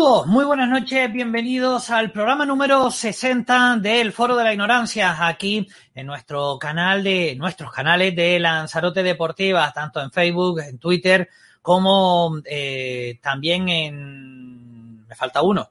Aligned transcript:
Muy 0.00 0.46
buenas 0.46 0.70
noches, 0.70 1.12
bienvenidos 1.12 1.90
al 1.90 2.10
programa 2.10 2.46
número 2.46 2.90
60 2.90 3.76
del 3.76 4.12
Foro 4.12 4.34
de 4.34 4.44
la 4.44 4.54
Ignorancia, 4.54 5.26
aquí 5.26 5.68
en 5.94 6.06
nuestro 6.06 6.58
canal 6.58 7.04
de, 7.04 7.36
nuestros 7.36 7.70
canales 7.70 8.16
de 8.16 8.40
Lanzarote 8.40 9.02
Deportiva, 9.02 9.70
tanto 9.74 10.00
en 10.00 10.10
Facebook, 10.10 10.60
en 10.60 10.78
Twitter, 10.78 11.28
como 11.60 12.40
eh, 12.46 13.18
también 13.20 13.68
en, 13.68 15.06
me 15.06 15.14
falta 15.14 15.42
uno, 15.42 15.68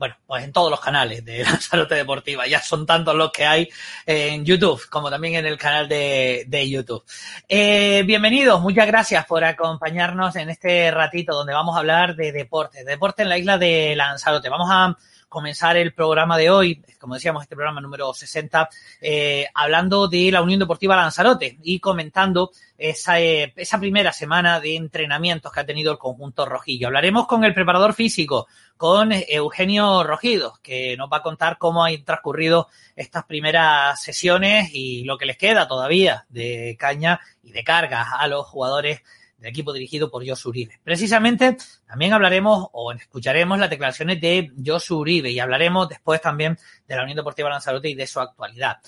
bueno, 0.00 0.16
pues 0.26 0.42
en 0.44 0.52
todos 0.52 0.70
los 0.70 0.80
canales 0.80 1.22
de 1.26 1.44
Lanzarote 1.44 1.94
Deportiva. 1.94 2.46
Ya 2.46 2.62
son 2.62 2.86
tantos 2.86 3.14
los 3.14 3.30
que 3.30 3.44
hay 3.44 3.68
en 4.06 4.46
YouTube, 4.46 4.88
como 4.88 5.10
también 5.10 5.34
en 5.34 5.44
el 5.44 5.58
canal 5.58 5.86
de, 5.88 6.44
de 6.48 6.70
YouTube. 6.70 7.04
Eh, 7.46 8.02
bienvenidos, 8.06 8.62
muchas 8.62 8.86
gracias 8.86 9.26
por 9.26 9.44
acompañarnos 9.44 10.36
en 10.36 10.48
este 10.48 10.90
ratito 10.90 11.34
donde 11.34 11.52
vamos 11.52 11.76
a 11.76 11.80
hablar 11.80 12.16
de 12.16 12.32
deporte, 12.32 12.82
deporte 12.82 13.24
en 13.24 13.28
la 13.28 13.36
isla 13.36 13.58
de 13.58 13.94
Lanzarote. 13.94 14.48
Vamos 14.48 14.70
a 14.70 14.96
comenzar 15.30 15.76
el 15.76 15.94
programa 15.94 16.36
de 16.36 16.50
hoy, 16.50 16.82
como 16.98 17.14
decíamos, 17.14 17.44
este 17.44 17.54
programa 17.54 17.80
número 17.80 18.12
60, 18.12 18.68
eh, 19.00 19.46
hablando 19.54 20.08
de 20.08 20.30
la 20.32 20.42
Unión 20.42 20.58
Deportiva 20.58 20.96
Lanzarote 20.96 21.56
y 21.62 21.78
comentando 21.78 22.50
esa, 22.76 23.20
eh, 23.20 23.52
esa 23.56 23.78
primera 23.78 24.12
semana 24.12 24.58
de 24.58 24.74
entrenamientos 24.74 25.52
que 25.52 25.60
ha 25.60 25.64
tenido 25.64 25.92
el 25.92 25.98
conjunto 25.98 26.44
rojillo. 26.44 26.88
Hablaremos 26.88 27.28
con 27.28 27.44
el 27.44 27.54
preparador 27.54 27.94
físico, 27.94 28.48
con 28.76 29.12
Eugenio 29.12 30.02
Rojido, 30.02 30.58
que 30.62 30.96
nos 30.96 31.08
va 31.08 31.18
a 31.18 31.22
contar 31.22 31.58
cómo 31.58 31.84
han 31.84 32.04
transcurrido 32.04 32.68
estas 32.96 33.24
primeras 33.24 34.02
sesiones 34.02 34.70
y 34.72 35.04
lo 35.04 35.16
que 35.16 35.26
les 35.26 35.36
queda 35.36 35.68
todavía 35.68 36.26
de 36.28 36.76
caña 36.76 37.20
y 37.44 37.52
de 37.52 37.62
carga 37.62 38.16
a 38.18 38.26
los 38.26 38.46
jugadores 38.46 39.02
del 39.40 39.50
equipo 39.50 39.72
dirigido 39.72 40.10
por 40.10 40.26
Josu 40.26 40.50
Uribe. 40.50 40.78
Precisamente 40.84 41.56
también 41.86 42.12
hablaremos 42.12 42.68
o 42.72 42.92
escucharemos 42.92 43.58
las 43.58 43.70
declaraciones 43.70 44.20
de 44.20 44.52
Josu 44.64 44.98
Uribe 44.98 45.30
y 45.30 45.40
hablaremos 45.40 45.88
después 45.88 46.20
también 46.20 46.58
de 46.86 46.96
la 46.96 47.02
Unión 47.02 47.16
Deportiva 47.16 47.48
Lanzarote 47.48 47.88
y 47.88 47.94
de 47.94 48.06
su 48.06 48.20
actualidad. 48.20 48.78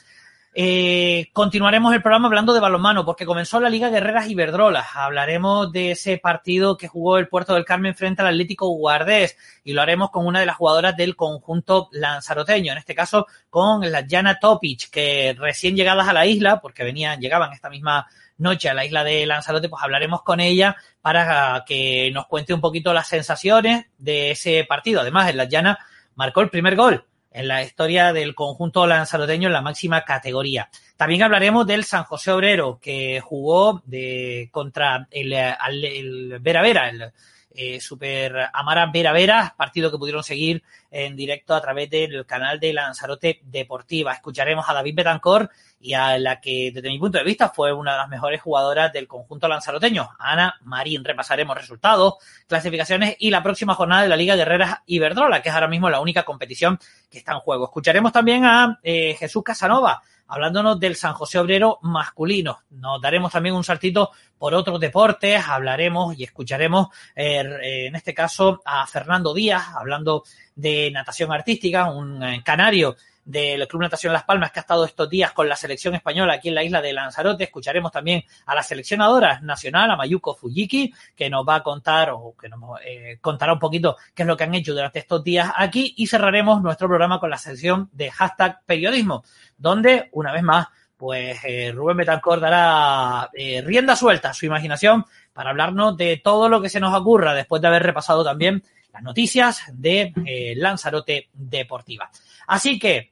Eh, 0.54 1.30
continuaremos 1.32 1.94
el 1.94 2.02
programa 2.02 2.28
hablando 2.28 2.52
de 2.52 2.60
balonmano 2.60 3.06
porque 3.06 3.24
comenzó 3.24 3.58
la 3.58 3.70
Liga 3.70 3.88
Guerreras 3.88 4.28
Iberdrola. 4.28 4.86
Hablaremos 4.94 5.72
de 5.72 5.92
ese 5.92 6.18
partido 6.18 6.76
que 6.76 6.88
jugó 6.88 7.16
el 7.16 7.28
Puerto 7.28 7.54
del 7.54 7.64
Carmen 7.64 7.94
frente 7.94 8.20
al 8.20 8.28
Atlético 8.28 8.68
Guardés 8.68 9.38
y 9.64 9.72
lo 9.72 9.80
haremos 9.80 10.10
con 10.10 10.26
una 10.26 10.40
de 10.40 10.46
las 10.46 10.56
jugadoras 10.56 10.94
del 10.94 11.16
conjunto 11.16 11.88
lanzaroteño, 11.92 12.72
en 12.72 12.78
este 12.78 12.94
caso 12.94 13.26
con 13.48 13.90
la 13.90 14.04
Jana 14.06 14.38
Topic, 14.38 14.90
que 14.90 15.34
recién 15.38 15.74
llegadas 15.74 16.06
a 16.06 16.12
la 16.12 16.26
isla, 16.26 16.60
porque 16.60 16.84
venían, 16.84 17.18
llegaban 17.18 17.54
esta 17.54 17.70
misma 17.70 18.06
noche 18.38 18.68
a 18.68 18.74
la 18.74 18.84
isla 18.84 19.04
de 19.04 19.26
Lanzarote, 19.26 19.68
pues 19.68 19.82
hablaremos 19.82 20.22
con 20.22 20.40
ella 20.40 20.76
para 21.00 21.64
que 21.66 22.10
nos 22.12 22.26
cuente 22.26 22.54
un 22.54 22.60
poquito 22.60 22.92
las 22.92 23.08
sensaciones 23.08 23.86
de 23.98 24.32
ese 24.32 24.64
partido. 24.68 25.00
Además, 25.00 25.30
en 25.30 25.36
la 25.36 25.44
llana 25.44 25.78
marcó 26.14 26.40
el 26.40 26.50
primer 26.50 26.76
gol 26.76 27.04
en 27.34 27.48
la 27.48 27.62
historia 27.62 28.12
del 28.12 28.34
conjunto 28.34 28.86
lanzaroteño 28.86 29.48
en 29.48 29.54
la 29.54 29.62
máxima 29.62 30.04
categoría. 30.04 30.68
También 30.96 31.22
hablaremos 31.22 31.66
del 31.66 31.84
San 31.84 32.04
José 32.04 32.30
Obrero, 32.30 32.78
que 32.80 33.20
jugó 33.20 33.82
de, 33.86 34.48
contra 34.52 35.08
el, 35.10 35.32
el 35.32 36.38
Vera 36.40 36.62
Vera, 36.62 36.88
el 36.88 37.12
eh, 37.54 37.80
Super 37.80 38.50
Amara 38.52 38.86
Vera 38.92 39.12
Vera, 39.12 39.54
partido 39.56 39.90
que 39.90 39.98
pudieron 39.98 40.22
seguir 40.22 40.62
en 40.90 41.16
directo 41.16 41.54
a 41.54 41.60
través 41.60 41.88
del 41.90 42.26
canal 42.26 42.60
de 42.60 42.72
Lanzarote 42.72 43.40
Deportiva. 43.44 44.12
Escucharemos 44.12 44.68
a 44.68 44.74
David 44.74 44.94
Betancor 44.94 45.50
y 45.80 45.94
a 45.94 46.18
la 46.18 46.40
que, 46.40 46.70
desde 46.72 46.88
mi 46.88 46.98
punto 46.98 47.18
de 47.18 47.24
vista, 47.24 47.48
fue 47.48 47.72
una 47.72 47.92
de 47.92 47.98
las 47.98 48.08
mejores 48.08 48.40
jugadoras 48.40 48.92
del 48.92 49.08
conjunto 49.08 49.48
lanzaroteño, 49.48 50.10
Ana 50.18 50.54
Marín. 50.62 51.04
Repasaremos 51.04 51.56
resultados, 51.56 52.14
clasificaciones 52.46 53.16
y 53.18 53.30
la 53.30 53.42
próxima 53.42 53.74
jornada 53.74 54.02
de 54.02 54.08
la 54.08 54.16
Liga 54.16 54.36
Guerreras 54.36 54.78
Iberdrola, 54.86 55.42
que 55.42 55.48
es 55.48 55.54
ahora 55.54 55.68
mismo 55.68 55.90
la 55.90 56.00
única 56.00 56.22
competición 56.22 56.78
que 57.10 57.18
está 57.18 57.32
en 57.32 57.40
juego. 57.40 57.64
Escucharemos 57.64 58.12
también 58.12 58.44
a 58.44 58.78
eh, 58.82 59.16
Jesús 59.18 59.42
Casanova, 59.42 60.02
hablándonos 60.32 60.80
del 60.80 60.96
San 60.96 61.12
José 61.12 61.38
Obrero 61.38 61.78
masculino. 61.82 62.62
Nos 62.70 63.02
daremos 63.02 63.30
también 63.30 63.54
un 63.54 63.62
saltito 63.62 64.12
por 64.38 64.54
otros 64.54 64.80
deportes, 64.80 65.46
hablaremos 65.46 66.18
y 66.18 66.24
escucharemos 66.24 66.88
eh, 67.14 67.86
en 67.86 67.94
este 67.94 68.14
caso 68.14 68.62
a 68.64 68.86
Fernando 68.86 69.34
Díaz, 69.34 69.62
hablando 69.76 70.24
de 70.54 70.90
natación 70.90 71.30
artística, 71.32 71.90
un 71.90 72.22
eh, 72.22 72.42
canario 72.42 72.96
del 73.24 73.66
Club 73.68 73.82
Natación 73.82 74.12
Las 74.12 74.24
Palmas 74.24 74.50
que 74.50 74.58
ha 74.58 74.62
estado 74.62 74.84
estos 74.84 75.08
días 75.08 75.32
con 75.32 75.48
la 75.48 75.56
selección 75.56 75.94
española 75.94 76.34
aquí 76.34 76.48
en 76.48 76.54
la 76.54 76.64
isla 76.64 76.82
de 76.82 76.92
Lanzarote. 76.92 77.44
Escucharemos 77.44 77.92
también 77.92 78.24
a 78.46 78.54
la 78.54 78.62
seleccionadora 78.62 79.40
nacional, 79.40 79.90
a 79.90 79.96
Mayuko 79.96 80.34
Fujiki, 80.34 80.92
que 81.14 81.30
nos 81.30 81.46
va 81.46 81.56
a 81.56 81.62
contar 81.62 82.10
o 82.10 82.34
que 82.40 82.48
nos 82.48 82.60
eh, 82.84 83.18
contará 83.20 83.52
un 83.52 83.58
poquito 83.58 83.96
qué 84.14 84.22
es 84.22 84.26
lo 84.26 84.36
que 84.36 84.44
han 84.44 84.54
hecho 84.54 84.72
durante 84.72 84.98
estos 84.98 85.22
días 85.22 85.52
aquí 85.56 85.94
y 85.96 86.06
cerraremos 86.06 86.62
nuestro 86.62 86.88
programa 86.88 87.20
con 87.20 87.30
la 87.30 87.38
sección 87.38 87.88
de 87.92 88.10
hashtag 88.10 88.60
periodismo, 88.66 89.24
donde 89.56 90.08
una 90.12 90.32
vez 90.32 90.42
más 90.42 90.68
pues 90.96 91.38
eh, 91.44 91.72
Rubén 91.72 91.96
Betancor 91.96 92.38
dará 92.38 93.28
eh, 93.34 93.60
rienda 93.60 93.96
suelta 93.96 94.30
a 94.30 94.34
su 94.34 94.46
imaginación 94.46 95.04
para 95.32 95.50
hablarnos 95.50 95.96
de 95.96 96.20
todo 96.22 96.48
lo 96.48 96.62
que 96.62 96.68
se 96.68 96.78
nos 96.78 96.94
ocurra 96.94 97.34
después 97.34 97.60
de 97.60 97.68
haber 97.68 97.82
repasado 97.82 98.22
también 98.22 98.62
las 98.92 99.02
noticias 99.02 99.62
de 99.72 100.12
Lanzarote 100.54 101.30
Deportiva. 101.32 102.10
Así 102.46 102.78
que, 102.78 103.11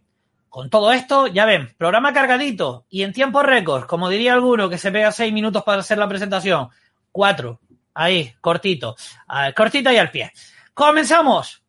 con 0.50 0.69
todo 0.69 0.93
esto, 0.93 1.28
ya 1.28 1.47
ven, 1.47 1.72
programa 1.78 2.12
cargadito 2.12 2.84
y 2.91 3.05
en 3.05 3.12
tiempo 3.12 3.43
récord, 3.43 3.87
como 3.87 4.09
diría 4.09 4.34
alguno 4.34 4.69
que 4.69 4.78
se 4.78 4.91
pega 4.91 5.12
seis 5.12 5.33
minutos 5.33 5.62
para 5.62 5.81
hacer 5.81 5.97
la 5.97 6.09
presentación, 6.09 6.69
cuatro, 7.12 7.61
ahí, 7.94 8.34
cortito, 8.41 8.97
cortita 9.55 9.93
y 9.93 9.97
al 9.97 10.10
pie. 10.10 10.33
¡Comenzamos! 10.75 11.62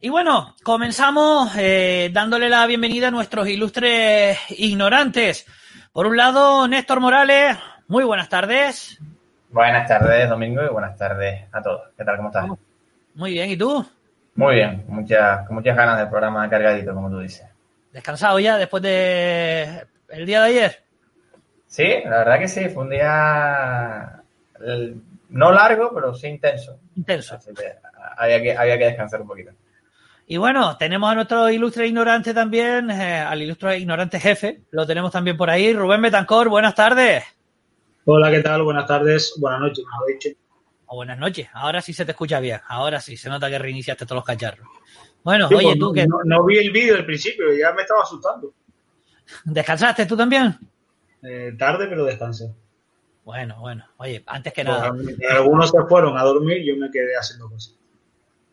Y 0.00 0.08
bueno, 0.10 0.54
comenzamos 0.62 1.52
eh, 1.56 2.10
dándole 2.12 2.48
la 2.48 2.66
bienvenida 2.66 3.08
a 3.08 3.10
nuestros 3.12 3.48
ilustres 3.48 4.38
ignorantes. 4.50 5.46
Por 5.98 6.06
un 6.06 6.16
lado, 6.16 6.68
Néstor 6.68 7.00
Morales, 7.00 7.56
muy 7.88 8.04
buenas 8.04 8.28
tardes. 8.28 9.00
Buenas 9.50 9.88
tardes, 9.88 10.28
Domingo, 10.28 10.62
y 10.62 10.68
buenas 10.68 10.96
tardes 10.96 11.46
a 11.50 11.60
todos. 11.60 11.88
¿Qué 11.96 12.04
tal? 12.04 12.16
¿Cómo 12.18 12.28
estás? 12.28 12.46
Muy 13.14 13.32
bien, 13.32 13.50
¿y 13.50 13.56
tú? 13.56 13.84
Muy 14.36 14.54
bien, 14.54 14.84
muchas, 14.86 15.44
con 15.44 15.56
muchas 15.56 15.76
ganas 15.76 15.98
del 15.98 16.08
programa 16.08 16.48
cargadito, 16.48 16.94
como 16.94 17.10
tú 17.10 17.18
dices. 17.18 17.48
¿Descansado 17.92 18.38
ya 18.38 18.56
después 18.56 18.80
de 18.80 19.86
el 20.10 20.24
día 20.24 20.42
de 20.42 20.48
ayer? 20.50 20.84
Sí, 21.66 21.88
la 22.04 22.18
verdad 22.18 22.38
que 22.38 22.46
sí, 22.46 22.68
fue 22.68 22.84
un 22.84 22.90
día 22.90 24.22
no 25.30 25.50
largo, 25.50 25.90
pero 25.92 26.14
sí 26.14 26.28
intenso. 26.28 26.78
Intenso. 26.94 27.40
había 28.16 28.40
que, 28.40 28.56
había 28.56 28.78
que 28.78 28.84
descansar 28.84 29.20
un 29.20 29.26
poquito. 29.26 29.50
Y 30.30 30.36
bueno, 30.36 30.76
tenemos 30.76 31.10
a 31.10 31.14
nuestro 31.14 31.48
ilustre 31.48 31.86
ignorante 31.86 32.34
también, 32.34 32.90
eh, 32.90 33.18
al 33.18 33.40
ilustre 33.40 33.78
ignorante 33.78 34.20
jefe, 34.20 34.60
lo 34.72 34.86
tenemos 34.86 35.10
también 35.10 35.38
por 35.38 35.48
ahí. 35.48 35.72
Rubén 35.72 36.02
Betancor, 36.02 36.50
buenas 36.50 36.74
tardes. 36.74 37.24
Hola, 38.04 38.30
¿qué 38.30 38.40
tal? 38.40 38.62
Buenas 38.62 38.86
tardes, 38.86 39.32
buenas 39.38 39.60
noches, 39.60 39.82
mejor 39.86 40.06
dicho. 40.06 40.28
Buenas 40.86 41.18
noches, 41.18 41.48
ahora 41.54 41.80
sí 41.80 41.94
se 41.94 42.04
te 42.04 42.10
escucha 42.10 42.40
bien, 42.40 42.60
ahora 42.68 43.00
sí, 43.00 43.16
se 43.16 43.30
nota 43.30 43.48
que 43.48 43.58
reiniciaste 43.58 44.04
todos 44.04 44.16
los 44.16 44.24
cacharros. 44.26 44.68
Bueno, 45.24 45.48
oye, 45.48 45.62
pues, 45.62 45.78
tú 45.78 45.92
que... 45.94 46.06
No, 46.06 46.44
vi 46.44 46.58
el 46.58 46.72
vídeo 46.72 46.96
al 46.96 47.06
principio, 47.06 47.46
ya 47.58 47.72
me 47.72 47.80
estaba 47.80 48.02
asustando. 48.02 48.52
¿Descansaste 49.46 50.04
tú 50.04 50.14
también? 50.14 50.58
Eh, 51.22 51.54
tarde, 51.58 51.86
pero 51.86 52.04
descansé. 52.04 52.54
Bueno, 53.24 53.56
bueno, 53.60 53.86
oye, 53.96 54.22
antes 54.26 54.52
que 54.52 54.62
Pues, 54.62 54.76
nada... 54.76 54.92
algunos 55.30 55.70
se 55.70 55.82
fueron 55.88 56.18
a 56.18 56.22
dormir 56.22 56.58
y 56.58 56.66
yo 56.66 56.76
me 56.76 56.90
quedé 56.90 57.16
haciendo 57.16 57.48
cosas. 57.48 57.77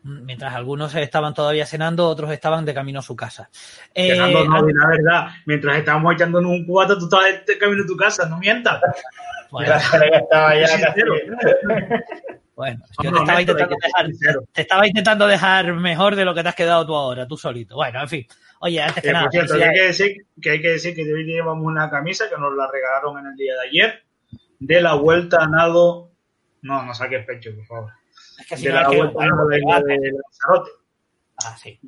Mientras 0.08 0.54
algunos 0.54 0.94
estaban 0.94 1.34
todavía 1.34 1.66
cenando, 1.66 2.08
otros 2.08 2.32
estaban 2.32 2.64
de 2.64 2.76
camino 2.76 3.00
a 3.00 3.02
su 3.02 3.16
casa. 3.16 3.50
Cenando, 3.92 4.44
Eh, 4.44 4.48
no, 4.48 4.62
la 4.62 4.88
verdad, 4.88 5.28
mientras 5.48 5.78
estábamos 5.78 6.14
echándonos 6.14 6.52
un 6.52 6.64
cuatro, 6.68 6.96
tú 7.00 7.06
estabas 7.06 7.44
de 7.44 7.58
camino 7.58 7.82
a 7.82 7.88
tu 7.88 7.98
casa, 7.98 8.30
no 8.30 8.38
mientas. 8.38 8.80
bueno, 9.50 9.74
estaba 9.76 10.56
ya 10.56 10.96
yo 13.04 13.12
te 13.12 13.18
estaba, 13.18 13.42
intentando 13.42 13.76
dejar, 13.82 14.08
te 14.54 14.62
estaba 14.62 14.88
intentando 14.88 15.28
dejar 15.28 15.74
mejor 15.74 16.16
de 16.16 16.24
lo 16.24 16.36
que 16.36 16.44
te 16.44 16.50
has 16.50 16.56
quedado 16.56 16.86
tú 16.86 16.96
ahora, 16.96 17.28
tú 17.28 17.36
solito. 17.36 17.76
Bueno, 17.76 18.02
en 18.02 18.08
fin. 18.08 18.28
Oye, 18.60 18.82
antes 18.82 19.02
que 19.02 19.10
Eh, 19.10 19.14
nada, 19.14 19.26
por 19.26 19.32
cierto, 19.32 19.58
que 19.58 19.64
hay, 19.64 19.70
felicidades. 19.70 19.98
que 19.98 20.04
decir, 20.04 20.26
que 20.40 20.50
hay 20.52 20.62
que 20.62 20.70
decir 20.70 20.96
que 20.96 21.02
hoy 21.14 21.24
llevamos 21.26 21.66
una 21.66 21.90
camisa 21.90 22.30
que 22.30 22.40
nos 22.40 22.56
la 22.56 22.70
regalaron 22.72 23.18
en 23.20 23.26
el 23.32 23.36
día 23.36 23.54
de 23.56 23.68
ayer, 23.68 24.04
de 24.60 24.82
la 24.82 24.94
vuelta 24.94 25.44
a 25.44 25.48
nado. 25.48 26.12
No, 26.62 26.84
no 26.84 26.94
saques 26.94 27.26
pecho, 27.26 27.50
por 27.56 27.66
favor. 27.66 27.92
Es 28.40 28.48
que 28.48 28.58
si 28.58 28.64
De 28.66 28.70
no 28.70 28.76
la 28.76 28.82
es 28.82 28.98
vuelta 28.98 29.82
de, 29.82 30.00
de 30.00 30.12
Lanzarote. 30.12 30.72
Ah, 31.44 31.58
sí. 31.58 31.80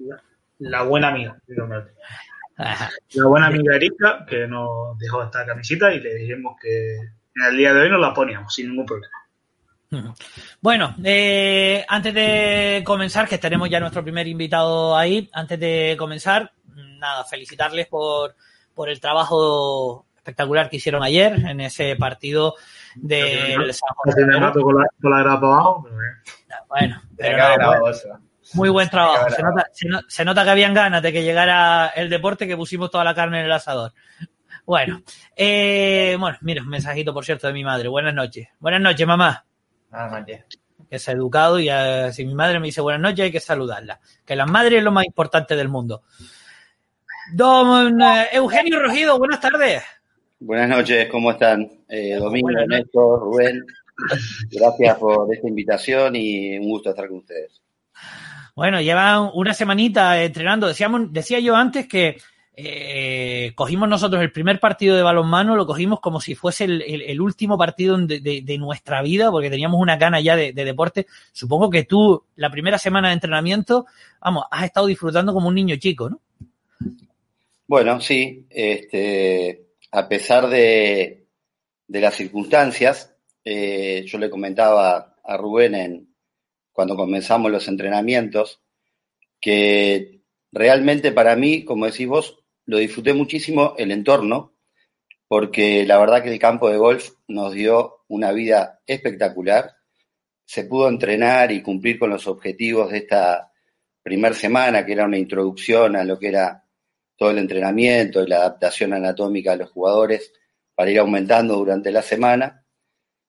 La 0.60 0.84
buena 0.84 1.10
amiga, 1.10 1.38
la 1.48 3.26
buena 3.26 3.48
amiga 3.48 3.76
Erika, 3.76 4.26
que 4.28 4.48
nos 4.48 4.98
dejó 4.98 5.24
esta 5.24 5.46
camisita 5.46 5.94
y 5.94 6.00
le 6.00 6.16
dijimos 6.16 6.56
que 6.60 6.96
en 6.96 7.44
el 7.50 7.58
día 7.58 7.74
de 7.74 7.82
hoy 7.82 7.90
nos 7.90 8.02
la 8.02 8.14
poníamos 8.14 8.54
sin 8.54 8.70
ningún 8.70 8.86
problema. 8.86 10.16
Bueno, 10.60 10.96
eh, 11.04 11.86
antes 11.88 12.14
de 12.14 12.82
comenzar, 12.84 13.28
que 13.28 13.38
tenemos 13.38 13.70
ya 13.70 13.80
nuestro 13.80 14.04
primer 14.04 14.28
invitado 14.28 14.98
ahí, 14.98 15.30
antes 15.32 15.60
de 15.60 15.96
comenzar, 15.98 16.52
nada, 16.76 17.24
felicitarles 17.24 17.88
por, 17.88 18.36
por 18.74 18.90
el 18.90 19.00
trabajo 19.00 20.06
espectacular 20.16 20.70
que 20.70 20.78
hicieron 20.78 21.04
ayer 21.04 21.34
en 21.34 21.62
ese 21.62 21.96
partido 21.96 22.56
del 23.02 23.74
San 23.74 23.90
José. 23.96 24.26
Bueno, 26.70 27.02
pero 27.16 27.94
muy 28.54 28.70
buen 28.70 28.90
trabajo. 28.90 29.30
Se 29.30 29.42
nota, 29.44 30.06
se 30.08 30.26
nota, 30.26 30.44
que 30.44 30.50
habían 30.50 30.74
ganas 30.74 31.02
de 31.02 31.12
que 31.12 31.24
llegara 31.24 31.88
el 31.88 32.10
deporte 32.10 32.48
que 32.48 32.56
pusimos 32.56 32.90
toda 32.90 33.04
la 33.04 33.14
carne 33.16 33.40
en 33.40 33.46
el 33.46 33.52
asador. 33.52 33.94
Bueno, 34.66 35.02
eh, 35.36 36.18
bueno, 36.20 36.38
mira, 36.42 36.62
un 36.62 36.70
mensajito, 36.70 37.14
por 37.14 37.24
cierto, 37.24 37.48
de 37.48 37.54
mi 37.54 37.64
madre. 37.64 37.88
Buenas 37.88 38.14
noches. 38.14 38.50
Buenas 38.60 38.82
noches, 38.82 39.08
mamá. 39.08 39.46
Buenas 39.90 40.12
noches. 40.12 40.46
Que 40.90 40.96
es 40.96 41.08
educado 41.08 41.60
y 41.60 41.70
eh, 41.70 42.10
si 42.14 42.26
mi 42.26 42.36
madre 42.36 42.60
me 42.60 42.68
dice 42.68 42.82
buenas 42.82 43.02
noches 43.02 43.26
hay 43.26 43.32
que 43.32 43.40
saludarla. 43.40 44.00
Que 44.26 44.36
la 44.36 44.46
madre 44.46 44.78
es 44.78 44.84
lo 44.84 44.92
más 44.92 45.06
importante 45.06 45.56
del 45.56 45.70
mundo. 45.70 46.04
Don 47.34 48.02
eh, 48.02 48.28
Eugenio 48.32 48.82
Rogido, 48.82 49.18
buenas 49.18 49.42
tardes. 49.42 49.84
Buenas 50.40 50.70
noches, 50.70 51.08
¿cómo 51.10 51.32
están? 51.32 51.70
Domingo, 52.20 52.50
Néstor, 52.68 53.20
Rubén. 53.22 53.66
Gracias 54.52 54.98
por 54.98 55.34
esta 55.34 55.48
invitación 55.48 56.16
y 56.16 56.58
un 56.58 56.70
gusto 56.70 56.92
estar 56.92 57.08
con 57.08 57.18
ustedes. 57.18 57.62
Bueno, 58.56 58.82
llevan 58.82 59.32
una 59.34 59.54
semanita 59.54 60.22
entrenando. 60.24 60.68
Decíamos, 60.68 61.12
decía 61.12 61.40
yo 61.40 61.56
antes 61.56 61.88
que 61.88 62.18
eh, 62.56 63.52
cogimos 63.54 63.88
nosotros 63.88 64.20
el 64.22 64.32
primer 64.32 64.60
partido 64.60 64.96
de 64.96 65.04
balonmano, 65.04 65.56
lo 65.56 65.68
cogimos 65.68 66.00
como 66.00 66.20
si 66.20 66.34
fuese 66.34 66.66
el, 66.66 67.22
último 67.22 67.56
partido 67.56 67.98
de, 67.98 68.58
nuestra 68.60 69.04
vida, 69.04 69.30
porque 69.30 69.52
teníamos 69.52 69.80
una 69.80 69.98
gana 69.98 70.20
ya 70.22 70.36
de, 70.36 70.54
deporte. 70.54 71.06
Supongo 71.32 71.70
que 71.70 71.84
tú, 71.84 72.24
la 72.36 72.50
primera 72.50 72.80
semana 72.80 73.10
de 73.10 73.14
entrenamiento, 73.14 73.86
vamos, 74.20 74.46
has 74.50 74.66
estado 74.66 74.88
disfrutando 74.88 75.34
como 75.34 75.50
un 75.50 75.56
niño 75.56 75.76
chico, 75.76 76.10
¿no? 76.10 76.20
Bueno, 77.68 78.02
sí. 78.02 78.48
Este, 78.50 79.67
a 79.92 80.08
pesar 80.08 80.48
de, 80.50 81.28
las 81.88 82.16
circunstancias, 82.16 83.16
eh, 83.44 84.04
yo 84.06 84.18
le 84.18 84.30
comentaba 84.30 85.16
a 85.24 85.38
Rubén 85.38 85.76
en, 85.76 86.16
cuando 86.72 86.96
comenzamos 86.96 87.52
los 87.52 87.68
entrenamientos, 87.68 88.62
que 89.40 90.22
realmente 90.52 91.12
para 91.12 91.36
mí, 91.36 91.64
como 91.64 91.86
decís 91.86 92.08
vos, 92.08 92.44
lo 92.66 92.78
disfruté 92.78 93.14
muchísimo 93.14 93.76
el 93.78 93.92
entorno, 93.92 94.54
porque 95.28 95.86
la 95.86 95.98
verdad 95.98 96.24
que 96.24 96.32
el 96.32 96.40
campo 96.40 96.70
de 96.70 96.78
golf 96.78 97.12
nos 97.28 97.54
dio 97.54 98.04
una 98.08 98.32
vida 98.32 98.82
espectacular. 98.86 99.76
Se 100.46 100.66
pudo 100.66 100.88
entrenar 100.88 101.52
y 101.52 101.62
cumplir 101.62 102.00
con 102.00 102.10
los 102.10 102.28
objetivos 102.28 102.92
de 102.92 103.00
esta 103.00 103.52
primera 104.02 104.36
semana, 104.36 104.86
que 104.86 104.94
era 104.94 105.06
una 105.06 105.18
introducción 105.18 105.96
a 105.96 106.04
lo 106.04 106.18
que 106.18 106.30
era 106.30 106.67
todo 107.18 107.32
el 107.32 107.40
entrenamiento 107.40 108.24
y 108.24 108.28
la 108.28 108.38
adaptación 108.38 108.94
anatómica 108.94 109.52
de 109.52 109.58
los 109.58 109.72
jugadores 109.72 110.32
para 110.76 110.92
ir 110.92 111.00
aumentando 111.00 111.56
durante 111.56 111.92
la 111.92 112.02
semana. 112.02 112.64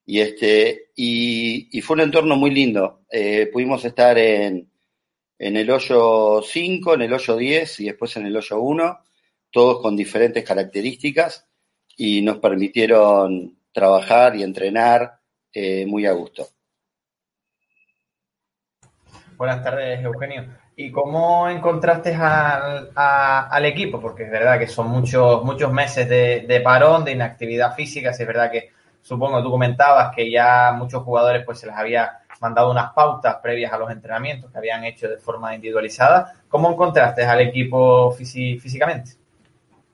Y, 0.05 0.20
este, 0.20 0.90
y, 0.94 1.81
fue 1.81 1.94
un 1.94 2.02
entorno 2.02 2.37
muy 2.37 2.50
lindo. 2.50 3.05
Eh, 3.11 3.49
pudimos 3.52 3.85
estar 3.85 4.17
en, 4.19 4.70
en 5.38 5.56
el 5.56 5.70
hoyo 5.70 6.43
5, 6.43 6.94
en 6.94 7.02
el 7.02 7.12
hoyo 7.12 7.37
10 7.37 7.81
y 7.81 7.85
después 7.87 8.17
en 8.17 8.26
el 8.26 8.37
hoyo 8.37 8.61
1 8.61 8.99
todos 9.50 9.81
con 9.81 9.96
diferentes 9.96 10.44
características 10.44 11.46
y 11.96 12.23
nos 12.23 12.38
permitieron 12.38 13.58
trabajar 13.73 14.37
y 14.37 14.43
entrenar 14.43 15.20
eh, 15.52 15.87
muy 15.87 16.06
a 16.06 16.12
gusto. 16.12 16.49
Buenas 19.37 19.62
tardes, 19.62 20.05
Eugenio. 20.05 20.68
¿Y 20.80 20.92
cómo 20.92 21.48
encontraste 21.48 22.14
al, 22.14 23.64
equipo? 23.64 24.00
Porque 24.00 24.22
es 24.22 24.30
verdad 24.30 24.60
que 24.60 24.69
son 24.69 24.88
muchos, 24.88 25.42
muchos 25.42 25.72
meses 25.72 26.08
de, 26.08 26.60
parón, 26.62 27.04
de 27.04 27.10
inactividad 27.10 27.75
física. 27.75 28.12
Si 28.12 28.22
es 28.22 28.28
verdad 28.28 28.48
que 28.48 28.70
supongo 29.02 29.42
tú 29.42 29.50
comentabas 29.50 30.14
que 30.14 30.30
ya 30.30 30.70
muchos 30.78 31.02
jugadores 31.02 31.44
pues 31.44 31.58
se 31.58 31.66
les 31.66 31.75
había 31.75 32.20
mandado 32.40 32.70
unas 32.70 32.92
pautas 32.92 33.38
previas 33.42 33.72
a 33.72 33.78
los 33.78 33.90
entrenamientos 33.90 34.52
que 34.52 34.58
habían 34.58 34.84
hecho 34.84 35.08
de 35.08 35.19
forma 35.19 35.52
individualizada. 35.52 36.44
¿Cómo 36.48 36.70
encontraste 36.70 37.24
al 37.24 37.40
equipo 37.40 38.12
físicamente? 38.12 39.14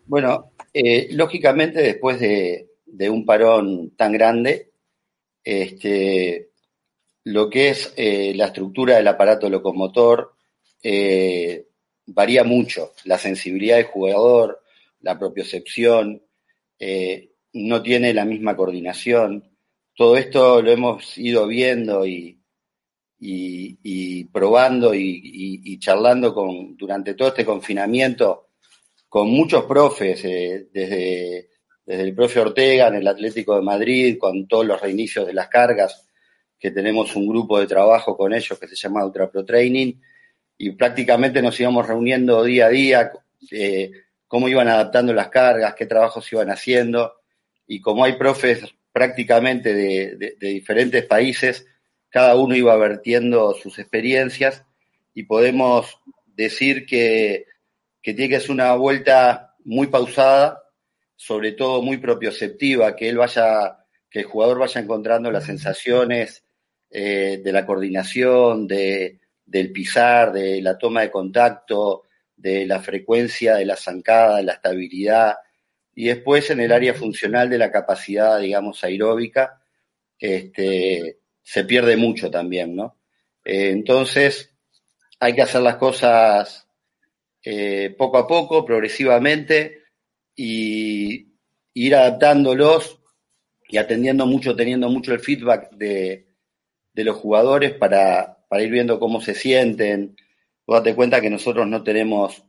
Bueno, 0.04 0.50
eh, 0.74 1.08
lógicamente 1.12 1.80
después 1.80 2.20
de, 2.20 2.68
un 3.08 3.24
parón 3.24 3.92
tan 3.96 4.12
grande, 4.12 4.70
este, 5.42 6.50
lo 7.24 7.48
que 7.48 7.70
es 7.70 7.94
eh, 7.96 8.34
la 8.36 8.48
estructura 8.48 8.96
del 8.96 9.08
aparato 9.08 9.48
locomotor 9.48 10.33
eh, 10.84 11.66
varía 12.06 12.44
mucho. 12.44 12.92
La 13.04 13.18
sensibilidad 13.18 13.76
del 13.76 13.86
jugador, 13.86 14.62
la 15.00 15.18
propiocepción, 15.18 16.22
no 17.54 17.82
tiene 17.82 18.12
la 18.12 18.24
misma 18.24 18.54
coordinación. 18.54 19.56
Todo 19.96 20.16
esto 20.16 20.60
lo 20.60 20.70
hemos 20.70 21.16
ido 21.16 21.46
viendo 21.46 22.04
y, 22.06 22.38
probando 24.32 24.94
y, 24.94 25.78
charlando 25.78 26.34
con, 26.34 26.76
durante 26.76 27.14
todo 27.14 27.28
este 27.28 27.44
confinamiento 27.44 28.44
con 29.14 29.30
muchos 29.30 29.64
profes, 29.66 30.24
eh, 30.24 30.66
desde, 30.72 31.50
desde 31.86 32.02
el 32.02 32.16
profe 32.16 32.40
Ortega 32.40 32.88
en 32.88 32.96
el 32.96 33.06
Atlético 33.06 33.54
de 33.54 33.62
Madrid, 33.62 34.18
con 34.18 34.48
todos 34.48 34.66
los 34.66 34.80
reinicios 34.80 35.24
de 35.24 35.32
las 35.32 35.46
cargas, 35.46 36.08
que 36.58 36.72
tenemos 36.72 37.14
un 37.14 37.28
grupo 37.28 37.60
de 37.60 37.68
trabajo 37.68 38.16
con 38.16 38.34
ellos 38.34 38.58
que 38.58 38.66
se 38.66 38.74
llama 38.74 39.06
Ultra 39.06 39.30
Pro 39.30 39.44
Training, 39.44 39.92
y 40.56 40.70
prácticamente 40.72 41.42
nos 41.42 41.58
íbamos 41.58 41.86
reuniendo 41.86 42.44
día 42.44 42.66
a 42.66 42.70
día, 42.70 43.12
eh, 43.50 43.90
cómo 44.26 44.48
iban 44.48 44.68
adaptando 44.68 45.12
las 45.12 45.28
cargas, 45.28 45.74
qué 45.74 45.86
trabajos 45.86 46.32
iban 46.32 46.50
haciendo, 46.50 47.14
y 47.66 47.80
como 47.80 48.04
hay 48.04 48.14
profes 48.14 48.64
prácticamente 48.92 49.74
de, 49.74 50.36
de 50.38 50.48
diferentes 50.48 51.04
países, 51.04 51.66
cada 52.08 52.36
uno 52.36 52.54
iba 52.54 52.76
vertiendo 52.76 53.54
sus 53.54 53.78
experiencias 53.78 54.64
y 55.14 55.24
podemos 55.24 55.98
decir 56.36 56.86
que 56.86 57.46
que 58.04 58.12
tiene 58.12 58.34
que 58.34 58.40
ser 58.40 58.50
una 58.50 58.74
vuelta 58.74 59.56
muy 59.64 59.86
pausada, 59.86 60.62
sobre 61.16 61.52
todo 61.52 61.80
muy 61.80 61.96
propioceptiva, 61.96 62.94
que 62.94 63.08
él 63.08 63.16
vaya, 63.16 63.78
que 64.10 64.20
el 64.20 64.24
jugador 64.26 64.58
vaya 64.58 64.78
encontrando 64.78 65.30
las 65.30 65.44
sensaciones 65.44 66.44
eh, 66.90 67.40
de 67.42 67.50
la 67.52 67.64
coordinación, 67.64 68.68
de, 68.68 69.20
del 69.54 69.70
pisar, 69.70 70.32
de 70.32 70.60
la 70.60 70.76
toma 70.76 71.02
de 71.02 71.12
contacto, 71.12 72.02
de 72.36 72.66
la 72.66 72.80
frecuencia 72.80 73.54
de 73.54 73.64
la 73.64 73.76
zancada, 73.76 74.38
de 74.38 74.42
la 74.42 74.54
estabilidad, 74.54 75.36
y 75.94 76.06
después 76.06 76.50
en 76.50 76.58
el 76.58 76.72
área 76.72 76.92
funcional 76.92 77.48
de 77.48 77.58
la 77.58 77.70
capacidad, 77.70 78.40
digamos, 78.40 78.82
aeróbica, 78.82 79.62
este, 80.18 81.18
se 81.40 81.64
pierde 81.64 81.96
mucho 81.96 82.32
también, 82.32 82.74
¿no? 82.74 82.96
Eh, 83.44 83.70
entonces, 83.70 84.50
hay 85.20 85.36
que 85.36 85.42
hacer 85.42 85.62
las 85.62 85.76
cosas 85.76 86.66
eh, 87.44 87.94
poco 87.96 88.18
a 88.18 88.26
poco, 88.26 88.64
progresivamente, 88.64 89.84
y 90.34 91.28
ir 91.74 91.94
adaptándolos 91.94 92.98
y 93.68 93.76
atendiendo 93.76 94.26
mucho, 94.26 94.56
teniendo 94.56 94.88
mucho 94.88 95.14
el 95.14 95.20
feedback 95.20 95.70
de, 95.76 96.26
los 96.94 97.16
jugadores 97.16 97.72
para, 97.74 98.33
ir 98.50 98.70
viendo 98.70 98.98
cómo 98.98 99.20
se 99.20 99.34
sienten. 99.34 100.16
date 100.66 100.94
cuenta 100.94 101.20
que 101.20 101.30
nosotros 101.30 101.66
no 101.66 101.82
tenemos 101.82 102.44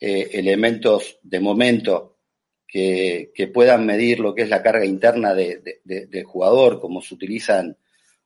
eh, 0.00 0.30
elementos 0.32 1.18
de 1.22 1.40
momento 1.40 2.18
que, 2.66 3.30
puedan 3.52 3.86
medir 3.86 4.18
lo 4.20 4.34
que 4.34 4.42
es 4.42 4.48
la 4.48 4.62
carga 4.62 4.84
interna 4.84 5.34
del 5.34 6.24
jugador, 6.24 6.80
como 6.80 7.00
se 7.02 7.14
utilizan 7.14 7.76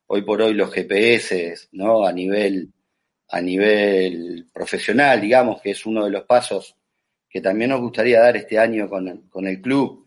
hoy 0.06 0.22
por 0.22 0.40
hoy 0.40 0.54
los 0.54 0.72
GPS, 0.72 1.68
¿no? 1.72 2.06
A 2.06 2.12
nivel 2.12 2.72
a 3.28 3.40
nivel 3.40 4.46
profesional, 4.52 5.20
digamos, 5.20 5.60
que 5.60 5.70
es 5.70 5.84
uno 5.86 6.04
de 6.04 6.10
los 6.10 6.24
pasos 6.24 6.76
que 7.28 7.40
también 7.40 7.70
nos 7.70 7.80
gustaría 7.80 8.20
dar 8.20 8.36
este 8.36 8.58
año 8.58 8.88
con, 8.88 9.46
el 9.46 9.60
club, 9.60 10.06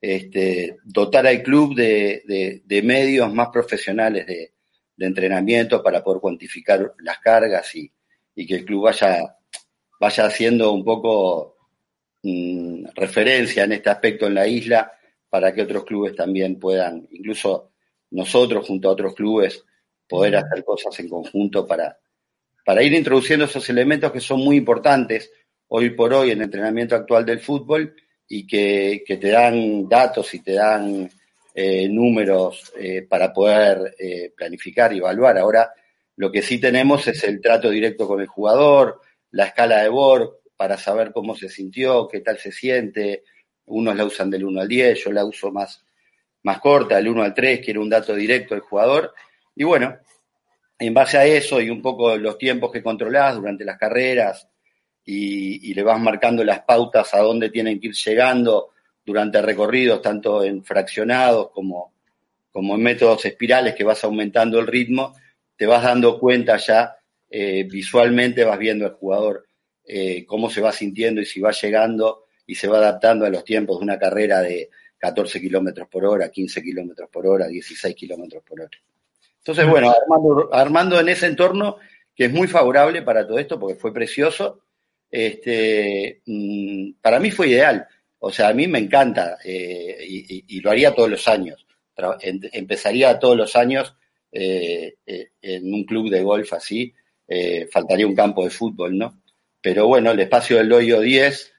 este, 0.00 0.76
dotar 0.84 1.26
al 1.26 1.42
club 1.42 1.74
de, 1.74 2.82
medios 2.84 3.32
más 3.34 3.48
profesionales 3.48 4.26
de, 4.26 4.52
entrenamiento 5.06 5.82
para 5.82 6.02
poder 6.02 6.20
cuantificar 6.20 6.94
las 6.98 7.18
cargas 7.18 7.74
y, 7.74 7.92
que 8.34 8.54
el 8.54 8.64
club 8.64 8.84
vaya, 8.84 9.36
vaya 10.00 10.24
haciendo 10.24 10.72
un 10.72 10.82
poco 10.82 11.56
mm, 12.22 12.86
referencia 12.94 13.64
en 13.64 13.72
este 13.72 13.90
aspecto 13.90 14.26
en 14.26 14.34
la 14.34 14.46
isla 14.46 14.90
para 15.28 15.52
que 15.52 15.62
otros 15.62 15.84
clubes 15.84 16.16
también 16.16 16.58
puedan, 16.58 17.06
incluso 17.10 17.72
nosotros 18.10 18.66
junto 18.66 18.88
a 18.88 18.92
otros 18.92 19.14
clubes, 19.14 19.64
poder 20.08 20.36
hacer 20.36 20.64
cosas 20.64 20.98
en 21.00 21.08
conjunto 21.08 21.66
para, 21.66 21.98
para 22.64 22.82
ir 22.82 22.92
introduciendo 22.92 23.44
esos 23.44 23.68
elementos 23.70 24.10
que 24.10 24.20
son 24.20 24.40
muy 24.40 24.56
importantes 24.56 25.30
hoy 25.68 25.90
por 25.90 26.12
hoy 26.12 26.30
en 26.30 26.38
el 26.38 26.44
entrenamiento 26.44 26.96
actual 26.96 27.24
del 27.24 27.40
fútbol 27.40 27.94
y 28.28 28.46
que, 28.46 29.04
te 29.06 29.30
dan 29.30 29.88
datos 29.88 30.34
y 30.34 30.40
te 30.40 30.54
dan 30.54 31.10
eh, 31.62 31.88
números 31.90 32.72
eh, 32.78 33.02
para 33.02 33.34
poder 33.34 33.94
eh, 33.98 34.32
planificar 34.34 34.94
y 34.94 34.98
evaluar. 34.98 35.36
Ahora, 35.36 35.70
lo 36.16 36.32
que 36.32 36.40
sí 36.40 36.58
tenemos 36.58 37.06
es 37.06 37.22
el 37.24 37.38
trato 37.38 37.68
directo 37.68 38.08
con 38.08 38.18
el 38.18 38.26
jugador, 38.26 39.02
la 39.32 39.44
escala 39.44 39.82
de 39.82 39.90
Borg, 39.90 40.38
para 40.56 40.78
saber 40.78 41.12
cómo 41.12 41.36
se 41.36 41.50
sintió, 41.50 42.08
qué 42.08 42.20
tal 42.20 42.38
se 42.38 42.50
siente. 42.50 43.24
Unos 43.66 43.94
la 43.94 44.06
usan 44.06 44.30
del 44.30 44.46
1 44.46 44.58
al 44.58 44.68
10, 44.68 45.04
yo 45.04 45.12
la 45.12 45.22
uso 45.26 45.52
más, 45.52 45.84
más 46.44 46.60
corta, 46.60 46.96
del 46.96 47.08
1 47.08 47.24
al 47.24 47.34
3, 47.34 47.60
quiero 47.62 47.82
un 47.82 47.90
dato 47.90 48.14
directo 48.14 48.54
del 48.54 48.62
jugador. 48.62 49.12
Y 49.54 49.64
bueno, 49.64 49.98
en 50.78 50.94
base 50.94 51.18
a 51.18 51.26
eso 51.26 51.60
y 51.60 51.68
un 51.68 51.82
poco 51.82 52.16
los 52.16 52.38
tiempos 52.38 52.72
que 52.72 52.82
controlás 52.82 53.34
durante 53.36 53.66
las 53.66 53.76
carreras 53.76 54.48
y, 55.04 55.74
le 55.74 55.82
vas 55.82 56.00
marcando 56.00 56.42
las 56.42 56.62
pautas 56.62 57.12
a 57.12 57.20
dónde 57.20 57.50
tienen 57.50 57.78
que 57.78 57.88
ir 57.88 57.94
llegando 57.94 58.69
durante 59.04 59.42
recorridos, 59.42 60.02
tanto 60.02 60.44
en 60.44 60.62
fraccionados 60.64 61.50
como, 61.50 61.92
como 62.52 62.74
en 62.74 62.82
métodos 62.82 63.24
espirales 63.24 63.74
que 63.74 63.84
vas 63.84 64.04
aumentando 64.04 64.58
el 64.58 64.66
ritmo, 64.66 65.14
te 65.56 65.66
vas 65.66 65.82
dando 65.82 66.18
cuenta 66.18 66.56
ya 66.56 66.96
eh, 67.28 67.64
visualmente, 67.64 68.44
vas 68.44 68.58
viendo 68.58 68.86
al 68.86 68.94
jugador 68.94 69.46
eh, 69.84 70.24
cómo 70.26 70.50
se 70.50 70.60
va 70.60 70.72
sintiendo 70.72 71.20
y 71.20 71.26
si 71.26 71.40
va 71.40 71.52
llegando 71.52 72.26
y 72.46 72.54
se 72.54 72.68
va 72.68 72.78
adaptando 72.78 73.26
a 73.26 73.30
los 73.30 73.44
tiempos 73.44 73.78
de 73.78 73.84
una 73.84 73.98
carrera 73.98 74.40
de 74.40 74.70
14 74.98 75.40
kilómetros 75.40 75.88
por 75.88 76.04
hora, 76.04 76.30
15 76.30 76.62
kilómetros 76.62 77.08
por 77.10 77.26
hora, 77.26 77.46
16 77.46 77.94
kilómetros 77.94 78.42
por 78.42 78.60
hora. 78.60 78.78
Entonces, 79.38 79.66
bueno, 79.66 79.94
armando, 80.52 81.00
en 81.00 81.08
ese 81.08 81.26
entorno 81.26 81.78
que 82.14 82.26
es 82.26 82.32
muy 82.32 82.48
favorable 82.48 83.02
para 83.02 83.26
todo 83.26 83.38
esto 83.38 83.58
porque 83.58 83.78
fue 83.78 83.94
precioso, 83.94 84.60
este, 85.10 86.20
mm, 86.26 86.92
para 87.00 87.18
mí 87.18 87.30
fue 87.30 87.48
ideal. 87.48 87.86
O 88.20 88.30
sea, 88.30 88.48
a 88.48 88.54
mí 88.54 88.66
me 88.66 88.78
encanta 88.78 89.38
eh, 89.44 89.96
y, 90.06 90.60
lo 90.60 90.70
haría 90.70 90.94
todos 90.94 91.10
los 91.10 91.26
años. 91.26 91.66
empezaría 92.52 93.18
todos 93.18 93.36
los 93.36 93.56
años 93.56 93.94
eh, 94.30 94.96
eh, 95.06 95.30
en 95.40 95.72
un 95.72 95.84
club 95.84 96.10
de 96.10 96.22
golf 96.22 96.52
así, 96.52 96.92
faltaría 97.70 98.06
un 98.06 98.14
campo 98.14 98.44
de 98.44 98.50
fútbol, 98.50 98.96
¿no? 98.98 99.22
Pero 99.62 99.86
bueno, 99.86 100.10
el 100.10 100.20
espacio 100.20 100.56
del 100.56 100.72
hoyo 100.72 101.00
10 101.00 101.52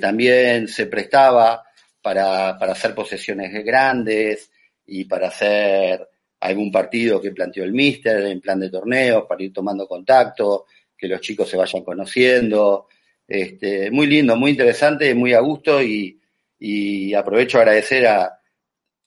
también 0.00 0.68
se 0.68 0.86
prestaba 0.86 1.64
para, 2.00 2.56
para 2.58 2.72
hacer 2.72 2.94
posesiones 2.94 3.52
grandes 3.64 4.50
y 4.86 5.04
para 5.04 5.28
hacer 5.28 6.08
algún 6.40 6.72
partido 6.72 7.20
que 7.20 7.32
planteó 7.32 7.64
el 7.64 7.72
míster 7.72 8.24
en 8.26 8.40
plan 8.40 8.60
de 8.60 8.70
torneos, 8.70 9.24
para 9.28 9.42
ir 9.42 9.52
tomando 9.52 9.86
contacto, 9.86 10.66
que 10.96 11.08
los 11.08 11.20
chicos 11.20 11.48
se 11.48 11.56
vayan 11.56 11.82
conociendo. 11.82 12.88
Este, 13.30 13.92
muy 13.92 14.08
lindo, 14.08 14.34
muy 14.34 14.50
interesante, 14.50 15.14
muy 15.14 15.32
a 15.34 15.40
gusto 15.40 15.80
y, 15.82 16.16
aprovecho 17.14 17.58
a 17.58 17.62
agradecer 17.62 18.06
a, 18.06 18.38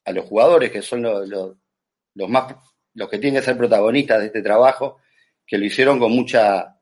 a 0.05 0.11
los 0.11 0.25
jugadores 0.25 0.71
que 0.71 0.81
son 0.81 1.03
los, 1.03 1.29
los 1.29 2.29
más 2.29 2.55
los 2.95 3.09
que 3.09 3.17
tienen 3.17 3.39
que 3.39 3.45
ser 3.45 3.57
protagonistas 3.57 4.19
de 4.19 4.27
este 4.27 4.41
trabajo, 4.41 4.99
que 5.45 5.57
lo 5.57 5.65
hicieron 5.65 5.99
con 5.99 6.11
mucha, 6.11 6.79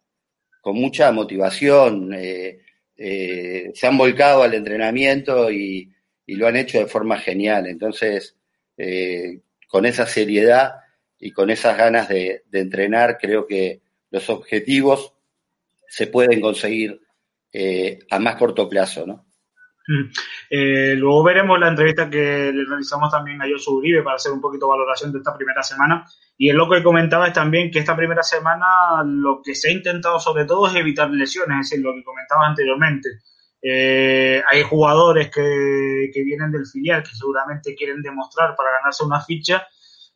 con 0.61 0.75
mucha 0.75 1.11
motivación, 1.11 2.13
eh, 2.13 2.59
eh, 2.97 3.71
se 3.73 3.87
han 3.87 3.97
volcado 3.97 4.43
al 4.43 4.53
entrenamiento 4.53 5.51
y, 5.51 5.89
lo 6.27 6.47
han 6.47 6.55
hecho 6.55 6.79
de 6.79 6.87
forma 6.87 7.17
genial. 7.17 7.67
Entonces, 7.67 8.37
eh, 8.77 9.41
con 9.67 9.85
esa 9.85 10.07
seriedad 10.07 10.75
y 11.19 11.31
con 11.31 11.49
esas 11.49 11.77
ganas 11.77 12.07
de, 12.07 12.43
entrenar, 12.53 13.17
creo 13.17 13.45
que 13.45 13.81
los 14.11 14.29
objetivos 14.29 15.13
se 15.89 16.07
pueden 16.07 16.39
conseguir 16.39 17.01
a 18.09 18.19
más 18.19 18.35
corto 18.35 18.67
plazo, 18.69 19.05
¿no? 19.05 19.25
Mm. 19.87 20.11
Eh, 20.49 20.95
luego 20.95 21.23
veremos 21.23 21.59
la 21.59 21.69
entrevista 21.69 22.09
que 22.09 22.51
le 22.53 22.65
realizamos 22.65 23.11
también 23.11 23.41
a 23.41 23.45
Josu 23.49 23.77
Uribe 23.77 24.03
para 24.03 24.15
hacer 24.15 24.31
un 24.31 24.41
poquito 24.41 24.65
de 24.65 24.71
valoración 24.71 25.11
de 25.11 25.17
esta 25.19 25.35
primera 25.35 25.63
semana. 25.63 26.05
Y 26.37 26.49
es 26.49 26.55
lo 26.55 26.69
que 26.69 26.83
comentaba 26.83 27.27
es 27.27 27.33
también 27.33 27.71
que 27.71 27.79
esta 27.79 27.95
primera 27.95 28.23
semana 28.23 29.03
lo 29.05 29.41
que 29.43 29.55
se 29.55 29.69
ha 29.69 29.71
intentado 29.71 30.19
sobre 30.19 30.45
todo 30.45 30.67
es 30.67 30.75
evitar 30.75 31.09
lesiones, 31.09 31.57
es 31.61 31.69
decir, 31.69 31.83
lo 31.83 31.93
que 31.93 32.03
comentaba 32.03 32.47
anteriormente. 32.47 33.09
Eh, 33.61 34.41
hay 34.49 34.63
jugadores 34.63 35.29
que, 35.29 36.09
que, 36.11 36.23
vienen 36.23 36.51
del 36.51 36.65
filial 36.65 37.03
que 37.03 37.13
seguramente 37.13 37.75
quieren 37.75 38.01
demostrar 38.01 38.55
para 38.55 38.71
ganarse 38.79 39.03
una 39.03 39.21
ficha. 39.21 39.67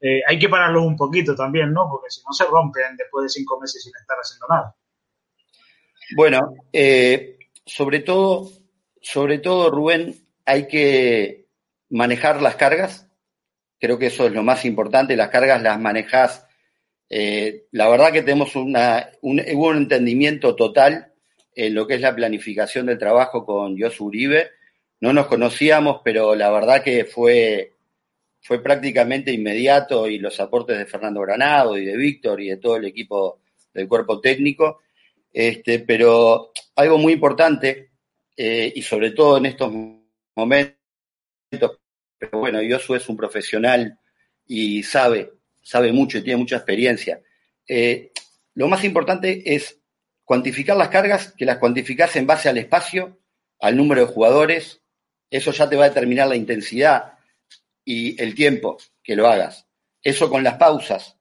Eh, 0.02 0.22
hay 0.28 0.40
que 0.40 0.50
pararlos 0.50 0.84
un 0.84 0.96
poquito 0.96 1.36
también, 1.36 1.72
¿no? 1.72 1.88
Porque 1.90 2.10
si 2.10 2.22
no 2.26 2.34
se 2.34 2.46
rompen 2.46 2.96
después 2.98 3.24
de 3.24 3.30
cinco 3.30 3.60
meses 3.60 3.84
sin 3.84 3.94
estar 3.96 4.18
haciendo 4.18 4.48
nada. 4.50 4.76
Bueno, 6.14 6.56
sobre 7.66 8.00
todo 8.00 8.50
sobre 9.06 9.38
todo, 9.38 9.70
Rubén, 9.70 10.16
hay 10.46 10.68
que 10.68 11.46
manejar 11.90 12.42
las 12.42 12.56
cargas. 12.56 13.08
Creo 13.80 14.00
que 14.00 14.08
eso 14.08 14.26
es 14.26 14.34
lo 14.34 14.42
más 14.42 14.66
importante. 14.66 15.16
Las 15.16 15.30
cargas 15.30 15.62
las 15.62 15.80
manejas. 15.80 16.48
Eh, 17.08 17.68
la 17.72 17.88
verdad 17.88 18.12
que 18.12 18.24
tenemos 18.24 18.56
una, 18.56 19.12
un, 19.22 19.40
un, 19.54 19.78
entendimiento 19.78 20.56
total 20.56 21.14
en 21.54 21.76
lo 21.76 21.86
que 21.86 21.94
es 21.94 22.02
la 22.02 22.16
planificación 22.16 22.88
del 22.88 22.98
trabajo 22.98 23.46
con 23.46 23.80
Josu 23.80 24.06
Uribe. 24.06 24.50
No 25.02 25.14
nos 25.14 25.28
conocíamos, 25.28 26.02
pero 26.04 26.34
la 26.34 26.50
verdad 26.50 26.82
que 26.82 27.06
fue, 27.06 27.74
fue 28.42 28.64
prácticamente 28.64 29.32
inmediato 29.32 30.08
y 30.08 30.18
los 30.18 30.40
aportes 30.40 30.80
de 30.80 30.88
Fernando 30.88 31.22
Granado 31.22 31.78
y 31.78 31.86
de 31.86 31.96
Víctor 31.96 32.42
y 32.42 32.50
de 32.50 32.58
todo 32.58 32.78
el 32.78 32.86
equipo 32.86 33.40
del 33.72 33.88
cuerpo 33.88 34.20
técnico. 34.20 34.82
Este, 35.38 35.80
pero 35.80 36.54
algo 36.78 36.98
muy 36.98 37.12
importante 37.12 37.92
eh, 38.38 38.72
y 38.74 38.82
sobre 38.82 39.12
todo 39.12 39.36
en 39.36 39.48
estos 39.48 39.70
momentos, 40.34 40.78
pero 42.18 42.40
bueno, 42.40 42.62
Yosu 42.62 42.96
es 42.96 43.10
un 43.10 43.18
profesional 43.18 44.00
y 44.46 44.82
sabe, 44.84 45.34
sabe 45.62 45.92
mucho 45.92 46.20
y 46.20 46.22
tiene 46.22 46.38
mucha 46.40 46.56
experiencia. 46.56 47.22
Eh, 47.68 48.14
lo 48.54 48.70
más 48.70 48.86
importante 48.86 49.54
es 49.54 49.78
cuantificar 50.24 50.78
las 50.78 50.88
cargas, 50.88 51.34
que 51.34 51.44
las 51.44 51.58
cuantificas 51.58 52.16
en 52.16 52.28
base 52.28 52.48
al 52.48 52.58
espacio, 52.58 53.20
al 53.60 53.76
número 53.76 54.06
de 54.06 54.14
jugadores, 54.14 54.84
eso 55.30 55.52
ya 55.52 55.68
te 55.68 55.76
va 55.76 55.84
a 55.84 55.90
determinar 55.90 56.30
la 56.30 56.38
intensidad 56.38 57.20
y 57.84 58.22
el 58.24 58.36
tiempo 58.36 58.78
que 59.04 59.18
lo 59.18 59.28
hagas. 59.28 59.68
Eso 60.02 60.30
con 60.30 60.46
las 60.46 60.56
pausas, 60.56 61.18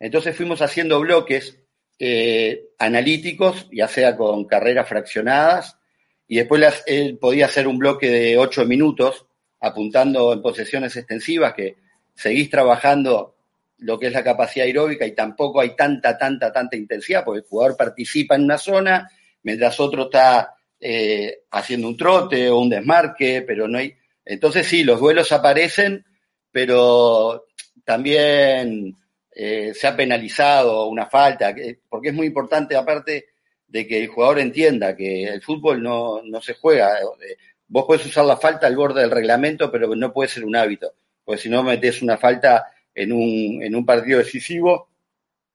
Entonces 0.00 0.36
fuimos 0.36 0.60
haciendo 0.60 0.98
bloques 0.98 1.61
eh, 2.04 2.70
analíticos, 2.80 3.68
ya 3.70 3.86
sea 3.86 4.16
con 4.16 4.44
carreras 4.46 4.88
fraccionadas 4.88 5.78
y 6.26 6.38
después 6.38 6.82
él 6.86 7.16
podía 7.16 7.46
hacer 7.46 7.68
un 7.68 7.78
bloque 7.78 8.10
de 8.10 8.36
ocho 8.36 8.64
minutos 8.64 9.24
apuntando 9.60 10.32
en 10.32 10.42
posesiones 10.42 10.96
extensivas 10.96 11.54
que 11.54 11.76
seguís 12.16 12.50
trabajando 12.50 13.36
lo 13.78 14.00
que 14.00 14.08
es 14.08 14.12
la 14.12 14.24
capacidad 14.24 14.66
aeróbica 14.66 15.06
y 15.06 15.14
tampoco 15.14 15.60
hay 15.60 15.76
tanta, 15.76 16.18
tanta, 16.18 16.52
tanta 16.52 16.76
intensidad 16.76 17.22
porque 17.24 17.42
el 17.42 17.46
jugador 17.46 17.76
participa 17.76 18.34
en 18.34 18.46
una 18.46 18.58
zona 18.58 19.08
mientras 19.44 19.78
otro 19.78 20.06
está 20.06 20.56
eh, 20.80 21.42
haciendo 21.52 21.86
un 21.86 21.96
trote 21.96 22.50
o 22.50 22.58
un 22.58 22.68
desmarque, 22.68 23.44
pero 23.46 23.68
no 23.68 23.78
hay... 23.78 23.94
Entonces 24.24 24.66
sí, 24.66 24.82
los 24.82 24.98
duelos 24.98 25.30
aparecen, 25.30 26.04
pero 26.50 27.46
también 27.84 28.96
eh, 29.34 29.72
se 29.74 29.86
ha 29.86 29.96
penalizado 29.96 30.86
una 30.86 31.06
falta, 31.06 31.54
porque 31.88 32.08
es 32.08 32.14
muy 32.14 32.26
importante 32.26 32.76
aparte 32.76 33.26
de 33.66 33.86
que 33.86 34.02
el 34.02 34.08
jugador 34.08 34.38
entienda 34.38 34.94
que 34.94 35.24
el 35.24 35.42
fútbol 35.42 35.82
no, 35.82 36.22
no 36.22 36.40
se 36.42 36.54
juega. 36.54 36.98
Eh, 36.98 37.36
vos 37.68 37.84
puedes 37.86 38.04
usar 38.04 38.26
la 38.26 38.36
falta 38.36 38.66
al 38.66 38.76
borde 38.76 39.00
del 39.00 39.10
reglamento, 39.10 39.70
pero 39.72 39.94
no 39.94 40.12
puede 40.12 40.28
ser 40.28 40.44
un 40.44 40.56
hábito, 40.56 40.92
porque 41.24 41.40
si 41.40 41.48
no 41.48 41.62
metes 41.62 42.02
una 42.02 42.18
falta 42.18 42.66
en 42.94 43.12
un, 43.12 43.62
en 43.62 43.74
un 43.74 43.86
partido 43.86 44.18
decisivo 44.18 44.88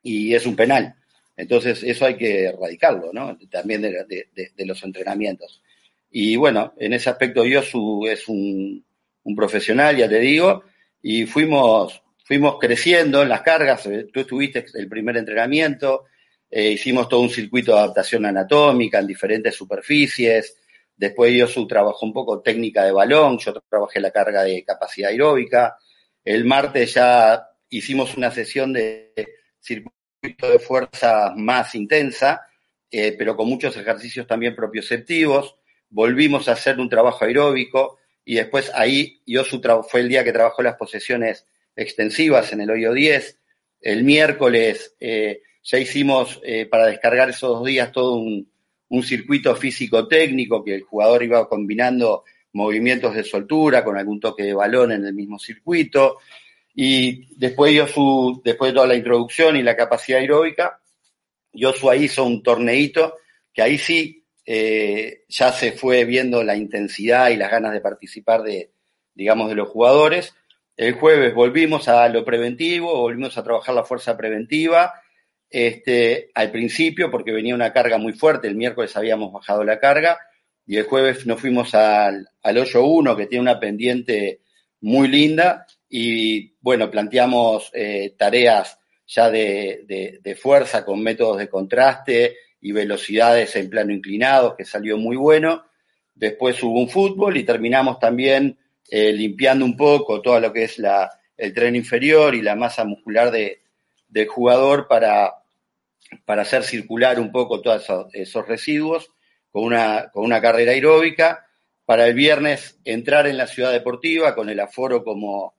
y 0.01 0.33
es 0.33 0.45
un 0.45 0.55
penal. 0.55 0.95
Entonces, 1.35 1.83
eso 1.83 2.05
hay 2.05 2.15
que 2.15 2.45
erradicarlo, 2.45 3.11
¿no? 3.13 3.37
También 3.51 3.83
de, 3.83 3.91
de, 4.33 4.65
los 4.65 4.83
entrenamientos. 4.83 5.61
Y 6.09 6.35
bueno, 6.35 6.73
en 6.77 6.93
ese 6.93 7.11
aspecto 7.11 7.45
Yosu 7.45 8.07
es 8.07 8.27
un, 8.27 8.83
un, 9.23 9.35
profesional, 9.35 9.95
ya 9.95 10.09
te 10.09 10.19
digo, 10.19 10.63
y 11.03 11.27
fuimos, 11.27 12.01
fuimos 12.27 12.57
creciendo 12.59 13.23
en 13.23 13.29
las 13.29 13.41
cargas. 13.41 13.85
Eh, 13.85 14.07
tú 14.11 14.19
estuviste 14.19 14.65
el 14.73 14.89
primer 14.89 15.15
entrenamiento, 15.15 16.05
eh, 16.51 16.71
hicimos 16.71 17.07
todo 17.07 17.21
un 17.21 17.29
circuito 17.29 17.71
de 17.71 17.79
adaptación 17.79 18.25
anatómica 18.25 18.99
en 18.99 19.07
diferentes 19.07 19.55
superficies. 19.55 20.57
Después 20.93 21.33
Yosu 21.33 21.65
trabajó 21.65 22.05
un 22.05 22.11
poco 22.11 22.41
técnica 22.41 22.83
de 22.83 22.91
balón, 22.91 23.37
yo 23.37 23.53
trabajé 23.69 24.01
la 24.01 24.11
carga 24.11 24.43
de 24.43 24.65
capacidad 24.65 25.09
aeróbica. 25.09 25.77
El 26.21 26.43
martes 26.43 26.95
ya 26.95 27.47
hicimos 27.69 28.17
una 28.17 28.29
sesión 28.29 28.73
de 28.73 29.13
circuito 29.57 30.49
de 30.51 30.59
fuerza 30.59 31.31
más 31.33 31.75
intensa, 31.75 32.41
eh, 32.91 33.15
pero 33.17 33.37
con 33.37 33.47
muchos 33.47 33.77
ejercicios 33.77 34.27
también 34.27 34.53
propioceptivos. 34.53 35.55
Volvimos 35.89 36.49
a 36.49 36.53
hacer 36.53 36.77
un 36.77 36.89
trabajo 36.89 37.23
aeróbico 37.23 37.99
y 38.25 38.35
después 38.35 38.69
ahí 38.75 39.21
Yosu 39.25 39.61
fue 39.89 40.01
el 40.01 40.09
día 40.09 40.25
que 40.25 40.33
trabajó 40.33 40.61
las 40.61 40.75
posesiones 40.75 41.45
extensivas 41.77 42.51
en 42.51 42.61
el 42.61 42.71
hoyo 42.71 42.91
10. 42.91 43.39
El 43.81 44.03
miércoles 44.03 44.95
eh, 44.99 45.41
ya 45.63 45.77
hicimos 45.77 46.41
eh, 46.43 46.65
para 46.65 46.87
descargar 46.87 47.29
esos 47.29 47.59
dos 47.59 47.65
días 47.65 47.91
todo 47.91 48.15
un, 48.15 48.49
circuito 49.03 49.55
físico-técnico 49.55 50.63
que 50.63 50.75
el 50.75 50.81
jugador 50.81 51.21
iba 51.21 51.47
combinando 51.47 52.23
movimientos 52.53 53.13
de 53.13 53.23
soltura 53.23 53.83
con 53.83 53.97
algún 53.97 54.19
toque 54.19 54.43
de 54.43 54.53
balón 54.53 54.93
en 54.93 55.05
el 55.05 55.13
mismo 55.13 55.37
circuito. 55.37 56.17
Y 56.73 57.35
después, 57.35 57.91
su 57.91 58.41
después 58.43 58.71
de 58.71 58.75
toda 58.75 58.87
la 58.87 58.95
introducción 58.95 59.57
y 59.57 59.63
la 59.63 59.75
capacidad 59.75 60.19
aeróbica, 60.19 60.79
Joshua 61.53 61.95
hizo 61.95 62.23
un 62.23 62.41
torneito 62.41 63.15
que 63.53 63.61
ahí 63.61 63.77
sí 63.77 64.23
eh, 64.45 65.23
ya 65.27 65.51
se 65.51 65.73
fue 65.73 66.05
viendo 66.05 66.41
la 66.41 66.55
intensidad 66.55 67.29
y 67.29 67.35
las 67.35 67.51
ganas 67.51 67.73
de 67.73 67.81
participar 67.81 68.43
de, 68.43 68.71
digamos, 69.13 69.49
de 69.49 69.55
los 69.55 69.67
jugadores. 69.67 70.33
El 70.77 70.93
jueves 70.93 71.33
volvimos 71.33 71.87
a 71.87 72.07
lo 72.07 72.23
preventivo, 72.23 73.01
volvimos 73.01 73.35
a 73.35 73.43
trabajar 73.43 73.73
la 73.73 73.83
fuerza 73.83 74.15
preventiva. 74.15 74.93
Este, 75.49 76.29
al 76.35 76.51
principio, 76.51 77.09
porque 77.09 77.31
venía 77.31 77.55
una 77.55 77.73
carga 77.73 77.97
muy 77.97 78.13
fuerte, 78.13 78.47
el 78.47 78.55
miércoles 78.55 78.95
habíamos 78.95 79.33
bajado 79.33 79.63
la 79.63 79.79
carga, 79.79 80.19
y 80.67 80.77
el 80.77 80.83
jueves 80.83 81.25
nos 81.25 81.41
fuimos 81.41 81.73
al, 81.73 82.29
al 82.43 82.57
hoyo 82.59 82.85
1, 82.85 83.17
que 83.17 83.25
tiene 83.25 83.41
una 83.41 83.59
pendiente 83.59 84.41
muy 84.81 85.07
linda, 85.07 85.65
y 85.89 86.53
bueno, 86.59 86.91
planteamos 86.91 87.71
eh, 87.73 88.13
tareas 88.15 88.77
ya 89.07 89.31
de, 89.31 90.19
de, 90.21 90.35
fuerza 90.35 90.85
con 90.85 91.01
métodos 91.01 91.37
de 91.37 91.49
contraste 91.49 92.35
y 92.61 92.71
velocidades 92.71 93.55
en 93.55 93.69
plano 93.69 93.93
inclinado, 93.93 94.55
que 94.55 94.65
salió 94.65 94.97
muy 94.97 95.15
bueno. 95.15 95.63
Después 96.13 96.61
hubo 96.61 96.79
un 96.79 96.89
fútbol 96.89 97.37
y 97.37 97.45
terminamos 97.45 97.99
también 97.99 98.57
eh, 98.89 99.11
limpiando 99.11 99.65
un 99.65 99.75
poco 99.75 100.21
todo 100.21 100.39
lo 100.39 100.53
que 100.53 100.63
es 100.63 100.79
la, 100.79 101.11
el 101.35 101.53
tren 101.53 101.75
inferior 101.75 102.35
y 102.35 102.41
la 102.41 102.55
masa 102.55 102.85
muscular 102.85 103.31
de, 103.31 103.61
del 104.07 104.27
jugador 104.27 104.87
para, 104.87 105.33
para 106.25 106.41
hacer 106.43 106.63
circular 106.63 107.19
un 107.19 107.31
poco 107.31 107.61
todos 107.61 107.85
esos, 108.13 108.47
residuos 108.47 109.11
con 109.51 109.63
una, 109.63 110.09
con 110.11 110.23
una 110.25 110.41
carrera 110.41 110.71
aeróbica. 110.71 111.43
Para 111.85 112.05
el 112.05 112.15
viernes 112.15 112.77
entrar 112.83 113.27
en 113.27 113.37
la 113.37 113.47
ciudad 113.47 113.71
deportiva 113.71 114.35
con 114.35 114.49
el 114.49 114.59
aforo 114.59 115.05
como, 115.05 115.55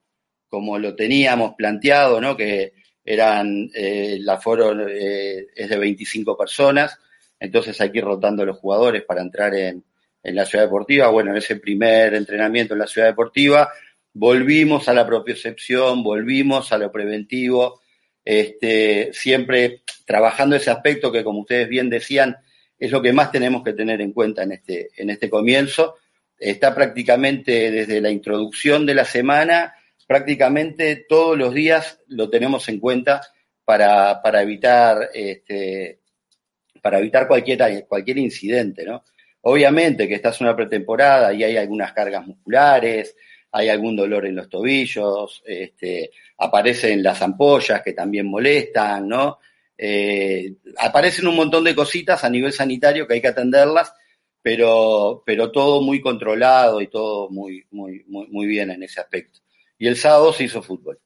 como 0.48 0.78
lo 0.78 0.94
teníamos 0.94 1.54
planteado, 1.54 2.20
¿no? 2.20 2.36
que 2.36 2.74
eran, 3.02 3.70
eh, 3.74 4.16
el 4.18 4.28
aforo 4.28 4.86
eh, 4.86 5.46
es 5.54 5.70
de 5.70 5.78
25 5.78 6.36
personas, 6.36 6.98
entonces 7.40 7.80
hay 7.80 7.90
que 7.90 7.98
ir 7.98 8.04
rotando 8.04 8.44
los 8.44 8.58
jugadores 8.58 9.04
para 9.04 9.22
entrar 9.22 9.54
en, 9.54 9.82
en 10.22 10.34
la 10.34 10.44
ciudad 10.44 10.64
deportiva. 10.64 11.08
Bueno, 11.08 11.30
en 11.30 11.38
ese 11.38 11.56
primer 11.56 12.14
entrenamiento 12.14 12.74
en 12.74 12.80
la 12.80 12.86
ciudad 12.86 13.08
deportiva 13.08 13.70
volvimos 14.12 14.88
a 14.88 14.94
la 14.94 15.06
propiocepción, 15.06 16.02
volvimos 16.02 16.72
a 16.72 16.78
lo 16.78 16.90
preventivo, 16.90 17.80
este, 18.24 19.10
siempre 19.12 19.82
trabajando 20.04 20.56
ese 20.56 20.70
aspecto 20.70 21.12
que, 21.12 21.22
como 21.22 21.40
ustedes 21.40 21.68
bien 21.68 21.88
decían, 21.88 22.36
es 22.78 22.90
lo 22.90 23.00
que 23.00 23.12
más 23.12 23.30
tenemos 23.30 23.62
que 23.62 23.72
tener 23.72 24.00
en 24.00 24.12
cuenta 24.12 24.42
en 24.42 24.52
este, 24.52 24.90
en 24.96 25.10
este 25.10 25.30
comienzo. 25.30 25.96
Está 26.38 26.74
prácticamente 26.74 27.70
desde 27.70 28.00
la 28.00 28.10
introducción 28.10 28.86
de 28.86 28.94
la 28.94 29.04
semana, 29.04 29.74
prácticamente 30.06 31.06
todos 31.08 31.36
los 31.36 31.54
días 31.54 32.00
lo 32.08 32.28
tenemos 32.30 32.68
en 32.68 32.80
cuenta 32.80 33.20
para, 33.64 34.20
para 34.22 34.42
evitar, 34.42 35.10
este, 35.12 36.00
para 36.80 36.98
evitar 36.98 37.28
cualquier, 37.28 37.86
cualquier 37.86 38.18
incidente, 38.18 38.84
¿no? 38.84 39.04
Obviamente 39.42 40.08
que 40.08 40.14
esta 40.14 40.30
es 40.30 40.40
una 40.40 40.56
pretemporada 40.56 41.32
y 41.32 41.44
hay 41.44 41.56
algunas 41.56 41.92
cargas 41.92 42.26
musculares, 42.26 43.16
hay 43.52 43.68
algún 43.68 43.96
dolor 43.96 44.26
en 44.26 44.36
los 44.36 44.48
tobillos, 44.48 45.42
este, 45.46 46.10
aparecen 46.36 47.02
las 47.02 47.22
ampollas 47.22 47.82
que 47.82 47.92
también 47.92 48.26
molestan, 48.26 49.08
¿no? 49.08 49.38
Eh, 49.76 50.54
aparecen 50.78 51.28
un 51.28 51.36
montón 51.36 51.64
de 51.64 51.74
cositas 51.74 52.24
a 52.24 52.30
nivel 52.30 52.52
sanitario 52.52 53.06
que 53.06 53.14
hay 53.14 53.20
que 53.20 53.28
atenderlas, 53.28 53.92
pero, 54.42 55.22
pero 55.24 55.52
todo 55.52 55.80
muy 55.82 56.00
controlado 56.00 56.80
y 56.80 56.88
todo 56.88 57.30
muy, 57.30 57.64
muy, 57.70 58.04
muy, 58.08 58.26
muy 58.28 58.46
bien 58.46 58.70
en 58.70 58.82
ese 58.82 59.00
aspecto. 59.00 59.40
Y 59.78 59.86
el 59.86 59.96
sábado 59.96 60.32
se 60.32 60.44
hizo 60.44 60.62
fútbol. 60.62 60.98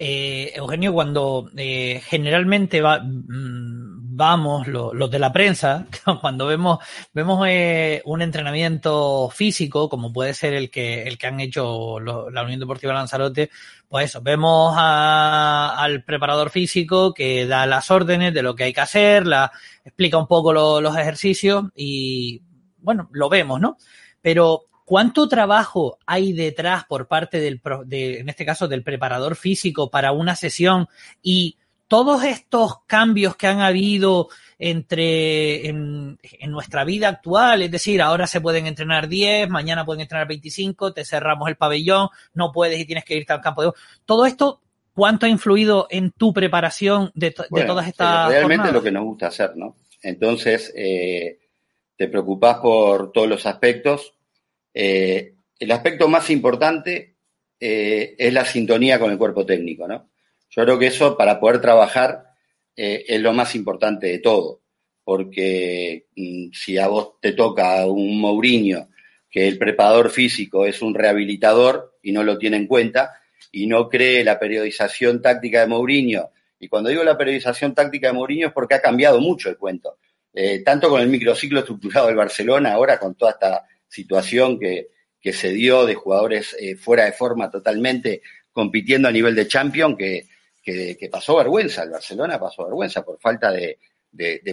Eh, 0.00 0.52
Eugenio, 0.54 0.92
cuando 0.92 1.50
eh, 1.56 2.00
generalmente 2.04 2.80
va, 2.80 3.00
mm, 3.00 3.87
vamos 4.18 4.66
los 4.66 5.10
de 5.10 5.18
la 5.20 5.32
prensa, 5.32 5.86
cuando 6.20 6.46
vemos, 6.46 6.80
vemos 7.14 7.46
eh, 7.48 8.02
un 8.04 8.20
entrenamiento 8.20 9.30
físico, 9.30 9.88
como 9.88 10.12
puede 10.12 10.34
ser 10.34 10.54
el 10.54 10.70
que, 10.70 11.04
el 11.04 11.16
que 11.16 11.28
han 11.28 11.38
hecho 11.38 12.00
la 12.00 12.42
Unión 12.42 12.58
Deportiva 12.58 12.92
Lanzarote, 12.92 13.48
pues 13.88 14.06
eso, 14.06 14.20
vemos 14.20 14.74
al 14.76 16.02
preparador 16.02 16.50
físico 16.50 17.14
que 17.14 17.46
da 17.46 17.64
las 17.66 17.92
órdenes 17.92 18.34
de 18.34 18.42
lo 18.42 18.56
que 18.56 18.64
hay 18.64 18.72
que 18.72 18.80
hacer, 18.80 19.24
la, 19.24 19.52
explica 19.84 20.18
un 20.18 20.26
poco 20.26 20.52
los 20.52 20.96
ejercicios 20.96 21.66
y, 21.76 22.42
bueno, 22.78 23.08
lo 23.12 23.28
vemos, 23.28 23.60
¿no? 23.60 23.78
Pero 24.20 24.64
¿Cuánto 24.84 25.28
trabajo 25.28 25.98
hay 26.06 26.32
detrás 26.32 26.86
por 26.86 27.08
parte 27.08 27.40
del, 27.40 27.60
de, 27.84 28.20
en 28.20 28.30
este 28.30 28.46
caso, 28.46 28.68
del 28.68 28.82
preparador 28.82 29.36
físico 29.36 29.90
para 29.90 30.12
una 30.12 30.34
sesión 30.34 30.88
y 31.22 31.58
todos 31.88 32.22
estos 32.22 32.84
cambios 32.86 33.34
que 33.36 33.46
han 33.46 33.60
habido 33.60 34.28
entre 34.58 35.66
en, 35.68 36.18
nuestra 36.48 36.84
vida 36.84 37.08
actual, 37.08 37.62
es 37.62 37.70
decir, 37.70 38.02
ahora 38.02 38.26
se 38.26 38.40
pueden 38.40 38.66
entrenar 38.66 39.08
10, 39.08 39.48
mañana 39.48 39.84
pueden 39.84 40.02
entrenar 40.02 40.28
25, 40.28 40.92
te 40.92 41.04
cerramos 41.04 41.48
el 41.48 41.56
pabellón, 41.56 42.08
no 42.34 42.52
puedes 42.52 42.78
y 42.78 42.84
tienes 42.84 43.04
que 43.04 43.16
irte 43.16 43.32
al 43.32 43.40
campo 43.40 43.62
de 43.62 43.72
todo 44.04 44.26
esto, 44.26 44.60
¿cuánto 44.94 45.26
ha 45.26 45.28
influido 45.28 45.86
en 45.90 46.10
tu 46.10 46.32
preparación 46.32 47.10
de, 47.14 47.30
todas 47.30 47.88
estas 47.88 48.28
realmente 48.28 48.72
lo 48.72 48.82
que 48.82 48.90
nos 48.90 49.04
gusta 49.04 49.28
hacer, 49.28 49.56
¿no? 49.56 49.76
Entonces, 50.02 50.72
eh, 50.76 51.38
te 51.96 52.08
preocupas 52.08 52.58
por 52.58 53.12
todos 53.12 53.28
los 53.28 53.46
aspectos, 53.46 54.14
eh, 54.74 55.34
el 55.58 55.70
aspecto 55.72 56.08
más 56.08 56.30
importante 56.30 57.16
eh, 57.60 58.14
es 58.18 58.32
la 58.32 58.44
sintonía 58.44 58.98
con 58.98 59.10
el 59.10 59.18
cuerpo 59.18 59.44
técnico, 59.44 59.88
¿no? 59.88 60.07
Yo 60.58 60.64
creo 60.64 60.78
que 60.80 60.88
eso 60.88 61.16
para 61.16 61.38
poder 61.38 61.60
trabajar 61.60 62.34
eh, 62.74 63.04
es 63.06 63.20
lo 63.20 63.32
más 63.32 63.54
importante 63.54 64.08
de 64.08 64.18
todo, 64.18 64.60
porque 65.04 66.06
mm, 66.16 66.48
si 66.52 66.76
a 66.78 66.88
vos 66.88 67.20
te 67.20 67.30
toca 67.30 67.86
un 67.86 68.20
Mourinho, 68.20 68.88
que 69.30 69.46
el 69.46 69.56
preparador 69.56 70.10
físico 70.10 70.66
es 70.66 70.82
un 70.82 70.96
rehabilitador 70.96 71.96
y 72.02 72.10
no 72.10 72.24
lo 72.24 72.38
tiene 72.38 72.56
en 72.56 72.66
cuenta, 72.66 73.20
y 73.52 73.68
no 73.68 73.88
cree 73.88 74.24
la 74.24 74.40
periodización 74.40 75.22
táctica 75.22 75.60
de 75.60 75.68
Mourinho, 75.68 76.30
y 76.58 76.66
cuando 76.66 76.90
digo 76.90 77.04
la 77.04 77.16
periodización 77.16 77.72
táctica 77.72 78.08
de 78.08 78.14
Mourinho 78.14 78.48
es 78.48 78.52
porque 78.52 78.74
ha 78.74 78.82
cambiado 78.82 79.20
mucho 79.20 79.48
el 79.50 79.58
cuento, 79.58 79.98
tanto 80.64 80.88
con 80.88 81.00
el 81.00 81.08
microciclo 81.08 81.60
estructurado 81.60 82.08
del 82.08 82.16
Barcelona, 82.16 82.72
ahora 82.72 82.98
con 82.98 83.14
toda 83.14 83.30
esta 83.30 83.64
situación 83.86 84.58
que, 84.58 84.88
que 85.20 85.32
se 85.32 85.52
dio 85.52 85.86
de 85.86 85.94
jugadores 85.94 86.56
eh, 86.58 86.74
fuera 86.74 87.04
de 87.04 87.12
forma 87.12 87.48
totalmente 87.48 88.22
compitiendo 88.50 89.06
a 89.06 89.12
nivel 89.12 89.36
de 89.36 89.46
champion 89.46 89.96
que, 89.96 90.26
que, 90.96 91.08
pasó 91.10 91.36
vergüenza. 91.36 91.82
El 91.82 91.90
Barcelona 91.90 92.38
pasó 92.38 92.64
vergüenza 92.64 93.04
por 93.04 93.18
falta 93.20 93.50
de, 93.50 93.78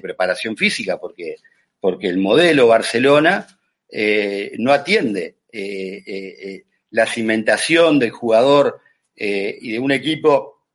preparación 0.01 0.55
física, 0.55 0.99
porque, 0.99 1.37
porque 1.79 2.07
el 2.07 2.17
modelo 2.17 2.67
Barcelona 2.67 3.47
eh, 3.89 4.53
no 4.57 4.73
atiende 4.73 5.37
eh, 5.51 6.63
la 6.91 7.05
cimentación 7.05 7.99
del 7.99 8.11
jugador 8.11 8.81
y 9.15 9.71
de 9.71 9.79
un 9.79 9.91
equipo 9.91 10.65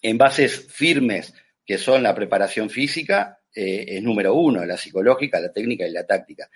en 0.00 0.16
bases 0.16 0.66
firmes 0.70 1.34
que 1.64 1.78
son 1.78 2.02
la 2.02 2.14
preparación 2.14 2.70
física, 2.70 3.38
es 3.54 4.02
número 4.02 4.34
uno, 4.34 4.64
la 4.64 4.78
psicológica, 4.78 5.38
la 5.38 5.52
técnica 5.52 5.86
y 5.86 5.92
la 5.92 6.06
táctica. 6.06 6.48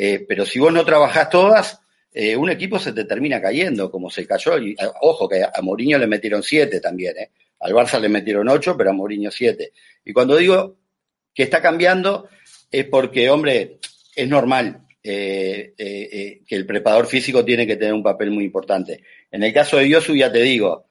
Eh, 0.00 0.24
pero 0.28 0.46
si 0.46 0.60
vos 0.60 0.72
no 0.72 0.84
trabajás 0.84 1.28
todas, 1.28 1.80
eh, 2.12 2.36
un 2.36 2.48
equipo 2.50 2.78
se 2.78 2.92
te 2.92 3.04
termina 3.04 3.42
cayendo, 3.42 3.90
como 3.90 4.10
se 4.10 4.24
cayó. 4.24 4.56
Y, 4.56 4.76
ojo, 5.00 5.28
que 5.28 5.42
a 5.42 5.60
Mourinho 5.60 5.98
le 5.98 6.06
metieron 6.06 6.40
siete 6.40 6.80
también, 6.80 7.18
¿eh? 7.18 7.30
Al 7.60 7.72
Barça 7.72 8.00
le 8.00 8.08
metieron 8.08 8.48
ocho, 8.48 8.76
pero 8.76 8.90
a 8.90 8.92
Mourinho 8.92 9.30
siete. 9.30 9.72
Y 10.04 10.12
cuando 10.12 10.36
digo 10.36 10.78
que 11.34 11.42
está 11.42 11.60
cambiando, 11.60 12.28
es 12.70 12.84
porque, 12.86 13.30
hombre, 13.30 13.78
es 14.14 14.28
normal 14.28 14.84
que 15.02 16.44
el 16.48 16.66
preparador 16.66 17.06
físico 17.06 17.44
tiene 17.44 17.66
que 17.66 17.76
tener 17.76 17.94
un 17.94 18.02
papel 18.02 18.30
muy 18.30 18.44
importante. 18.44 19.02
En 19.30 19.42
el 19.42 19.54
caso 19.54 19.78
de 19.78 19.88
Yosu, 19.88 20.14
ya 20.14 20.30
te 20.30 20.42
digo, 20.42 20.90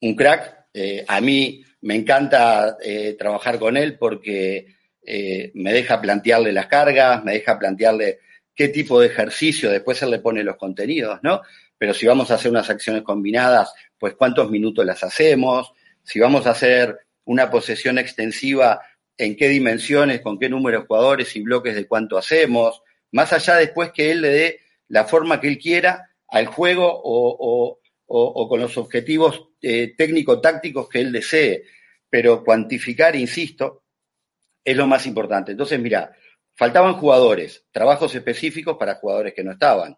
un 0.00 0.14
crack. 0.14 0.66
a 1.08 1.20
mí 1.20 1.64
me 1.80 1.96
encanta 1.96 2.76
trabajar 3.18 3.58
con 3.58 3.76
él 3.76 3.98
porque 3.98 4.76
eh, 5.08 5.52
me 5.54 5.72
deja 5.72 6.00
plantearle 6.00 6.52
las 6.52 6.66
cargas, 6.66 7.22
me 7.22 7.34
deja 7.34 7.56
plantearle 7.56 8.18
qué 8.52 8.68
tipo 8.68 9.00
de 9.00 9.06
ejercicio, 9.06 9.70
después 9.70 10.02
él 10.02 10.10
le 10.10 10.18
pone 10.18 10.42
los 10.42 10.56
contenidos, 10.56 11.20
¿no? 11.22 11.42
Pero 11.78 11.94
si 11.94 12.06
vamos 12.06 12.30
a 12.30 12.34
hacer 12.34 12.50
unas 12.50 12.70
acciones 12.70 13.02
combinadas, 13.02 13.72
pues 13.98 14.14
cuántos 14.14 14.50
minutos 14.50 14.84
las 14.84 15.02
hacemos, 15.04 15.72
si 16.02 16.20
vamos 16.20 16.46
a 16.46 16.50
hacer 16.50 16.98
una 17.24 17.50
posesión 17.50 17.98
extensiva, 17.98 18.80
en 19.18 19.36
qué 19.36 19.48
dimensiones, 19.48 20.20
con 20.20 20.38
qué 20.38 20.48
número 20.48 20.80
de 20.80 20.86
jugadores 20.86 21.34
y 21.36 21.42
bloques 21.42 21.74
de 21.74 21.86
cuánto 21.86 22.18
hacemos, 22.18 22.82
más 23.12 23.32
allá 23.32 23.56
después 23.56 23.92
que 23.92 24.10
él 24.10 24.20
le 24.20 24.28
dé 24.28 24.60
la 24.88 25.04
forma 25.04 25.40
que 25.40 25.48
él 25.48 25.58
quiera 25.58 26.10
al 26.28 26.46
juego 26.46 26.86
o, 26.88 27.80
con 28.06 28.60
los 28.60 28.76
objetivos 28.76 29.48
eh, 29.60 29.94
técnico-tácticos 29.96 30.88
que 30.88 31.00
él 31.00 31.12
desee, 31.12 31.64
pero 32.08 32.44
cuantificar, 32.44 33.16
insisto, 33.16 33.84
es 34.64 34.76
lo 34.76 34.86
más 34.86 35.06
importante. 35.06 35.52
Entonces, 35.52 35.80
mira, 35.80 36.12
faltaban 36.54 36.94
jugadores, 36.94 37.64
trabajos 37.70 38.14
específicos 38.14 38.76
para 38.78 38.96
jugadores 38.96 39.34
que 39.34 39.44
no 39.44 39.52
estaban. 39.52 39.96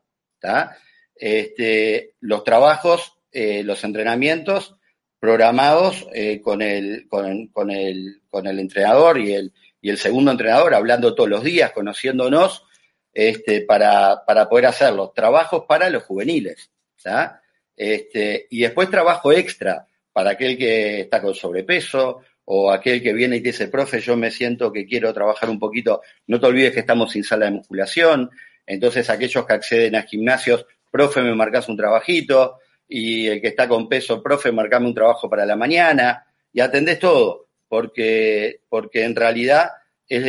Este, 1.19 2.15
los 2.21 2.45
trabajos, 2.45 3.19
eh, 3.33 3.63
los 3.63 3.83
entrenamientos 3.85 4.77
programados 5.21 6.07
eh, 6.15 6.41
con, 6.41 6.63
el, 6.63 7.07
con, 7.09 7.27
el, 7.71 8.21
con 8.31 8.47
el 8.47 8.59
entrenador 8.59 9.19
y 9.19 9.35
el, 9.35 9.53
y 9.81 9.91
el 9.91 9.99
segundo 9.99 10.31
entrenador, 10.31 10.75
hablando 10.75 11.15
todos 11.15 11.29
los 11.29 11.43
días, 11.43 11.73
conociéndonos, 11.73 12.65
este, 13.13 13.63
para, 13.63 14.25
para 14.25 14.49
poder 14.49 14.67
hacerlo. 14.67 15.13
Trabajos 15.15 15.65
para 15.67 15.91
los 15.91 16.05
juveniles, 16.05 16.71
Este, 17.77 18.47
y 18.51 18.61
después 18.61 18.91
trabajo 18.91 19.33
extra 19.33 19.87
para 20.13 20.31
aquel 20.31 20.59
que 20.59 21.01
está 21.01 21.23
con 21.23 21.35
sobrepeso 21.35 22.23
o 22.45 22.71
aquel 22.73 23.03
que 23.03 23.13
viene 23.13 23.37
y 23.37 23.41
dice, 23.41 23.69
profe, 23.69 24.01
yo 24.01 24.17
me 24.17 24.31
siento 24.31 24.73
que 24.73 24.87
quiero 24.87 25.13
trabajar 25.13 25.51
un 25.51 25.59
poquito, 25.59 26.03
no 26.27 26.41
te 26.41 26.47
olvides 26.47 26.73
que 26.73 26.81
estamos 26.81 27.13
sin 27.13 27.23
sala 27.23 27.45
de 27.47 27.53
musculación, 27.53 28.31
entonces 28.67 29.11
aquellos 29.11 29.47
que 29.47 29.53
acceden 29.53 29.97
a 29.97 30.03
gimnasios, 30.03 30.67
profe, 30.91 31.23
me 31.23 31.35
marcas 31.35 31.69
un 31.69 31.77
trabajito, 31.77 32.57
y 32.89 33.27
el 33.27 33.41
que 33.41 33.49
está 33.49 33.69
con 33.69 33.89
peso, 33.89 34.23
profe, 34.23 34.53
marcame 34.53 34.87
un 34.87 34.95
trabajo 34.95 35.29
para 35.29 35.45
la 35.45 35.57
mañana, 35.57 36.25
y 36.53 36.61
atendés 36.61 36.99
todo, 36.99 37.49
porque, 37.69 38.61
porque 38.69 39.05
en 39.05 39.15
realidad 39.15 39.71
es, 40.09 40.25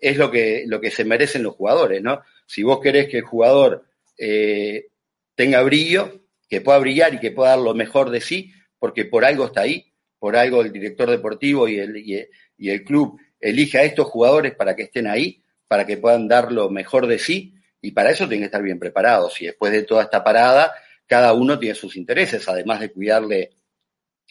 eh, 0.00 0.14
lo, 0.16 0.30
que, 0.30 0.64
lo 0.66 0.80
que 0.80 0.90
se 0.90 1.04
merecen 1.04 1.42
los 1.42 1.54
jugadores, 1.54 2.02
¿no? 2.02 2.20
Si 2.46 2.62
vos 2.62 2.80
querés 2.80 3.08
que 3.08 3.18
el 3.18 3.24
jugador 3.24 3.84
eh, 4.18 4.88
tenga 5.34 5.62
brillo, 5.62 6.20
que 6.48 6.60
pueda 6.60 6.78
brillar 6.78 7.14
y 7.14 7.20
que 7.20 7.30
pueda 7.30 7.50
dar 7.50 7.60
lo 7.60 7.74
mejor 7.74 8.10
de 8.10 8.20
sí, 8.20 8.52
porque 8.78 9.04
por 9.04 9.24
algo 9.24 9.46
está 9.46 9.62
ahí, 9.62 9.92
por 10.18 10.36
algo 10.36 10.62
el 10.62 10.72
director 10.72 11.08
deportivo 11.08 11.68
y 11.68 11.78
el, 11.78 11.96
y, 11.96 12.68
el 12.68 12.84
club 12.84 13.18
elige 13.40 13.78
a 13.78 13.84
estos 13.84 14.06
jugadores 14.06 14.54
para 14.54 14.74
que 14.76 14.82
estén 14.82 15.06
ahí, 15.06 15.42
para 15.68 15.86
que 15.86 15.96
puedan 15.96 16.28
dar 16.28 16.52
lo 16.52 16.68
mejor 16.68 17.06
de 17.06 17.18
sí, 17.18 17.54
y 17.82 17.92
para 17.92 18.10
eso 18.10 18.28
tienen 18.28 18.40
que 18.40 18.46
estar 18.46 18.62
bien 18.62 18.78
preparados. 18.78 19.40
Y 19.40 19.46
después 19.46 19.72
de 19.72 19.82
toda 19.82 20.04
esta 20.04 20.22
parada, 20.22 20.72
cada 21.06 21.32
uno 21.32 21.58
tiene 21.58 21.74
sus 21.74 21.96
intereses, 21.96 22.48
además 22.48 22.80
de 22.80 22.90
cuidarle 22.90 23.50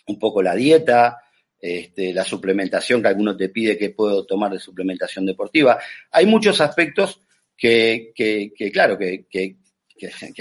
un 0.08 0.18
poco 0.18 0.42
la 0.42 0.56
dieta, 0.56 1.18
este, 1.60 2.14
la 2.14 2.24
suplementación 2.24 3.02
que 3.02 3.10
alguno 3.10 3.36
te 3.36 3.50
pide 3.50 3.78
que 3.78 3.90
puedo 3.90 4.26
tomar 4.26 4.52
de 4.52 4.60
suplementación 4.60 5.26
deportiva. 5.26 5.80
Hay 6.12 6.26
muchos 6.26 6.62
aspectos 6.62 7.22
que, 7.58 8.12
que, 8.16 8.52
que 8.56 8.72
claro, 8.72 8.98
que, 8.98 9.26
que, 9.30 9.56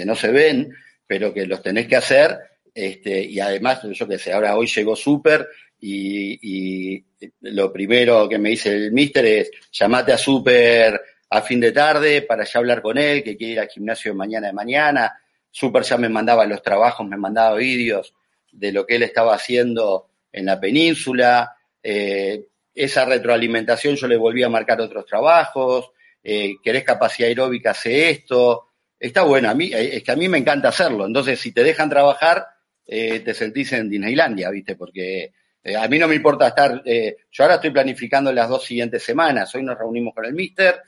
no 0.05 0.15
se 0.15 0.31
ven, 0.31 0.73
pero 1.05 1.33
que 1.33 1.45
los 1.45 1.61
tenés 1.61 1.87
que 1.87 1.97
hacer 1.97 2.39
este, 2.73 3.23
y 3.23 3.39
además, 3.39 3.81
yo 3.91 4.07
qué 4.07 4.17
sé, 4.17 4.31
ahora 4.31 4.55
hoy 4.55 4.67
llegó 4.67 4.95
Super 4.95 5.47
y, 5.81 7.03
lo 7.41 7.71
primero 7.73 8.29
que 8.29 8.37
me 8.37 8.51
dice 8.51 8.73
el 8.73 8.93
mister 8.93 9.25
es 9.25 9.51
llamate 9.71 10.13
a 10.13 10.17
Super 10.17 11.01
a 11.29 11.41
fin 11.41 11.59
de 11.59 11.71
tarde 11.71 12.21
para 12.23 12.43
ya 12.43 12.59
hablar 12.59 12.81
con 12.81 12.97
él, 12.97 13.23
que 13.23 13.37
quiere 13.37 13.53
ir 13.53 13.59
al 13.59 13.69
gimnasio 13.69 14.15
mañana 14.15 14.47
de 14.47 14.53
mañana. 14.53 15.21
Super 15.51 15.83
ya 15.83 15.97
me 15.97 16.09
mandaba 16.09 16.45
los 16.45 16.61
trabajos, 16.61 17.07
me 17.07 17.17
mandaba 17.17 17.55
vídeos 17.55 18.13
de 18.51 18.71
lo 18.71 18.85
que 18.85 18.95
él 18.95 19.03
estaba 19.03 19.35
haciendo 19.35 20.09
en 20.31 20.45
la 20.45 20.59
península. 20.59 21.55
Eh, 21.81 22.47
esa 22.73 23.05
retroalimentación 23.05 23.95
yo 23.95 24.07
le 24.07 24.17
volví 24.17 24.43
a 24.43 24.49
marcar 24.49 24.81
otros 24.81 25.05
trabajos. 25.05 25.91
Eh, 26.23 26.55
¿Querés 26.63 26.83
capacidad 26.83 27.29
aeróbica? 27.29 27.71
Hace 27.71 28.09
esto. 28.09 28.67
Está 28.99 29.23
bueno, 29.23 29.49
a 29.49 29.53
mí, 29.53 29.71
es 29.73 30.03
que 30.03 30.11
a 30.11 30.15
mí 30.15 30.27
me 30.27 30.37
encanta 30.37 30.69
hacerlo. 30.69 31.05
Entonces, 31.05 31.39
si 31.39 31.51
te 31.51 31.63
dejan 31.63 31.89
trabajar, 31.89 32.45
eh, 32.85 33.19
te 33.19 33.33
sentís 33.33 33.71
en 33.73 33.87
Disneylandia, 33.87 34.49
¿viste? 34.49 34.75
Porque 34.75 35.31
eh, 35.63 35.75
a 35.75 35.87
mí 35.87 35.99
no 35.99 36.07
me 36.07 36.15
importa 36.15 36.47
estar, 36.47 36.81
eh, 36.83 37.17
yo 37.29 37.43
ahora 37.43 37.55
estoy 37.55 37.69
planificando 37.69 38.33
las 38.33 38.49
dos 38.49 38.65
siguientes 38.65 39.03
semanas, 39.03 39.53
hoy 39.53 39.61
nos 39.61 39.77
reunimos 39.77 40.15
con 40.15 40.25
el 40.25 40.33
Mister, 40.33 40.81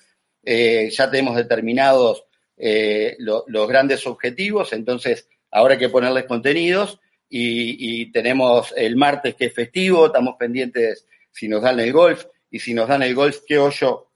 ya 0.44 1.12
tenemos 1.12 1.36
determinados 1.36 2.26
los 2.58 3.68
grandes 3.68 4.06
objetivos, 4.08 4.74
entonces 4.74 5.28
ahora 5.52 5.74
hay 5.74 5.80
que 5.80 5.90
ponerles 5.90 6.26
contenidos 6.26 7.00
y, 7.30 8.12
tenemos 8.12 8.74
el 8.76 8.96
martes 8.96 9.36
que 9.36 9.46
es 9.46 9.54
festivo, 9.54 10.08
estamos 10.08 10.36
pendientes 10.38 11.08
si 11.32 11.48
nos 11.48 11.62
dan 11.62 11.80
el 11.80 11.94
golf 11.94 12.26
y 12.50 12.60
si 12.60 12.74
nos 12.74 12.88
dan 12.88 13.04
el 13.04 13.16
golf, 13.16 13.40
qué 13.48 13.58
hoyo 13.58 14.12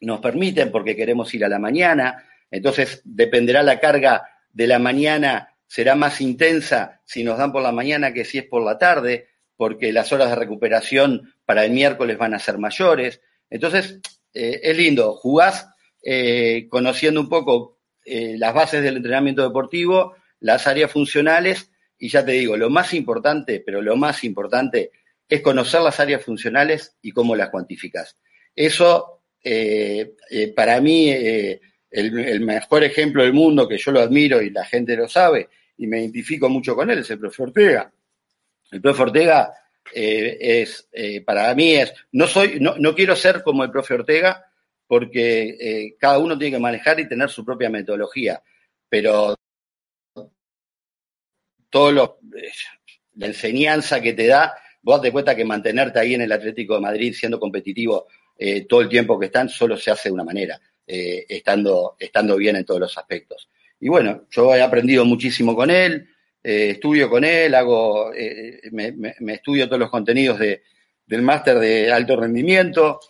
nos 0.00 0.20
permiten 0.20 0.70
porque 0.70 0.96
queremos 0.96 1.32
ir 1.34 1.44
a 1.44 1.48
la 1.48 1.58
mañana, 1.58 2.28
entonces 2.50 3.00
dependerá 3.04 3.62
la 3.62 3.80
carga 3.80 4.28
de 4.52 4.66
la 4.66 4.78
mañana 4.78 5.52
será 5.72 5.94
más 5.94 6.20
intensa 6.20 7.00
si 7.06 7.24
nos 7.24 7.38
dan 7.38 7.50
por 7.50 7.62
la 7.62 7.72
mañana 7.72 8.12
que 8.12 8.26
si 8.26 8.36
es 8.36 8.44
por 8.44 8.62
la 8.62 8.76
tarde, 8.76 9.28
porque 9.56 9.90
las 9.90 10.12
horas 10.12 10.28
de 10.28 10.36
recuperación 10.36 11.34
para 11.46 11.64
el 11.64 11.72
miércoles 11.72 12.18
van 12.18 12.34
a 12.34 12.38
ser 12.38 12.58
mayores. 12.58 13.22
Entonces, 13.48 13.98
eh, 14.34 14.60
es 14.62 14.76
lindo, 14.76 15.14
jugás 15.14 15.68
eh, 16.02 16.66
conociendo 16.68 17.20
un 17.20 17.28
poco 17.28 17.78
eh, 18.04 18.36
las 18.38 18.54
bases 18.54 18.82
del 18.82 18.96
entrenamiento 18.96 19.42
deportivo, 19.42 20.16
las 20.40 20.66
áreas 20.66 20.90
funcionales, 20.90 21.70
y 21.98 22.08
ya 22.08 22.24
te 22.24 22.32
digo, 22.32 22.56
lo 22.56 22.70
más 22.70 22.94
importante, 22.94 23.62
pero 23.64 23.80
lo 23.80 23.96
más 23.96 24.24
importante 24.24 24.90
es 25.28 25.40
conocer 25.40 25.80
las 25.82 26.00
áreas 26.00 26.24
funcionales 26.24 26.96
y 27.00 27.12
cómo 27.12 27.36
las 27.36 27.50
cuantificas. 27.50 28.16
Eso, 28.54 29.22
para 30.56 30.80
mí, 30.80 31.10
el, 31.10 32.40
mejor 32.40 32.82
ejemplo 32.82 33.22
del 33.22 33.32
mundo, 33.32 33.68
que 33.68 33.78
yo 33.78 33.92
lo 33.92 34.00
admiro 34.00 34.42
y 34.42 34.50
la 34.50 34.64
gente 34.64 34.96
lo 34.96 35.08
sabe, 35.08 35.48
y 35.76 35.86
me 35.86 36.00
identifico 36.00 36.48
mucho 36.48 36.74
con 36.74 36.90
él, 36.90 36.98
es 36.98 37.10
el 37.10 37.20
profe 37.20 37.44
Ortega. 37.44 37.92
El 38.72 38.80
profe 38.80 39.02
Ortega 39.02 39.52
eh, 39.94 40.38
es, 40.40 40.88
eh, 40.92 41.20
para 41.22 41.54
mí 41.54 41.74
es, 41.74 41.92
no 42.12 42.26
soy, 42.26 42.58
no, 42.60 42.76
no, 42.78 42.94
quiero 42.94 43.16
ser 43.16 43.42
como 43.42 43.64
el 43.64 43.70
profe 43.70 43.94
Ortega, 43.94 44.44
porque 44.86 45.56
eh, 45.60 45.96
cada 45.98 46.18
uno 46.18 46.38
tiene 46.38 46.56
que 46.56 46.62
manejar 46.62 47.00
y 47.00 47.08
tener 47.08 47.28
su 47.28 47.44
propia 47.44 47.70
metodología, 47.70 48.42
pero 48.88 49.34
todo 51.70 51.92
lo, 51.92 52.18
la 53.14 53.26
enseñanza 53.26 54.00
que 54.00 54.12
te 54.12 54.26
da, 54.26 54.54
vos 54.82 55.00
te 55.00 55.12
cuenta 55.12 55.34
que 55.34 55.44
mantenerte 55.44 55.98
ahí 55.98 56.14
en 56.14 56.22
el 56.22 56.32
Atlético 56.32 56.74
de 56.74 56.80
Madrid 56.80 57.14
siendo 57.14 57.40
competitivo 57.40 58.06
todo 58.68 58.80
el 58.80 58.88
tiempo 58.88 59.20
que 59.20 59.26
están, 59.26 59.48
solo 59.48 59.76
se 59.76 59.92
hace 59.92 60.08
de 60.08 60.14
una 60.14 60.24
manera, 60.24 60.60
estando, 60.84 61.94
estando 61.96 62.36
bien 62.36 62.56
en 62.56 62.64
todos 62.64 62.80
los 62.80 62.98
aspectos. 62.98 63.48
Y 63.78 63.88
bueno, 63.88 64.26
yo 64.30 64.52
he 64.54 64.60
aprendido 64.60 65.04
muchísimo 65.04 65.54
con 65.54 65.70
él, 65.70 66.08
eh, 66.42 66.70
estudio 66.70 67.08
con 67.08 67.24
él, 67.24 67.54
hago, 67.54 68.12
eh, 68.14 68.60
me, 68.72 69.14
estudio 69.34 69.66
todos 69.66 69.78
los 69.78 69.90
contenidos 69.90 70.38
de, 70.38 70.62
del 71.06 71.22
máster 71.22 71.58
de 71.58 71.92
alto 71.92 72.16
rendimiento. 72.16 73.00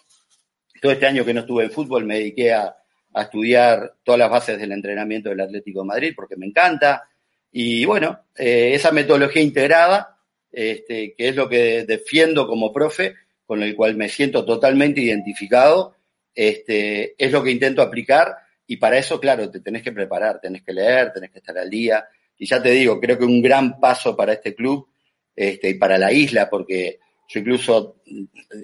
Todo 0.81 0.93
este 0.93 1.07
año 1.07 1.25
que 1.25 1.33
no 1.33 1.41
estuve 1.41 1.65
en 1.65 1.71
fútbol 1.71 2.05
me 2.05 2.19
dediqué 2.19 2.53
a, 2.53 2.77
estudiar 3.15 3.97
todas 4.03 4.19
las 4.19 4.31
bases 4.31 4.59
del 4.59 4.73
entrenamiento 4.73 5.29
del 5.29 5.43
Atlético 5.43 5.81
de 5.81 5.87
Madrid 5.87 6.13
porque 6.17 6.37
me 6.37 6.47
encanta. 6.47 7.09
Y 7.51 7.85
bueno, 7.85 8.25
eh, 8.35 8.71
esa 8.73 8.91
metodología 8.91 9.43
integrada, 9.43 10.17
este, 10.51 11.15
que 11.15 11.29
es 11.29 11.37
lo 11.37 11.47
que 11.47 11.85
defiendo 11.85 12.47
como 12.47 12.73
profe, 12.73 13.15
con 13.45 13.63
el 13.63 13.77
cual 13.77 13.97
me 13.97 14.09
siento 14.09 14.47
totalmente 14.47 15.03
identificado, 15.03 15.95
este, 16.35 17.15
es 17.23 17.31
lo 17.31 17.43
que 17.43 17.51
intento 17.51 17.83
aplicar 17.83 18.35
y 18.67 18.79
para 18.79 18.97
eso, 18.97 19.21
claro, 19.21 19.51
te 19.51 19.61
tenés 19.61 19.83
que 19.83 19.93
preparar, 19.93 20.41
tenés 20.41 20.63
que 20.63 20.73
leer, 20.73 21.13
tenés 21.13 21.31
que 21.31 21.41
estar 21.41 21.59
al 21.59 21.69
día. 21.69 22.07
Y 22.43 22.47
ya 22.47 22.61
te 22.61 22.73
digo, 22.73 22.99
creo 22.99 23.17
que 23.17 23.25
un 23.25 23.41
gran 23.41 23.79
paso 23.79 24.17
para 24.17 24.33
este 24.33 24.53
club 24.53 24.89
este, 25.37 25.69
y 25.69 25.75
para 25.75 25.97
la 25.97 26.11
isla, 26.11 26.51
porque 26.51 26.99
yo 27.29 27.39
incluso 27.39 28.03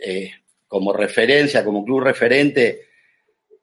eh, 0.05 0.33
como 0.67 0.93
referencia, 0.93 1.65
como 1.65 1.85
club 1.85 2.01
referente, 2.01 2.89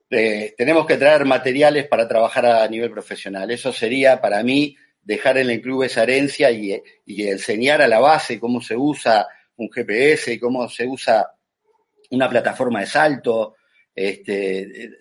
eh, 0.09 0.53
tenemos 0.57 0.85
que 0.85 0.95
traer 0.95 1.25
materiales 1.25 1.87
para 1.87 2.07
trabajar 2.07 2.45
a 2.45 2.65
nivel 2.69 2.91
profesional. 2.91 3.51
Eso 3.51 3.73
sería 3.73 4.21
para 4.21 4.41
mí 4.41 4.77
dejar 5.01 5.37
en 5.37 5.49
el 5.49 5.61
club 5.61 5.83
esa 5.83 6.03
herencia 6.03 6.49
y, 6.49 6.81
y 7.05 7.27
enseñar 7.27 7.81
a 7.81 7.87
la 7.89 7.99
base 7.99 8.39
cómo 8.39 8.61
se 8.61 8.77
usa 8.77 9.27
un 9.57 9.69
GPS, 9.69 10.39
cómo 10.39 10.69
se 10.69 10.87
usa 10.87 11.29
una 12.11 12.29
plataforma 12.29 12.79
de 12.79 12.87
salto, 12.87 13.55
este, 13.93 14.91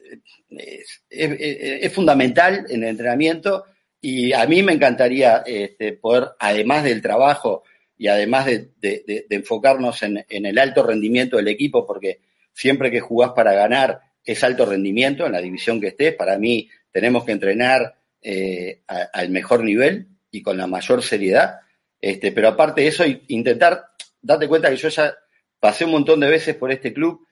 es, 1.09 1.93
fundamental 1.93 2.67
en 2.69 2.83
el 2.83 2.89
entrenamiento 2.89 3.67
y 4.07 4.35
a 4.35 4.45
mí 4.47 4.63
me 4.63 4.75
encantaría 4.75 5.43
este, 5.47 5.95
poder, 5.95 6.33
además 6.39 6.85
del 6.85 7.01
trabajo 7.01 7.63
y 7.97 8.09
además 8.09 8.45
de, 8.45 9.27
enfocarnos 9.31 10.03
en, 10.03 10.27
el 10.29 10.59
alto 10.59 10.83
rendimiento 10.83 11.39
del 11.39 11.49
equipo, 11.49 11.87
porque 11.87 12.21
siempre 12.53 12.91
que 12.91 13.01
jugás 13.01 13.31
para 13.31 13.55
ganar 13.55 14.03
es 14.23 14.45
alto 14.45 14.67
rendimiento 14.67 15.25
en 15.25 15.33
la 15.33 15.41
división 15.41 15.81
que 15.81 15.87
estés, 15.87 16.15
para 16.17 16.37
mí 16.37 16.69
tenemos 16.93 17.25
que 17.25 17.33
entrenar 17.33 17.95
eh, 18.21 18.83
al 18.87 19.31
mejor 19.31 19.65
nivel 19.65 20.07
y 20.31 20.43
con 20.43 20.59
la 20.59 20.67
mayor 20.67 21.03
seriedad. 21.03 21.61
Este, 21.99 22.31
pero 22.31 22.49
aparte 22.49 22.83
de 22.83 22.89
eso, 22.89 23.05
intentar, 23.29 23.87
date 24.21 24.49
cuenta 24.49 24.69
que 24.69 24.77
yo 24.77 24.91
ya 24.91 25.15
pasé 25.59 25.87
un 25.87 25.93
montón 25.93 26.21
de 26.21 26.29
veces 26.29 26.55
por 26.57 26.71
este 26.71 26.93
club 26.93 27.27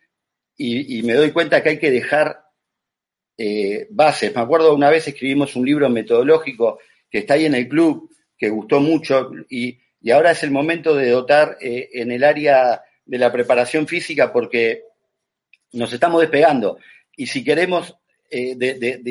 y, 0.56 1.02
me 1.02 1.12
doy 1.12 1.32
cuenta 1.32 1.62
que 1.62 1.68
hay 1.68 1.78
que 1.78 1.90
dejar 1.90 2.46
eh, 3.44 3.88
bases. 3.90 4.33
Me 4.33 4.40
acuerdo 4.40 4.72
una 4.72 4.88
vez 4.88 5.09
escribimos 5.09 5.57
un 5.57 5.66
libro 5.66 5.90
metodológico 5.90 6.78
que 7.11 7.18
está 7.18 7.35
ahí 7.35 7.46
en 7.46 7.57
el 7.57 7.66
club, 7.66 8.09
que 8.38 8.48
gustó 8.48 8.78
mucho, 8.78 9.33
y, 9.50 9.81
ahora 10.12 10.31
es 10.31 10.44
el 10.44 10.52
momento 10.52 10.94
de 10.94 11.11
dotar 11.11 11.59
eh, 11.61 11.88
en 11.94 12.12
el 12.12 12.22
área 12.22 12.83
de 13.05 13.18
la 13.18 13.33
preparación 13.33 13.88
física 13.88 14.33
porque 14.33 14.85
nos 15.72 15.92
estamos 15.92 16.20
despegando. 16.20 16.78
Y 17.16 17.26
si 17.26 17.42
queremos, 17.42 17.96
eh, 18.31 18.55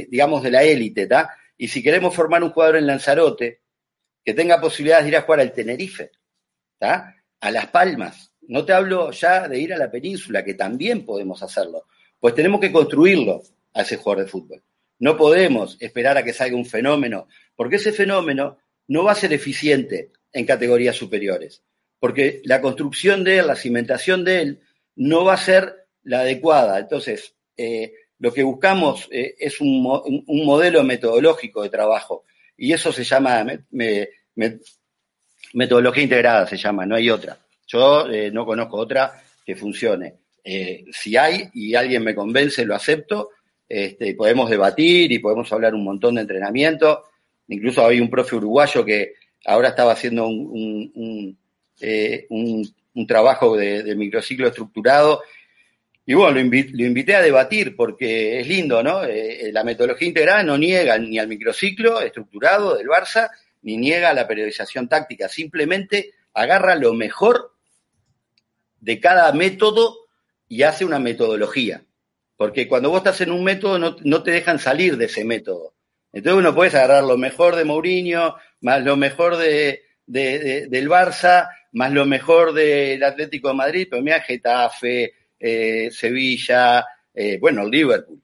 digamos, 0.10 0.44
de 0.44 0.52
la 0.52 0.64
élite, 0.64 1.08
¿tá? 1.08 1.36
Y 1.58 1.68
si 1.68 1.84
queremos 1.84 2.16
formar 2.16 2.42
un 2.42 2.52
jugador 2.52 2.78
en 2.78 2.88
Lanzarote 2.88 3.60
que 4.24 4.34
tenga 4.34 4.62
posibilidades 4.62 5.04
de 5.04 5.10
ir 5.10 5.18
a 5.18 5.24
jugar 5.24 5.42
al 5.42 5.52
Tenerife, 5.52 6.12
a 6.80 7.52
Las 7.52 7.68
Palmas. 7.68 8.34
No 8.48 8.64
te 8.64 8.72
hablo 8.72 9.12
ya 9.12 9.50
de 9.50 9.60
ir 9.60 9.74
a 9.74 9.78
la 9.78 9.92
península, 9.92 10.46
que 10.46 10.54
también 10.54 11.06
podemos 11.06 11.44
hacerlo. 11.44 11.88
Pues 12.18 12.34
tenemos 12.34 12.62
que 12.62 12.72
construirlo 12.72 13.44
a 13.74 13.82
ese 13.82 13.98
jugador 13.98 14.26
de 14.26 14.32
fútbol. 14.32 14.64
No 15.00 15.18
podemos 15.18 15.78
esperar 15.80 16.18
a 16.18 16.24
que 16.24 16.34
salga 16.34 16.56
un 16.56 16.66
fenómeno, 16.66 17.28
porque 17.56 17.78
ese 17.78 17.92
fenómeno 17.92 18.60
no 18.88 19.04
va 19.04 19.14
a 19.14 19.16
ser 19.16 19.34
eficiente 19.34 20.12
en 20.32 20.46
categorías 20.46 20.96
superiores, 20.96 21.64
porque 22.00 22.42
la 22.46 22.62
construcción 22.62 23.24
de 23.24 23.40
él, 23.40 23.48
la 23.48 23.56
cimentación 23.56 24.24
de 24.24 24.42
él, 24.42 24.62
no 24.96 25.26
va 25.26 25.34
a 25.34 25.38
ser 25.38 25.88
la 26.04 26.22
adecuada. 26.22 26.80
Entonces, 26.80 27.36
eh, 27.58 27.94
lo 28.20 28.34
que 28.34 28.44
buscamos 28.44 29.08
eh, 29.12 29.36
es 29.40 29.60
un, 29.62 29.82
modelo 30.28 30.84
metodológico 30.84 31.64
de 31.64 31.70
trabajo 31.70 32.26
y 32.56 32.74
eso 32.74 32.92
se 32.92 33.04
llama 33.04 33.46
metodología 35.54 36.04
integrada, 36.04 36.46
se 36.48 36.58
llama, 36.58 36.86
no 36.86 36.96
hay 36.96 37.10
otra. 37.10 37.40
Yo 37.66 38.08
eh, 38.10 38.30
no 38.32 38.46
conozco 38.46 38.78
otra 38.78 39.24
que 39.44 39.56
funcione. 39.56 40.18
si 40.44 41.18
hay 41.18 41.50
y 41.54 41.76
alguien 41.76 42.04
me 42.04 42.16
convence, 42.16 42.66
lo 42.66 42.76
acepto, 42.76 43.30
este, 43.74 44.16
podemos 44.16 44.50
debatir 44.50 45.14
y 45.14 45.20
podemos 45.20 45.52
hablar 45.54 45.74
un 45.74 45.86
montón 45.86 46.16
de 46.16 46.22
entrenamiento. 46.22 47.06
Incluso 47.48 47.86
hay 47.86 48.02
un 48.02 48.10
profe 48.10 48.36
uruguayo 48.36 48.84
que 48.84 49.14
ahora 49.46 49.70
estaba 49.70 49.94
haciendo 49.94 50.28
un, 50.28 50.92
un, 50.94 51.38
eh, 51.80 52.28
trabajo 53.08 53.56
de, 53.56 53.96
microciclo 53.96 54.48
estructurado. 54.48 55.22
Y 56.06 56.14
bueno, 56.16 56.34
lo, 56.34 56.40
invité, 56.42 57.16
a 57.16 57.22
debatir 57.22 57.76
porque 57.78 58.42
es 58.42 58.48
lindo, 58.48 58.84
¿no? 58.84 59.06
Eh, 59.06 59.48
eh, 59.48 59.52
la 59.54 59.64
metodología 59.64 60.08
integrada 60.10 60.44
no 60.44 60.58
niega 60.58 60.98
ni 60.98 61.18
al 61.18 61.30
microciclo 61.30 62.02
estructurado 62.02 62.76
del 62.76 62.88
Barça, 62.88 63.30
ni 63.62 63.78
niega 63.78 64.14
la 64.14 64.28
periodización 64.28 64.90
táctica. 64.90 65.30
Simplemente 65.30 66.12
agarra 66.34 66.76
lo 66.76 66.94
mejor 66.94 67.54
de 68.82 69.00
cada 69.00 69.32
método 69.32 69.96
y 70.50 70.64
hace 70.64 70.84
una 70.84 71.00
metodología. 71.00 71.86
Porque 72.42 72.68
cuando 72.68 72.90
vos 72.90 72.98
estás 72.98 73.22
en 73.22 73.32
un 73.32 73.44
método 73.44 73.78
no, 73.78 74.24
te 74.24 74.32
dejan 74.32 74.58
salir 74.58 74.98
de 74.98 75.06
ese 75.06 75.24
método. 75.24 75.76
Entonces 76.12 76.40
uno 76.40 76.56
puedes 76.56 76.74
agarrar 76.74 77.04
lo 77.04 77.16
mejor 77.16 77.56
de 77.56 77.66
Mourinho, 77.66 78.34
más 78.62 78.84
lo 78.84 78.98
mejor 78.98 79.38
de, 79.38 79.84
del 80.08 80.90
Barça, 80.90 81.50
más 81.74 81.92
lo 81.92 82.08
mejor 82.08 82.52
del 82.54 83.04
Atlético 83.04 83.50
de 83.50 83.54
Madrid, 83.54 83.88
pero 83.88 84.02
mira 84.02 84.22
Getafe, 84.22 85.14
eh, 85.40 85.92
Sevilla, 85.92 86.84
eh, 87.14 87.38
bueno, 87.40 87.70
Liverpool. 87.70 88.20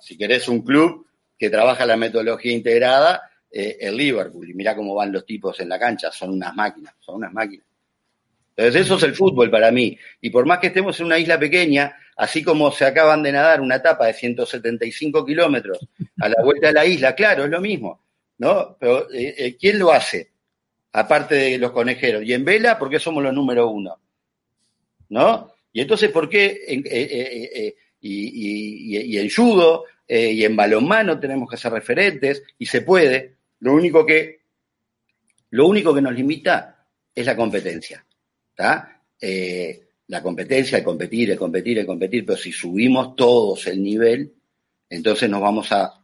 Si 0.00 0.18
querés 0.18 0.48
un 0.48 0.62
club 0.62 1.06
que 1.38 1.48
trabaja 1.48 1.86
la 1.86 1.96
metodología 1.96 2.50
integrada, 2.50 3.30
eh, 3.48 3.76
el 3.78 3.96
Liverpool. 3.96 4.50
Y 4.50 4.54
mira 4.54 4.74
cómo 4.74 4.92
van 4.96 5.12
los 5.12 5.24
tipos 5.24 5.60
en 5.60 5.68
la 5.68 5.78
cancha, 5.78 6.10
son 6.10 6.30
unas 6.30 6.52
máquinas, 6.52 6.96
son 6.98 7.14
unas 7.14 7.32
máquinas. 7.32 7.66
Entonces 8.56 8.82
eso 8.82 8.96
es 8.96 9.04
el 9.04 9.14
fútbol 9.14 9.52
para 9.52 9.70
mí. 9.70 9.96
Y 10.20 10.30
por 10.30 10.46
más 10.46 10.58
que 10.58 10.66
estemos 10.66 10.98
en 10.98 11.06
una 11.06 11.18
isla 11.20 11.38
pequeña, 11.38 11.94
así 12.22 12.44
como 12.44 12.70
se 12.70 12.84
acaban 12.84 13.20
de 13.24 13.32
nadar 13.32 13.60
una 13.60 13.74
etapa 13.74 14.06
de 14.06 14.14
175 14.14 15.26
kilómetros 15.26 15.80
a 16.20 16.28
la 16.28 16.36
vuelta 16.40 16.68
de 16.68 16.72
la 16.72 16.86
isla, 16.86 17.16
claro, 17.16 17.44
es 17.44 17.50
lo 17.50 17.60
mismo, 17.60 18.00
¿no? 18.38 18.76
Pero 18.78 19.12
eh, 19.12 19.34
eh, 19.36 19.56
¿quién 19.58 19.80
lo 19.80 19.90
hace? 19.90 20.30
Aparte 20.92 21.34
de 21.34 21.58
los 21.58 21.72
conejeros. 21.72 22.22
Y 22.22 22.32
en 22.32 22.44
vela, 22.44 22.78
porque 22.78 23.00
somos 23.00 23.24
los 23.24 23.34
número 23.34 23.68
uno, 23.70 24.00
¿no? 25.08 25.52
Y 25.72 25.80
entonces, 25.80 26.12
¿por 26.12 26.28
qué? 26.28 26.60
Eh, 26.68 27.74
y, 28.00 29.16
y, 29.16 29.18
en 29.18 29.28
judo 29.28 29.86
y 30.06 30.44
en 30.44 30.54
balonmano 30.54 31.18
tenemos 31.18 31.50
que 31.50 31.56
ser 31.56 31.72
referentes 31.72 32.44
y 32.56 32.66
se 32.66 32.82
puede. 32.82 33.34
Lo 33.58 33.74
único 33.74 34.06
que, 34.06 34.42
lo 35.50 35.66
único 35.66 35.92
que 35.92 36.02
nos 36.02 36.14
limita 36.14 36.86
es 37.12 37.26
la 37.26 37.34
competencia. 37.34 38.06
¿está? 38.50 39.02
La 40.12 40.22
competencia, 40.22 40.76
el 40.76 40.84
competir, 40.84 41.30
el 41.30 41.38
competir, 41.38 41.78
el 41.78 41.86
competir, 41.86 42.26
pero 42.26 42.36
si 42.36 42.52
subimos 42.52 43.16
todos 43.16 43.66
el 43.66 43.82
nivel, 43.82 44.30
entonces 44.90 45.30
nos 45.30 45.40
vamos 45.40 45.72
a, 45.72 45.98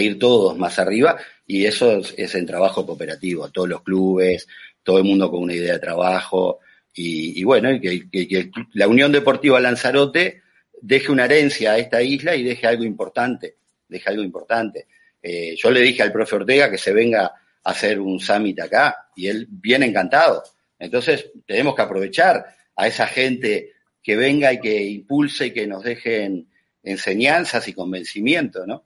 ir 0.00 0.18
todos 0.18 0.58
más 0.58 0.80
arriba 0.80 1.16
y 1.46 1.64
eso 1.64 1.98
es, 2.16 2.34
en 2.34 2.44
trabajo 2.44 2.84
cooperativo, 2.84 3.50
todos 3.50 3.68
los 3.68 3.82
clubes, 3.82 4.48
todo 4.82 4.98
el 4.98 5.04
mundo 5.04 5.30
con 5.30 5.44
una 5.44 5.54
idea 5.54 5.74
de 5.74 5.78
trabajo 5.78 6.58
y, 6.92 7.44
bueno, 7.44 7.68
que, 7.80 8.50
la 8.72 8.88
Unión 8.88 9.12
Deportiva 9.12 9.60
Lanzarote 9.60 10.42
deje 10.80 11.12
una 11.12 11.26
herencia 11.26 11.72
a 11.72 11.78
esta 11.78 12.02
isla 12.02 12.34
y 12.34 12.42
deje 12.42 12.66
algo 12.66 12.82
importante, 12.82 13.58
deje 13.86 14.10
algo 14.10 14.24
importante. 14.24 14.86
Eh, 15.22 15.54
yo 15.56 15.70
le 15.70 15.82
dije 15.82 16.02
al 16.02 16.10
profe 16.10 16.34
Ortega 16.34 16.68
que 16.68 16.78
se 16.78 16.92
venga 16.92 17.26
a 17.62 17.70
hacer 17.70 18.00
un 18.00 18.18
summit 18.18 18.58
acá 18.58 19.10
y 19.14 19.28
él 19.28 19.46
viene 19.48 19.86
encantado. 19.86 20.42
Entonces 20.80 21.30
tenemos 21.46 21.76
que 21.76 21.82
aprovechar 21.82 22.44
a 22.76 22.86
esa 22.86 23.06
gente 23.06 23.72
que 24.02 24.16
venga 24.16 24.52
y 24.52 24.60
que 24.60 24.84
impulse 24.84 25.46
y 25.46 25.50
que 25.52 25.66
nos 25.66 25.82
dejen 25.82 26.48
enseñanzas 26.82 27.68
y 27.68 27.72
convencimiento, 27.72 28.66
¿no? 28.66 28.84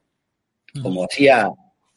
Como 0.82 1.04
hacía, 1.04 1.48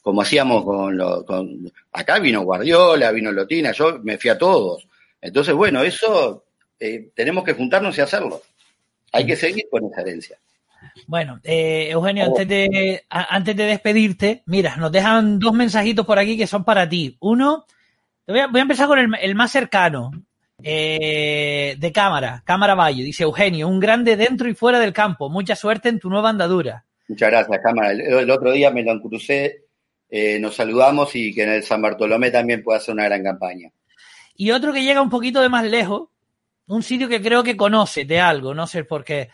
como 0.02 0.21
hacíamos 0.21 0.63
con, 0.63 0.97
lo, 0.97 1.25
con 1.25 1.69
acá 1.91 2.19
vino 2.19 2.43
Guardiola, 2.43 3.12
vino 3.12 3.32
Lotina, 3.32 3.71
yo 3.73 3.99
me 3.99 4.17
fui 4.17 4.30
a 4.30 4.38
todos. 4.38 4.88
Entonces, 5.21 5.54
bueno, 5.54 5.84
eso 5.84 6.45
eh, 6.80 7.12
tenemos 7.13 7.43
que 7.43 7.54
juntarnos 7.54 7.97
y 7.97 8.02
hacerlo. 8.02 8.41
Hay 9.12 9.25
que 9.25 9.36
seguir 9.36 9.65
con 9.69 9.86
esa 9.86 10.02
herencia. 10.02 10.38
Bueno, 11.08 11.39
eh, 11.43 11.89
Eugenio, 11.89 12.25
antes 12.25 12.47
de, 12.47 13.04
antes 13.10 13.56
de 13.56 13.63
despedirte, 13.65 14.43
mira, 14.45 14.78
nos 14.78 14.91
dejan 14.91 15.39
dos 15.39 15.54
mensajitos 15.54 16.06
por 16.06 16.19
aquí 16.19 16.38
que 16.38 16.47
son 16.47 16.63
para 16.63 16.88
ti. 16.88 17.17
Uno, 17.19 17.65
voy 18.28 18.39
a, 18.39 18.47
voy 18.47 18.60
a 18.60 18.62
empezar 18.62 18.88
con 18.88 18.99
el, 18.99 19.13
el, 19.21 19.36
más 19.36 19.52
cercano. 19.52 20.12
Eh, 20.62 21.76
de 21.78 21.91
cámara, 21.91 22.43
cámara 22.45 22.76
Valle, 22.76 23.04
dice 23.04 23.24
Eugenio, 23.24 23.67
un 23.67 23.80
grande 23.80 24.17
dentro 24.17 24.50
y 24.50 24.54
fuera 24.54 24.80
del 24.80 24.93
campo. 24.93 25.30
Mucha 25.30 25.56
suerte 25.56 25.89
en 25.89 26.00
tu 26.00 26.10
nueva 26.10 26.30
andadura. 26.30 26.86
Muchas 27.08 27.30
gracias, 27.30 27.60
cámara. 27.63 27.91
El, 27.91 28.30
otro 28.30 28.52
día 28.52 28.69
me 28.72 28.84
lo 28.84 29.02
crucé, 29.02 29.63
eh, 30.10 30.38
nos 30.39 30.56
saludamos 30.56 31.15
y 31.15 31.34
que 31.34 31.43
en 31.43 31.52
el 31.52 31.63
San 31.63 31.82
Bartolomé 31.82 32.30
también 32.32 32.63
pueda 32.63 32.78
hacer 32.78 32.93
una 32.93 33.06
gran 33.06 33.24
campaña. 33.24 33.72
Y 34.36 34.52
otro 34.52 34.74
que 34.74 34.84
llega 34.84 35.02
un 35.02 35.10
poquito 35.10 35.41
de 35.41 35.50
más 35.50 35.65
lejos, 35.65 36.10
un 36.67 36.84
sitio 36.84 37.08
que 37.10 37.22
creo 37.22 37.43
que 37.43 37.58
conoce 37.58 38.06
de 38.06 38.19
algo, 38.19 38.54
no 38.54 38.67
sé 38.67 38.84
por 38.84 39.04
qué. 39.04 39.30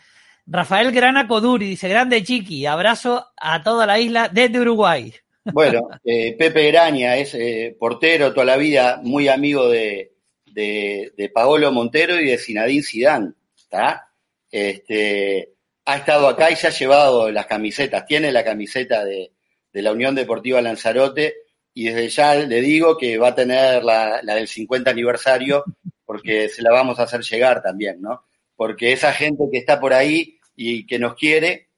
Rafael 0.46 0.92
Grana 0.92 1.26
Coduri 1.26 1.66
dice, 1.66 1.88
grande 1.88 2.22
chiqui, 2.22 2.66
abrazo 2.66 3.26
a 3.36 3.62
toda 3.62 3.84
la 3.84 3.98
isla 3.98 4.28
desde 4.28 4.60
Uruguay. 4.60 5.12
Bueno, 5.44 5.88
eh, 6.04 6.34
Pepe 6.36 6.68
Graña 6.68 7.16
es 7.16 7.36
portero 7.78 8.32
toda 8.32 8.46
la 8.46 8.56
vida, 8.56 9.00
muy 9.02 9.28
amigo 9.28 9.68
de, 9.68 10.15
de, 10.56 11.30
Paolo 11.34 11.70
Montero 11.70 12.18
y 12.18 12.30
de 12.30 12.38
Sinadín 12.38 12.82
Sidán, 12.82 13.36
¿está? 13.54 14.08
Este, 14.50 15.52
ha 15.84 15.96
estado 15.96 16.28
acá 16.28 16.50
y 16.50 16.56
se 16.56 16.68
ha 16.68 16.70
llevado 16.70 17.30
las 17.30 17.46
camisetas, 17.46 18.06
tiene 18.06 18.32
la 18.32 18.42
camiseta 18.42 19.04
de, 19.04 19.32
la 19.72 19.92
Unión 19.92 20.14
Deportiva 20.14 20.62
Lanzarote 20.62 21.34
y 21.74 21.84
desde 21.84 22.08
ya 22.08 22.34
le 22.34 22.62
digo 22.62 22.96
que 22.96 23.18
va 23.18 23.28
a 23.28 23.34
tener 23.34 23.84
la, 23.84 24.22
del 24.22 24.48
50 24.48 24.90
aniversario 24.90 25.64
porque 26.06 26.48
se 26.48 26.62
la 26.62 26.72
vamos 26.72 26.98
a 26.98 27.02
hacer 27.02 27.20
llegar 27.20 27.62
también, 27.62 28.00
¿no? 28.00 28.24
Porque 28.54 28.92
esa 28.92 29.12
gente 29.12 29.44
que 29.52 29.58
está 29.58 29.78
por 29.78 29.92
ahí 29.92 30.38
y 30.54 30.86
que 30.86 30.98
nos 30.98 31.14
quiere, 31.14 31.68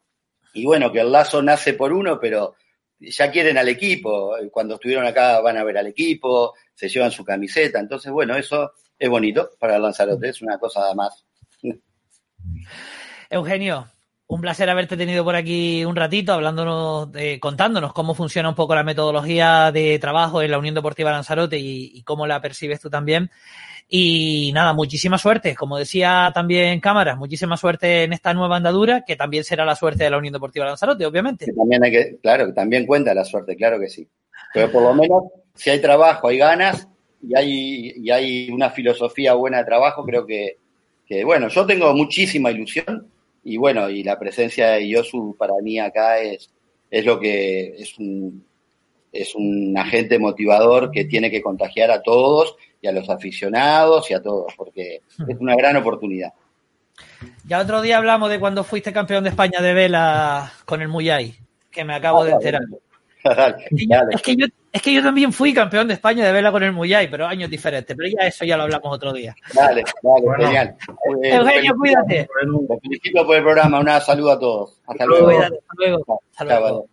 y 0.54 0.64
bueno, 0.64 0.92
que 0.92 1.00
el 1.00 1.10
lazo 1.10 1.42
nace 1.42 1.74
por 1.74 1.92
uno, 1.92 2.20
pero 2.20 2.54
ya 3.00 3.30
quieren 3.30 3.58
al 3.58 3.68
equipo. 3.68 4.36
Cuando 4.50 4.74
estuvieron 4.74 5.06
acá 5.06 5.40
van 5.40 5.56
a 5.56 5.64
ver 5.64 5.78
al 5.78 5.86
equipo, 5.86 6.54
se 6.74 6.88
llevan 6.88 7.10
su 7.10 7.24
camiseta. 7.24 7.78
Entonces, 7.78 8.12
bueno, 8.12 8.36
eso 8.36 8.72
es 8.98 9.08
bonito 9.08 9.50
para 9.58 9.78
Lanzarote, 9.78 10.28
es 10.28 10.42
una 10.42 10.58
cosa 10.58 10.92
más. 10.94 11.24
Eugenio, 13.30 13.86
un 14.26 14.40
placer 14.40 14.70
haberte 14.70 14.96
tenido 14.96 15.24
por 15.24 15.36
aquí 15.36 15.84
un 15.84 15.96
ratito, 15.96 16.32
hablándonos, 16.32 17.10
contándonos 17.40 17.92
cómo 17.92 18.14
funciona 18.14 18.48
un 18.48 18.54
poco 18.54 18.74
la 18.74 18.84
metodología 18.84 19.70
de 19.72 19.98
trabajo 19.98 20.42
en 20.42 20.50
la 20.50 20.58
Unión 20.58 20.74
Deportiva 20.74 21.12
Lanzarote 21.12 21.58
y 21.58 22.02
cómo 22.02 22.26
la 22.26 22.40
percibes 22.40 22.80
tú 22.80 22.90
también. 22.90 23.30
Y 23.90 24.52
nada, 24.52 24.74
muchísima 24.74 25.16
suerte, 25.16 25.54
como 25.54 25.78
decía 25.78 26.30
también 26.34 26.78
Cámara, 26.78 27.16
muchísima 27.16 27.56
suerte 27.56 28.04
en 28.04 28.12
esta 28.12 28.34
nueva 28.34 28.56
andadura, 28.56 29.02
que 29.06 29.16
también 29.16 29.44
será 29.44 29.64
la 29.64 29.74
suerte 29.74 30.04
de 30.04 30.10
la 30.10 30.18
Unión 30.18 30.34
Deportiva 30.34 30.66
Lanzarote, 30.66 31.06
obviamente. 31.06 31.46
claro, 32.20 32.46
que 32.46 32.52
también 32.52 32.86
cuenta 32.86 33.14
la 33.14 33.24
suerte, 33.24 33.56
claro 33.56 33.80
que 33.80 33.88
sí. 33.88 34.06
Pero 34.52 34.70
por 34.70 34.82
lo 34.82 34.94
menos, 34.94 35.24
si 35.54 35.70
hay 35.70 35.80
trabajo, 35.80 36.28
hay 36.28 36.36
ganas 36.36 36.86
y 37.22 37.34
hay, 37.34 37.92
y 37.96 38.10
hay 38.10 38.50
una 38.50 38.68
filosofía 38.68 39.32
buena 39.32 39.58
de 39.58 39.64
trabajo, 39.64 40.04
creo 40.04 40.26
que, 40.26 40.58
que, 41.06 41.24
bueno, 41.24 41.48
yo 41.48 41.64
tengo 41.64 41.94
muchísima 41.94 42.50
ilusión 42.50 43.08
y 43.42 43.56
bueno, 43.56 43.88
y 43.88 44.02
la 44.02 44.18
presencia 44.18 44.72
de 44.72 44.86
Yosu 44.86 45.34
para 45.38 45.54
mí 45.62 45.78
acá 45.78 46.20
es, 46.20 46.50
es 46.90 47.06
lo 47.06 47.18
que 47.18 47.68
es 47.78 47.98
un, 47.98 48.44
es 49.12 49.34
un 49.34 49.74
agente 49.78 50.18
motivador 50.18 50.90
que 50.90 51.06
tiene 51.06 51.30
que 51.30 51.40
contagiar 51.40 51.90
a 51.90 52.02
todos 52.02 52.56
y 52.80 52.86
a 52.86 52.92
los 52.92 53.08
aficionados 53.08 54.10
y 54.10 54.14
a 54.14 54.22
todos, 54.22 54.52
porque 54.56 55.02
es 55.26 55.36
una 55.40 55.56
gran 55.56 55.76
oportunidad. 55.76 56.32
Ya 57.44 57.60
otro 57.60 57.80
día 57.80 57.98
hablamos 57.98 58.30
de 58.30 58.40
cuando 58.40 58.64
fuiste 58.64 58.92
campeón 58.92 59.24
de 59.24 59.30
España 59.30 59.60
de 59.60 59.72
vela 59.72 60.52
con 60.64 60.82
el 60.82 60.88
Muyay, 60.88 61.34
que 61.70 61.84
me 61.84 61.94
acabo 61.94 62.24
de 62.24 62.32
enterar. 62.32 62.62
es, 63.24 63.68
que 63.68 63.86
yo, 63.86 63.96
Es 64.10 64.22
que 64.22 64.36
yo 64.36 64.46
también 65.02 65.32
fui 65.32 65.54
campeón 65.54 65.88
de 65.88 65.94
España 65.94 66.24
de 66.24 66.32
vela 66.32 66.50
con 66.50 66.62
el 66.62 66.72
Muyay, 66.72 67.10
pero 67.10 67.26
años 67.26 67.50
diferentes. 67.50 67.96
Pero 67.96 68.08
ya 68.08 68.26
eso 68.26 68.44
ya 68.44 68.56
lo 68.56 68.64
hablamos 68.64 68.94
otro 68.94 69.12
día. 69.12 69.34
Dale, 69.54 69.84
dale, 70.02 70.44
genial. 70.44 70.76
Eh, 71.22 71.34
Eugenio, 71.34 71.74
cuídate. 71.76 72.28
Te 72.68 72.80
felicito 72.80 73.26
por 73.26 73.36
el 73.36 73.42
programa. 73.42 73.80
Un 73.80 74.00
saludo 74.00 74.32
a 74.32 74.38
todos. 74.38 74.80
Hasta 74.86 75.06
luego. 75.06 75.26
Cuídate, 75.26 75.56
hasta 75.56 75.74
luego. 75.76 76.20
Hasta 76.32 76.44
luego. 76.44 76.88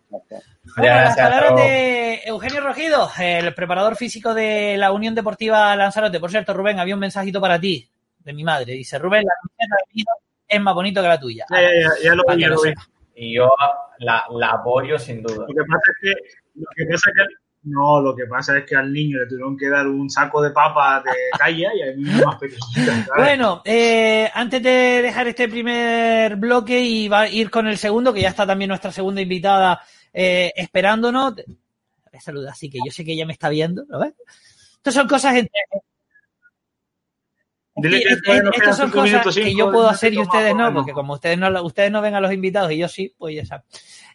Bueno, 0.76 0.94
las 0.94 1.16
palabras 1.16 1.56
de 1.56 2.20
Eugenio 2.26 2.60
Rogido, 2.60 3.08
el 3.18 3.54
preparador 3.54 3.96
físico 3.96 4.34
de 4.34 4.76
la 4.76 4.92
Unión 4.92 5.14
Deportiva 5.14 5.74
Lanzarote. 5.76 6.20
Por 6.20 6.30
cierto, 6.30 6.54
Rubén, 6.54 6.78
había 6.78 6.94
un 6.94 7.00
mensajito 7.00 7.40
para 7.40 7.60
ti, 7.60 7.88
de 8.20 8.32
mi 8.32 8.44
madre. 8.44 8.72
Dice, 8.72 8.98
Rubén, 8.98 9.24
la 9.24 9.34
camiseta 9.40 9.76
de 9.94 10.04
es 10.48 10.60
más 10.60 10.74
bonito 10.74 11.02
que 11.02 11.08
la 11.08 11.18
tuya. 11.18 11.44
Ya, 11.50 11.60
ya, 11.60 11.70
ya, 11.70 11.90
ya 12.04 12.14
lo 12.14 12.24
vi, 12.34 12.44
lo 12.44 12.62
vi. 12.62 12.72
Y 13.14 13.34
yo 13.34 13.48
la, 13.98 14.24
la, 14.30 14.50
apoyo 14.50 14.98
sin 14.98 15.22
duda. 15.22 15.46
Lo 15.48 15.54
que 15.54 15.64
pasa 15.66 15.90
es 15.90 15.96
que, 16.02 16.36
lo 16.54 16.66
que, 16.76 16.84
pasa 16.84 17.10
es 17.10 17.16
que 17.16 17.34
no, 17.66 18.00
lo 18.00 18.14
que 18.14 18.26
pasa 18.26 18.56
es 18.58 18.64
que 18.64 18.76
al 18.76 18.92
niño 18.92 19.18
le 19.18 19.26
tuvieron 19.26 19.56
que 19.56 19.68
dar 19.68 19.88
un 19.88 20.08
saco 20.08 20.40
de 20.40 20.50
papas 20.50 21.02
de 21.02 21.10
talla 21.36 21.70
y 21.74 21.82
a 21.82 21.96
mí 21.96 22.04
más 22.24 22.36
pequeñita. 22.36 23.06
Bueno, 23.16 23.60
eh, 23.64 24.30
antes 24.32 24.62
de 24.62 25.02
dejar 25.02 25.26
este 25.26 25.48
primer 25.48 26.36
bloque 26.36 26.80
y 26.80 27.08
va 27.08 27.22
a 27.22 27.28
ir 27.28 27.50
con 27.50 27.66
el 27.66 27.76
segundo, 27.76 28.14
que 28.14 28.20
ya 28.20 28.28
está 28.28 28.46
también 28.46 28.68
nuestra 28.68 28.92
segunda 28.92 29.20
invitada 29.20 29.82
eh, 30.12 30.52
esperándonos. 30.54 31.34
Le 31.36 32.20
saluda, 32.20 32.52
así 32.52 32.70
que 32.70 32.78
yo 32.84 32.92
sé 32.92 33.04
que 33.04 33.14
ella 33.14 33.26
me 33.26 33.32
está 33.32 33.48
viendo, 33.48 33.84
¿lo 33.88 33.98
ves? 33.98 34.14
Estas 34.76 34.94
son 34.94 35.08
cosas 35.08 35.34
entre... 35.34 35.60
Dile 37.74 38.00
que 38.00 38.42
nos 38.42 38.54
estas 38.54 38.76
son 38.76 38.86
cinco 38.86 39.00
cosas 39.00 39.12
minutos, 39.12 39.34
que 39.34 39.54
yo 39.54 39.72
puedo 39.72 39.88
hacer 39.88 40.14
y 40.14 40.20
ustedes 40.20 40.54
no, 40.54 40.72
porque 40.72 40.92
como 40.92 41.14
ustedes 41.14 41.36
no, 41.36 41.62
ustedes 41.62 41.90
no 41.90 42.00
ven 42.00 42.14
a 42.14 42.20
los 42.20 42.32
invitados 42.32 42.70
y 42.70 42.78
yo 42.78 42.88
sí, 42.88 43.12
pues 43.18 43.34
ya 43.34 43.44
saben. 43.44 43.66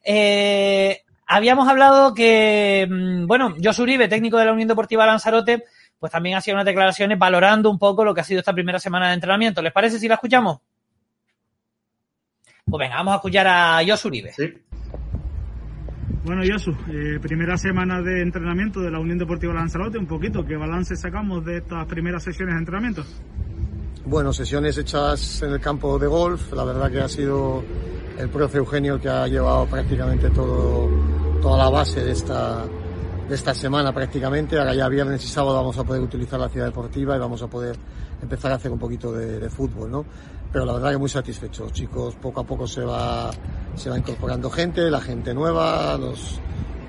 Eh, 0.03 1.03
habíamos 1.31 1.67
hablado 1.67 2.13
que, 2.13 2.87
mm, 2.89 3.25
bueno, 3.25 3.55
Josu 3.63 3.83
Uribe, 3.83 4.07
técnico 4.07 4.37
de 4.37 4.45
la 4.45 4.51
Unión 4.53 4.67
Deportiva 4.67 5.05
Lanzarote, 5.05 5.63
pues 5.97 6.11
también 6.11 6.35
hacía 6.35 6.53
unas 6.53 6.65
declaraciones 6.65 7.17
valorando 7.17 7.69
un 7.69 7.79
poco 7.79 8.03
lo 8.03 8.13
que 8.13 8.21
ha 8.21 8.23
sido 8.23 8.39
esta 8.39 8.53
primera 8.53 8.79
semana 8.79 9.07
de 9.07 9.13
entrenamiento. 9.13 9.61
¿Les 9.61 9.71
parece 9.71 9.97
si 9.97 10.07
la 10.07 10.15
escuchamos? 10.15 10.59
Pues 12.65 12.79
venga, 12.79 12.97
vamos 12.97 13.13
a 13.13 13.15
escuchar 13.17 13.47
a 13.47 13.81
Josu 13.87 14.09
Uribe. 14.09 14.33
Sí. 14.33 14.53
Bueno, 16.23 16.43
Yosu, 16.43 16.71
eh, 16.91 17.19
primera 17.21 17.57
semana 17.57 18.01
de 18.01 18.21
entrenamiento 18.21 18.81
de 18.81 18.91
la 18.91 18.99
Unión 18.99 19.17
Deportiva 19.17 19.53
Lanzarote, 19.53 19.97
un 19.97 20.05
poquito, 20.05 20.45
¿qué 20.45 20.55
balance 20.55 20.95
sacamos 20.95 21.43
de 21.45 21.57
estas 21.57 21.85
primeras 21.87 22.23
sesiones 22.23 22.55
de 22.55 22.59
entrenamiento? 22.59 23.03
Bueno, 24.05 24.33
sesiones 24.33 24.77
hechas 24.77 25.41
en 25.41 25.53
el 25.53 25.59
campo 25.59 25.97
de 25.97 26.07
golf. 26.07 26.51
La 26.53 26.63
verdad 26.63 26.91
que 26.91 26.99
ha 26.99 27.07
sido 27.07 27.63
el 28.17 28.29
profe 28.29 28.57
Eugenio 28.57 28.95
el 28.95 29.01
que 29.01 29.09
ha 29.09 29.27
llevado 29.27 29.65
prácticamente 29.65 30.29
todo, 30.29 30.89
toda 31.41 31.57
la 31.57 31.69
base 31.69 32.03
de 32.03 32.11
esta, 32.11 32.65
de 33.27 33.35
esta 33.35 33.53
semana 33.53 33.91
prácticamente. 33.91 34.57
Ahora 34.57 34.75
ya 34.75 34.87
viernes 34.87 35.23
y 35.25 35.27
sábado 35.27 35.55
vamos 35.55 35.77
a 35.77 35.83
poder 35.83 36.01
utilizar 36.01 36.39
la 36.39 36.49
ciudad 36.49 36.67
deportiva 36.67 37.15
y 37.15 37.19
vamos 37.19 37.41
a 37.41 37.47
poder 37.47 37.75
empezar 38.21 38.51
a 38.51 38.55
hacer 38.55 38.71
un 38.71 38.79
poquito 38.79 39.11
de, 39.11 39.39
de 39.39 39.49
fútbol, 39.49 39.89
¿no? 39.89 40.05
Pero 40.51 40.65
la 40.65 40.73
verdad 40.73 40.91
que 40.91 40.97
muy 40.97 41.09
satisfecho. 41.09 41.69
Chicos, 41.71 42.15
poco 42.15 42.41
a 42.41 42.43
poco 42.43 42.67
se 42.67 42.81
va, 42.81 43.31
se 43.75 43.89
va 43.89 43.97
incorporando 43.97 44.49
gente, 44.49 44.89
la 44.91 45.01
gente 45.01 45.33
nueva, 45.33 45.97
los, 45.97 46.39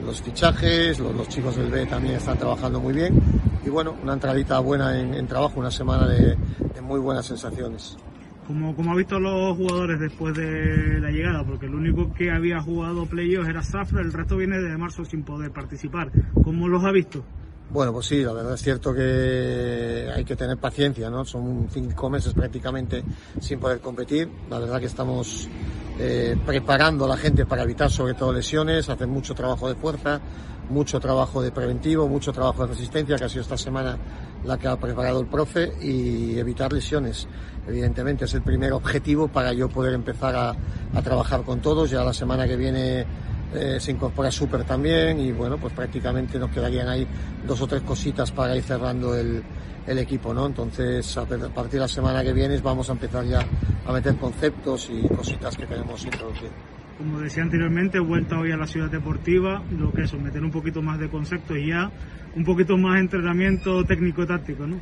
los 0.04 0.20
fichajes, 0.20 0.98
los, 0.98 1.14
los 1.14 1.28
chicos 1.28 1.56
del 1.56 1.70
B 1.70 1.86
también 1.86 2.16
están 2.16 2.36
trabajando 2.36 2.80
muy 2.80 2.92
bien 2.92 3.20
y 3.64 3.70
bueno, 3.70 3.94
una 4.02 4.14
entradita 4.14 4.58
buena 4.58 4.98
en, 4.98 5.14
en 5.14 5.26
trabajo, 5.26 5.60
una 5.60 5.70
semana 5.70 6.08
de, 6.08 6.36
de 6.74 6.80
muy 6.80 6.98
buenas 6.98 7.26
sensaciones. 7.26 7.96
Como, 8.46 8.74
como 8.74 8.92
ha 8.92 8.96
visto 8.96 9.20
los 9.20 9.56
jugadores 9.56 10.00
después 10.00 10.34
de 10.34 10.98
la 11.00 11.10
llegada, 11.10 11.44
porque 11.44 11.66
el 11.66 11.74
único 11.74 12.12
que 12.12 12.30
había 12.30 12.60
jugado 12.60 13.06
playoffs 13.06 13.48
era 13.48 13.62
Zafra, 13.62 14.00
el 14.00 14.12
resto 14.12 14.36
viene 14.36 14.58
de 14.58 14.76
marzo 14.76 15.04
sin 15.04 15.22
poder 15.22 15.52
participar. 15.52 16.10
¿Cómo 16.42 16.68
los 16.68 16.84
ha 16.84 16.90
visto? 16.90 17.24
Bueno, 17.72 17.92
pues 17.94 18.06
sí, 18.06 18.22
la 18.22 18.34
verdad 18.34 18.52
es 18.52 18.60
cierto 18.60 18.92
que 18.92 20.06
hay 20.14 20.24
que 20.24 20.36
tener 20.36 20.58
paciencia, 20.58 21.08
¿no? 21.08 21.24
Son 21.24 21.68
cinco 21.70 22.10
meses 22.10 22.34
prácticamente 22.34 23.02
sin 23.40 23.58
poder 23.58 23.80
competir. 23.80 24.28
La 24.50 24.58
verdad 24.58 24.78
que 24.78 24.86
estamos 24.86 25.48
eh, 25.98 26.36
preparando 26.44 27.06
a 27.06 27.08
la 27.08 27.16
gente 27.16 27.46
para 27.46 27.62
evitar 27.62 27.90
sobre 27.90 28.12
todo 28.12 28.30
lesiones, 28.30 28.90
hacer 28.90 29.06
mucho 29.06 29.34
trabajo 29.34 29.68
de 29.68 29.74
fuerza, 29.74 30.20
mucho 30.68 31.00
trabajo 31.00 31.42
de 31.42 31.50
preventivo, 31.50 32.08
mucho 32.08 32.32
trabajo 32.32 32.62
de 32.62 32.74
resistencia, 32.74 33.16
que 33.16 33.24
ha 33.24 33.28
sido 33.28 33.42
esta 33.42 33.58
semana 33.58 33.96
la 34.44 34.58
que 34.58 34.68
ha 34.68 34.76
preparado 34.76 35.20
el 35.20 35.26
profe, 35.26 35.72
y 35.80 36.38
evitar 36.38 36.72
lesiones. 36.72 37.28
Evidentemente 37.66 38.24
es 38.24 38.34
el 38.34 38.42
primer 38.42 38.72
objetivo 38.72 39.28
para 39.28 39.52
yo 39.52 39.68
poder 39.68 39.94
empezar 39.94 40.34
a, 40.34 41.02
trabajar 41.02 41.42
con 41.42 41.60
todos. 41.60 41.90
Ya 41.90 42.02
la 42.02 42.12
semana 42.12 42.46
que 42.46 42.56
viene 42.56 43.06
eh, 43.54 43.78
se 43.78 43.92
incorpora 43.92 44.30
Super 44.30 44.64
también 44.64 45.20
y 45.20 45.32
bueno, 45.32 45.58
pues 45.58 45.72
prácticamente 45.72 46.38
nos 46.38 46.50
quedarían 46.50 46.88
ahí 46.88 47.06
dos 47.46 47.60
o 47.60 47.66
tres 47.66 47.82
cositas 47.82 48.32
para 48.32 48.56
ir 48.56 48.62
cerrando 48.62 49.14
el, 49.14 49.42
equipo, 49.84 50.32
¿no? 50.32 50.46
Entonces, 50.46 51.16
a 51.16 51.24
partir 51.26 51.72
de 51.72 51.78
la 51.80 51.88
semana 51.88 52.22
que 52.22 52.32
viene 52.32 52.56
vamos 52.58 52.88
a 52.88 52.92
empezar 52.92 53.24
ya 53.24 53.44
a 53.84 53.92
meter 53.92 54.16
conceptos 54.16 54.88
y 54.90 55.08
cositas 55.08 55.56
que 55.56 55.66
queremos 55.66 56.04
introducir. 56.04 56.71
Como 56.98 57.20
decía 57.20 57.42
anteriormente, 57.42 57.98
vuelta 57.98 58.38
hoy 58.38 58.52
a 58.52 58.56
la 58.56 58.66
ciudad 58.66 58.90
deportiva, 58.90 59.62
lo 59.76 59.92
que 59.92 60.02
es 60.02 60.12
meter 60.14 60.42
un 60.42 60.50
poquito 60.50 60.82
más 60.82 60.98
de 60.98 61.08
conceptos 61.08 61.56
y 61.56 61.68
ya 61.68 61.90
un 62.36 62.44
poquito 62.44 62.76
más 62.76 63.00
entrenamiento 63.00 63.84
técnico-táctico, 63.84 64.66
¿no? 64.66 64.78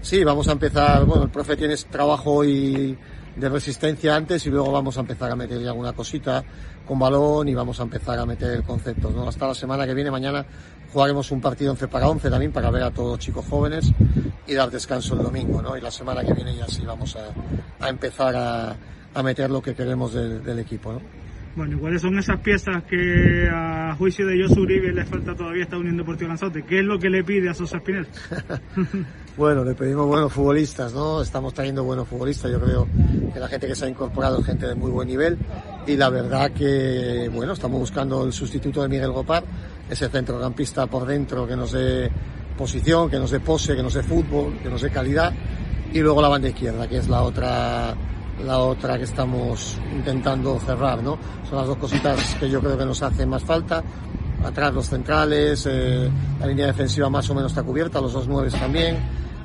Sí, 0.00 0.22
vamos 0.22 0.46
a 0.48 0.52
empezar, 0.52 1.04
bueno, 1.04 1.24
el 1.24 1.30
profe 1.30 1.56
tiene 1.56 1.74
trabajo 1.90 2.34
hoy 2.34 2.96
de 3.36 3.48
resistencia 3.48 4.16
antes 4.16 4.46
y 4.46 4.50
luego 4.50 4.72
vamos 4.72 4.96
a 4.96 5.00
empezar 5.00 5.30
a 5.30 5.36
meter 5.36 5.66
alguna 5.66 5.92
cosita 5.92 6.42
con 6.86 6.98
balón 6.98 7.48
y 7.48 7.54
vamos 7.54 7.78
a 7.80 7.82
empezar 7.82 8.18
a 8.18 8.24
meter 8.24 8.62
conceptos, 8.62 9.14
¿no? 9.14 9.28
Hasta 9.28 9.46
la 9.48 9.54
semana 9.54 9.86
que 9.86 9.94
viene, 9.94 10.10
mañana 10.10 10.46
jugaremos 10.92 11.30
un 11.30 11.40
partido 11.40 11.72
11 11.72 11.88
para 11.88 12.08
11 12.08 12.30
también 12.30 12.52
para 12.52 12.70
ver 12.70 12.84
a 12.84 12.90
todos 12.90 13.10
los 13.12 13.18
chicos 13.18 13.44
jóvenes 13.48 13.92
y 14.46 14.54
dar 14.54 14.70
descanso 14.70 15.14
el 15.14 15.22
domingo, 15.22 15.60
¿no? 15.60 15.76
Y 15.76 15.80
la 15.80 15.90
semana 15.90 16.24
que 16.24 16.32
viene 16.32 16.54
ya 16.56 16.66
sí 16.66 16.84
vamos 16.86 17.16
a, 17.16 17.88
empezar 17.88 18.34
a, 18.36 18.76
a 19.12 19.22
meter 19.22 19.50
lo 19.50 19.60
que 19.60 19.74
queremos 19.74 20.14
del, 20.14 20.42
del 20.42 20.58
equipo, 20.60 20.92
¿no? 20.92 21.25
Bueno, 21.56 21.74
¿y 21.74 21.80
cuáles 21.80 22.02
son 22.02 22.18
esas 22.18 22.38
piezas 22.40 22.84
que 22.84 23.48
a 23.50 23.94
juicio 23.96 24.26
de 24.26 24.42
Josu 24.42 24.60
Uribe 24.60 24.92
le 24.92 25.06
falta 25.06 25.34
todavía 25.34 25.62
esta 25.62 25.78
Unión 25.78 25.96
Deportiva 25.96 26.28
Lanzarote? 26.28 26.62
¿Qué 26.64 26.80
es 26.80 26.84
lo 26.84 26.98
que 26.98 27.08
le 27.08 27.24
pide 27.24 27.48
a 27.48 27.54
Sosa 27.54 27.78
Espinel? 27.78 28.06
Bueno, 29.36 29.64
le 29.64 29.74
pedimos 29.74 30.06
buenos 30.06 30.32
futbolistas, 30.32 30.94
¿no? 30.94 31.20
Estamos 31.20 31.52
trayendo 31.52 31.84
buenos 31.84 32.08
futbolistas. 32.08 32.50
Yo 32.50 32.58
creo 32.58 32.88
que 33.34 33.38
la 33.38 33.48
gente 33.48 33.66
que 33.66 33.74
se 33.74 33.84
ha 33.84 33.88
incorporado 33.90 34.40
es 34.40 34.46
gente 34.46 34.66
de 34.66 34.74
muy 34.74 34.90
buen 34.90 35.06
nivel. 35.06 35.36
Y 35.86 35.94
la 35.94 36.08
verdad 36.08 36.52
que, 36.52 37.30
bueno, 37.30 37.52
estamos 37.52 37.78
buscando 37.78 38.24
el 38.24 38.32
sustituto 38.32 38.80
de 38.80 38.88
Miguel 38.88 39.12
Gopar, 39.12 39.44
ese 39.90 40.08
centrocampista 40.08 40.86
por 40.86 41.06
dentro 41.06 41.46
que 41.46 41.54
nos 41.54 41.72
dé 41.72 42.10
posición, 42.56 43.10
que 43.10 43.18
nos 43.18 43.30
dé 43.30 43.40
pose, 43.40 43.76
que 43.76 43.82
nos 43.82 43.92
dé 43.92 44.02
fútbol, 44.02 44.58
que 44.62 44.70
nos 44.70 44.80
dé 44.80 44.88
calidad. 44.88 45.34
Y 45.92 46.00
luego 46.00 46.22
la 46.22 46.28
banda 46.28 46.48
izquierda, 46.48 46.88
que 46.88 46.96
es 46.96 47.06
la 47.06 47.20
otra, 47.20 47.94
la 48.44 48.58
otra 48.58 48.98
que 48.98 49.04
estamos 49.04 49.78
intentando 49.94 50.58
cerrar, 50.60 51.02
¿no? 51.02 51.18
Son 51.48 51.58
las 51.58 51.66
dos 51.66 51.78
cositas 51.78 52.34
que 52.36 52.48
yo 52.50 52.60
creo 52.60 52.76
que 52.76 52.84
nos 52.84 53.02
hacen 53.02 53.28
más 53.28 53.42
falta 53.42 53.82
atrás 54.44 54.72
los 54.72 54.86
centrales, 54.86 55.66
eh, 55.68 56.10
la 56.38 56.46
línea 56.46 56.66
defensiva 56.66 57.10
más 57.10 57.28
o 57.30 57.34
menos 57.34 57.52
está 57.52 57.62
cubierta, 57.62 58.00
los 58.00 58.12
dos 58.12 58.28
nueves 58.28 58.54
también. 58.54 58.96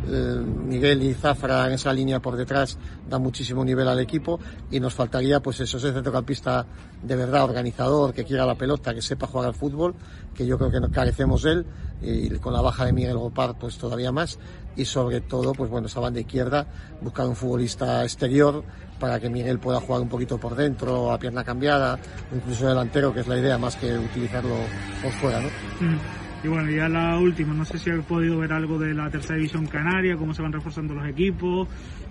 Eh, 0.07 0.35
Miguel 0.65 1.03
y 1.03 1.13
Zafra 1.13 1.67
en 1.67 1.73
esa 1.73 1.93
línea 1.93 2.19
por 2.19 2.35
detrás 2.35 2.75
dan 3.07 3.21
muchísimo 3.21 3.63
nivel 3.63 3.87
al 3.87 3.99
equipo 3.99 4.39
y 4.71 4.79
nos 4.79 4.95
faltaría 4.95 5.41
pues 5.41 5.59
eso, 5.59 5.77
ese 5.77 5.93
centrocampista 5.93 6.65
de 7.03 7.15
verdad 7.15 7.43
organizador, 7.43 8.11
que 8.11 8.25
quiera 8.25 8.45
la 8.45 8.55
pelota, 8.55 8.95
que 8.95 9.01
sepa 9.01 9.27
jugar 9.27 9.49
al 9.49 9.53
fútbol, 9.53 9.93
que 10.33 10.45
yo 10.45 10.57
creo 10.57 10.71
que 10.71 10.79
nos 10.79 10.91
carecemos 10.91 11.43
de 11.43 11.51
él 11.51 11.65
y 12.01 12.29
con 12.39 12.51
la 12.51 12.61
baja 12.61 12.85
de 12.85 12.93
Miguel 12.93 13.17
Gopar 13.17 13.59
pues 13.59 13.77
todavía 13.77 14.11
más 14.11 14.39
y 14.75 14.85
sobre 14.85 15.21
todo 15.21 15.53
pues 15.53 15.69
bueno 15.69 15.87
esa 15.87 15.99
banda 15.99 16.19
izquierda 16.19 16.65
buscar 17.01 17.27
un 17.27 17.35
futbolista 17.35 18.03
exterior 18.03 18.63
para 18.99 19.19
que 19.19 19.29
Miguel 19.29 19.59
pueda 19.59 19.79
jugar 19.81 20.01
un 20.01 20.09
poquito 20.09 20.37
por 20.37 20.55
dentro 20.55 21.11
a 21.11 21.17
pierna 21.19 21.43
cambiada 21.43 21.99
incluso 22.33 22.67
delantero 22.67 23.13
que 23.13 23.19
es 23.21 23.27
la 23.27 23.37
idea 23.37 23.57
más 23.57 23.75
que 23.75 23.93
utilizarlo 23.97 24.55
por 25.01 25.11
fuera 25.13 25.39
¿no? 25.41 25.47
Mm. 25.47 25.97
Y 26.43 26.47
bueno, 26.47 26.71
ya 26.71 26.89
la 26.89 27.19
última, 27.19 27.53
no 27.53 27.63
sé 27.65 27.77
si 27.77 27.91
habéis 27.91 28.05
podido 28.07 28.39
ver 28.39 28.51
algo 28.51 28.79
de 28.79 28.95
la 28.95 29.11
tercera 29.11 29.35
división 29.35 29.67
canaria, 29.67 30.17
cómo 30.17 30.33
se 30.33 30.41
van 30.41 30.51
reforzando 30.51 30.95
los 30.95 31.05
equipos, 31.07 31.67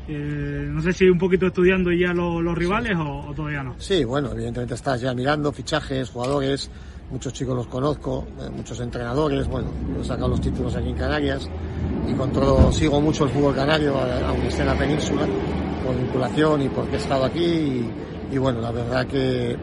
eh, 0.07 0.69
no 0.71 0.81
sé 0.83 0.93
si 0.93 1.09
un 1.11 1.19
poquito 1.19 1.47
estudiando 1.49 1.91
ya 1.91 2.13
lo- 2.15 2.41
los 2.41 2.57
rivales 2.57 2.97
o, 2.97 3.27
o 3.27 3.35
todavía 3.35 3.65
no. 3.65 3.75
Sí, 3.79 4.05
bueno, 4.05 4.31
evidentemente 4.31 4.75
estás 4.75 5.01
ya 5.01 5.15
mirando 5.15 5.51
fichajes, 5.53 6.11
jugadores, 6.11 6.71
muchos 7.11 7.33
chicos 7.33 7.55
los 7.55 7.67
conozco, 7.67 8.27
eh, 8.41 8.49
muchos 8.51 8.81
entrenadores, 8.81 9.47
bueno, 9.49 9.69
he 10.01 10.05
sacado 10.05 10.29
los 10.29 10.41
títulos 10.41 10.75
aquí 10.77 10.89
en 10.89 10.97
Canarias 10.97 11.49
y 12.09 12.15
controlo, 12.15 12.73
sigo 12.73 13.01
mucho 13.01 13.25
el 13.25 13.31
fútbol 13.31 13.55
canario, 13.55 13.95
aunque 14.27 14.49
esté 14.49 14.63
en 14.63 14.69
la 14.69 14.79
península, 14.79 15.27
por 15.85 15.97
vinculación 15.97 16.63
y 16.63 16.69
porque 16.69 16.97
he 16.97 16.99
estado 16.99 17.25
aquí 17.25 17.91
y, 18.31 18.39
bueno, 18.39 18.61
la 18.61 18.71
verdad 18.71 19.07
que 19.07 19.57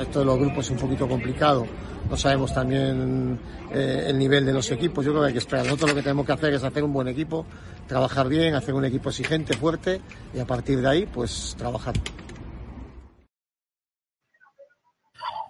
esto 0.00 0.20
de 0.20 0.24
los 0.24 0.38
grupos 0.38 0.66
es 0.66 0.70
un 0.72 0.78
poquito 0.78 1.08
complicado. 1.08 1.66
No 2.08 2.16
sabemos 2.18 2.52
también 2.52 3.38
eh, 3.72 4.04
el 4.08 4.18
nivel 4.18 4.44
de 4.44 4.52
los 4.52 4.70
equipos. 4.70 5.04
Yo 5.04 5.12
creo 5.12 5.22
que 5.22 5.28
hay 5.28 5.32
que 5.32 5.38
esperar. 5.38 5.64
Nosotros 5.64 5.90
lo 5.90 5.96
que 5.96 6.02
tenemos 6.02 6.26
que 6.26 6.32
hacer 6.32 6.52
es 6.52 6.62
hacer 6.62 6.84
un 6.84 6.92
buen 6.92 7.08
equipo, 7.08 7.46
trabajar 7.86 8.28
bien, 8.28 8.54
hacer 8.54 8.74
un 8.74 8.84
equipo 8.84 9.08
exigente, 9.08 9.54
fuerte 9.54 10.00
y 10.34 10.38
a 10.38 10.46
partir 10.46 10.80
de 10.82 10.88
ahí, 10.88 11.06
pues 11.06 11.54
trabajar. 11.58 11.94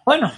Bueno, 0.04 0.30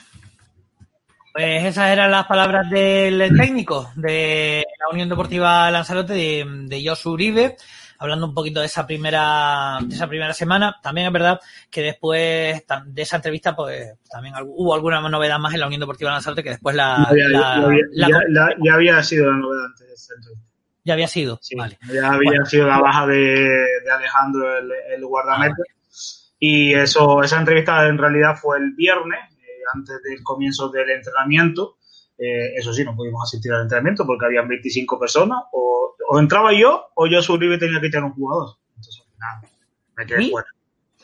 Pues 1.37 1.64
esas 1.66 1.91
eran 1.91 2.11
las 2.11 2.24
palabras 2.24 2.70
del 2.70 3.30
técnico 3.37 3.91
de 3.95 4.64
la 4.80 4.89
Unión 4.91 5.07
Deportiva 5.07 5.70
Lanzarote, 5.70 6.14
de, 6.14 6.47
de 6.64 6.82
Josu 6.82 7.11
Uribe, 7.11 7.59
hablando 7.99 8.24
un 8.24 8.32
poquito 8.32 8.61
de 8.61 8.66
esa 8.66 8.87
primera, 8.87 9.76
de 9.82 9.95
esa 9.95 10.09
primera 10.09 10.32
semana. 10.32 10.76
También 10.82 11.09
es 11.09 11.12
verdad 11.12 11.39
que 11.70 11.82
después 11.82 12.64
de 12.87 13.03
esa 13.03 13.16
entrevista, 13.16 13.55
pues 13.55 13.99
también 14.11 14.34
hubo 14.47 14.74
alguna 14.74 15.07
novedad 15.11 15.39
más 15.39 15.53
en 15.53 15.61
la 15.61 15.66
Unión 15.66 15.80
Deportiva 15.80 16.11
Lanzarote 16.11 16.43
que 16.43 16.49
después 16.49 16.74
la, 16.74 17.07
ya, 17.14 17.53
había, 17.53 17.84
ya, 18.64 18.72
había 18.72 19.03
sido 19.03 19.30
la 19.30 19.37
novedad 19.37 19.64
antes 19.66 19.89
de 19.89 19.93
esa 19.93 20.14
entrevista. 20.14 20.47
Ya 20.84 20.93
había 20.95 21.09
sido, 21.09 21.39
vale. 21.59 21.78
Ya 21.93 22.12
había 22.12 22.47
sido 22.47 22.66
la 22.66 22.78
baja 22.78 23.07
de, 23.09 23.14
de 23.84 23.91
Alejandro, 23.95 24.57
el, 24.57 24.70
el 24.95 25.05
guardameta. 25.05 25.55
Ah, 25.59 25.72
y 26.39 26.72
eso, 26.72 27.22
esa 27.22 27.39
entrevista 27.39 27.87
en 27.87 27.99
realidad 27.99 28.37
fue 28.37 28.57
el 28.57 28.72
viernes, 28.72 29.18
antes 29.75 30.03
del 30.03 30.23
comienzo 30.23 30.69
del 30.69 30.91
entrenamiento. 30.91 31.77
Eh, 32.19 32.55
eso 32.57 32.73
sí, 32.73 32.85
no 32.85 32.97
pudimos 32.97 33.23
asistir 33.25 33.53
al 33.53 33.62
entrenamiento 33.62 34.07
porque 34.07 34.27
habían 34.27 34.49
25 34.49 34.99
personas. 34.99 35.45
O, 35.53 35.95
entraba 36.19 36.53
yo 36.53 36.87
o 36.95 37.07
yo 37.07 37.21
Uribe 37.29 37.59
tenía 37.59 37.81
que 37.81 37.89
echar 37.89 38.05
un 38.05 38.12
jugador. 38.12 38.57
Entonces, 38.77 39.03
nada, 39.19 39.43
me 39.97 40.07
quedé 40.07 40.31
fuera. 40.31 40.49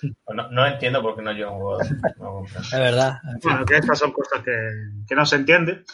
Pues 0.01 0.37
no, 0.37 0.51
no, 0.51 0.67
entiendo 0.67 1.01
por 1.01 1.15
qué 1.15 1.23
no 1.23 1.33
llevo 1.33 1.53
un 1.53 1.61
jugador. 1.61 1.87
es 2.47 2.71
verdad. 2.73 3.19
Bueno, 3.43 3.65
que 3.65 3.77
estas 3.77 3.99
son 3.99 4.13
cosas 4.13 4.43
que, 4.43 4.53
que 5.07 5.15
no 5.15 5.27
se 5.27 5.37
entienden. 5.37 5.85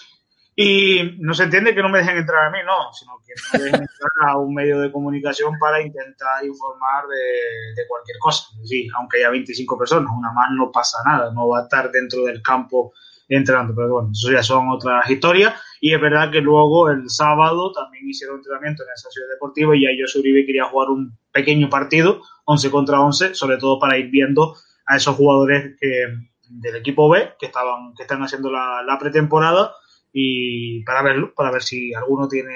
Y 0.61 1.15
no 1.21 1.35
se 1.35 1.45
entiende 1.45 1.73
que 1.73 1.83
no 1.83 1.89
me 1.89 2.01
dejen 2.01 2.17
entrar 2.17 2.47
a 2.47 2.51
mí, 2.51 2.59
no, 2.67 2.93
sino 2.93 3.13
que 3.25 3.33
me 3.53 3.65
dejen 3.67 3.83
entrar 3.83 4.29
a 4.29 4.39
un 4.39 4.53
medio 4.53 4.81
de 4.81 4.91
comunicación 4.91 5.57
para 5.57 5.81
intentar 5.81 6.45
informar 6.45 7.05
de, 7.07 7.87
cualquier 7.87 8.19
cosa. 8.19 8.49
Sí, 8.65 8.89
aunque 8.99 9.19
haya 9.19 9.31
25 9.31 9.79
personas, 9.79 10.11
una 10.13 10.33
más 10.33 10.51
no 10.51 10.73
pasa 10.73 10.99
nada, 11.07 11.33
no 11.33 11.47
va 11.47 11.61
a 11.61 11.63
estar 11.63 11.93
dentro 11.93 12.25
del 12.25 12.43
campo 12.43 12.93
entrando, 13.29 13.73
pero 13.73 13.89
bueno, 13.89 14.11
eso 14.11 14.33
ya 14.33 14.43
son 14.43 14.69
otras 14.71 15.09
historias. 15.09 15.55
Y 15.81 15.95
es 15.95 16.01
verdad 16.01 16.29
que 16.33 16.41
luego 16.41 16.91
el 16.91 17.09
sábado 17.09 17.71
también 17.71 18.09
hicieron 18.09 18.39
entrenamiento 18.39 18.83
en 18.83 18.89
esa 18.93 19.09
ciudad 19.11 19.29
deportiva 19.29 19.77
y 19.77 19.83
yo 19.83 20.07
Uribe 20.19 20.45
quería 20.45 20.65
jugar 20.65 20.89
un 20.89 21.17
pequeño 21.31 21.71
partido, 21.71 22.23
11 22.47 22.71
contra 22.73 23.01
11, 23.01 23.37
sobre 23.37 23.59
todo 23.59 23.79
para 23.79 23.97
ir 23.97 24.11
viendo 24.11 24.57
a 24.87 24.97
esos 24.97 25.15
jugadores 25.15 25.77
que, 25.81 26.05
del 26.49 26.75
equipo 26.75 27.09
B 27.09 27.35
que 27.39 27.47
estaban 27.47 27.95
que 27.95 28.03
están 28.03 28.25
haciendo 28.25 28.51
la 28.51 28.99
pretemporada 28.99 29.73
y 30.13 30.83
para 30.85 31.03
verlo, 31.03 31.33
para 31.35 31.51
ver 31.51 31.63
si 31.63 31.95
alguno 31.95 32.29
tiene 32.29 32.55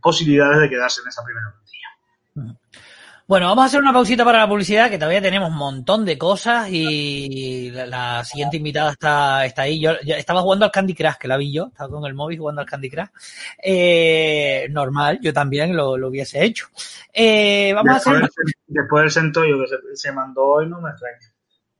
posibilidades 0.00 0.60
de 0.60 0.68
quedarse 0.68 1.00
en 1.02 1.08
esa 1.08 1.22
primera 1.24 1.52
plantilla. 1.52 2.58
Bueno, 3.28 3.46
vamos 3.48 3.64
a 3.64 3.66
hacer 3.66 3.80
una 3.82 3.92
pausita 3.92 4.24
para 4.24 4.38
la 4.38 4.48
publicidad, 4.48 4.88
que 4.88 4.96
todavía 4.96 5.20
tenemos 5.20 5.50
un 5.50 5.58
montón 5.58 6.06
de 6.06 6.16
cosas 6.16 6.68
y 6.70 7.70
la, 7.70 8.24
siguiente 8.24 8.56
invitada 8.56 8.92
está, 8.92 9.44
está 9.44 9.62
ahí. 9.62 9.78
Yo, 9.78 9.90
estaba 9.90 10.40
jugando 10.40 10.64
al 10.64 10.70
Candy 10.70 10.94
Crush, 10.94 11.16
que 11.20 11.28
la 11.28 11.36
vi 11.36 11.52
yo, 11.52 11.66
estaba 11.66 11.90
con 11.90 12.06
el 12.06 12.14
móvil 12.14 12.38
jugando 12.38 12.62
al 12.62 12.66
Candy 12.66 12.88
Crush. 12.88 13.08
Eh, 13.62 14.66
normal, 14.70 15.18
yo 15.20 15.34
también 15.34 15.76
lo, 15.76 15.92
hubiese 16.08 16.42
hecho. 16.42 16.68
Eh, 17.12 17.70
vamos 17.74 17.96
después, 17.96 18.16
a 18.16 18.24
hacer... 18.24 18.44
Después 18.66 19.02
del 19.02 19.10
centollo 19.10 19.58
que 19.60 19.66
se, 19.66 19.96
se 19.96 20.12
mandó 20.12 20.46
hoy, 20.46 20.66
no 20.66 20.80
me 20.80 20.88
extraña. 20.88 21.18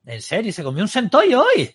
¿En 0.05 0.21
serio? 0.21 0.53
¿Se 0.53 0.63
comió 0.63 0.83
un 0.83 0.89
centollo 0.89 1.45
hoy? 1.45 1.75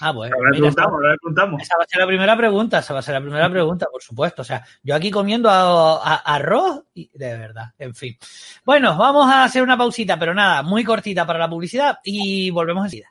Ah, 0.00 0.12
bueno. 0.12 0.36
Mira, 0.50 0.68
esa, 0.68 0.82
esa 0.82 1.76
va 1.76 1.84
a 1.84 1.86
ser 1.86 2.00
la 2.00 2.06
primera 2.06 2.36
pregunta, 2.36 2.78
esa 2.78 2.94
va 2.94 3.00
a 3.00 3.02
ser 3.02 3.14
la 3.14 3.20
primera 3.20 3.50
pregunta, 3.50 3.86
por 3.90 4.02
supuesto. 4.02 4.42
O 4.42 4.44
sea, 4.44 4.64
yo 4.82 4.94
aquí 4.94 5.10
comiendo 5.10 5.50
arroz, 5.50 6.84
y, 6.94 7.10
de 7.12 7.36
verdad, 7.36 7.72
en 7.78 7.94
fin. 7.94 8.16
Bueno, 8.64 8.96
vamos 8.96 9.30
a 9.30 9.44
hacer 9.44 9.62
una 9.62 9.76
pausita, 9.76 10.18
pero 10.18 10.34
nada, 10.34 10.62
muy 10.62 10.84
cortita 10.84 11.26
para 11.26 11.38
la 11.38 11.50
publicidad 11.50 11.98
y 12.04 12.50
volvemos 12.50 12.84
enseguida. 12.84 13.08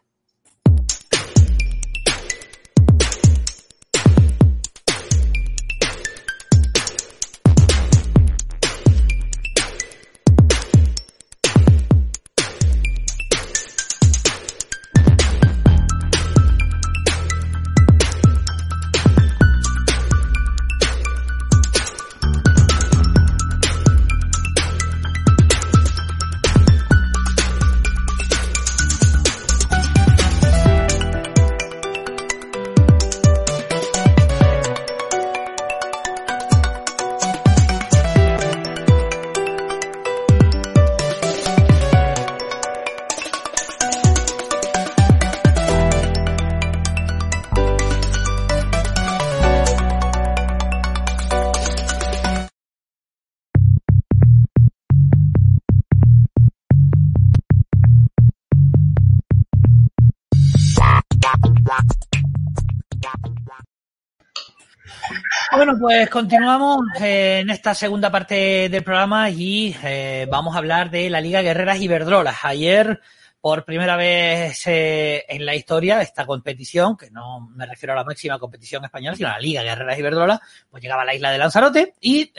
Pues 65.76 66.10
continuamos 66.10 66.80
eh, 67.02 67.40
en 67.42 67.50
esta 67.50 67.74
segunda 67.74 68.10
parte 68.10 68.70
del 68.70 68.84
programa 68.84 69.30
y 69.30 69.76
eh, 69.84 70.26
vamos 70.30 70.56
a 70.56 70.60
hablar 70.60 70.90
de 70.90 71.10
la 71.10 71.20
Liga 71.20 71.42
Guerreras 71.42 71.82
Iberdrolas. 71.82 72.38
Ayer, 72.44 73.02
por 73.40 73.64
primera 73.66 73.96
vez 73.96 74.66
eh, 74.68 75.26
en 75.28 75.46
la 75.46 75.56
historia 75.56 76.02
esta 76.02 76.26
competición, 76.26 76.98
que 76.98 77.12
no 77.12 77.50
me 77.56 77.66
refiero 77.66 77.94
a 77.94 77.98
la 77.98 78.04
máxima 78.04 78.40
competición 78.40 78.84
española, 78.86 79.16
sino 79.16 79.30
a 79.30 79.34
la 79.34 79.40
Liga 79.40 79.64
Guerreras 79.64 80.00
Iberdrolas, 80.00 80.40
pues 80.70 80.84
llegaba 80.84 81.04
a 81.04 81.06
la 81.06 81.16
isla 81.16 81.32
de 81.32 81.38
Lanzarote 81.38 81.94
y 82.02 82.32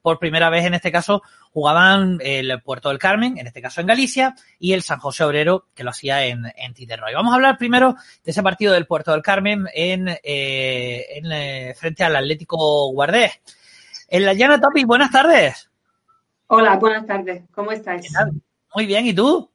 por 0.00 0.18
primera 0.18 0.50
vez 0.50 0.64
en 0.64 0.74
este 0.74 0.92
caso 0.92 1.22
jugaban 1.52 2.18
el 2.22 2.62
Puerto 2.62 2.88
del 2.88 2.98
Carmen, 2.98 3.36
en 3.36 3.46
este 3.46 3.60
caso 3.60 3.80
en 3.80 3.86
Galicia, 3.86 4.34
y 4.58 4.72
el 4.72 4.82
San 4.82 4.98
José 4.98 5.24
Obrero, 5.24 5.66
que 5.74 5.84
lo 5.84 5.90
hacía 5.90 6.24
en, 6.24 6.46
en 6.56 6.72
Titerroy. 6.72 7.12
Vamos 7.12 7.32
a 7.32 7.36
hablar 7.36 7.58
primero 7.58 7.94
de 8.24 8.30
ese 8.30 8.42
partido 8.42 8.72
del 8.72 8.86
Puerto 8.86 9.12
del 9.12 9.22
Carmen 9.22 9.66
en, 9.74 10.08
eh, 10.08 11.06
en 11.10 11.30
eh, 11.30 11.74
frente 11.76 12.04
al 12.04 12.16
Atlético 12.16 12.90
Guardés. 12.92 13.40
En 14.08 14.24
la 14.24 14.32
llana 14.32 14.60
Topic, 14.60 14.86
buenas 14.86 15.10
tardes. 15.10 15.70
Hola, 16.46 16.76
buenas 16.76 17.06
tardes. 17.06 17.42
¿Cómo 17.54 17.70
estáis? 17.72 18.10
Muy 18.74 18.86
bien, 18.86 19.06
¿y 19.06 19.14
tú? 19.14 19.51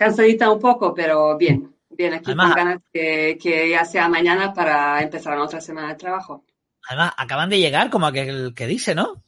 Cansadita 0.00 0.50
un 0.50 0.58
poco, 0.58 0.94
pero 0.94 1.36
bien. 1.36 1.76
Bien, 1.90 2.14
aquí 2.14 2.34
con 2.34 2.54
ganas 2.54 2.80
que, 2.90 3.36
que, 3.38 3.68
ya 3.68 3.84
sea 3.84 4.08
mañana 4.08 4.54
para 4.54 5.02
empezar 5.02 5.34
una 5.34 5.44
otra 5.44 5.60
semana 5.60 5.88
de 5.88 5.96
trabajo. 5.96 6.42
Además, 6.88 7.12
acaban 7.18 7.50
de 7.50 7.58
llegar, 7.58 7.90
como 7.90 8.06
aquel 8.06 8.54
que 8.54 8.66
dice, 8.66 8.94
¿no? 8.94 9.22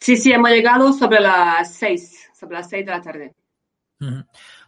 Sí, 0.00 0.16
sí, 0.16 0.32
hemos 0.32 0.48
llegado 0.48 0.94
sobre 0.94 1.20
las 1.20 1.74
seis, 1.74 2.26
sobre 2.32 2.54
las 2.54 2.70
seis 2.70 2.86
de 2.86 2.90
la 2.90 3.02
tarde. 3.02 3.34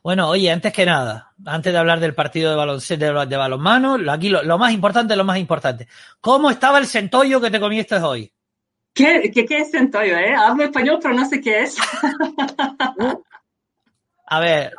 Bueno, 0.02 0.28
oye, 0.28 0.50
antes 0.50 0.74
que 0.74 0.84
nada, 0.84 1.32
antes 1.46 1.72
de 1.72 1.78
hablar 1.78 2.00
del 2.00 2.14
partido 2.14 2.50
de 2.50 2.56
baloncesto 2.56 3.24
de, 3.24 3.36
balonmano, 3.38 3.96
aquí 4.12 4.28
lo, 4.28 4.58
más 4.58 4.74
importante, 4.74 5.16
lo 5.16 5.24
más 5.24 5.38
importante. 5.38 5.88
¿Cómo 6.20 6.50
estaba 6.50 6.76
el 6.76 6.86
centollo 6.86 7.40
que 7.40 7.50
te 7.50 7.60
comiste 7.60 7.96
hoy? 7.96 8.30
¿Qué, 8.92 9.30
qué, 9.32 9.46
qué 9.46 9.60
es 9.60 9.70
centollo, 9.70 10.18
eh? 10.18 10.34
Hablo 10.34 10.64
español, 10.64 10.98
pero 11.00 11.14
no 11.14 11.26
sé 11.26 11.40
qué 11.40 11.62
es. 11.62 11.78
A 14.26 14.40
ver, 14.40 14.72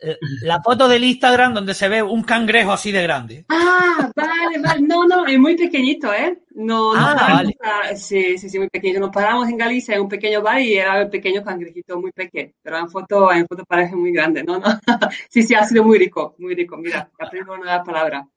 eh, 0.00 0.18
la 0.42 0.60
foto 0.60 0.88
del 0.88 1.04
Instagram 1.04 1.54
donde 1.54 1.72
se 1.72 1.88
ve 1.88 2.02
un 2.02 2.24
cangrejo 2.24 2.72
así 2.72 2.92
de 2.92 3.02
grande. 3.02 3.44
Ah, 3.48 4.10
vale, 4.14 4.58
vale. 4.58 4.82
No, 4.82 5.06
no, 5.06 5.26
es 5.26 5.38
muy 5.38 5.56
pequeñito, 5.56 6.12
¿eh? 6.12 6.40
No, 6.50 6.92
ah, 6.94 7.14
vale. 7.14 7.56
sí, 7.96 8.36
sí, 8.36 8.50
sí, 8.50 8.58
muy 8.58 8.68
pequeño. 8.68 9.00
Nos 9.00 9.10
paramos 9.10 9.48
en 9.48 9.56
Galicia 9.56 9.94
en 9.94 10.02
un 10.02 10.08
pequeño 10.08 10.42
bar 10.42 10.60
y 10.60 10.74
era 10.74 11.00
el 11.00 11.08
pequeño 11.08 11.42
cangrejito 11.42 11.98
muy 12.00 12.12
pequeño. 12.12 12.52
Pero 12.62 12.78
en 12.78 12.90
foto, 12.90 13.32
en 13.32 13.46
foto 13.46 13.64
parece 13.64 13.94
muy 13.94 14.12
grande, 14.12 14.42
¿no? 14.42 14.58
no. 14.58 14.66
sí, 15.30 15.42
sí, 15.42 15.54
ha 15.54 15.64
sido 15.64 15.84
muy 15.84 15.98
rico, 15.98 16.34
muy 16.38 16.54
rico. 16.54 16.76
Mira, 16.76 17.08
aprendo 17.18 17.54
una 17.54 17.82
palabra. 17.82 18.28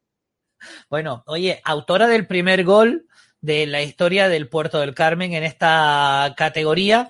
Bueno, 0.89 1.23
oye, 1.25 1.59
autora 1.65 2.07
del 2.07 2.27
primer 2.27 2.63
gol 2.63 3.07
de 3.41 3.67
la 3.67 3.81
historia 3.81 4.29
del 4.29 4.47
Puerto 4.47 4.79
del 4.79 4.95
Carmen 4.95 5.33
en 5.33 5.43
esta 5.43 6.33
categoría. 6.37 7.09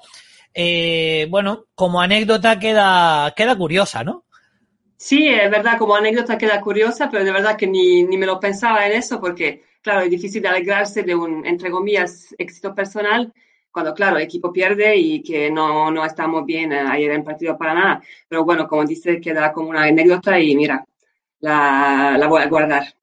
Eh, 0.59 1.27
bueno, 1.29 1.65
como 1.75 2.01
anécdota 2.01 2.57
queda, 2.57 3.31
queda 3.35 3.55
curiosa, 3.55 4.03
¿no? 4.03 4.25
Sí, 4.97 5.27
es 5.27 5.51
verdad, 5.51 5.77
como 5.77 5.95
anécdota 5.95 6.37
queda 6.37 6.59
curiosa, 6.61 7.09
pero 7.11 7.23
de 7.23 7.31
verdad 7.31 7.55
que 7.55 7.67
ni, 7.67 8.03
ni 8.03 8.17
me 8.17 8.25
lo 8.25 8.39
pensaba 8.39 8.87
en 8.87 8.93
eso 8.93 9.19
porque, 9.21 9.63
claro, 9.81 10.01
es 10.01 10.09
difícil 10.09 10.45
alegrarse 10.47 11.03
de 11.03 11.13
un, 11.15 11.45
entre 11.45 11.69
comillas, 11.69 12.33
éxito 12.39 12.73
personal 12.73 13.31
cuando, 13.71 13.93
claro, 13.93 14.17
el 14.17 14.23
equipo 14.23 14.51
pierde 14.51 14.95
y 14.97 15.21
que 15.21 15.51
no, 15.51 15.91
no 15.91 16.03
estamos 16.03 16.43
bien 16.45 16.71
eh, 16.73 16.79
ayer 16.79 17.11
en 17.11 17.23
partido 17.23 17.55
para 17.55 17.75
nada. 17.75 18.01
Pero 18.27 18.43
bueno, 18.43 18.67
como 18.67 18.83
dice, 18.85 19.21
queda 19.21 19.53
como 19.53 19.69
una 19.69 19.83
anécdota 19.83 20.39
y 20.39 20.55
mira, 20.55 20.83
la, 21.41 22.15
la 22.17 22.27
voy 22.27 22.41
a 22.41 22.47
guardar. 22.47 22.96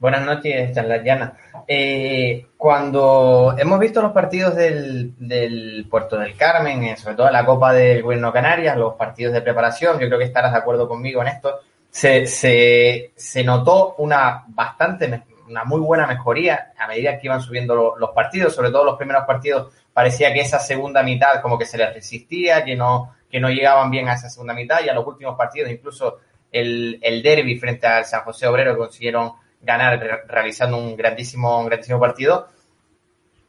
Buenas 0.00 0.24
noches, 0.24 0.72
Chanlayana. 0.72 1.36
Eh, 1.66 2.46
cuando 2.56 3.56
hemos 3.58 3.80
visto 3.80 4.00
los 4.00 4.12
partidos 4.12 4.54
del, 4.54 5.12
del 5.18 5.86
Puerto 5.90 6.16
del 6.16 6.36
Carmen, 6.36 6.84
eh, 6.84 6.96
sobre 6.96 7.16
todo 7.16 7.28
la 7.30 7.44
Copa 7.44 7.72
del 7.72 8.02
Gobierno 8.04 8.32
Canarias, 8.32 8.76
los 8.76 8.94
partidos 8.94 9.32
de 9.34 9.42
preparación, 9.42 9.98
yo 9.98 10.06
creo 10.06 10.20
que 10.20 10.26
estarás 10.26 10.52
de 10.52 10.58
acuerdo 10.58 10.86
conmigo 10.86 11.20
en 11.22 11.28
esto, 11.28 11.58
se, 11.90 12.28
se, 12.28 13.10
se 13.16 13.42
notó 13.42 13.96
una 13.98 14.44
bastante, 14.46 15.24
una 15.48 15.64
muy 15.64 15.80
buena 15.80 16.06
mejoría 16.06 16.72
a 16.78 16.86
medida 16.86 17.18
que 17.18 17.26
iban 17.26 17.40
subiendo 17.40 17.96
los 17.98 18.10
partidos, 18.10 18.54
sobre 18.54 18.70
todo 18.70 18.84
los 18.84 18.96
primeros 18.96 19.24
partidos 19.24 19.72
parecía 19.92 20.32
que 20.32 20.42
esa 20.42 20.60
segunda 20.60 21.02
mitad 21.02 21.42
como 21.42 21.58
que 21.58 21.66
se 21.66 21.76
les 21.76 21.92
resistía, 21.92 22.64
que 22.64 22.76
no, 22.76 23.16
que 23.28 23.40
no 23.40 23.50
llegaban 23.50 23.90
bien 23.90 24.08
a 24.08 24.14
esa 24.14 24.30
segunda 24.30 24.54
mitad 24.54 24.78
y 24.84 24.88
a 24.88 24.94
los 24.94 25.04
últimos 25.04 25.36
partidos, 25.36 25.72
incluso 25.72 26.20
el, 26.52 27.00
el 27.02 27.20
derby 27.20 27.58
frente 27.58 27.88
al 27.88 28.04
San 28.04 28.22
José 28.22 28.46
Obrero 28.46 28.78
consiguieron 28.78 29.32
ganar 29.60 30.24
realizando 30.28 30.76
un 30.76 30.96
grandísimo, 30.96 31.64
grandísimo 31.64 31.98
partido, 31.98 32.48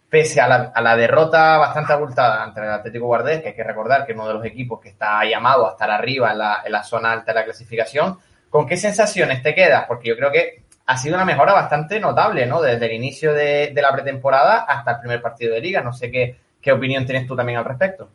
pese 0.09 0.41
a 0.41 0.47
la, 0.47 0.71
a 0.73 0.81
la, 0.81 0.95
derrota 0.95 1.57
bastante 1.57 1.93
abultada 1.93 2.43
ante 2.43 2.61
el 2.61 2.69
Atlético 2.69 3.05
Guardés, 3.05 3.41
que 3.41 3.49
hay 3.49 3.55
que 3.55 3.63
recordar 3.63 4.05
que 4.05 4.13
es 4.13 4.17
uno 4.17 4.27
de 4.27 4.33
los 4.33 4.45
equipos 4.45 4.79
que 4.79 4.89
está 4.89 5.23
llamado 5.23 5.67
a 5.67 5.71
estar 5.71 5.89
arriba 5.91 6.31
en 6.31 6.39
la, 6.39 6.61
en 6.65 6.71
la 6.71 6.83
zona 6.83 7.11
alta 7.11 7.31
de 7.31 7.39
la 7.39 7.45
clasificación, 7.45 8.17
¿con 8.49 8.65
qué 8.65 8.75
sensaciones 8.75 9.43
te 9.43 9.53
quedas? 9.53 9.85
Porque 9.87 10.09
yo 10.09 10.15
creo 10.15 10.31
que 10.31 10.63
ha 10.87 10.97
sido 10.97 11.15
una 11.15 11.25
mejora 11.25 11.53
bastante 11.53 11.99
notable, 11.99 12.47
¿no? 12.47 12.61
Desde 12.61 12.87
el 12.87 12.93
inicio 12.93 13.33
de, 13.33 13.71
de 13.73 13.81
la 13.81 13.91
pretemporada 13.91 14.61
hasta 14.63 14.93
el 14.93 14.99
primer 14.99 15.21
partido 15.21 15.53
de 15.53 15.61
liga. 15.61 15.81
No 15.81 15.93
sé 15.93 16.09
qué, 16.09 16.35
qué 16.59 16.71
opinión 16.71 17.05
tienes 17.05 17.27
tú 17.27 17.35
también 17.35 17.59
al 17.59 17.65
respecto. 17.65 18.09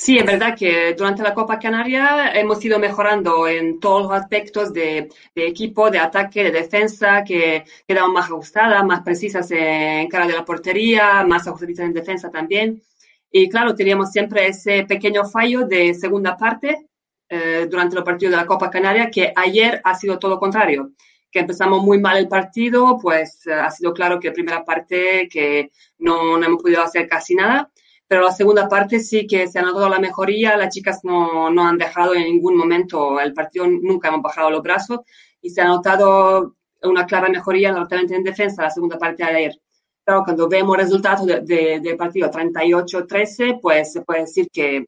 Sí, 0.00 0.16
es 0.16 0.24
verdad 0.24 0.56
que 0.56 0.94
durante 0.94 1.24
la 1.24 1.34
Copa 1.34 1.58
Canaria 1.58 2.30
hemos 2.34 2.64
ido 2.64 2.78
mejorando 2.78 3.48
en 3.48 3.80
todos 3.80 4.02
los 4.04 4.12
aspectos 4.12 4.72
de, 4.72 5.08
de 5.34 5.46
equipo, 5.46 5.90
de 5.90 5.98
ataque, 5.98 6.44
de 6.44 6.52
defensa, 6.52 7.24
que 7.24 7.64
quedaban 7.86 8.12
más 8.12 8.26
ajustadas, 8.26 8.84
más 8.84 9.02
precisas 9.02 9.50
en 9.50 10.08
cara 10.08 10.28
de 10.28 10.34
la 10.34 10.44
portería, 10.44 11.24
más 11.24 11.48
ajustadas 11.48 11.80
en 11.80 11.92
defensa 11.94 12.30
también. 12.30 12.80
Y 13.32 13.48
claro, 13.48 13.74
teníamos 13.74 14.12
siempre 14.12 14.46
ese 14.46 14.84
pequeño 14.84 15.24
fallo 15.24 15.66
de 15.66 15.92
segunda 15.94 16.36
parte 16.36 16.86
eh, 17.28 17.66
durante 17.68 17.96
los 17.96 18.04
partidos 18.04 18.30
de 18.32 18.36
la 18.36 18.46
Copa 18.46 18.70
Canaria, 18.70 19.10
que 19.10 19.32
ayer 19.34 19.80
ha 19.82 19.94
sido 19.96 20.18
todo 20.18 20.38
contrario 20.38 20.92
que 21.30 21.40
empezamos 21.40 21.82
muy 21.82 21.98
mal 22.00 22.16
el 22.16 22.28
partido, 22.28 22.98
pues 23.00 23.42
uh, 23.46 23.52
ha 23.52 23.70
sido 23.70 23.92
claro 23.92 24.18
que 24.18 24.32
primera 24.32 24.64
parte 24.64 25.28
que 25.30 25.70
no, 25.98 26.38
no, 26.38 26.46
hemos 26.46 26.62
podido 26.62 26.82
hacer 26.82 27.08
casi 27.08 27.34
nada, 27.34 27.70
pero 28.08 28.22
la 28.22 28.32
segunda 28.32 28.68
parte 28.68 28.98
sí 29.00 29.26
que 29.26 29.46
se 29.46 29.58
ha 29.58 29.62
notado 29.62 29.88
la 29.88 30.00
mejoría, 30.00 30.56
las 30.56 30.74
chicas 30.74 31.00
no, 31.04 31.50
no 31.50 31.68
han 31.68 31.78
dejado 31.78 32.14
en 32.14 32.24
ningún 32.24 32.56
momento 32.56 33.20
el 33.20 33.34
partido, 33.34 33.66
nunca 33.68 34.08
hemos 34.08 34.22
bajado 34.22 34.50
los 34.50 34.62
brazos 34.62 35.00
y 35.40 35.50
se 35.50 35.60
ha 35.60 35.66
notado 35.66 36.56
una 36.82 37.06
clara 37.06 37.28
mejoría, 37.28 37.70
notablemente 37.70 38.16
en 38.16 38.24
defensa, 38.24 38.62
la 38.62 38.70
segunda 38.70 38.98
parte 38.98 39.24
de 39.24 39.30
ayer. 39.30 39.52
Pero 40.04 40.24
cuando 40.24 40.48
vemos 40.48 40.76
el 40.76 40.84
resultado 40.84 41.26
del 41.26 41.44
de, 41.44 41.80
de 41.80 41.96
partido 41.96 42.30
38-13, 42.30 43.60
pues 43.60 43.92
se 43.92 44.00
puede 44.00 44.22
decir 44.22 44.48
que 44.50 44.86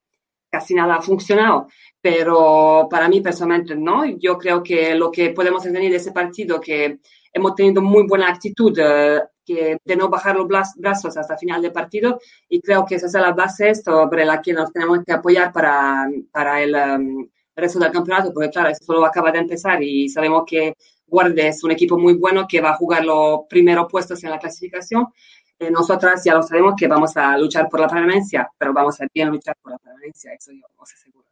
casi 0.50 0.74
nada 0.74 0.96
ha 0.96 1.02
funcionado 1.02 1.68
pero 2.00 2.88
para 2.90 3.08
mí 3.08 3.20
personalmente 3.20 3.74
no. 3.76 4.04
Yo 4.18 4.38
creo 4.38 4.62
que 4.62 4.94
lo 4.94 5.10
que 5.10 5.30
podemos 5.30 5.64
entender 5.66 5.90
de 5.90 5.98
ese 5.98 6.12
partido, 6.12 6.60
que 6.60 6.98
hemos 7.32 7.54
tenido 7.54 7.82
muy 7.82 8.06
buena 8.06 8.28
actitud 8.28 8.76
uh, 8.78 9.20
de 9.54 9.96
no 9.96 10.08
bajar 10.08 10.36
los 10.36 10.48
brazos 10.76 11.16
hasta 11.16 11.36
final 11.36 11.62
del 11.62 11.72
partido 11.72 12.20
y 12.48 12.60
creo 12.60 12.84
que 12.84 12.96
esa 12.96 13.06
es 13.06 13.12
la 13.12 13.32
base 13.32 13.74
sobre 13.74 14.24
la 14.24 14.40
que 14.40 14.52
nos 14.52 14.72
tenemos 14.72 15.00
que 15.04 15.12
apoyar 15.12 15.52
para, 15.52 16.08
para 16.32 16.62
el, 16.62 16.74
um, 16.74 17.28
resto 17.60 17.78
del 17.78 17.92
campeonato, 17.92 18.32
porque 18.32 18.50
claro, 18.50 18.70
eso 18.70 18.84
solo 18.84 19.04
acaba 19.04 19.30
de 19.30 19.38
empezar 19.38 19.82
y 19.82 20.08
sabemos 20.08 20.44
que 20.46 20.74
Guardia 21.06 21.48
es 21.48 21.62
un 21.64 21.72
equipo 21.72 21.98
muy 21.98 22.14
bueno 22.14 22.46
que 22.48 22.60
va 22.60 22.70
a 22.70 22.76
jugar 22.76 23.04
los 23.04 23.40
primeros 23.48 23.86
puestos 23.90 24.22
en 24.24 24.30
la 24.30 24.38
clasificación. 24.38 25.08
Eh, 25.58 25.70
nosotras 25.70 26.22
ya 26.24 26.34
lo 26.34 26.42
sabemos 26.42 26.74
que 26.76 26.88
vamos 26.88 27.16
a 27.16 27.36
luchar 27.36 27.68
por 27.68 27.80
la 27.80 27.88
permanencia, 27.88 28.48
pero 28.56 28.72
vamos 28.72 29.00
a 29.00 29.06
bien 29.12 29.28
luchar 29.28 29.56
por 29.60 29.72
la 29.72 29.78
permanencia, 29.78 30.32
eso 30.32 30.52
yo 30.52 30.66
os 30.76 30.92
aseguro. 30.92 31.26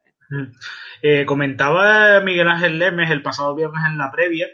Eh, 1.00 1.24
comentaba 1.24 2.20
Miguel 2.20 2.48
Ángel 2.48 2.78
Lemes 2.78 3.10
el 3.10 3.22
pasado 3.22 3.54
viernes 3.54 3.82
en 3.86 3.96
la 3.96 4.10
previa 4.10 4.46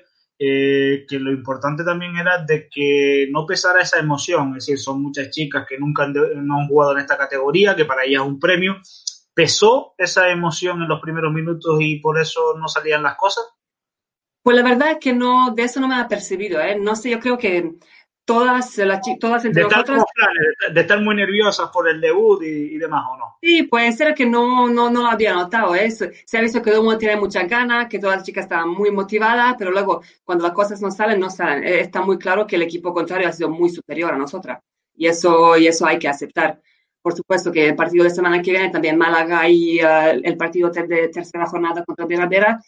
eh, 0.47 1.07
que 1.09 1.19
lo 1.19 1.33
importante 1.33 1.85
también 1.85 2.17
era 2.17 2.45
de 2.45 2.69
que 2.69 3.29
no 3.31 3.47
pesara 3.47 3.81
esa 3.81 3.99
emoción, 3.99 4.51
es 4.51 4.67
decir, 4.67 4.79
son 4.79 5.03
muchas 5.03 5.31
chicas 5.31 5.65
que 5.69 5.79
nunca 5.79 6.05
han, 6.05 6.13
no 6.13 6.61
han 6.61 6.69
jugado 6.69 6.93
en 6.93 6.99
esta 6.99 7.17
categoría, 7.17 7.75
que 7.75 7.85
para 7.85 8.05
ellas 8.05 8.23
es 8.23 8.29
un 8.29 8.39
premio. 8.39 8.77
¿Pesó 9.33 9.95
esa 9.97 10.29
emoción 10.29 10.83
en 10.83 10.89
los 10.89 11.01
primeros 11.01 11.33
minutos 11.33 11.77
y 11.81 11.99
por 12.01 12.21
eso 12.21 12.57
no 12.59 12.69
salían 12.69 13.03
las 13.03 13.17
cosas? 13.17 13.45
Pues 14.43 14.57
la 14.57 14.63
verdad 14.63 14.93
es 14.93 14.99
que 15.01 15.15
no, 15.15 15.55
de 15.55 15.63
eso 15.63 15.81
no 15.81 15.89
me 15.89 15.95
ha 15.95 16.07
percibido, 16.07 16.61
¿eh? 16.61 16.79
No 16.79 16.95
sé, 16.95 17.11
yo 17.11 17.19
creo 17.19 17.39
que 17.39 17.77
todas, 18.25 18.77
las, 18.79 19.01
todas 19.21 19.45
entre 19.45 19.63
de 19.63 19.69
nosotras. 19.69 20.03
Estar, 20.03 20.75
de 20.75 20.81
estar 20.81 21.01
muy 21.01 21.15
nerviosas 21.15 21.69
por 21.71 21.89
el 21.89 22.01
debut 22.01 22.43
y, 22.43 22.75
y, 22.75 22.79
demás, 22.79 23.05
¿o 23.11 23.17
no? 23.17 23.37
Sí, 23.41 23.65
puede 23.65 23.93
ser 23.93 24.15
que 24.15 24.27
no, 24.27 24.69
no, 24.69 24.91
no 24.91 25.03
lo 25.03 25.09
había 25.09 25.35
notado. 25.35 25.75
¿eh? 25.75 25.91
Se 25.91 26.39
ha 26.39 26.41
visto 26.41 26.63
que 26.63 26.71
todo 26.71 26.81
el 26.81 26.85
mundo 26.85 26.99
tiene 26.99 27.17
muchas 27.17 27.49
ganas, 27.49 27.89
que 27.89 27.99
todas 27.99 28.17
las 28.17 28.25
chicas 28.27 28.45
estaban 28.45 28.71
muy 28.71 28.91
motivadas, 28.91 29.55
pero 29.59 29.71
luego 29.71 30.03
cuando 30.25 30.45
las 30.45 30.55
cosas 30.55 30.81
no 30.81 30.91
salen, 30.91 31.21
no 31.21 31.31
salen. 31.31 31.65
Eh, 31.65 31.81
está 31.81 32.03
muy 32.03 32.19
claro 32.19 32.47
que 32.47 32.57
el 32.57 32.63
equipo 32.63 32.93
contrario 32.95 33.29
ha 33.29 33.33
sido 33.33 33.51
muy 33.51 33.71
superior 33.71 34.13
a 34.13 34.19
nosotras. 34.19 34.61
Y 34.97 35.07
eso, 35.07 35.57
y 35.57 35.67
eso 35.67 35.87
hay 35.87 35.99
que 35.99 36.09
aceptar. 36.09 36.61
Por 37.03 37.15
supuesto 37.15 37.53
que 37.53 37.69
el 37.69 37.77
partido 37.77 38.05
de 38.05 38.11
semana 38.11 38.41
que 38.41 38.51
viene, 38.51 38.71
también 38.71 38.97
Málaga 38.97 39.47
y 39.49 39.79
uh, 39.83 40.21
el 40.23 40.37
partido 40.39 40.71
de 40.71 41.09
tercera 41.09 41.47
jornada 41.47 41.85
contra 41.85 42.07
Vera 42.07 42.59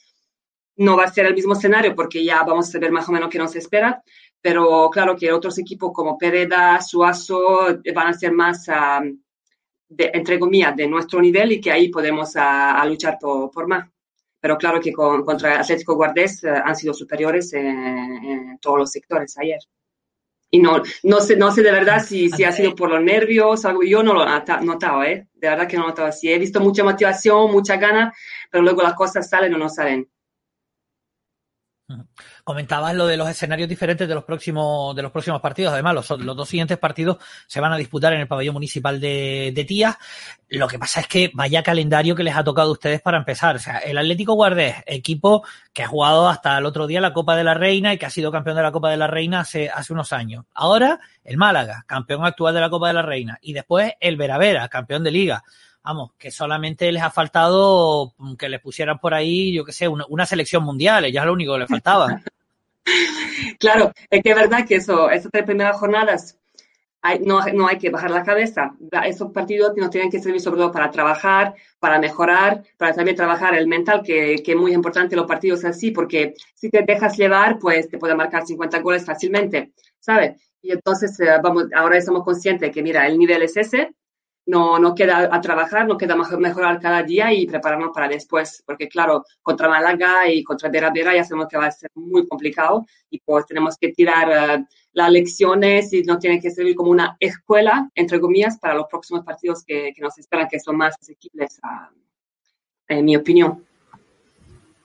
no 0.77 0.97
va 0.97 1.05
a 1.05 1.11
ser 1.11 1.27
el 1.27 1.35
mismo 1.35 1.55
escenario 1.55 1.95
porque 1.95 2.23
ya 2.23 2.43
vamos 2.43 2.75
a 2.75 2.79
ver 2.79 2.93
más 2.93 3.09
o 3.09 3.13
menos 3.13 3.31
qué 3.31 3.39
nos 3.39 3.57
espera 3.57 4.03
pero 4.41 4.89
claro 4.91 5.17
que 5.17 5.33
otros 5.33 5.59
equipos 5.59 5.91
como 5.93 6.17
Pereda, 6.17 6.81
Suazo 6.81 7.81
van 7.95 8.07
a 8.09 8.13
ser 8.13 8.33
más, 8.33 8.69
uh, 8.69 9.19
de, 9.89 10.11
entre 10.15 10.39
comillas, 10.39 10.77
de 10.77 10.87
nuestro 10.87 11.21
nivel 11.21 11.53
y 11.53 11.61
que 11.61 11.73
ahí 11.73 11.89
podemos 11.89 12.37
a, 12.37 12.81
a 12.81 12.87
luchar 12.87 13.19
por, 13.21 13.51
por, 13.51 13.67
más. 13.67 13.89
Pero 14.41 14.57
claro 14.57 14.81
que 14.81 14.93
con, 14.93 15.25
contra 15.25 15.61
Atlético 15.61 15.97
Guardés 15.97 16.45
uh, 16.45 16.63
han 16.65 16.77
sido 16.77 16.95
superiores 16.95 17.53
en, 17.55 17.67
en, 17.67 18.59
todos 18.59 18.79
los 18.79 18.91
sectores 18.91 19.37
ayer. 19.39 19.59
Y 20.49 20.61
no, 20.61 20.81
no, 21.03 21.21
sé, 21.21 21.37
no 21.37 21.51
sé 21.51 21.63
de 21.63 21.73
verdad 21.73 22.01
si, 22.05 22.31
si 22.31 22.45
ha 22.45 22.53
sido 22.53 22.75
por 22.75 22.89
los 22.89 23.03
nervios, 23.03 23.65
algo, 23.65 23.83
yo 23.83 24.03
no 24.05 24.15
lo 24.15 24.25
he 24.25 24.65
notado, 24.65 25.03
¿eh? 25.03 25.27
De 25.35 25.49
verdad 25.49 25.67
que 25.67 25.77
no 25.77 25.83
lo 25.83 25.89
he 25.89 25.91
notado 25.91 26.09
así. 26.09 26.33
He 26.33 26.39
visto 26.39 26.61
mucha 26.61 26.85
motivación, 26.85 27.51
mucha 27.51 27.77
gana, 27.77 28.15
pero 28.49 28.63
luego 28.63 28.83
las 28.83 28.95
cosas 28.95 29.29
salen 29.29 29.53
o 29.55 29.59
no 29.59 29.69
salen. 29.69 30.09
Comentabas 32.47 32.95
lo 32.95 33.09
de 33.09 33.17
los 33.17 33.29
escenarios 33.29 33.69
diferentes 33.69 34.07
de 34.07 34.15
los 34.15 34.23
próximos, 34.23 34.95
de 34.95 35.03
los 35.03 35.11
próximos 35.11 35.41
partidos. 35.41 35.73
Además, 35.73 35.95
los, 35.95 36.11
los 36.21 36.37
dos 36.37 36.49
siguientes 36.49 36.79
partidos 36.79 37.17
se 37.49 37.59
van 37.61 37.73
a 37.73 37.77
disputar 37.77 38.13
en 38.13 38.21
el 38.21 38.29
pabellón 38.29 38.53
municipal 38.53 39.01
de, 39.01 39.51
de 39.53 39.65
Tías. 39.65 39.97
Lo 40.51 40.69
que 40.69 40.79
pasa 40.79 41.01
es 41.01 41.09
que 41.09 41.33
vaya 41.35 41.65
calendario 41.65 42.15
que 42.15 42.23
les 42.23 42.37
ha 42.37 42.45
tocado 42.45 42.69
a 42.69 42.73
ustedes 42.75 43.03
para 43.03 43.19
empezar. 43.19 43.57
O 43.57 43.59
sea, 43.59 43.79
el 43.79 43.99
Atlético 43.99 44.35
Guardés, 44.35 44.77
equipo 44.87 45.45
que 45.73 45.83
ha 45.83 45.89
jugado 45.89 46.29
hasta 46.29 46.57
el 46.57 46.67
otro 46.67 46.87
día 46.87 47.01
la 47.01 47.13
Copa 47.13 47.35
de 47.35 47.43
la 47.43 47.55
Reina 47.55 47.93
y 47.93 47.99
que 47.99 48.07
ha 48.07 48.11
sido 48.11 48.31
campeón 48.31 48.55
de 48.55 48.63
la 48.63 48.71
Copa 48.71 48.91
de 48.91 48.97
la 48.97 49.09
Reina 49.09 49.41
hace, 49.41 49.69
hace 49.69 49.93
unos 49.93 50.13
años. 50.13 50.45
Ahora, 50.55 51.01
el 51.25 51.39
Málaga, 51.39 51.83
campeón 51.89 52.25
actual 52.25 52.55
de 52.55 52.61
la 52.61 52.71
Copa 52.71 52.87
de 52.87 52.95
la 52.95 53.03
Reina. 53.03 53.39
Y 53.43 53.55
después 53.55 53.95
el 53.99 54.17
Veravera, 54.17 54.69
campeón 54.69 55.03
de 55.03 55.11
Liga 55.11 55.43
vamos, 55.83 56.13
que 56.19 56.33
solamente 56.33 56.91
les 56.91 57.03
ha 57.03 57.11
faltado 57.11 58.13
que 58.37 58.49
les 58.49 58.61
pusieran 58.61 58.99
por 58.99 59.15
ahí, 59.15 59.53
yo 59.55 59.65
qué 59.65 59.73
sé, 59.73 59.87
una, 59.87 60.05
una 60.09 60.27
selección 60.27 60.65
mundial, 60.65 61.11
ya 61.13 61.21
es 61.21 61.27
lo 61.27 61.33
único 61.33 61.53
que 61.55 61.61
les 61.61 61.69
faltaba. 61.69 62.21
claro, 63.59 63.93
es 64.11 64.23
que 64.23 64.31
es 64.31 64.37
verdad 64.37 64.67
que 64.67 64.77
eso, 64.77 65.11
esas 65.11 65.31
tres 65.31 65.45
primeras 65.45 65.79
jornadas 65.79 66.39
no, 67.21 67.41
no, 67.53 67.69
hay 67.69 67.79
que 67.79 67.91
bajar 67.91 68.11
la 68.11 68.25
cabeza. 68.25 68.75
Esos 69.05 69.31
partidos 69.33 69.73
nos 69.77 69.91
tienen 69.91 70.11
que 70.11 70.19
servir 70.19 70.41
sobre 70.41 70.59
todo 70.59 70.73
para 70.73 70.91
trabajar, 70.91 71.55
para 71.79 71.99
mejorar, 71.99 72.65
para 72.77 72.95
también 72.95 73.17
trabajar 73.17 73.55
el 73.55 73.67
mental, 73.67 74.03
que, 74.05 74.37
que 74.45 74.53
es 74.53 74.59
muy 74.59 74.73
importante 74.73 75.17
los 75.17 75.27
partidos 75.27 75.65
así, 75.65 75.91
porque 75.91 76.35
si 76.55 76.71
te 76.71 76.83
dejas 76.83 77.17
llevar, 77.17 77.59
pues 77.59 77.89
te 77.89 77.99
puede 77.99 78.15
marcar 78.15 78.47
50 78.47 78.81
goles 78.81 79.05
fácilmente, 79.05 79.73
¿sabes? 80.01 80.41
Y 80.63 80.73
entonces, 80.73 81.19
eh, 81.21 81.39
vamos, 81.43 81.67
ahora 81.75 82.01
somos 82.01 82.25
conscientes 82.25 82.73
que, 82.73 82.83
mira, 82.83 83.07
el 83.07 83.19
nivel 83.19 83.43
es 83.43 83.57
ese, 83.57 83.95
no, 84.47 84.79
no 84.79 84.95
queda 84.95 85.29
a 85.31 85.41
trabajar, 85.41 85.87
no 85.87 85.99
queda 85.99 86.17
mejorar 86.17 86.81
cada 86.81 87.03
día 87.03 87.33
y 87.33 87.47
prepararnos 87.47 87.91
para 87.93 88.09
después, 88.09 88.63
porque 88.65 88.89
claro, 88.89 89.25
contra 89.43 89.69
Málaga 89.69 90.29
y 90.31 90.45
contra 90.45 90.71
Vera 90.71 90.91
Vera 90.91 91.15
ya 91.15 91.25
sabemos 91.25 91.49
que 91.49 91.59
va 91.59 91.67
a 91.67 91.73
ser 91.73 91.91
muy 91.95 92.27
complicado 92.29 92.87
y 93.11 93.21
pues 93.21 93.45
tenemos 93.47 93.77
que 93.77 93.93
tirar 93.93 94.61
uh, 94.61 94.67
las 94.93 95.11
lecciones 95.11 95.93
y 95.93 96.03
nos 96.05 96.21
tiene 96.21 96.41
que 96.41 96.51
servir 96.51 96.77
como 96.77 96.91
una 96.91 97.17
escuela, 97.19 97.91
entre 97.95 98.21
comillas, 98.21 98.59
para 98.59 98.75
los 98.75 98.87
próximos 98.87 99.25
partidos 99.25 99.65
que, 99.65 99.93
nos 99.99 100.17
esperan, 100.19 100.49
que 100.49 100.61
son 100.61 100.77
más 100.77 100.95
asequibles, 101.01 101.61
en 102.89 103.05
mi 103.05 103.17
opinión. 103.17 103.67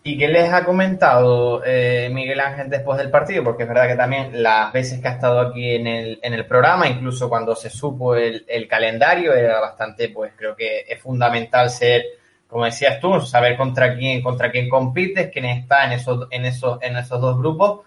¿Y 0.03 0.17
qué 0.17 0.27
les 0.27 0.51
ha 0.51 0.65
comentado 0.65 1.61
eh, 1.63 2.09
Miguel 2.11 2.39
Ángel 2.39 2.69
después 2.69 2.97
del 2.97 3.11
partido? 3.11 3.43
Porque 3.43 3.63
es 3.63 3.69
verdad 3.69 3.87
que 3.87 3.95
también 3.95 4.41
las 4.41 4.73
veces 4.73 4.99
que 4.99 5.07
ha 5.07 5.11
estado 5.11 5.39
aquí 5.39 5.75
en 5.75 5.85
el, 5.85 6.19
en 6.23 6.33
el 6.33 6.45
programa, 6.47 6.87
incluso 6.87 7.29
cuando 7.29 7.55
se 7.55 7.69
supo 7.69 8.15
el, 8.15 8.43
el, 8.47 8.67
calendario, 8.67 9.33
era 9.33 9.59
bastante, 9.59 10.09
pues 10.09 10.33
creo 10.35 10.55
que 10.55 10.85
es 10.89 10.99
fundamental 10.99 11.69
ser 11.69 12.03
como 12.51 12.65
decías 12.65 12.99
tú, 12.99 13.21
saber 13.21 13.55
contra 13.55 13.95
quién, 13.95 14.21
contra 14.21 14.51
quién 14.51 14.67
compites, 14.67 15.31
quién 15.31 15.45
está 15.45 15.85
en 15.85 15.93
esos, 15.93 16.27
en 16.31 16.45
esos, 16.45 16.79
en 16.81 16.97
esos 16.97 17.21
dos 17.21 17.37
grupos. 17.37 17.85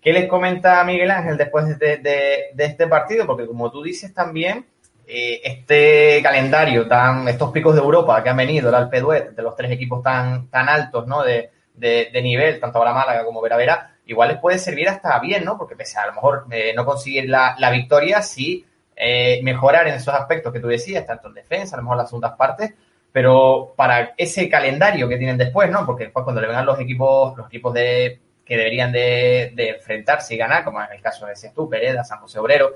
¿Qué 0.00 0.12
les 0.12 0.28
comenta 0.28 0.84
Miguel 0.84 1.10
Ángel 1.10 1.36
después 1.36 1.76
de, 1.80 1.96
de, 1.96 2.52
este 2.56 2.86
partido? 2.86 3.26
Porque 3.26 3.44
como 3.44 3.72
tú 3.72 3.82
dices 3.82 4.14
también, 4.14 4.66
eh, 5.04 5.40
este 5.42 6.22
calendario, 6.22 6.86
tan, 6.86 7.26
estos 7.26 7.50
picos 7.50 7.74
de 7.74 7.80
Europa 7.80 8.22
que 8.22 8.30
han 8.30 8.36
venido, 8.36 8.68
el 8.68 8.76
Alpe 8.76 9.02
de 9.02 9.42
los 9.42 9.56
tres 9.56 9.72
equipos 9.72 10.00
tan, 10.00 10.46
tan 10.46 10.68
altos, 10.68 11.08
¿no? 11.08 11.24
De, 11.24 11.50
de, 11.74 12.10
nivel, 12.22 12.60
tanto 12.60 12.78
para 12.78 12.94
Málaga 12.94 13.24
como 13.24 13.42
Vera 13.42 13.56
Vera, 13.56 13.96
igual 14.06 14.30
les 14.30 14.38
puede 14.38 14.58
servir 14.58 14.88
hasta 14.88 15.18
bien, 15.18 15.44
¿no? 15.44 15.58
Porque 15.58 15.76
pese 15.76 15.98
a, 15.98 16.02
a 16.02 16.06
lo 16.06 16.14
mejor 16.14 16.46
eh, 16.50 16.72
no 16.74 16.84
conseguir 16.84 17.28
la, 17.28 17.54
la 17.58 17.70
victoria, 17.70 18.22
sí 18.22 18.64
eh, 18.96 19.40
mejorar 19.42 19.88
en 19.88 19.94
esos 19.94 20.14
aspectos 20.14 20.52
que 20.52 20.60
tú 20.60 20.68
decías, 20.68 21.04
tanto 21.04 21.28
en 21.28 21.34
defensa, 21.34 21.74
a 21.74 21.78
lo 21.78 21.82
mejor 21.82 21.96
las 21.96 22.08
segundas 22.08 22.36
partes, 22.36 22.74
pero 23.10 23.74
para 23.76 24.14
ese 24.16 24.48
calendario 24.48 25.08
que 25.08 25.16
tienen 25.16 25.36
después, 25.36 25.70
¿no? 25.70 25.84
Porque 25.84 26.04
después 26.04 26.22
cuando 26.22 26.40
le 26.40 26.46
vengan 26.46 26.66
los 26.66 26.78
equipos, 26.78 27.36
los 27.36 27.46
equipos 27.46 27.74
de 27.74 28.20
que 28.44 28.56
deberían 28.56 28.92
de, 28.92 29.52
enfrentarse 29.56 30.34
y 30.34 30.36
ganar, 30.36 30.64
como 30.64 30.80
en 30.82 30.92
el 30.92 31.00
caso 31.00 31.26
de 31.26 31.34
tú, 31.54 31.68
Pereda, 31.68 32.04
San 32.04 32.18
José 32.20 32.38
Obrero, 32.38 32.74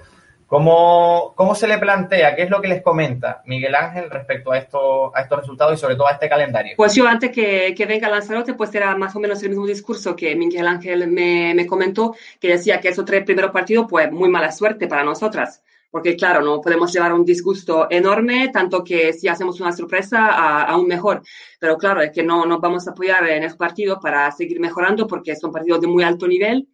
¿cómo, 0.48 1.34
¿cómo 1.36 1.54
se 1.54 1.68
le 1.68 1.78
plantea? 1.78 2.34
¿Qué 2.34 2.42
es 2.42 2.50
lo 2.50 2.60
que 2.60 2.66
les 2.66 2.82
comenta 2.82 3.42
Miguel 3.46 3.76
Ángel 3.76 4.10
respecto 4.10 4.50
a, 4.50 4.58
esto, 4.58 5.16
a 5.16 5.20
estos 5.20 5.40
resultados 5.40 5.74
y 5.74 5.80
sobre 5.80 5.94
todo 5.94 6.08
a 6.08 6.12
este 6.12 6.28
calendario? 6.28 6.74
Pues 6.76 6.94
yo 6.96 7.06
antes 7.06 7.30
que, 7.30 7.72
que 7.76 7.86
venga 7.86 8.08
Lanzarote, 8.08 8.54
pues 8.54 8.74
era 8.74 8.96
más 8.96 9.14
o 9.14 9.20
menos 9.20 9.40
el 9.44 9.50
mismo 9.50 9.66
discurso 9.66 10.16
que 10.16 10.34
Miguel 10.34 10.66
Ángel 10.66 11.06
me, 11.06 11.54
me 11.54 11.66
comentó, 11.66 12.16
que 12.40 12.48
decía 12.48 12.80
que 12.80 12.88
esos 12.88 13.04
tres 13.04 13.22
primeros 13.24 13.52
partidos, 13.52 13.86
pues 13.88 14.10
muy 14.10 14.28
mala 14.28 14.50
suerte 14.50 14.88
para 14.88 15.04
nosotras 15.04 15.62
porque 15.90 16.16
claro, 16.16 16.42
no 16.42 16.60
podemos 16.60 16.92
llevar 16.92 17.12
un 17.12 17.24
disgusto 17.24 17.86
enorme, 17.90 18.50
tanto 18.52 18.84
que 18.84 19.12
si 19.12 19.28
hacemos 19.28 19.60
una 19.60 19.72
sorpresa, 19.72 20.62
aún 20.64 20.86
mejor. 20.86 21.22
Pero 21.58 21.78
claro, 21.78 22.02
es 22.02 22.12
que 22.12 22.22
no 22.22 22.44
nos 22.44 22.60
vamos 22.60 22.86
a 22.86 22.90
apoyar 22.90 23.26
en 23.28 23.42
el 23.42 23.56
partido 23.56 23.98
para 23.98 24.30
seguir 24.32 24.60
mejorando 24.60 25.06
porque 25.06 25.34
son 25.34 25.50
partidos 25.50 25.80
de 25.80 25.86
muy 25.86 26.04
alto 26.04 26.26
nivel. 26.26 26.68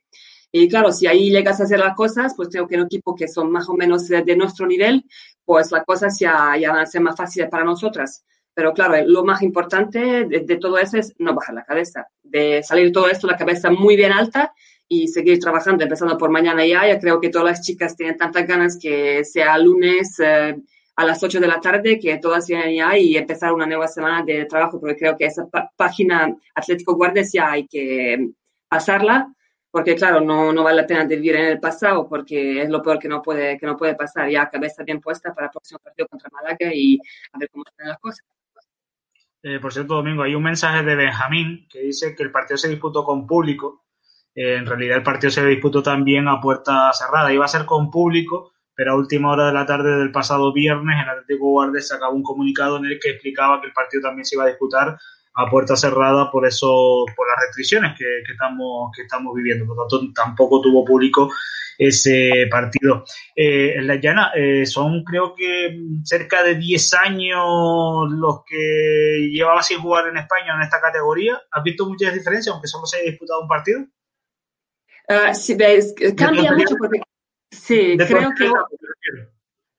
Y 0.56 0.68
claro, 0.68 0.92
si 0.92 1.08
ahí 1.08 1.30
llegas 1.30 1.60
a 1.60 1.64
hacer 1.64 1.80
las 1.80 1.96
cosas, 1.96 2.32
pues 2.36 2.48
creo 2.48 2.68
que 2.68 2.76
en 2.76 2.82
un 2.82 2.86
equipo 2.86 3.16
que 3.16 3.26
son 3.26 3.50
más 3.50 3.68
o 3.68 3.74
menos 3.74 4.06
de, 4.06 4.36
nuestro 4.36 4.68
nivel, 4.68 5.04
pues 5.44 5.72
las 5.72 5.84
cosas 5.84 6.16
ya, 6.16 6.56
ya 6.56 6.70
van 6.70 6.82
a 6.82 6.86
ser 6.86 7.00
más 7.00 7.16
fáciles 7.16 7.48
para 7.50 7.64
nosotras. 7.64 8.24
Pero 8.54 8.72
claro, 8.72 8.94
lo 9.04 9.24
más 9.24 9.42
importante 9.42 9.98
de, 9.98 10.44
de, 10.46 10.56
todo 10.58 10.78
eso 10.78 10.96
es 10.96 11.12
no 11.18 11.34
bajar 11.34 11.56
la 11.56 11.64
cabeza, 11.64 12.06
de 12.22 12.62
salir 12.62 12.92
todo 12.92 13.08
esto 13.08 13.26
la 13.26 13.36
cabeza 13.36 13.68
muy 13.68 13.96
bien 13.96 14.12
alta 14.12 14.52
y 14.86 15.08
seguir 15.08 15.40
trabajando, 15.40 15.82
empezando 15.82 16.16
por 16.16 16.30
mañana 16.30 16.64
ya. 16.64 16.86
Ya 16.86 17.00
creo 17.00 17.20
que 17.20 17.30
todas 17.30 17.48
las 17.48 17.62
chicas 17.62 17.96
tienen 17.96 18.16
tantas 18.16 18.46
ganas 18.46 18.78
que 18.80 19.24
sea 19.24 19.58
lunes 19.58 20.20
eh, 20.20 20.54
a 20.94 21.04
las 21.04 21.20
8 21.20 21.40
de 21.40 21.48
la 21.48 21.60
tarde, 21.60 21.98
que 21.98 22.18
todas 22.18 22.46
lleguen 22.46 22.76
ya 22.76 22.96
y 22.96 23.16
empezar 23.16 23.52
una 23.52 23.66
nueva 23.66 23.88
semana 23.88 24.22
de 24.24 24.44
trabajo, 24.44 24.78
porque 24.78 24.98
creo 24.98 25.16
que 25.16 25.24
esa 25.24 25.48
página 25.76 26.32
Atlético 26.54 26.94
Guardes 26.94 27.32
ya 27.32 27.50
hay 27.50 27.66
que 27.66 28.28
pasarla, 28.68 29.34
porque 29.74 29.96
claro, 29.96 30.20
no, 30.20 30.52
no 30.52 30.62
vale 30.62 30.82
la 30.82 30.86
pena 30.86 31.04
vivir 31.04 31.34
en 31.34 31.46
el 31.46 31.58
pasado, 31.58 32.08
porque 32.08 32.62
es 32.62 32.70
lo 32.70 32.80
peor 32.80 33.00
que 33.00 33.08
no 33.08 33.20
puede, 33.20 33.58
que 33.58 33.66
no 33.66 33.76
puede 33.76 33.96
pasar. 33.96 34.30
Ya 34.30 34.48
cabeza 34.48 34.84
bien 34.84 35.00
puesta 35.00 35.34
para 35.34 35.48
el 35.48 35.50
próximo 35.50 35.80
partido 35.80 36.06
contra 36.06 36.30
Malaga 36.30 36.72
y 36.72 36.96
a 37.32 37.38
ver 37.40 37.50
cómo 37.50 37.64
están 37.66 37.88
las 37.88 37.98
cosas. 37.98 38.24
Eh, 39.42 39.58
por 39.58 39.72
cierto, 39.72 39.96
Domingo, 39.96 40.22
hay 40.22 40.36
un 40.36 40.44
mensaje 40.44 40.84
de 40.84 40.94
Benjamín 40.94 41.66
que 41.68 41.80
dice 41.80 42.14
que 42.14 42.22
el 42.22 42.30
partido 42.30 42.56
se 42.56 42.68
disputó 42.68 43.02
con 43.02 43.26
público 43.26 43.82
eh, 44.32 44.54
en 44.54 44.66
realidad 44.66 44.98
el 44.98 45.02
partido 45.02 45.32
se 45.32 45.44
disputó 45.44 45.82
también 45.82 46.28
a 46.28 46.40
puerta 46.40 46.92
cerrada. 46.92 47.32
Iba 47.32 47.44
a 47.44 47.48
ser 47.48 47.64
con 47.64 47.90
público, 47.90 48.52
pero 48.76 48.92
a 48.92 48.96
última 48.96 49.32
hora 49.32 49.46
de 49.46 49.54
la 49.54 49.66
tarde 49.66 49.96
del 49.96 50.12
pasado 50.12 50.52
viernes 50.52 51.02
el 51.02 51.08
Atlético 51.08 51.50
Guardes 51.50 51.88
sacaba 51.88 52.12
un 52.12 52.22
comunicado 52.22 52.76
en 52.76 52.84
el 52.84 53.00
que 53.00 53.10
explicaba 53.10 53.60
que 53.60 53.66
el 53.66 53.72
partido 53.72 54.02
también 54.02 54.24
se 54.24 54.36
iba 54.36 54.44
a 54.44 54.48
disputar 54.48 54.96
a 55.34 55.50
puerta 55.50 55.76
cerrada 55.76 56.30
por 56.30 56.46
eso, 56.46 57.04
por 57.16 57.28
las 57.28 57.46
restricciones 57.46 57.96
que, 57.98 58.04
estamos, 58.30 58.90
que 58.94 59.02
estamos 59.02 59.34
viviendo. 59.34 59.66
Por 59.66 59.76
lo 59.76 59.86
tanto, 59.86 60.12
tampoco 60.14 60.60
tuvo 60.60 60.84
público 60.84 61.30
ese 61.76 62.46
partido. 62.50 63.04
Eh, 63.34 63.74
en 63.76 63.86
la 63.86 63.96
llana 63.96 64.30
eh, 64.34 64.64
son 64.64 65.02
creo 65.02 65.34
que 65.34 65.76
cerca 66.04 66.42
de 66.44 66.54
10 66.54 66.94
años 66.94 68.10
los 68.10 68.44
que 68.46 69.28
llevaba 69.32 69.62
sin 69.62 69.80
jugar 69.80 70.08
en 70.08 70.18
España 70.18 70.54
en 70.54 70.62
esta 70.62 70.80
categoría. 70.80 71.40
¿Has 71.50 71.64
visto 71.64 71.86
muchas 71.86 72.14
diferencias, 72.14 72.52
aunque 72.52 72.68
solo 72.68 72.86
se 72.86 72.98
haya 72.98 73.10
disputado 73.10 73.42
un 73.42 73.48
partido? 73.48 73.80
Uh, 75.08 75.34
sí, 75.34 75.54
ves, 75.54 75.94
cambia 76.16 76.52
mucho 76.52 76.76
porque 76.78 77.00
sí, 77.50 77.96
creo 77.98 78.30
que 78.38 78.50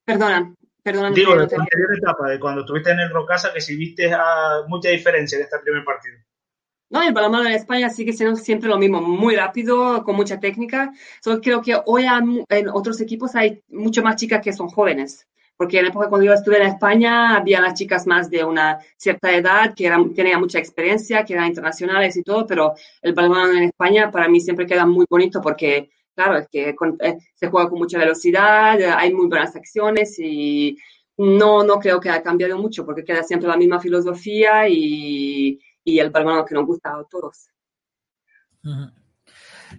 perdona, 0.04 0.54
perdona. 0.86 1.10
Digo, 1.10 1.32
de 1.32 1.38
la 1.38 1.42
anterior 1.42 1.98
etapa, 1.98 2.28
de 2.28 2.38
cuando 2.38 2.60
estuviste 2.60 2.92
en 2.92 3.00
el 3.00 3.10
Rocasa, 3.10 3.52
que 3.52 3.60
si 3.60 3.76
viste 3.76 4.12
a 4.12 4.62
mucha 4.68 4.90
diferencia 4.90 5.36
en 5.36 5.42
este 5.42 5.58
primer 5.58 5.84
partido. 5.84 6.16
No, 6.90 7.02
el 7.02 7.12
balonmano 7.12 7.48
en 7.48 7.54
España 7.54 7.90
sigue 7.90 8.12
siendo 8.12 8.36
siempre 8.36 8.68
lo 8.68 8.78
mismo, 8.78 9.00
muy 9.00 9.34
rápido, 9.34 10.04
con 10.04 10.14
mucha 10.14 10.38
técnica. 10.38 10.92
Solo 11.20 11.40
creo 11.40 11.60
que 11.60 11.76
hoy 11.86 12.04
en 12.48 12.68
otros 12.68 13.00
equipos 13.00 13.34
hay 13.34 13.60
mucho 13.68 14.02
más 14.04 14.14
chicas 14.14 14.40
que 14.40 14.52
son 14.52 14.68
jóvenes 14.68 15.26
porque 15.56 15.78
en 15.78 15.84
la 15.84 15.90
época 15.90 16.08
cuando 16.08 16.26
yo 16.26 16.34
estuve 16.34 16.58
en 16.58 16.68
España 16.68 17.36
había 17.36 17.60
las 17.60 17.74
chicas 17.74 18.06
más 18.06 18.28
de 18.30 18.44
una 18.44 18.78
cierta 18.96 19.34
edad 19.34 19.74
que 19.74 19.86
eran, 19.86 20.14
tenían 20.14 20.40
mucha 20.40 20.58
experiencia, 20.58 21.24
que 21.24 21.32
eran 21.32 21.46
internacionales 21.46 22.16
y 22.16 22.22
todo, 22.22 22.46
pero 22.46 22.74
el 23.02 23.14
balón 23.14 23.56
en 23.56 23.64
España 23.64 24.10
para 24.10 24.28
mí 24.28 24.40
siempre 24.40 24.66
queda 24.66 24.84
muy 24.86 25.06
bonito 25.08 25.40
porque, 25.40 25.90
claro, 26.16 26.38
es 26.38 26.48
que 26.48 26.74
eh, 27.00 27.16
se 27.34 27.48
juega 27.48 27.68
con 27.68 27.78
mucha 27.78 27.98
velocidad, 27.98 28.80
hay 28.96 29.12
muy 29.14 29.28
buenas 29.28 29.54
acciones 29.54 30.18
y 30.18 30.76
no, 31.18 31.62
no 31.62 31.78
creo 31.78 32.00
que 32.00 32.08
haya 32.10 32.22
cambiado 32.22 32.58
mucho 32.58 32.84
porque 32.84 33.04
queda 33.04 33.22
siempre 33.22 33.48
la 33.48 33.56
misma 33.56 33.78
filosofía 33.78 34.68
y, 34.68 35.60
y 35.84 35.98
el 35.98 36.10
balón 36.10 36.44
que 36.44 36.54
nos 36.54 36.66
gusta 36.66 36.90
a 36.90 37.04
todos. 37.04 37.48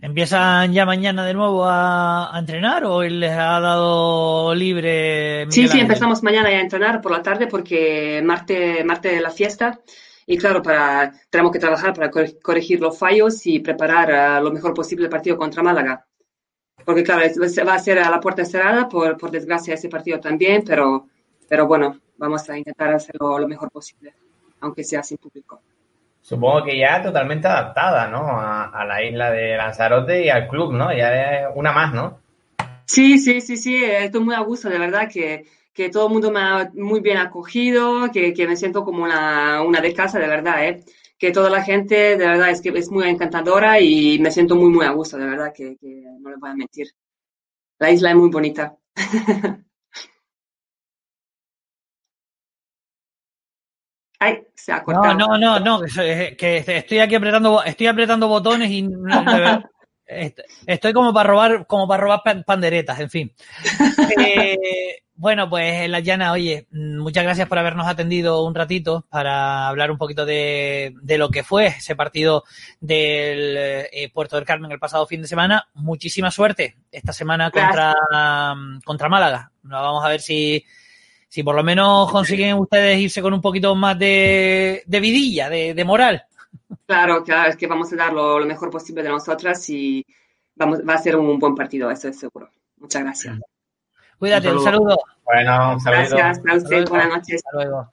¿Empiezan 0.02 0.74
ya 0.74 0.86
mañana 0.86 1.26
de 1.26 1.34
nuevo 1.34 1.66
a, 1.66 2.32
entrenar 2.38 2.86
o 2.86 3.02
les 3.02 3.32
ha 3.32 3.60
dado 3.60 4.54
libre? 4.54 5.48
sí, 5.50 5.68
sí, 5.68 5.80
empezamos 5.80 6.24
mañana 6.24 6.50
a 6.50 6.62
entrenar 6.62 7.02
por 7.02 7.12
la 7.12 7.24
tarde 7.24 7.48
porque 7.48 8.22
martes 8.24 8.86
martes 8.86 9.22
la 9.22 9.32
fiesta 9.32 9.80
y 10.30 10.38
claro, 10.38 10.62
para, 10.62 11.14
tenemos 11.30 11.54
que 11.54 11.60
trabajar 11.60 11.94
para 11.94 12.12
corregir 12.12 12.82
los 12.82 13.00
fallos 13.00 13.46
y 13.46 13.60
preparar 13.60 14.44
lo 14.44 14.52
mejor 14.52 14.74
posible 14.74 15.06
el 15.06 15.10
partido 15.10 15.38
contra 15.38 15.64
Málaga. 15.64 16.06
Porque 16.88 17.04
claro, 17.04 17.24
va 17.68 17.74
a 17.74 17.80
ser 17.80 18.00
a 18.00 18.10
la 18.10 18.22
puerta 18.22 18.46
cerrada, 18.46 18.88
por, 18.88 19.18
por 19.18 19.30
desgracia 19.30 19.74
ese 19.74 19.90
partido 19.90 20.22
también, 20.22 20.64
pero, 20.66 21.06
pero 21.50 21.68
bueno, 21.68 22.00
vamos 22.16 22.50
a 22.50 22.58
intentar 22.58 22.94
hacerlo 22.94 23.38
lo 23.38 23.46
mejor 23.46 23.70
posible, 23.70 24.14
aunque 24.62 24.86
sea 24.86 25.04
sin 25.04 25.18
público. 25.18 25.60
Supongo 26.22 26.64
que 26.64 26.80
ya 26.80 27.04
totalmente 27.04 27.46
adaptada, 27.46 28.08
¿no? 28.08 28.40
A, 28.40 28.86
la 28.86 29.04
isla 29.04 29.32
de 29.32 29.58
Lanzarote 29.58 30.24
y 30.24 30.30
al 30.30 30.48
club, 30.48 30.72
¿no? 30.72 30.94
Ya 30.94 31.42
es 31.42 31.48
una 31.56 31.74
más, 31.74 31.94
¿no? 31.94 32.20
Sí, 32.86 33.20
sí, 33.20 33.42
sí, 33.42 33.58
sí, 33.58 33.84
estoy 33.84 34.22
muy 34.22 34.36
a 34.36 34.40
gusto, 34.40 34.70
de 34.70 34.80
verdad 34.80 35.10
que, 35.12 35.44
que 35.74 35.90
todo 35.90 36.08
el 36.08 36.14
mundo 36.14 36.32
me 36.32 36.40
ha 36.40 36.72
muy 36.74 37.02
bien 37.02 37.18
acogido, 37.18 38.10
que, 38.14 38.34
que 38.34 38.48
me 38.48 38.56
siento 38.56 38.86
como 38.86 39.04
una, 39.04 39.62
una, 39.62 39.82
de 39.82 39.94
casa, 39.94 40.20
de 40.20 40.28
verdad, 40.28 40.64
¿eh? 40.64 40.86
Que 41.18 41.32
toda 41.32 41.50
la 41.50 41.64
gente, 41.64 41.96
de 41.96 42.28
verdad, 42.28 42.52
es 42.52 42.62
que 42.62 42.70
es 42.70 42.92
muy 42.92 43.08
encantadora 43.08 43.80
y 43.80 44.20
me 44.20 44.32
siento 44.32 44.56
muy, 44.56 44.70
muy 44.70 44.86
a 44.86 44.92
gusto, 44.92 45.18
de 45.18 45.26
verdad, 45.26 45.52
que, 45.54 45.76
que 45.78 46.04
no 46.20 46.30
les 46.30 46.40
voy 46.40 46.50
a 46.50 46.56
mentir. 46.56 46.88
La 47.80 47.92
isla 47.92 48.12
es 48.12 48.16
muy 48.16 48.30
bonita. 48.30 48.76
Ay, 54.20 54.48
se 54.56 54.72
ha 54.72 54.84
cortado. 54.84 55.14
No, 55.14 55.38
no, 55.38 55.60
no, 55.60 55.80
no, 55.80 55.86
que, 55.86 56.64
estoy 56.66 57.00
aquí 57.00 57.16
apretando, 57.16 57.64
estoy 57.64 57.88
apretando 57.88 58.28
botones 58.28 58.70
y 58.72 58.88
estoy 60.08 60.94
como 60.94 61.14
para 61.14 61.30
robar, 61.30 61.68
como 61.68 61.88
para 61.88 62.04
robar 62.04 62.44
panderetas, 62.46 63.00
en 63.00 63.10
fin. 63.10 63.34
Eh, 64.20 65.04
bueno, 65.16 65.50
pues 65.50 65.90
la 65.90 66.00
llana, 66.00 66.32
oye, 66.32 66.68
muchas 66.72 67.24
gracias 67.24 67.48
por 67.48 67.58
habernos 67.58 67.88
atendido 67.88 68.44
un 68.44 68.54
ratito 68.54 69.06
para 69.10 69.68
hablar 69.68 69.90
un 69.90 69.98
poquito 69.98 70.26
de, 70.26 70.94
de 71.02 71.18
lo 71.18 71.30
que 71.30 71.44
fue 71.44 71.68
ese 71.68 71.96
partido 71.96 72.44
del 72.80 73.56
eh, 73.58 74.12
Puerto 74.14 74.36
del 74.36 74.46
Carmen 74.46 74.72
el 74.72 74.80
pasado 74.80 75.08
fin 75.08 75.22
de 75.22 75.28
semana. 75.28 75.68
Muchísima 75.74 76.30
suerte 76.30 76.78
esta 76.92 77.14
semana 77.14 77.50
contra, 77.52 77.96
contra 78.86 79.10
Málaga. 79.10 79.52
Vamos 79.64 80.06
a 80.06 80.10
ver 80.10 80.22
si 80.22 80.64
si 81.28 81.44
por 81.44 81.56
lo 81.56 81.64
menos 81.64 82.12
consiguen 82.12 82.58
ustedes 82.58 83.00
irse 83.00 83.22
con 83.22 83.34
un 83.34 83.42
poquito 83.42 83.76
más 83.76 83.98
de, 84.00 84.84
vidilla, 84.88 85.50
de, 85.50 85.84
moral. 85.86 86.24
Claro, 86.86 87.24
claro, 87.24 87.50
es 87.50 87.56
que 87.56 87.68
vamos 87.68 87.92
a 87.94 87.96
dar 87.96 88.14
lo, 88.14 88.46
mejor 88.46 88.70
posible 88.70 89.04
de 89.04 89.10
nosotras 89.10 89.70
y 89.70 90.06
vamos, 90.56 90.80
va 90.88 90.96
a 90.96 90.98
ser 90.98 91.16
un 91.16 91.40
buen 91.40 91.56
partido, 91.56 91.90
eso 91.90 92.08
es 92.10 92.20
seguro. 92.20 92.50
Muchas 92.78 93.04
gracias. 93.04 93.40
Cuídate, 94.20 94.52
un 94.52 94.64
saludo. 94.64 94.98
Bueno, 95.24 95.74
un 95.74 95.80
saludo. 95.80 96.18
Gracias 96.18 96.42
a 96.46 96.56
usted, 96.56 96.90
buenas 96.90 97.10
noches. 97.10 97.42
Hasta 97.46 97.58
luego. 97.58 97.92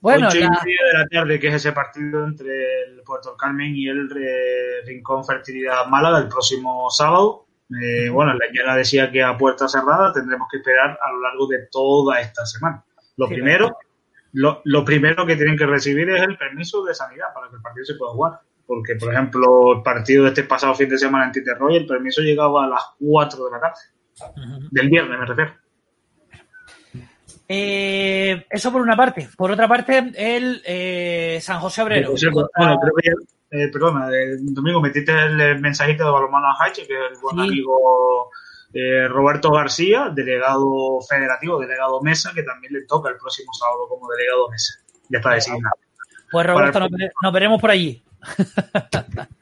Bueno, 0.00 0.28
Ocho 0.28 0.38
y 0.38 0.40
media 0.40 0.84
de 0.92 0.98
la 0.98 1.06
tarde, 1.06 1.40
que 1.40 1.48
es 1.48 1.54
ese 1.54 1.72
partido 1.72 2.24
entre 2.24 2.82
el 2.84 3.02
Puerto 3.02 3.36
Carmen 3.36 3.74
y 3.74 3.88
el 3.88 4.08
Rincón 4.84 5.24
Fertilidad 5.24 5.86
Málaga 5.86 6.18
el 6.18 6.28
próximo 6.28 6.90
sábado. 6.90 7.46
Eh, 7.82 8.08
bueno, 8.10 8.32
la 8.34 8.46
señora 8.46 8.76
decía 8.76 9.10
que 9.10 9.22
a 9.22 9.36
puerta 9.36 9.66
cerrada 9.66 10.12
tendremos 10.12 10.46
que 10.50 10.58
esperar 10.58 10.98
a 11.02 11.10
lo 11.10 11.20
largo 11.22 11.48
de 11.48 11.66
toda 11.70 12.20
esta 12.20 12.46
semana. 12.46 12.84
Lo 13.16 13.26
primero, 13.28 13.76
lo, 14.36 14.60
lo, 14.64 14.84
primero 14.84 15.24
que 15.24 15.34
tienen 15.34 15.56
que 15.56 15.64
recibir 15.64 16.10
es 16.10 16.20
el 16.20 16.36
permiso 16.36 16.84
de 16.84 16.92
sanidad 16.92 17.28
para 17.34 17.48
que 17.48 17.56
el 17.56 17.62
partido 17.62 17.86
se 17.86 17.94
pueda 17.94 18.12
jugar. 18.12 18.40
Porque, 18.66 18.96
por 18.96 19.10
ejemplo, 19.10 19.72
el 19.72 19.82
partido 19.82 20.24
de 20.24 20.28
este 20.28 20.42
pasado 20.42 20.74
fin 20.74 20.90
de 20.90 20.98
semana 20.98 21.24
en 21.24 21.32
Titerroy, 21.32 21.76
el 21.76 21.86
permiso 21.86 22.20
llegaba 22.20 22.64
a 22.64 22.68
las 22.68 22.82
4 23.00 23.44
de 23.46 23.50
la 23.50 23.60
tarde. 23.60 24.68
Del 24.70 24.90
viernes, 24.90 25.18
me 25.18 25.24
refiero. 25.24 25.54
Eh, 27.48 28.44
eso 28.50 28.70
por 28.70 28.82
una 28.82 28.94
parte. 28.94 29.26
Por 29.38 29.52
otra 29.52 29.68
parte, 29.68 30.12
el 30.14 30.60
eh, 30.66 31.38
San 31.40 31.58
José 31.60 31.80
Obrero. 31.80 32.10
bueno, 32.10 32.78
creo 32.78 32.92
que 32.94 33.08
ya, 33.08 33.58
eh, 33.58 33.68
perdona, 33.72 34.10
domingo 34.42 34.82
metiste 34.82 35.12
el 35.12 35.60
mensajito 35.60 36.04
de 36.04 36.10
Balomano 36.10 36.48
Hache, 36.60 36.86
que 36.86 36.92
es 36.92 37.12
el 37.12 37.18
buen 37.22 37.40
amigo 37.40 38.30
eh, 38.78 39.08
Roberto 39.08 39.50
García, 39.50 40.10
delegado 40.14 41.00
federativo, 41.08 41.58
delegado 41.58 42.02
mesa, 42.02 42.32
que 42.34 42.42
también 42.42 42.74
le 42.74 42.84
toca 42.84 43.08
el 43.08 43.16
próximo 43.16 43.50
sábado 43.54 43.88
como 43.88 44.06
delegado 44.10 44.50
mesa. 44.50 44.74
Ya 45.08 45.18
está 45.18 45.30
designado. 45.30 45.76
Pues 46.30 46.46
Roberto, 46.46 46.80
nos, 47.22 47.32
veremos 47.32 47.60
por 47.60 47.70
allí. 47.70 48.02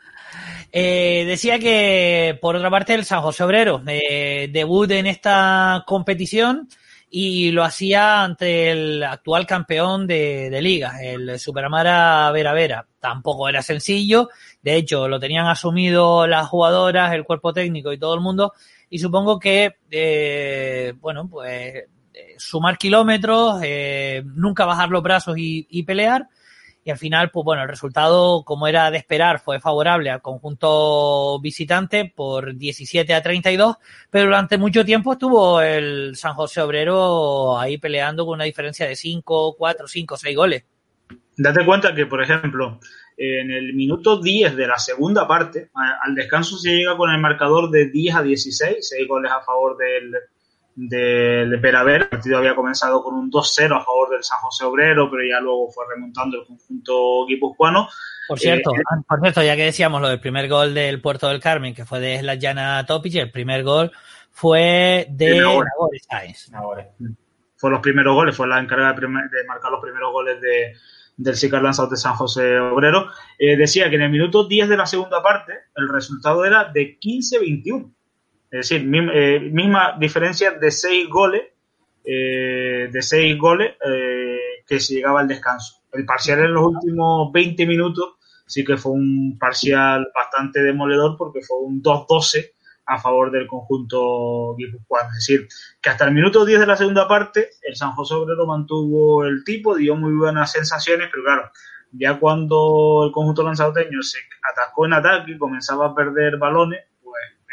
Eh, 0.76 1.24
decía 1.24 1.61
que, 1.61 2.37
por 2.43 2.57
otra 2.57 2.68
parte, 2.68 2.95
el 2.95 3.05
San 3.05 3.22
José 3.22 3.45
Obrero 3.45 3.80
eh, 3.87 4.49
debut 4.53 4.91
en 4.91 5.07
esta 5.07 5.85
competición 5.87 6.68
y 7.09 7.53
lo 7.53 7.62
hacía 7.62 8.24
ante 8.24 8.72
el 8.72 9.05
actual 9.05 9.47
campeón 9.47 10.09
de, 10.09 10.51
de 10.51 10.61
liga, 10.61 11.01
el 11.01 11.39
Superamara 11.39 12.28
Vera 12.32 12.53
Vera. 12.53 12.89
Tampoco 12.99 13.49
era 13.49 13.62
sencillo, 13.62 14.30
de 14.62 14.74
hecho 14.74 15.07
lo 15.07 15.20
tenían 15.20 15.47
asumido 15.47 16.26
las 16.26 16.49
jugadoras, 16.49 17.14
el 17.14 17.22
cuerpo 17.22 17.53
técnico 17.53 17.93
y 17.93 17.99
todo 17.99 18.14
el 18.16 18.20
mundo, 18.20 18.53
y 18.95 18.99
supongo 19.01 19.40
que, 19.40 19.74
eh, 19.90 20.95
bueno, 21.01 21.28
pues 21.28 21.82
sumar 22.38 22.78
kilómetros, 22.78 23.61
eh, 23.64 24.22
nunca 24.24 24.66
bajar 24.66 24.88
los 24.88 25.03
brazos 25.03 25.36
y, 25.36 25.66
y 25.68 25.82
pelear, 25.82 26.28
y 26.84 26.92
al 26.92 26.99
final, 26.99 27.32
pues 27.32 27.45
bueno, 27.45 27.62
el 27.62 27.68
resultado, 27.68 28.45
como 28.45 28.68
era 28.68 28.92
de 28.92 28.99
esperar, 28.99 29.40
fue 29.40 29.59
favorable 29.59 30.11
al 30.11 30.22
conjunto 30.22 31.40
visitante 31.40 32.12
por 32.14 32.55
17 32.57 33.12
a 33.12 33.20
32, 33.20 33.78
pero 34.11 34.26
durante 34.26 34.59
mucho 34.59 34.84
tiempo 34.84 35.14
estuvo 35.14 35.61
el 35.61 36.14
San 36.14 36.34
José 36.34 36.61
Obrero 36.61 37.59
ahí 37.59 37.78
peleando 37.78 38.24
con 38.24 38.34
una 38.34 38.45
diferencia 38.45 38.86
de 38.86 38.95
5, 38.95 39.57
4, 39.59 39.88
5, 39.88 40.16
6 40.18 40.36
goles. 40.36 40.64
Date 41.36 41.64
cuenta 41.66 41.92
que, 41.92 42.07
por 42.07 42.22
ejemplo, 42.22 42.78
en 43.17 43.51
el 43.51 43.75
minuto 43.75 44.21
10 44.21 44.57
de 44.57 44.67
la 44.67 44.79
segunda 44.79 45.27
parte, 45.27 45.71
al 45.75 46.15
descanso 46.15 46.57
se 46.57 46.71
llega 46.71 46.97
con 46.97 47.11
el 47.11 47.21
marcador 47.21 47.71
de 47.71 47.89
10 47.91 48.15
a 48.17 48.23
16, 48.23 48.77
6 48.81 49.09
goles 49.09 49.31
a 49.31 49.41
favor 49.41 49.77
del, 49.77 50.12
del 50.75 51.57
Veraver. 51.59 52.03
El 52.03 52.09
partido 52.09 52.39
había 52.39 52.55
comenzado 52.55 53.03
con 53.03 53.15
un 53.15 53.31
2-0 53.31 53.77
a 53.77 53.85
favor 53.85 54.11
del 54.11 54.25
San 54.25 54.39
José 54.39 54.65
Obrero, 54.65 55.09
pero 55.11 55.23
ya 55.29 55.41
luego 55.41 55.71
fue 55.71 55.85
remontando 55.89 56.41
el 56.41 56.47
conjunto 56.47 57.27
guipuzcoano. 57.27 57.89
Por 58.27 58.39
cierto, 58.39 58.71
eh, 58.75 58.83
ah, 58.91 59.03
por 59.07 59.21
cierto, 59.21 59.43
ya 59.43 59.55
que 59.55 59.65
decíamos 59.65 60.01
lo 60.01 60.09
del 60.09 60.21
primer 60.21 60.49
gol 60.49 60.75
del 60.75 61.01
Puerto 61.01 61.29
del 61.29 61.41
Carmen, 61.41 61.75
que 61.75 61.85
fue 61.85 62.01
de 62.01 62.19
Slatyana 62.19 62.85
Topic, 62.87 63.15
el 63.17 63.31
primer 63.31 63.62
gol 63.62 63.93
fue 64.31 65.07
de 65.11 65.39
Nagore 65.39 65.99
Sáenz. 66.09 66.51
Fue 67.57 67.71
los 67.71 67.81
primeros 67.81 68.15
goles, 68.15 68.37
fue 68.37 68.49
la 68.49 68.61
encargada 68.61 68.93
de, 68.93 69.45
marcar 69.47 69.71
los 69.71 69.81
primeros 69.81 70.12
goles 70.12 70.41
de, 70.41 70.75
del 71.17 71.37
Sicar 71.37 71.62
Lanzaut 71.62 71.91
de 71.91 71.97
San 71.97 72.15
José 72.15 72.59
Obrero. 72.59 73.09
Eh, 73.39 73.57
decía 73.57 73.89
que 73.89 73.97
en 73.97 74.03
el 74.03 74.11
minuto 74.11 74.47
10 74.47 74.69
de 74.69 74.77
la 74.77 74.87
segunda 74.87 75.23
parte 75.23 75.53
el 75.77 75.89
resultado 75.89 76.45
era 76.45 76.71
de 76.73 76.99
15-21. 76.99 77.93
Es 78.51 78.69
decir, 78.69 78.89
eh, 79.12 79.41
misma 79.41 79.97
diferencia 79.99 80.53
de 80.53 80.71
seis 80.71 81.09
goles, 81.09 81.43
eh, 82.05 82.89
de 82.93 83.03
seis 83.03 83.37
goles 83.37 83.75
eh, 83.85 84.39
que 84.65 84.79
se 84.79 84.95
llegaba 84.95 85.21
al 85.21 85.29
descanso. 85.29 85.83
El 85.93 86.05
parcial 86.05 86.39
en 86.41 86.55
los 86.55 86.67
últimos 86.67 87.33
20 87.33 87.67
minutos 87.67 88.15
sí 88.47 88.65
que 88.65 88.77
fue 88.77 88.93
un 88.93 89.39
parcial 89.41 90.07
bastante 90.15 90.62
demoledor 90.62 91.17
porque 91.17 91.41
fue 91.43 91.59
un 91.59 91.83
2-12 91.83 92.53
a 92.87 92.99
favor 92.99 93.30
del 93.30 93.47
conjunto 93.47 94.55
guipuzcoano. 94.57 95.09
Es 95.11 95.26
decir, 95.26 95.49
que 95.80 95.91
hasta 95.91 96.07
el 96.07 96.14
minuto 96.14 96.45
10 96.45 96.61
de 96.61 96.66
la 96.66 96.76
segunda 96.76 97.09
parte 97.09 97.51
el 97.62 97.76
San 97.76 97.93
José 97.93 98.14
Obrero 98.14 98.47
mantuvo 98.47 99.24
el 99.24 99.45
tipo, 99.45 99.76
dio 99.76 99.97
muy 99.97 100.14
buenas 100.14 100.53
sensaciones, 100.53 101.09
pero 101.11 101.24
claro, 101.24 101.51
ya 101.93 102.18
cuando 102.18 103.05
el 103.07 103.12
conjunto 103.12 103.43
lanzadoteño 103.43 104.03
se 104.03 104.18
atacó 104.53 104.87
en 104.87 104.95
ataque 104.95 105.32
y 105.32 105.39
comenzaba 105.39 105.87
a 105.87 105.95
perder 105.95 106.39
balones, 106.39 106.80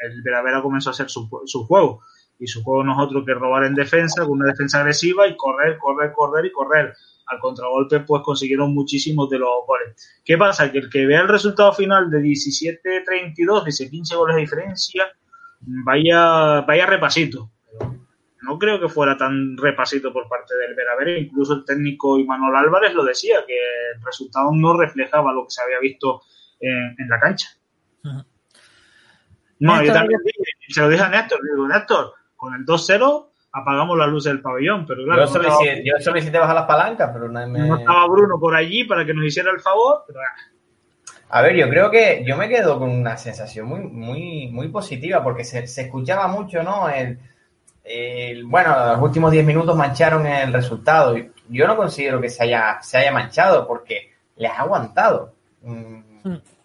el 0.04 0.22
Veravera 0.24 0.62
comenzó 0.62 0.90
a 0.90 0.94
hacer 0.94 1.10
su, 1.10 1.30
su 1.46 1.66
juego. 1.66 2.02
Y 2.40 2.48
su 2.48 2.64
juego 2.64 2.84
no 2.84 2.94
es 2.94 3.08
otro 3.08 3.24
que 3.24 3.36
robar 3.36 3.66
en 3.66 3.76
defensa, 3.76 4.24
con 4.26 4.40
una 4.40 4.48
defensa 4.48 4.80
agresiva 4.80 5.28
y 5.28 5.38
correr, 5.38 5.78
correr, 5.78 6.12
correr 6.12 6.46
y 6.46 6.52
correr. 6.52 6.94
Al 7.28 7.40
contragolpe, 7.40 8.00
pues 8.00 8.24
consiguieron 8.24 8.74
muchísimos 8.74 9.30
de 9.30 9.38
los 9.38 9.50
goles. 9.68 10.22
¿Qué 10.26 10.38
pasa? 10.38 10.72
Que 10.72 10.80
el 10.80 10.90
que 10.90 11.06
vea 11.06 11.22
el 11.22 11.28
resultado 11.28 11.72
final 11.72 12.10
de 12.10 12.18
17-32, 12.18 13.66
dice 13.66 13.90
15 13.92 14.16
goles 14.16 14.36
de 14.36 14.42
diferencia, 14.42 15.06
vaya, 15.62 16.62
vaya 16.62 16.86
repasito. 16.86 17.52
no 18.42 18.58
creo 18.58 18.80
que 18.80 18.90
fuera 18.90 19.18
tan 19.18 19.58
repasito 19.58 20.12
por 20.12 20.28
parte 20.28 20.56
del 20.56 20.76
Veravera. 20.76 21.18
Incluso 21.18 21.54
el 21.54 21.66
técnico 21.66 22.18
Imanol 22.18 22.56
Álvarez 22.56 22.94
lo 22.94 23.04
decía, 23.04 23.46
que 23.46 23.56
el 23.96 24.04
resultado 24.04 24.52
no 24.54 24.78
reflejaba 24.78 25.34
lo 25.34 25.46
que 25.46 25.52
se 25.52 25.62
había 25.62 25.80
visto 25.80 26.22
en, 26.60 26.96
en 26.98 27.08
la 27.10 27.20
cancha. 27.20 27.50
No, 29.60 29.84
yo 29.84 29.94
también 29.94 30.20
se 30.70 30.82
lo 30.82 30.90
dije 30.90 31.04
a 31.04 31.10
Néstor, 31.10 31.40
digo, 31.44 31.68
Néstor, 31.68 32.14
con 32.36 32.56
el 32.56 32.66
2-0 32.66 33.28
apagamos 33.54 33.98
la 33.98 34.08
luz 34.08 34.24
del 34.24 34.42
pabellón, 34.42 34.86
pero 34.86 35.04
claro. 35.04 35.22
Yo, 35.22 35.28
solicité, 35.28 35.84
yo 35.86 35.94
solicité 36.00 36.40
bajar 36.40 36.56
las 36.56 36.66
palancas, 36.66 37.10
pero 37.14 37.30
no, 37.30 37.48
me... 37.48 37.68
no 37.68 37.78
estaba 37.78 38.08
Bruno 38.08 38.40
por 38.40 38.56
allí 38.56 38.86
para 38.86 39.06
que 39.06 39.14
nos 39.14 39.26
hiciera 39.26 39.52
el 39.52 39.60
favor, 39.60 40.04
pero... 40.08 40.20
A 41.34 41.42
ver, 41.42 41.56
yo 41.56 41.70
creo 41.70 41.90
que 41.90 42.26
yo 42.26 42.36
me 42.36 42.50
quedo 42.50 42.78
con 42.78 42.90
una 42.90 43.16
sensación 43.16 43.66
muy, 43.66 43.80
muy, 43.80 44.50
muy 44.52 44.68
positiva 44.68 45.24
porque 45.24 45.46
se, 45.46 45.66
se 45.66 45.84
escuchaba 45.84 46.28
mucho, 46.28 46.62
¿no? 46.62 46.90
El, 46.90 47.18
el, 47.86 48.44
bueno, 48.46 48.76
los 48.94 49.02
últimos 49.02 49.32
10 49.32 49.46
minutos 49.46 49.78
mancharon 49.78 50.28
el 50.28 50.52
resultado. 50.52 51.16
Yo 51.48 51.68
no 51.68 51.78
considero 51.78 52.20
que 52.20 52.30
se 52.30 52.44
haya, 52.44 52.80
se 52.82 52.98
haya 52.98 53.14
manchado 53.14 53.66
porque 53.66 54.12
les 54.36 54.52
ha 54.52 54.64
aguantado. 54.64 55.34
Mm, 55.62 56.02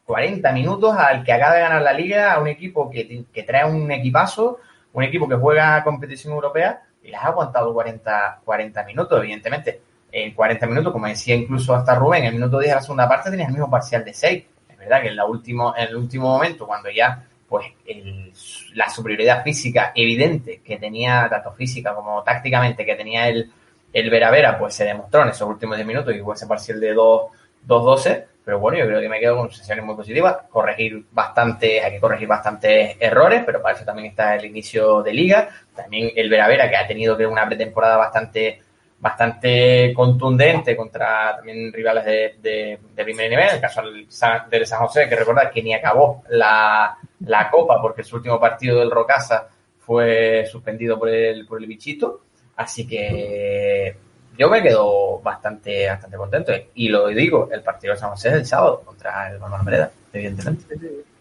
40 0.04 0.50
minutos 0.52 0.96
al 0.96 1.22
que 1.22 1.32
acaba 1.32 1.54
de 1.54 1.60
ganar 1.60 1.82
la 1.82 1.92
liga, 1.92 2.32
a 2.32 2.40
un 2.40 2.48
equipo 2.48 2.90
que, 2.90 3.24
que 3.32 3.42
trae 3.44 3.64
un 3.64 3.90
equipazo, 3.92 4.58
un 4.92 5.04
equipo 5.04 5.28
que 5.28 5.36
juega 5.36 5.84
competición 5.84 6.34
europea 6.34 6.82
y 7.04 7.10
les 7.10 7.20
ha 7.20 7.28
aguantado 7.28 7.72
40, 7.72 8.40
40 8.44 8.84
minutos, 8.84 9.16
evidentemente. 9.20 9.80
En 10.10 10.34
40 10.34 10.66
minutos, 10.66 10.92
como 10.92 11.06
decía 11.06 11.36
incluso 11.36 11.72
hasta 11.72 11.94
Rubén, 11.94 12.22
en 12.22 12.28
el 12.28 12.34
minuto 12.34 12.58
10 12.58 12.68
de 12.68 12.74
la 12.74 12.80
segunda 12.80 13.08
parte 13.08 13.30
tenías 13.30 13.48
el 13.48 13.54
mismo 13.54 13.70
parcial 13.70 14.04
de 14.04 14.12
6. 14.12 14.44
Que 14.88 15.08
en, 15.08 15.16
la 15.16 15.24
último, 15.24 15.74
en 15.76 15.88
el 15.88 15.96
último 15.96 16.28
momento, 16.28 16.66
cuando 16.66 16.90
ya 16.90 17.24
pues 17.48 17.66
el, 17.86 18.32
la 18.74 18.90
superioridad 18.90 19.44
física 19.44 19.92
evidente 19.94 20.60
que 20.64 20.78
tenía, 20.78 21.28
tanto 21.30 21.52
física 21.52 21.94
como 21.94 22.22
tácticamente, 22.22 22.84
que 22.84 22.96
tenía 22.96 23.28
el, 23.28 23.50
el 23.92 24.10
Vera 24.10 24.30
Vera, 24.30 24.58
pues 24.58 24.74
se 24.74 24.84
demostró 24.84 25.22
en 25.22 25.28
esos 25.28 25.48
últimos 25.48 25.76
10 25.76 25.86
minutos 25.86 26.14
y 26.14 26.20
hubo 26.20 26.32
ese 26.32 26.46
parcial 26.46 26.80
de 26.80 26.94
2-12 26.96 28.24
pero 28.46 28.60
bueno, 28.60 28.78
yo 28.78 28.86
creo 28.86 29.00
que 29.00 29.08
me 29.08 29.18
quedo 29.18 29.38
con 29.38 29.50
sesiones 29.50 29.84
muy 29.84 29.96
positivas. 29.96 30.36
Corregir 30.48 31.04
bastante, 31.10 31.80
hay 31.80 31.90
que 31.90 32.00
corregir 32.00 32.28
bastantes 32.28 32.96
errores, 33.00 33.42
pero 33.44 33.60
para 33.60 33.74
eso 33.74 33.84
también 33.84 34.10
está 34.10 34.36
el 34.36 34.44
inicio 34.44 35.02
de 35.02 35.12
liga. 35.12 35.48
También 35.74 36.12
el 36.14 36.30
Vera 36.30 36.46
Vera, 36.46 36.70
que 36.70 36.76
ha 36.76 36.86
tenido 36.86 37.16
que 37.16 37.26
una 37.26 37.44
pretemporada 37.44 37.96
bastante 37.96 38.62
bastante 38.98 39.92
contundente 39.94 40.76
contra 40.76 41.36
también 41.36 41.72
rivales 41.72 42.04
de, 42.04 42.78
de, 42.94 43.04
primer 43.04 43.30
nivel. 43.30 43.50
El 43.54 43.60
caso 43.60 43.82
del 43.82 44.06
San, 44.10 44.48
del 44.48 44.66
José, 44.66 45.08
que 45.08 45.16
recordar 45.16 45.50
que 45.50 45.62
ni 45.62 45.74
acabó 45.74 46.22
la, 46.30 46.96
la 47.20 47.50
Copa 47.50 47.80
porque 47.80 48.02
su 48.02 48.16
último 48.16 48.40
partido 48.40 48.78
del 48.78 48.90
Rocasa 48.90 49.48
fue 49.78 50.46
suspendido 50.50 50.98
por 50.98 51.08
el, 51.08 51.46
por 51.46 51.60
el 51.60 51.66
bichito. 51.66 52.22
Así 52.56 52.86
que 52.86 53.96
yo 54.36 54.48
me 54.48 54.62
quedo 54.62 55.20
bastante, 55.20 55.86
bastante 55.86 56.16
contento. 56.16 56.52
Y 56.74 56.88
lo 56.88 57.08
digo, 57.08 57.48
el 57.52 57.62
partido 57.62 57.94
de 57.94 58.00
San 58.00 58.10
José 58.10 58.28
es 58.28 58.34
el 58.34 58.46
sábado 58.46 58.82
contra 58.84 59.30
el 59.30 59.38
Balón 59.38 59.64
Mereda, 59.64 59.90
evidentemente. 60.12 60.64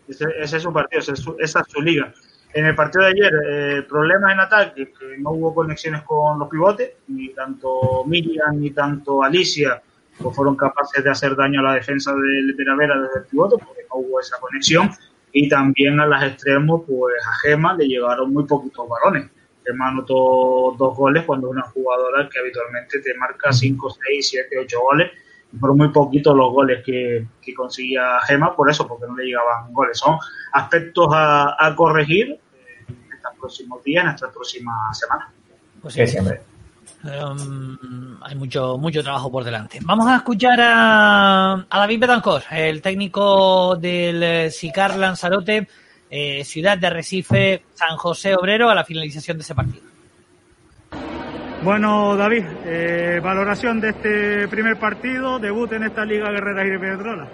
Ese, 0.08 0.26
ese, 0.40 0.58
es 0.58 0.64
su 0.64 0.72
partido, 0.72 1.02
esa 1.02 1.14
es 1.14 1.68
su, 1.68 1.82
liga. 1.82 2.14
En 2.56 2.66
el 2.66 2.74
partido 2.74 3.03
de 3.03 3.12
ayer, 3.12 3.34
eh, 3.49 3.82
problemas 3.84 4.32
en 4.32 4.39
ataque, 4.39 4.93
que 4.97 5.18
no 5.18 5.32
hubo 5.32 5.53
conexiones 5.53 6.03
con 6.03 6.39
los 6.39 6.47
pivotes, 6.47 6.93
ni 7.10 7.34
tanto 7.34 8.06
Miriam 8.06 8.58
ni 8.58 8.72
tanto 8.72 9.22
Alicia 9.22 9.82
pues 10.18 10.34
fueron 10.34 10.56
capaces 10.56 11.03
de 11.03 11.10
hacer 11.10 11.36
daño 11.36 11.60
a 11.60 11.64
la 11.64 11.74
defensa 11.74 12.14
del 12.14 12.56
Peravera 12.56 12.97
desde 12.97 13.20
el 13.20 13.26
pivote, 13.26 13.58
porque 13.58 13.82
no 13.89 13.97
hubo 13.97 14.22
esa 14.22 14.39
conexión. 14.39 14.89
Y 15.34 15.49
también 15.49 15.99
a 15.99 16.08
las 16.08 16.24
extremos, 16.24 16.84
pues 16.88 17.16
a 17.28 17.34
Gema 17.41 17.76
le 17.76 17.89
llegaron 17.89 18.32
muy 18.32 18.45
poquitos 18.45 18.88
balones 18.88 19.30
Gemma 19.66 19.89
anotó 19.89 20.76
dos 20.78 20.95
goles 20.95 21.26
cuando 21.26 21.49
una 21.49 21.64
jugadora 21.64 22.30
que 22.30 22.39
habitualmente 22.39 23.01
te 23.01 23.14
marca 23.16 23.51
5, 23.51 23.89
6, 24.08 24.30
7, 24.30 24.60
8 24.62 24.80
goles. 24.80 25.12
Fueron 25.60 25.78
muy 25.78 25.89
poquitos 25.89 26.36
los 26.36 26.51
goles 26.51 26.84
que, 26.86 27.26
que 27.41 27.53
conseguía 27.53 28.20
Gema, 28.28 28.56
por 28.56 28.70
eso, 28.70 28.88
porque 28.88 29.08
no 29.08 29.16
le 29.16 29.26
llegaban 29.26 29.74
goles. 29.74 29.97
Son 29.97 30.18
aspectos 30.53 31.10
a, 31.12 31.56
a 31.60 31.76
corregir 31.76 32.39
próximos 33.36 33.84
días, 33.84 34.04
en 34.04 34.10
estas 34.12 34.32
próximas 34.34 35.00
semanas. 35.00 35.28
Pues 35.82 35.94
sí, 35.94 36.08
siempre. 36.08 36.42
Um, 37.04 38.18
hay 38.24 38.36
mucho, 38.36 38.78
mucho 38.78 39.04
trabajo 39.04 39.32
por 39.32 39.44
delante. 39.44 39.80
Vamos 39.84 40.08
a 40.08 40.18
escuchar 40.18 40.60
a, 40.60 41.54
a 41.70 41.80
David 41.80 42.00
Betancor, 42.00 42.44
el 42.50 42.82
técnico 42.82 43.76
del 43.76 44.52
SICAR 44.52 44.96
Lanzarote, 44.96 45.68
eh, 46.10 46.44
Ciudad 46.44 46.78
de 46.78 46.90
Recife, 46.90 47.64
San 47.76 47.98
José 47.98 48.36
Obrero, 48.36 48.70
a 48.70 48.76
la 48.76 48.84
finalización 48.84 49.38
de 49.38 49.44
ese 49.44 49.54
partido. 49.54 49.84
Bueno, 51.64 52.16
David, 52.16 52.46
eh, 52.66 53.20
valoración 53.24 53.82
de 53.82 53.90
este 53.90 54.48
primer 54.48 54.80
partido, 54.80 55.40
debut 55.40 55.72
en 55.74 55.84
esta 55.84 56.06
Liga 56.06 56.30
Guerrera 56.32 56.66
y 56.66 56.70
de 56.70 56.80
Pedrola. 56.80 57.28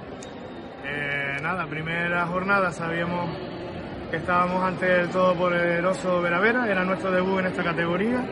Eh, 0.86 1.38
nada, 1.42 1.66
primera 1.68 2.26
jornada 2.28 2.72
sabíamos 2.72 3.30
estábamos 4.18 4.64
ante 4.64 5.02
el 5.02 5.10
todopoderoso 5.10 6.22
Veravera, 6.22 6.70
era 6.70 6.84
nuestro 6.84 7.12
debut 7.12 7.40
en 7.40 7.46
esta 7.48 7.64
categoría 7.64 8.24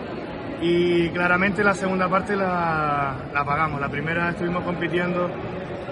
y 0.61 1.09
claramente 1.09 1.63
la 1.63 1.73
segunda 1.73 2.09
parte 2.09 2.35
la, 2.35 3.15
pagamos. 3.45 3.79
La 3.79 3.89
primera 3.89 4.29
estuvimos 4.29 4.63
compitiendo 4.63 5.29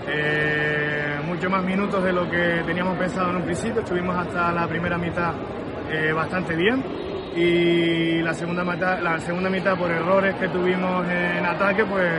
eh, 0.08 1.20
mucho 1.26 1.50
más 1.50 1.64
minutos 1.64 2.04
de 2.04 2.12
lo 2.12 2.30
que 2.30 2.64
teníamos 2.66 2.98
pensado 2.98 3.30
en 3.30 3.38
un 3.38 3.44
principio, 3.44 3.82
estuvimos 3.82 4.16
hasta 4.18 4.52
la 4.52 4.68
primera 4.68 4.98
mitad 4.98 5.34
eh, 5.90 6.12
bastante 6.12 6.56
bien 6.56 6.84
y 7.36 8.22
la 8.22 8.34
segunda, 8.34 8.64
mitad, 8.64 9.00
la 9.00 9.20
segunda 9.20 9.50
mitad 9.50 9.78
por 9.78 9.92
errores 9.92 10.36
que 10.36 10.48
tuvimos 10.50 11.08
en 11.08 11.46
ataque 11.46 11.86
pues 11.86 12.12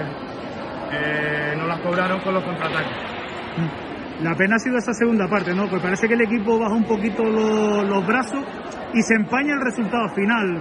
eh, 0.92 1.54
nos 1.56 1.68
las 1.68 1.80
cobraron 1.80 2.20
con 2.20 2.34
los 2.34 2.44
contraataques. 2.44 3.87
La 4.22 4.34
pena 4.34 4.56
ha 4.56 4.58
sido 4.58 4.78
esa 4.78 4.92
segunda 4.92 5.28
parte, 5.28 5.54
¿no? 5.54 5.68
Pues 5.68 5.80
parece 5.80 6.08
que 6.08 6.14
el 6.14 6.22
equipo 6.22 6.58
baja 6.58 6.74
un 6.74 6.84
poquito 6.84 7.22
los, 7.22 8.06
brazos 8.06 8.44
y 8.92 9.00
se 9.02 9.14
empaña 9.14 9.54
el 9.54 9.60
resultado 9.60 10.08
final. 10.08 10.60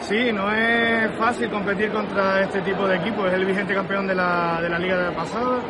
Sí, 0.00 0.32
no 0.32 0.50
es 0.52 1.10
fácil 1.16 1.48
competir 1.50 1.92
contra 1.92 2.40
este 2.40 2.60
tipo 2.62 2.88
de 2.88 2.96
equipos. 2.96 3.28
Es 3.28 3.34
el 3.34 3.44
vigente 3.44 3.74
campeón 3.74 4.08
de 4.08 4.14
la, 4.16 4.60
de 4.60 4.68
la 4.68 4.78
liga 4.78 5.12
pasada. 5.14 5.60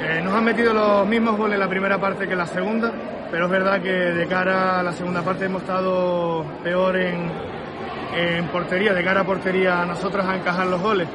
Eh, 0.00 0.22
nos 0.22 0.32
han 0.32 0.44
metido 0.44 0.72
los 0.72 1.06
mismos 1.06 1.36
goles 1.36 1.54
en 1.54 1.60
la 1.60 1.68
primera 1.68 1.98
parte 1.98 2.26
que 2.26 2.32
en 2.32 2.38
la 2.38 2.46
segunda, 2.46 2.92
pero 3.30 3.46
es 3.46 3.50
verdad 3.50 3.82
que 3.82 3.90
de 3.90 4.26
cara 4.26 4.80
a 4.80 4.82
la 4.82 4.92
segunda 4.92 5.22
parte 5.22 5.46
hemos 5.46 5.62
estado 5.62 6.44
peor 6.62 6.96
en, 6.96 7.30
en 8.14 8.46
portería, 8.48 8.94
de 8.94 9.04
cara 9.04 9.22
a 9.22 9.24
portería 9.24 9.82
a 9.82 9.86
nosotros 9.86 10.24
a 10.24 10.36
encajar 10.36 10.66
los 10.66 10.80
goles. 10.80 11.08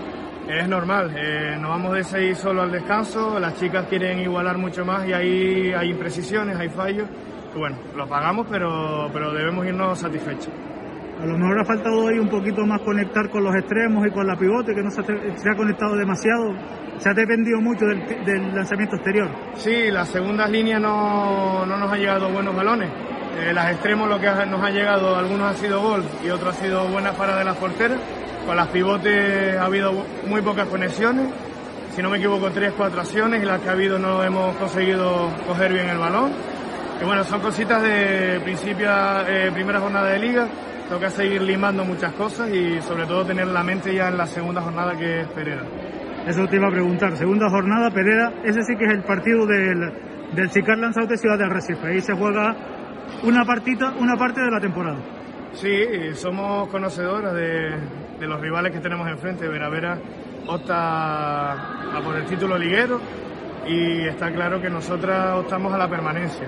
Es 0.52 0.68
normal, 0.68 1.16
eh, 1.16 1.56
nos 1.58 1.70
vamos 1.70 1.93
de 1.93 2.04
seis 2.04 2.38
solo 2.38 2.64
al 2.64 2.72
descanso, 2.74 3.39
las 3.39 3.58
chicas 3.58 3.86
quieren 3.88 4.20
igualar 4.20 4.58
mucho 4.58 4.84
más 4.84 5.08
y 5.08 5.14
ahí 5.14 5.72
hay 5.72 5.91
imprecisiones, 5.91 6.58
hay 6.58 6.68
fallos. 6.68 7.08
Y 7.56 7.58
bueno, 7.58 7.78
lo 7.95 8.06
pagamos, 8.06 8.47
pero, 8.52 9.10
pero 9.14 9.32
debemos 9.32 9.66
irnos 9.66 9.97
satisfechos. 9.97 10.49
A 11.22 11.26
lo 11.26 11.38
mejor 11.38 11.62
ha 11.62 11.66
faltado 11.66 12.04
hoy 12.04 12.20
un 12.20 12.28
poquito 12.28 12.66
más 12.66 12.82
conectar 12.82 13.30
con 13.30 13.45
los 13.45 13.56
extremos 13.56 14.06
y 14.06 14.12
con 14.12 14.28
la 14.28 14.36
pivote, 14.36 14.76
que 14.76 14.84
no 14.84 14.91
se 14.91 14.99
ha, 14.99 15.38
se 15.38 15.49
ha 15.49 15.56
conectado 15.56 15.95
demasiado. 15.95 16.54
Se 16.97 17.10
ha 17.10 17.14
dependido 17.14 17.62
mucho 17.62 17.86
del, 17.86 18.06
del, 18.26 18.54
lanzamiento 18.54 18.97
exterior. 18.97 19.30
Sí, 19.54 19.89
las 19.89 20.10
segundas 20.10 20.49
líneas 20.52 20.82
no, 20.82 21.66
no 21.66 21.78
nos 21.78 21.89
han 21.89 21.99
llegado 21.99 22.30
buenos 22.30 22.54
balones. 22.54 22.89
Eh, 23.39 23.54
las 23.54 23.72
extremos 23.72 24.10
lo 24.10 24.20
que 24.20 24.28
nos 24.28 24.62
ha 24.62 24.70
llegado, 24.70 25.16
algunos 25.16 25.49
ha 25.49 25.54
sido 25.54 25.82
gol 25.82 26.04
y 26.26 26.30
otros 26.30 26.58
ha 26.58 26.60
sido 26.60 26.89
buena 26.89 27.14
para 27.14 27.38
de 27.38 27.45
las 27.45 27.56
porteras. 27.56 27.99
Con 28.46 28.56
las 28.56 28.68
pivotes 28.68 29.58
ha 29.58 29.66
habido 29.66 29.94
muy 30.28 30.42
pocas 30.42 30.68
conexiones. 30.68 31.28
Si 31.96 32.02
no 32.02 32.10
me 32.10 32.18
equivoco, 32.18 32.50
tres, 32.52 32.74
cuatro 32.76 33.02
acciones 33.02 33.42
y 33.42 33.46
las 33.46 33.62
que 33.62 33.70
ha 33.70 33.74
habido 33.74 34.00
no 34.00 34.24
hemos 34.24 34.56
conseguido 34.56 35.30
coger 35.48 35.74
bien 35.74 35.89
el 35.89 35.98
balón. 35.98 36.32
Y 37.02 37.06
bueno, 37.06 37.24
son 37.24 37.42
cositas 37.42 37.82
de 37.82 38.39
principio, 38.44 38.89
eh, 39.28 39.52
primera 39.54 39.80
jornada 39.80 40.10
de 40.10 40.20
liga 40.20 40.48
toca 40.92 41.10
seguir 41.10 41.42
limando 41.42 41.86
muchas 41.86 42.12
cosas 42.16 42.50
y 42.50 42.82
sobre 42.82 43.06
todo 43.06 43.26
tener 43.26 43.48
la 43.48 43.64
mente 43.64 43.96
ya 43.96 44.10
en 44.10 44.18
la 44.18 44.26
segunda 44.26 44.62
jornada 44.62 44.94
que 44.98 45.22
es 45.22 45.28
Pereira. 45.30 45.64
Eso 46.28 46.46
te 46.48 46.58
iba 46.58 46.68
a 46.68 46.72
preguntar. 46.72 47.16
Segunda 47.16 47.50
jornada, 47.50 47.89
Pereira, 47.92 48.34
ese 48.44 48.62
sí 48.64 48.76
que 48.78 48.84
es 48.84 48.92
el 48.92 49.04
partido 49.04 49.46
del, 49.46 49.80
del 50.36 50.50
Chicar 50.50 50.78
Lanzarote 50.78 51.16
Ciudad 51.16 51.38
de 51.38 51.48
Recife. 51.48 51.88
Ahí 51.88 52.02
se 52.02 52.14
juega 52.14 52.54
una 53.24 53.46
partita, 53.46 53.94
una 53.98 54.18
parte 54.18 54.42
de 54.42 54.52
la 54.52 54.60
temporada. 54.60 55.00
Sí, 55.54 55.72
somos 56.14 56.68
conocedoras 56.68 57.36
de, 57.36 57.70
de 58.22 58.28
los 58.28 58.40
rivales 58.40 58.72
que 58.72 58.80
tenemos 58.80 59.10
enfrente. 59.10 59.48
Vera 59.48 59.68
Vera 59.68 59.98
opta 60.48 61.54
a 61.54 62.02
por 62.04 62.16
el 62.16 62.26
título 62.26 62.58
liguero 62.58 63.02
y 63.68 64.08
está 64.08 64.32
claro 64.32 64.62
que 64.62 64.70
nosotras 64.70 65.40
optamos 65.40 65.74
a 65.74 65.78
la 65.78 65.90
permanencia. 65.90 66.48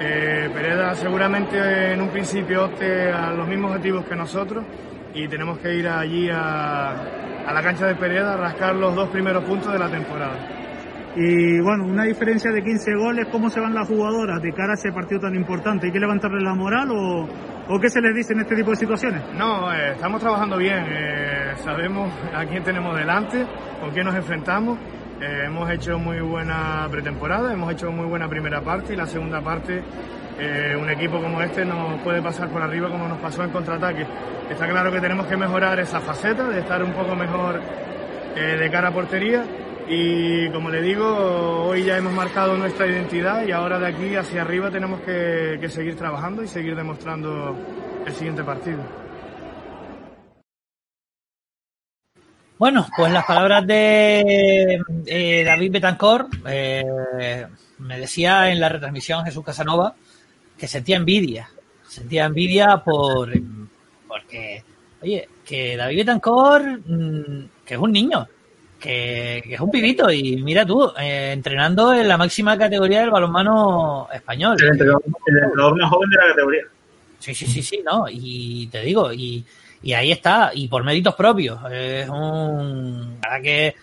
Eh, 0.00 0.50
Pereda 0.52 0.94
seguramente 0.94 1.92
en 1.92 2.00
un 2.00 2.08
principio 2.08 2.64
opte 2.64 3.12
a 3.12 3.32
los 3.32 3.46
mismos 3.46 3.72
objetivos 3.72 4.06
que 4.06 4.16
nosotros 4.16 4.64
y 5.12 5.28
tenemos 5.28 5.58
que 5.58 5.74
ir 5.74 5.86
allí 5.88 6.30
a, 6.30 6.92
a, 7.46 7.52
la 7.52 7.62
cancha 7.62 7.86
de 7.86 7.96
Pereda 7.96 8.32
a 8.32 8.36
rascar 8.38 8.74
los 8.74 8.94
dos 8.94 9.10
primeros 9.10 9.44
puntos 9.44 9.70
de 9.70 9.78
la 9.78 9.90
temporada. 9.90 10.59
Y 11.16 11.60
bueno, 11.60 11.84
una 11.84 12.04
diferencia 12.04 12.52
de 12.52 12.62
15 12.62 12.94
goles, 12.94 13.26
¿cómo 13.32 13.50
se 13.50 13.60
van 13.60 13.74
las 13.74 13.88
jugadoras 13.88 14.40
de 14.40 14.52
cara 14.52 14.72
a 14.72 14.74
ese 14.74 14.92
partido 14.92 15.20
tan 15.20 15.34
importante? 15.34 15.86
¿Hay 15.86 15.92
que 15.92 15.98
levantarle 15.98 16.40
la 16.40 16.54
moral 16.54 16.88
o, 16.92 17.28
o 17.68 17.80
qué 17.80 17.88
se 17.88 18.00
les 18.00 18.14
dice 18.14 18.32
en 18.32 18.40
este 18.40 18.54
tipo 18.54 18.70
de 18.70 18.76
situaciones? 18.76 19.22
No, 19.36 19.72
eh, 19.72 19.92
estamos 19.92 20.20
trabajando 20.20 20.56
bien, 20.56 20.84
eh, 20.88 21.52
sabemos 21.64 22.12
a 22.32 22.44
quién 22.46 22.62
tenemos 22.62 22.96
delante, 22.96 23.44
con 23.80 23.90
quién 23.90 24.04
nos 24.06 24.14
enfrentamos 24.14 24.78
eh, 25.20 25.42
hemos 25.44 25.70
hecho 25.70 25.98
muy 25.98 26.18
buena 26.20 26.88
pretemporada, 26.90 27.52
hemos 27.52 27.70
hecho 27.70 27.92
muy 27.92 28.06
buena 28.06 28.26
primera 28.26 28.62
parte 28.62 28.94
y 28.94 28.96
la 28.96 29.04
segunda 29.04 29.42
parte 29.42 29.82
eh, 30.38 30.74
un 30.80 30.88
equipo 30.88 31.20
como 31.20 31.42
este 31.42 31.62
nos 31.62 32.00
puede 32.00 32.22
pasar 32.22 32.48
por 32.48 32.62
arriba 32.62 32.88
como 32.88 33.06
nos 33.06 33.18
pasó 33.18 33.44
en 33.44 33.50
contraataque. 33.50 34.06
Está 34.48 34.66
claro 34.66 34.90
que 34.90 34.98
tenemos 34.98 35.26
que 35.26 35.36
mejorar 35.36 35.78
esa 35.78 36.00
faceta, 36.00 36.48
de 36.48 36.60
estar 36.60 36.82
un 36.82 36.94
poco 36.94 37.14
mejor 37.14 37.60
eh, 38.34 38.56
de 38.58 38.70
cara 38.70 38.88
a 38.88 38.92
portería 38.92 39.44
y 39.92 40.48
como 40.50 40.70
le 40.70 40.82
digo, 40.82 41.04
hoy 41.66 41.82
ya 41.82 41.98
hemos 41.98 42.12
marcado 42.12 42.56
nuestra 42.56 42.86
identidad 42.86 43.44
y 43.44 43.50
ahora 43.50 43.76
de 43.80 43.88
aquí 43.88 44.14
hacia 44.14 44.42
arriba 44.42 44.70
tenemos 44.70 45.00
que, 45.00 45.58
seguir 45.68 45.96
trabajando 45.96 46.44
y 46.44 46.46
seguir 46.46 46.76
demostrando 46.76 47.56
el 48.06 48.12
siguiente 48.14 48.44
partido. 48.44 48.78
Bueno, 52.56 52.86
pues 52.96 53.12
las 53.12 53.24
palabras 53.24 53.66
de 53.66 54.80
eh, 55.06 55.44
David 55.44 55.72
Betancor, 55.72 56.28
eh, 56.46 57.46
me 57.78 57.98
decía 57.98 58.48
en 58.52 58.60
la 58.60 58.68
retransmisión 58.68 59.24
Jesús 59.24 59.44
Casanova 59.44 59.96
que 60.56 60.68
sentía 60.68 60.98
envidia, 60.98 61.48
sentía 61.82 62.26
envidia 62.26 62.76
por 62.84 63.32
porque, 64.06 64.62
oye, 65.02 65.28
que 65.44 65.76
David 65.76 65.96
Betancor, 65.96 66.80
mmm, 66.86 67.48
que 67.64 67.74
es 67.74 67.80
un 67.80 67.90
niño, 67.90 68.28
que, 68.80 69.42
que, 69.44 69.54
es 69.54 69.60
un 69.60 69.70
pibito 69.70 70.10
y 70.10 70.42
mira 70.42 70.66
tú, 70.66 70.90
eh, 70.98 71.32
entrenando 71.32 71.94
en 71.94 72.08
la 72.08 72.16
máxima 72.16 72.56
categoría 72.56 73.00
del 73.00 73.10
balonmano 73.10 74.08
español. 74.12 74.56
El 74.60 74.70
entrenador, 74.70 75.02
el 75.26 75.36
entrenador 75.36 75.78
más 75.78 75.90
joven 75.90 76.10
de 76.10 76.16
la 76.16 76.28
categoría. 76.30 76.62
Sí, 77.18 77.34
sí, 77.34 77.46
sí, 77.46 77.62
sí, 77.62 77.82
no, 77.84 78.06
y 78.08 78.66
te 78.68 78.80
digo, 78.80 79.12
y 79.12 79.44
y 79.82 79.92
ahí 79.94 80.12
está, 80.12 80.50
y 80.54 80.68
por 80.68 80.84
méritos 80.84 81.14
propios. 81.14 81.58
Es 81.70 82.08
un. 82.08 83.18
La 83.22 83.30
verdad 83.30 83.42
que 83.42 83.74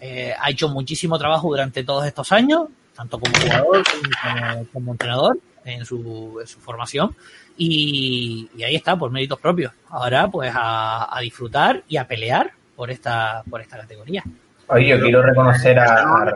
eh, 0.00 0.34
ha 0.38 0.50
hecho 0.50 0.68
muchísimo 0.68 1.18
trabajo 1.18 1.48
durante 1.48 1.84
todos 1.84 2.06
estos 2.06 2.32
años, 2.32 2.64
tanto 2.94 3.18
como 3.18 3.34
jugador 3.38 3.84
como, 4.22 4.66
como 4.72 4.92
entrenador 4.92 5.38
en 5.64 5.84
su, 5.84 6.38
en 6.40 6.46
su 6.46 6.58
formación. 6.60 7.14
Y, 7.56 8.48
y, 8.56 8.62
ahí 8.62 8.76
está, 8.76 8.96
por 8.96 9.10
méritos 9.10 9.38
propios. 9.38 9.72
Ahora, 9.90 10.28
pues 10.28 10.52
a, 10.54 11.16
a, 11.16 11.20
disfrutar 11.20 11.82
y 11.86 11.98
a 11.98 12.08
pelear 12.08 12.52
por 12.76 12.90
esta, 12.90 13.42
por 13.48 13.60
esta 13.60 13.78
categoría. 13.78 14.22
Oye, 14.68 14.88
yo 14.88 15.00
quiero 15.00 15.22
reconocer 15.22 15.78
a. 15.78 16.34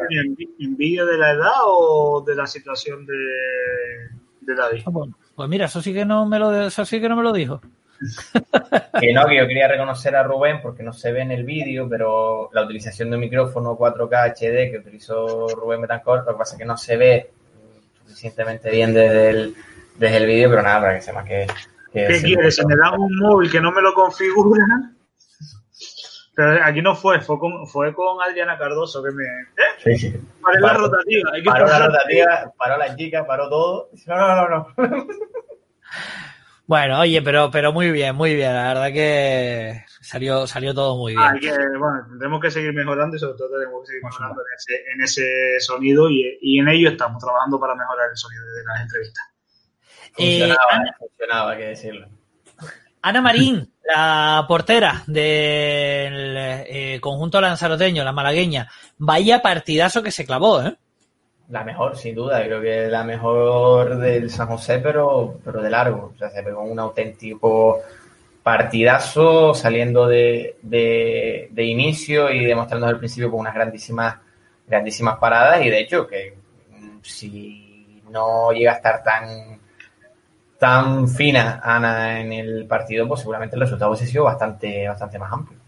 ¿Envidia 0.59 1.05
de 1.05 1.18
la 1.18 1.30
edad 1.32 1.61
o 1.64 2.22
de 2.26 2.34
la 2.34 2.47
situación 2.47 3.07
de, 3.07 3.14
de 4.41 4.55
David? 4.55 4.82
Ah, 4.87 4.91
pues, 4.93 5.11
pues, 5.34 5.49
mira, 5.49 5.66
eso 5.66 5.80
sí 5.80 5.95
que 5.95 6.05
no 6.05 6.26
me 6.26 6.39
lo, 6.39 6.66
eso 6.66 6.84
sí 6.84 7.01
que 7.01 7.09
no 7.09 7.16
me 7.16 7.22
lo 7.22 7.32
dijo. 7.32 7.61
que 9.01 9.12
no, 9.14 9.26
que 9.26 9.39
yo 9.39 9.47
quería 9.47 9.68
reconocer 9.68 10.14
a 10.16 10.22
Rubén 10.22 10.61
porque 10.61 10.82
no 10.82 10.93
se 10.93 11.12
ve 11.12 11.22
en 11.22 11.30
el 11.30 11.45
vídeo, 11.45 11.89
pero 11.89 12.51
la 12.53 12.62
utilización 12.62 13.09
de 13.09 13.16
un 13.16 13.22
micrófono 13.22 13.78
4K 13.78 14.34
HD 14.34 14.70
que 14.70 14.78
utilizó 14.80 15.49
Rubén 15.49 15.80
Betancourt, 15.80 16.26
lo 16.26 16.32
que 16.32 16.39
pasa 16.39 16.57
es 16.57 16.59
que 16.59 16.66
no 16.66 16.76
se 16.76 16.97
ve 16.97 17.30
suficientemente 18.05 18.70
bien 18.70 18.93
desde 18.93 19.30
el, 19.30 19.55
desde 19.99 20.16
el 20.18 20.26
vídeo, 20.26 20.51
pero 20.51 20.62
nada, 20.62 20.80
para 20.80 20.95
que 20.97 21.01
sepa 21.01 21.24
que... 21.24 21.47
que 21.91 22.07
¿Qué 22.07 22.22
quieres? 22.22 22.57
¿Se 22.57 22.66
me 22.66 22.76
da 22.76 22.93
un 22.93 23.16
móvil 23.16 23.51
que 23.51 23.61
no 23.61 23.72
me 23.72 23.80
lo 23.80 23.95
configura? 23.95 24.62
Pero 26.37 26.62
aquí 26.62 26.82
no 26.82 26.95
fue, 26.95 27.18
fue 27.22 27.39
con, 27.39 27.66
fue 27.66 27.95
con 27.95 28.22
Adriana 28.22 28.59
Cardoso 28.59 29.03
que 29.03 29.11
me... 29.11 29.24
¿eh? 29.24 29.64
Sí, 29.82 29.97
sí. 29.97 30.20
Paró 30.43 30.61
la 30.61 30.74
rotativa. 30.74 31.30
Hay 31.32 31.43
que 31.43 31.51
paró 31.51 31.66
la 31.66 31.87
rotativa, 31.87 32.53
paró 32.59 32.76
la 32.76 32.95
chica, 32.95 33.26
paró 33.26 33.49
todo. 33.49 33.89
No, 34.07 34.16
no, 34.16 34.49
no, 34.49 34.49
no. 34.76 35.07
Bueno, 36.66 36.99
oye, 36.99 37.22
pero, 37.22 37.49
pero 37.51 37.72
muy 37.72 37.93
bien, 37.93 38.16
muy 38.16 38.34
bien. 38.34 38.53
La 38.53 38.74
verdad 38.74 38.93
que 38.93 39.84
salió, 40.01 40.49
salió 40.49 40.74
todo 40.74 40.97
muy 40.97 41.12
bien. 41.12 41.24
Ah, 41.24 41.34
que, 41.41 41.49
bueno, 41.78 42.05
tendremos 42.09 42.41
que 42.41 42.51
seguir 42.51 42.74
mejorando 42.74 43.14
y 43.14 43.20
sobre 43.20 43.39
todo 43.39 43.57
tenemos 43.57 43.82
que 43.82 43.87
seguir 43.87 44.05
mejorando 44.05 44.43
en 44.43 44.55
ese, 44.57 44.93
en 44.93 45.01
ese 45.01 45.61
sonido 45.61 46.11
y, 46.11 46.39
y, 46.41 46.59
en 46.59 46.68
ello 46.68 46.91
estamos 46.91 47.22
trabajando 47.22 47.61
para 47.61 47.76
mejorar 47.76 48.11
el 48.11 48.16
sonido 48.16 48.45
de 48.45 48.64
las 48.64 48.80
entrevistas. 48.82 49.24
Funcionaba, 50.12 50.84
eh, 50.84 50.93
funcionaba, 50.99 51.53
hay 51.53 51.59
que 51.59 51.66
decirlo. 51.66 52.09
Ana 53.01 53.22
Marín, 53.22 53.72
la 53.87 54.45
portera 54.49 55.03
del 55.07 56.37
eh, 56.37 56.99
conjunto 57.01 57.41
lanzaroteño, 57.41 58.03
la 58.05 58.12
malagueña, 58.12 58.68
vaya 58.99 59.41
partidazo 59.41 60.03
que 60.03 60.11
se 60.11 60.26
clavó, 60.26 60.62
¿eh? 60.62 60.76
La 61.49 61.62
mejor, 61.62 61.97
sin 61.97 62.14
duda, 62.16 62.43
creo 62.43 62.61
que 62.61 62.89
la 62.89 63.05
mejor 63.05 63.99
del 63.99 64.30
San 64.30 64.49
José, 64.49 64.80
pero, 64.80 65.39
pero 65.45 65.62
de 65.62 65.70
largo. 65.70 66.12
O 66.14 66.18
sea, 66.18 66.28
se 66.28 66.43
pegó 66.43 66.62
un 66.62 66.78
auténtico 66.80 67.80
partidazo 68.43 69.55
saliendo 69.55 70.07
de, 70.07 70.57
de, 70.62 71.64
inicio 71.64 72.30
y 72.30 72.45
demostrando 72.45 72.87
al 72.87 72.99
principio 72.99 73.30
con 73.30 73.41
unas 73.41 73.55
grandísimas, 73.55 74.18
grandísimas 74.66 75.18
paradas 75.18 75.64
y 75.64 75.70
de 75.70 75.80
hecho 75.80 76.07
que 76.07 76.34
si 77.03 78.03
no 78.09 78.53
llega 78.53 78.72
a 78.72 78.76
estar 78.76 79.03
tan 79.03 79.61
tan 80.59 81.09
fina 81.09 81.61
Ana 81.63 82.21
en 82.21 82.33
el 82.33 82.67
partido, 82.67 83.07
pues 83.07 83.21
seguramente 83.21 83.57
el 83.57 83.61
resultado 83.61 83.91
hubiese 83.91 84.07
sido 84.07 84.25
bastante, 84.25 84.89
bastante 84.89 85.19
más 85.19 85.33
amplio. 85.33 85.59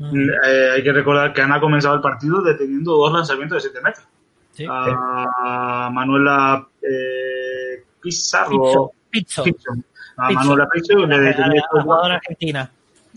Eh, 0.00 0.70
hay 0.74 0.82
que 0.82 0.92
recordar 0.92 1.32
que 1.32 1.42
Ana 1.42 1.56
ha 1.56 1.60
comenzado 1.60 1.94
el 1.94 2.00
partido 2.00 2.42
deteniendo 2.42 2.96
dos 2.96 3.12
lanzamientos 3.12 3.62
de 3.62 3.70
7 3.70 3.84
metros. 3.84 4.06
Sí. 4.52 4.66
a 4.68 5.88
Manuela 5.92 6.66
eh, 6.82 7.84
Pizarro. 8.00 8.92
Pizzo. 9.10 9.42
Pizzo. 9.42 9.72
A 10.16 10.28
Pizzo. 10.28 10.40
Manuela 10.40 10.68
Pizzo 10.70 10.98
le 10.98 11.06
La, 11.06 11.18
detenía, 11.18 11.62
la 11.72 11.82
jugadora 11.82 12.14
argentina. 12.16 12.70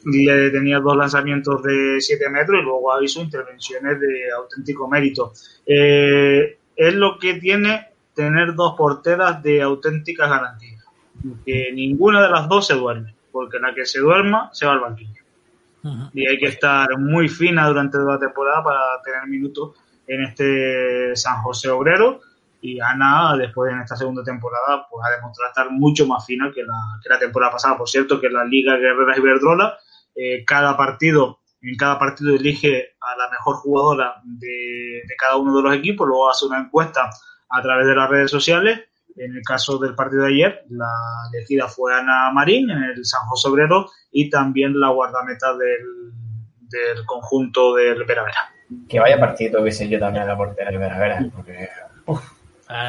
le 0.05 0.33
detenía 0.33 0.79
dos 0.79 0.95
lanzamientos 0.95 1.63
de 1.63 1.97
7 1.99 2.29
metros 2.29 2.61
y 2.61 2.63
luego 2.63 3.01
hizo 3.01 3.21
intervenciones 3.21 3.99
de 3.99 4.31
auténtico 4.31 4.87
mérito. 4.87 5.33
Eh, 5.65 6.57
es 6.75 6.93
lo 6.93 7.17
que 7.17 7.35
tiene 7.35 7.87
tener 8.13 8.53
dos 8.53 8.75
porteras 8.77 9.41
de 9.41 9.61
auténticas 9.61 10.29
garantías. 10.29 10.74
Que 11.45 11.71
ninguna 11.73 12.21
de 12.21 12.29
las 12.29 12.47
dos 12.47 12.67
se 12.67 12.75
duerme, 12.75 13.15
porque 13.31 13.59
la 13.59 13.73
que 13.73 13.85
se 13.85 13.99
duerma 13.99 14.49
se 14.53 14.65
va 14.65 14.73
al 14.73 14.79
banquillo. 14.79 15.23
Y 16.13 16.27
hay 16.27 16.39
que 16.39 16.47
estar 16.47 16.97
muy 16.97 17.29
fina 17.29 17.67
durante 17.67 17.97
toda 17.97 18.13
la 18.13 18.19
temporada 18.19 18.63
para 18.63 18.79
tener 19.03 19.27
minutos 19.27 19.75
en 20.07 20.23
este 20.23 21.15
San 21.15 21.41
José 21.43 21.69
Obrero. 21.69 22.21
Y 22.61 22.79
Ana 22.79 23.35
después 23.37 23.71
en 23.71 23.81
esta 23.81 23.95
segunda 23.95 24.23
temporada 24.23 24.87
pues 24.89 25.05
ha 25.05 25.15
demostrado 25.15 25.49
estar 25.49 25.69
mucho 25.69 26.07
más 26.07 26.25
fina 26.25 26.51
que 26.53 26.63
la, 26.63 26.99
que 27.03 27.09
la 27.09 27.19
temporada 27.19 27.51
pasada. 27.51 27.77
Por 27.77 27.87
cierto 27.87 28.19
que 28.19 28.29
la 28.29 28.43
Liga 28.43 28.75
Guerreras 28.77 29.17
Iberdrola 29.19 29.77
eh, 30.15 30.43
cada 30.45 30.75
partido 30.75 31.41
en 31.61 31.75
cada 31.75 31.99
partido 31.99 32.35
elige 32.35 32.95
a 33.01 33.17
la 33.17 33.29
mejor 33.29 33.55
jugadora 33.57 34.15
de, 34.23 35.03
de 35.07 35.15
cada 35.17 35.35
uno 35.35 35.55
de 35.57 35.63
los 35.63 35.75
equipos 35.75 36.07
luego 36.07 36.29
hace 36.29 36.45
una 36.45 36.59
encuesta 36.59 37.09
a 37.49 37.61
través 37.61 37.87
de 37.87 37.95
las 37.95 38.09
redes 38.09 38.31
sociales 38.31 38.81
en 39.15 39.35
el 39.35 39.41
caso 39.43 39.77
del 39.77 39.95
partido 39.95 40.23
de 40.23 40.33
ayer, 40.33 40.65
la 40.69 40.91
elegida 41.33 41.67
fue 41.67 41.93
Ana 41.93 42.31
Marín 42.31 42.69
en 42.69 42.83
el 42.83 43.05
San 43.05 43.25
José 43.27 43.47
Obrero 43.47 43.89
y 44.11 44.29
también 44.29 44.79
la 44.79 44.89
guardameta 44.89 45.55
del, 45.55 46.11
del 46.69 47.05
conjunto 47.05 47.75
del 47.75 48.03
Vera 48.03 48.23
Vera. 48.23 48.53
Que 48.89 48.99
vaya 48.99 49.19
partido 49.19 49.61
hubiese 49.61 49.87
yo 49.87 49.99
también 49.99 50.23
a 50.23 50.27
la 50.27 50.37
portera 50.37 50.71
de 50.71 50.77
Vera 50.77 50.99
Vera, 50.99 51.25
porque 51.33 51.69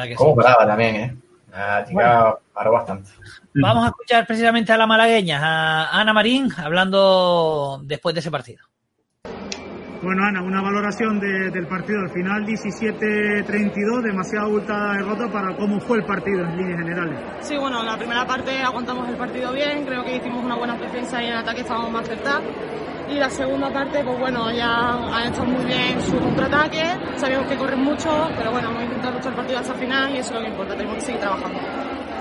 que 0.03 0.09
sí. 0.09 0.15
cómo 0.15 0.35
paraba 0.35 0.65
también, 0.65 0.95
¿eh? 0.95 1.17
La 1.51 1.85
chica 1.85 2.37
paró 2.53 2.71
bastante. 2.73 3.09
Vamos 3.53 3.85
a 3.85 3.87
escuchar 3.87 4.27
precisamente 4.27 4.71
a 4.71 4.77
la 4.77 4.85
malagueña, 4.85 5.39
a 5.41 5.99
Ana 5.99 6.13
Marín, 6.13 6.49
hablando 6.57 7.79
después 7.83 8.13
de 8.13 8.19
ese 8.19 8.31
partido. 8.31 8.63
Bueno, 10.01 10.23
Ana, 10.23 10.41
una 10.43 10.61
valoración 10.61 11.19
de- 11.19 11.49
del 11.49 11.65
partido. 11.67 12.01
Al 12.01 12.09
final 12.11 12.45
17-32, 12.45 14.03
demasiado 14.03 14.45
abultada 14.47 14.93
derrota 14.93 15.27
para 15.31 15.55
cómo 15.55 15.79
fue 15.79 15.97
el 15.97 16.05
partido 16.05 16.41
en 16.43 16.55
líneas 16.57 16.79
generales. 16.79 17.19
Sí, 17.41 17.57
bueno, 17.57 17.81
la 17.83 17.97
primera 17.97 18.25
parte 18.25 18.59
aguantamos 18.61 19.09
el 19.09 19.15
partido 19.15 19.51
bien, 19.53 19.85
creo 19.85 20.03
que 20.03 20.17
hicimos 20.17 20.43
una 20.45 20.55
buena 20.55 20.77
defensa 20.77 21.21
y 21.23 21.27
en 21.27 21.33
ataque 21.33 21.61
estábamos 21.61 21.91
más 21.91 22.03
acertados. 22.03 22.43
Y 23.09 23.15
la 23.15 23.29
segunda 23.29 23.71
parte, 23.71 24.03
pues 24.03 24.19
bueno, 24.19 24.51
ya 24.51 24.93
han 25.15 25.23
estado 25.31 25.45
muy 25.45 25.65
bien 25.65 26.01
su 26.01 26.17
contraataque, 26.19 26.83
sabíamos 27.15 27.47
que 27.47 27.55
corren 27.55 27.79
mucho, 27.81 28.09
pero 28.37 28.51
bueno, 28.51 28.69
hemos 28.69 28.83
intentado 28.83 29.13
luchar 29.13 29.29
el 29.31 29.35
partido 29.37 29.59
hasta 29.59 29.73
el 29.73 29.79
final 29.79 30.11
y 30.13 30.17
eso 30.17 30.33
es 30.33 30.35
lo 30.35 30.41
que 30.41 30.51
importa, 30.51 30.73
tenemos 30.75 30.95
que 30.95 31.01
seguir 31.01 31.21
trabajando. 31.21 31.59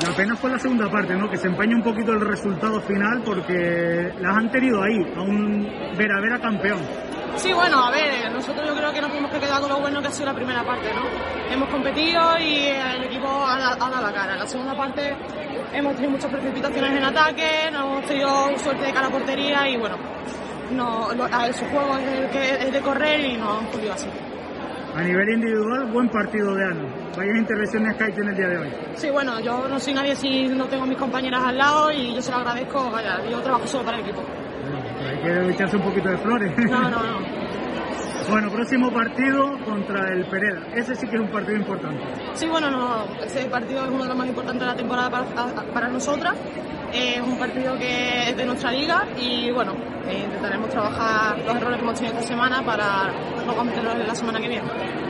La 0.03 0.13
pena 0.13 0.37
fue 0.37 0.51
la 0.51 0.59
segunda 0.59 0.91
parte, 0.91 1.15
¿no? 1.17 1.29
Que 1.29 1.37
se 1.37 1.47
empaña 1.49 1.75
un 1.77 1.83
poquito 1.83 2.13
el 2.13 2.21
resultado 2.21 2.81
final 2.83 3.23
porque 3.25 4.13
las 4.21 4.37
han 4.37 4.51
tenido 4.51 4.83
ahí, 4.83 4.97
a 5.17 5.21
un 5.23 5.65
Vera 5.97 6.21
Vera 6.21 6.39
campeón. 6.39 6.79
Sí, 7.37 7.53
bueno, 7.53 7.85
a 7.87 7.91
ver, 7.91 8.31
nosotros 8.33 8.67
yo 8.67 8.75
creo 8.75 8.93
que 8.93 9.01
nos 9.01 9.11
tenemos 9.11 9.31
que 9.31 9.41
quedar 9.41 9.61
con 9.61 9.69
lo 9.69 9.81
bueno 9.81 10.01
que 10.01 10.09
ha 10.09 10.11
sido 10.11 10.27
la 10.27 10.35
primera 10.35 10.65
parte, 10.65 10.89
¿no? 10.95 11.03
Hemos 11.53 11.69
competido 11.69 12.21
y 12.39 12.67
el 12.69 13.05
equipo 13.05 13.27
ha, 13.29 13.59
da- 13.59 13.73
ha 13.75 13.91
dado 13.91 14.03
la 14.07 14.13
cara. 14.13 14.33
En 14.35 14.39
la 14.39 14.47
segunda 14.47 14.75
parte 14.77 15.15
hemos 15.73 15.95
tenido 15.95 16.13
muchas 16.13 16.31
precipitaciones 16.31 16.93
en 16.97 17.05
ataque, 17.05 17.71
no 17.73 17.87
hemos 17.87 18.07
tenido 18.07 18.59
suerte 18.59 18.85
de 18.87 18.93
cara 18.93 19.09
a 19.09 19.11
portería 19.11 19.69
y 19.69 19.77
bueno, 19.77 19.97
no, 20.73 21.13
lo- 21.15 21.25
a- 21.25 21.53
su 21.53 21.65
juego 21.67 21.99
es, 21.99 22.07
el 22.21 22.31
que, 22.31 22.55
es 22.67 22.73
de 22.73 22.81
correr 22.81 23.21
y 23.21 23.37
nos 23.37 23.59
han 23.61 23.67
podido 23.67 23.93
así. 23.93 24.09
A 24.95 25.03
nivel 25.03 25.29
individual, 25.31 25.87
buen 25.93 26.09
partido 26.09 26.55
de 26.55 26.65
Ana. 26.65 26.89
Varias 27.17 27.39
intervenciones 27.39 27.97
que 27.97 28.05
hay 28.05 28.13
en 28.13 28.29
el 28.29 28.37
día 28.37 28.49
de 28.49 28.59
hoy. 28.59 28.69
Sí, 28.95 29.11
bueno, 29.11 29.41
yo 29.41 29.69
no 29.69 29.79
soy 29.79 29.95
nadie 29.95 30.17
si 30.17 30.49
no 30.49 30.67
tengo 30.67 30.85
a 30.85 30.87
mis 30.87 30.99
compañeras 30.99 31.43
al 31.45 31.59
lado 31.59 31.93
y 31.93 32.15
yo 32.15 32.23
se 32.23 32.31
lo 32.31 32.39
agradezco, 32.39 32.91
vaya, 32.91 33.21
yo 33.31 33.41
trabajo 33.41 33.67
solo 33.67 33.85
para 33.85 33.99
el 33.99 34.05
equipo. 34.05 34.23
Hay 35.09 35.17
que 35.19 35.51
echarse 35.51 35.77
un 35.77 35.83
poquito 35.83 36.09
de 36.09 36.19
flores. 36.19 36.53
No, 36.71 36.91
no, 36.91 37.03
no. 37.03 37.19
bueno, 38.31 38.51
próximo 38.51 38.91
partido 38.91 39.59
contra 39.65 40.13
el 40.13 40.25
Pereda. 40.27 40.67
Ese 40.75 40.95
sí 40.95 41.07
que 41.07 41.17
es 41.17 41.23
un 41.23 41.31
partido 41.31 41.57
importante. 41.57 42.03
Sí, 42.35 42.47
bueno, 42.47 42.71
no, 42.71 43.05
ese 43.25 43.45
partido 43.47 43.85
es 43.85 43.91
uno 43.91 44.03
de 44.03 44.09
los 44.09 44.17
más 44.17 44.29
importantes 44.29 44.61
de 44.61 44.67
la 44.67 44.77
temporada 44.77 45.11
para, 45.11 45.73
para 45.73 45.89
nosotras. 45.89 46.35
Es 46.93 47.21
un 47.21 47.39
partido 47.39 47.77
que 47.79 48.31
es 48.31 48.37
de 48.37 48.47
nuestra 48.47 48.73
liga 48.73 49.07
y 49.19 49.51
bueno, 49.51 49.75
eh, 50.09 50.23
intentaremos 50.25 50.71
trabajar 50.71 51.39
los 51.39 51.57
errores 51.57 51.77
que 51.79 51.83
hemos 51.83 51.95
tenido 51.99 52.15
esta 52.15 52.29
semana 52.29 52.63
para 52.65 53.13
no 53.45 53.55
cometerlos 53.55 53.99
la 53.99 54.15
semana 54.15 54.41
que 54.41 54.49
viene. 54.49 55.06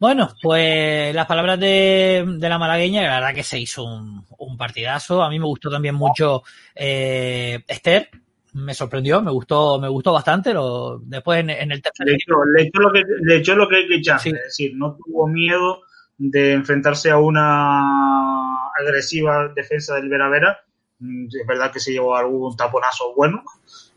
Bueno, 0.00 0.30
pues 0.40 1.14
las 1.14 1.26
palabras 1.26 1.60
de, 1.60 2.24
de 2.26 2.48
la 2.48 2.58
malagueña, 2.58 3.02
la 3.02 3.20
verdad 3.20 3.34
que 3.34 3.42
se 3.42 3.58
hizo 3.58 3.84
un, 3.84 4.24
un 4.38 4.56
partidazo. 4.56 5.22
A 5.22 5.28
mí 5.28 5.38
me 5.38 5.44
gustó 5.44 5.70
también 5.70 5.94
mucho 5.94 6.42
eh, 6.74 7.62
Esther, 7.68 8.08
me 8.54 8.72
sorprendió, 8.72 9.20
me 9.20 9.30
gustó, 9.30 9.78
me 9.78 9.88
gustó 9.88 10.14
bastante. 10.14 10.54
Lo, 10.54 10.98
después 11.00 11.40
en, 11.40 11.50
en 11.50 11.70
el 11.70 11.82
tercer 11.82 12.06
Le 12.06 12.14
echó, 12.14 12.42
le, 12.46 12.62
echó 12.62 12.80
lo 12.80 12.92
que, 12.92 13.02
le 13.20 13.36
echó 13.36 13.54
lo 13.54 13.68
que 13.68 13.76
hay 13.76 13.86
que 13.88 13.96
echar, 13.96 14.18
Sí. 14.20 14.30
es 14.30 14.42
decir, 14.42 14.72
no 14.74 14.96
tuvo 14.96 15.26
miedo 15.26 15.82
de 16.16 16.52
enfrentarse 16.52 17.10
a 17.10 17.18
una 17.18 18.68
agresiva 18.80 19.48
defensa 19.54 19.96
del 19.96 20.08
Vera 20.08 20.28
Vera. 20.30 20.58
Mm, 20.98 21.26
Es 21.26 21.46
verdad 21.46 21.70
que 21.70 21.80
se 21.80 21.92
llevó 21.92 22.16
algún 22.16 22.56
taponazo 22.56 23.14
bueno, 23.14 23.42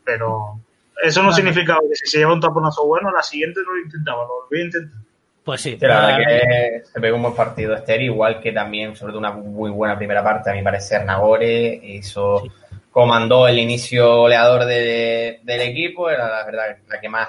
pero 0.04 0.60
eso 1.02 1.22
no 1.22 1.30
Vale. 1.30 1.36
significa 1.42 1.78
que 1.88 1.96
si 1.96 2.06
se 2.10 2.18
lleva 2.18 2.34
un 2.34 2.40
taponazo 2.40 2.86
bueno, 2.86 3.10
la 3.10 3.22
siguiente 3.22 3.60
no 3.66 3.72
lo 3.74 3.80
intentaba, 3.80 4.22
lo 4.24 4.42
volví 4.44 4.60
a 4.60 4.64
intentar. 4.66 5.00
Pues 5.44 5.60
sí, 5.60 5.72
Sí, 5.72 5.78
la 5.86 6.00
verdad 6.06 6.18
la- 6.18 6.26
que 6.26 6.82
se 6.84 7.00
pegó 7.00 7.16
un 7.16 7.22
buen 7.22 7.34
partido 7.34 7.74
Esther, 7.74 8.00
igual 8.00 8.40
que 8.40 8.52
también, 8.52 8.96
sobre 8.96 9.12
todo 9.12 9.18
una 9.20 9.32
muy 9.32 9.70
buena 9.70 9.96
primera 9.96 10.22
parte, 10.24 10.50
a 10.50 10.54
mi 10.54 10.62
parecer, 10.62 11.04
Nagore 11.04 11.74
hizo, 11.82 12.40
Sí. 12.40 12.50
comandó 12.90 13.46
el 13.46 13.58
inicio 13.58 14.16
goleador 14.16 14.64
de- 14.64 15.40
del 15.42 15.60
equipo, 15.60 16.08
era 16.08 16.28
la 16.30 16.46
verdad 16.46 16.76
la 16.88 17.00
que 17.00 17.08
más, 17.10 17.28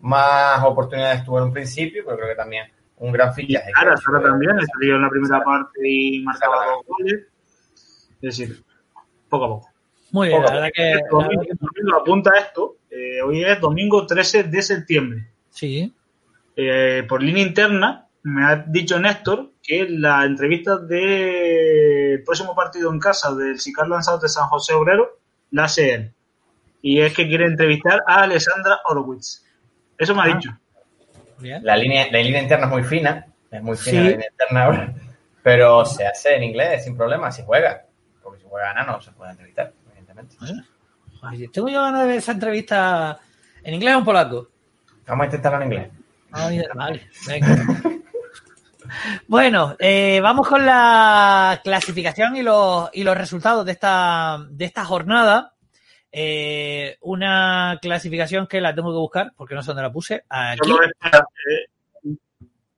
más 0.00 0.62
oportunidades 0.64 1.24
tuvo 1.24 1.38
en 1.38 1.44
un 1.44 1.52
principio, 1.52 2.04
pero 2.04 2.16
creo 2.18 2.28
que 2.28 2.36
también 2.36 2.66
un 2.98 3.10
gran 3.12 3.34
fichaje. 3.34 3.70
Sara, 3.74 3.96
Sara 3.96 4.22
también, 4.22 4.52
salió 4.72 4.94
en 4.96 5.02
la 5.02 5.10
primera 5.10 5.38
Sara. 5.38 5.44
parte 5.44 5.80
y 5.88 6.20
marcaba 6.22 6.66
dos 6.66 6.86
goles. 6.86 7.20
Es 8.22 8.38
decir, 8.38 8.62
poco 9.28 9.44
a 9.44 9.48
poco. 9.48 9.68
muy 10.12 10.28
bien, 10.28 10.40
la 10.40 10.46
poco 10.46 10.56
verdad 10.60 10.70
que, 10.72 11.00
domingo, 11.10 11.42
domingo 11.60 11.96
apunta 12.00 12.30
esto, 12.38 12.76
eh, 12.90 13.20
hoy 13.22 13.42
es 13.44 13.60
domingo 13.60 14.06
13 14.06 14.44
de 14.44 14.62
septiembre. 14.62 15.26
sí, 15.50 15.92
Eh, 16.56 17.04
por 17.08 17.22
línea 17.22 17.42
interna, 17.46 18.08
me 18.22 18.44
ha 18.44 18.56
dicho 18.56 18.98
Néstor 18.98 19.52
que 19.62 19.86
la 19.88 20.24
entrevista 20.24 20.78
del 20.78 22.22
próximo 22.24 22.54
partido 22.54 22.90
en 22.92 22.98
casa 22.98 23.34
del 23.34 23.58
Sicar 23.60 23.86
Lanzados 23.88 24.22
de 24.22 24.28
San 24.28 24.46
José 24.48 24.72
Obrero 24.74 25.18
la 25.50 25.64
hace 25.64 25.94
él. 25.94 26.12
Y 26.82 27.00
es 27.00 27.12
que 27.14 27.26
quiere 27.28 27.46
entrevistar 27.46 28.02
a 28.06 28.22
Alessandra 28.22 28.80
Horowitz. 28.86 29.44
Eso 29.98 30.14
me 30.14 30.22
ha 30.22 30.24
Ah. 30.24 30.28
dicho. 30.34 30.50
bien. 31.38 31.62
La 31.64 31.76
línea, 31.76 32.06
la 32.10 32.18
línea 32.20 32.40
interna 32.40 32.64
es 32.66 32.72
muy 32.72 32.82
fina, 32.82 33.26
es 33.50 33.62
muy 33.62 33.76
fina 33.76 33.98
Sí. 34.00 34.04
la 34.04 34.10
línea 34.10 34.26
interna 34.30 34.64
ahora, 34.64 34.94
pero 35.42 35.84
se 35.84 36.06
hace 36.06 36.34
en 36.34 36.42
inglés 36.44 36.84
sin 36.84 36.96
problema, 36.96 37.30
si 37.30 37.42
juega, 37.44 37.84
porque 38.22 38.40
si 38.40 38.46
juega 38.48 38.70
Ana 38.70 38.84
no 38.84 39.00
se 39.02 39.12
puede 39.12 39.32
entrevistar, 39.32 39.70
evidentemente. 39.90 40.36
Ay, 41.22 41.46
Tengo 41.48 41.68
yo 41.68 41.82
ganas 41.82 42.02
de 42.02 42.08
ver 42.08 42.16
esa 42.16 42.32
entrevista 42.32 43.18
en 43.62 43.74
inglés 43.74 43.94
o 43.96 43.98
en 43.98 44.04
polaco. 44.06 44.48
Vamos 45.06 45.22
a 45.24 45.26
intentarlo 45.26 45.58
en 45.60 45.64
inglés. 45.72 45.88
Venga. 47.26 47.66
Bueno, 49.26 49.74
eh, 49.80 50.20
vamos 50.22 50.46
con 50.46 50.64
la 50.64 51.60
clasificación 51.64 52.36
y 52.36 52.42
los, 52.42 52.88
y 52.92 53.02
los 53.02 53.16
resultados 53.16 53.66
de 53.66 53.72
esta, 53.72 54.46
de 54.48 54.64
esta 54.64 54.84
jornada. 54.84 55.54
Eh, 56.12 56.96
una 57.00 57.78
clasificación 57.82 58.46
que 58.46 58.60
la 58.60 58.74
tengo 58.74 58.90
que 58.90 58.98
buscar 58.98 59.32
porque 59.36 59.54
no 59.54 59.62
sé 59.62 59.68
dónde 59.68 59.82
la 59.82 59.92
puse. 59.92 60.24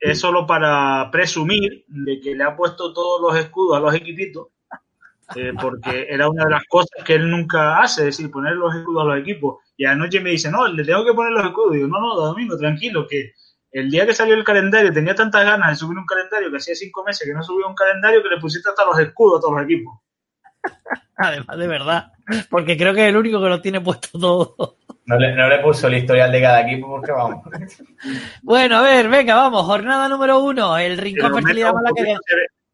Es 0.00 0.18
solo 0.18 0.46
para 0.46 1.10
presumir 1.10 1.84
de 1.88 2.20
que 2.20 2.34
le 2.34 2.44
ha 2.44 2.56
puesto 2.56 2.92
todos 2.92 3.20
los 3.20 3.36
escudos 3.38 3.76
a 3.76 3.80
los 3.80 3.94
equipitos 3.94 4.48
eh, 5.36 5.52
porque 5.60 6.06
era 6.08 6.28
una 6.28 6.44
de 6.44 6.50
las 6.50 6.64
cosas 6.64 7.04
que 7.04 7.14
él 7.14 7.30
nunca 7.30 7.80
hace, 7.80 8.08
es 8.08 8.16
decir, 8.16 8.30
poner 8.30 8.54
los 8.54 8.74
escudos 8.74 9.02
a 9.02 9.06
los 9.06 9.18
equipos. 9.18 9.58
Y 9.76 9.84
anoche 9.84 10.20
me 10.20 10.30
dice, 10.30 10.50
no, 10.50 10.66
le 10.68 10.84
tengo 10.84 11.04
que 11.04 11.12
poner 11.12 11.32
los 11.32 11.44
escudos. 11.44 11.74
Y 11.74 11.76
digo, 11.76 11.88
no, 11.88 12.00
no, 12.00 12.14
Domingo, 12.14 12.56
tranquilo, 12.56 13.06
que 13.06 13.32
el 13.70 13.90
día 13.90 14.06
que 14.06 14.14
salió 14.14 14.34
el 14.34 14.44
calendario 14.44 14.92
tenía 14.92 15.14
tantas 15.14 15.44
ganas 15.44 15.70
de 15.70 15.76
subir 15.76 15.98
un 15.98 16.06
calendario 16.06 16.50
que 16.50 16.56
hacía 16.56 16.74
cinco 16.74 17.04
meses 17.04 17.26
que 17.26 17.34
no 17.34 17.42
subía 17.42 17.66
un 17.66 17.74
calendario 17.74 18.22
que 18.22 18.30
le 18.30 18.40
pusiste 18.40 18.68
hasta 18.68 18.84
los 18.84 18.98
escudos 18.98 19.38
a 19.38 19.42
todos 19.42 19.54
los 19.54 19.64
equipos. 19.64 20.00
Además, 21.16 21.58
de 21.58 21.66
verdad, 21.66 22.12
porque 22.48 22.76
creo 22.76 22.94
que 22.94 23.02
es 23.02 23.08
el 23.08 23.16
único 23.16 23.40
que 23.40 23.48
lo 23.48 23.60
tiene 23.60 23.80
puesto 23.80 24.18
todo. 24.18 24.76
No 25.04 25.18
le, 25.18 25.34
no 25.34 25.48
le 25.48 25.58
puso 25.60 25.86
el 25.88 25.94
historial 25.94 26.30
de 26.30 26.40
cada 26.40 26.60
equipo 26.60 26.86
porque 26.86 27.12
vamos. 27.12 27.44
Bueno, 28.42 28.76
a 28.76 28.82
ver, 28.82 29.08
venga, 29.08 29.34
vamos. 29.34 29.64
Jornada 29.64 30.08
número 30.08 30.38
uno, 30.40 30.76
el 30.76 30.98
Rincón 30.98 31.32
Fertilidad 31.32 31.72
que... 31.96 32.16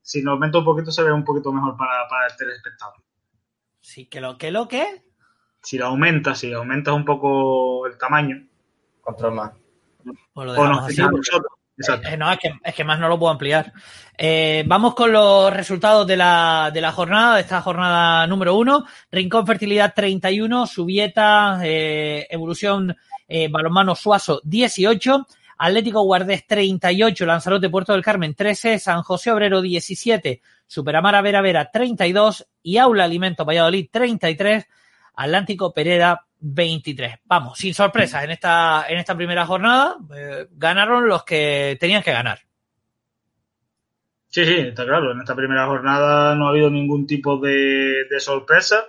Si 0.02 0.20
lo 0.20 0.32
aumenta 0.32 0.58
un 0.58 0.64
poquito 0.64 0.90
se 0.90 1.02
ve 1.02 1.12
un 1.12 1.24
poquito 1.24 1.52
mejor 1.52 1.76
para, 1.76 2.06
para 2.08 2.26
el 2.26 2.36
telespectador. 2.36 2.96
Sí, 3.80 4.06
que 4.06 4.20
lo 4.20 4.36
que 4.36 4.50
lo 4.50 4.68
que. 4.68 5.04
Si 5.62 5.78
lo 5.78 5.86
aumenta, 5.86 6.34
si 6.34 6.52
aumentas 6.52 6.92
un 6.92 7.04
poco 7.04 7.86
el 7.86 7.96
tamaño. 7.96 8.46
Control 9.00 9.34
más. 9.34 9.52
Pues 10.34 10.50
o 10.50 10.68
no, 10.68 10.88
eh, 10.88 12.16
no, 12.16 12.32
es 12.32 12.38
que, 12.38 12.52
es 12.62 12.74
que, 12.74 12.84
más 12.84 12.98
no 12.98 13.08
lo 13.08 13.18
puedo 13.18 13.32
ampliar. 13.32 13.72
Eh, 14.16 14.64
vamos 14.66 14.94
con 14.94 15.12
los 15.12 15.52
resultados 15.52 16.06
de 16.06 16.16
la, 16.16 16.70
de 16.72 16.80
la 16.80 16.92
jornada, 16.92 17.36
de 17.36 17.42
esta 17.42 17.60
jornada 17.62 18.26
número 18.26 18.56
uno. 18.56 18.84
Rincón 19.10 19.46
Fertilidad 19.46 19.92
31, 19.94 20.66
Subieta, 20.66 21.60
eh, 21.62 22.26
Evolución 22.30 22.96
eh, 23.26 23.48
Balonmano 23.48 23.94
Suazo 23.94 24.40
18, 24.44 25.26
Atlético 25.58 26.02
Guardés 26.02 26.46
38, 26.46 27.26
Lanzarote 27.26 27.70
Puerto 27.70 27.92
del 27.92 28.04
Carmen 28.04 28.34
13, 28.34 28.78
San 28.78 29.02
José 29.02 29.32
Obrero 29.32 29.60
17, 29.60 30.42
Superamara 30.66 31.22
Vera 31.22 31.40
Vera 31.42 31.70
32 31.70 32.46
y 32.62 32.76
Aula 32.78 33.04
Alimento 33.04 33.44
Valladolid 33.44 33.88
33, 33.90 34.66
Atlántico 35.14 35.72
Pereda 35.72 36.26
23. 36.46 37.20
Vamos, 37.24 37.58
sin 37.58 37.72
sorpresas 37.72 38.22
en 38.24 38.30
esta, 38.30 38.84
en 38.88 38.98
esta 38.98 39.16
primera 39.16 39.46
jornada. 39.46 39.96
Eh, 40.14 40.46
ganaron 40.52 41.08
los 41.08 41.24
que 41.24 41.78
tenían 41.80 42.02
que 42.02 42.12
ganar. 42.12 42.40
Sí, 44.28 44.44
sí, 44.44 44.56
está 44.58 44.84
claro. 44.84 45.12
En 45.12 45.20
esta 45.20 45.34
primera 45.34 45.66
jornada 45.66 46.34
no 46.34 46.46
ha 46.46 46.50
habido 46.50 46.68
ningún 46.68 47.06
tipo 47.06 47.38
de, 47.38 48.06
sorpresa. 48.18 48.84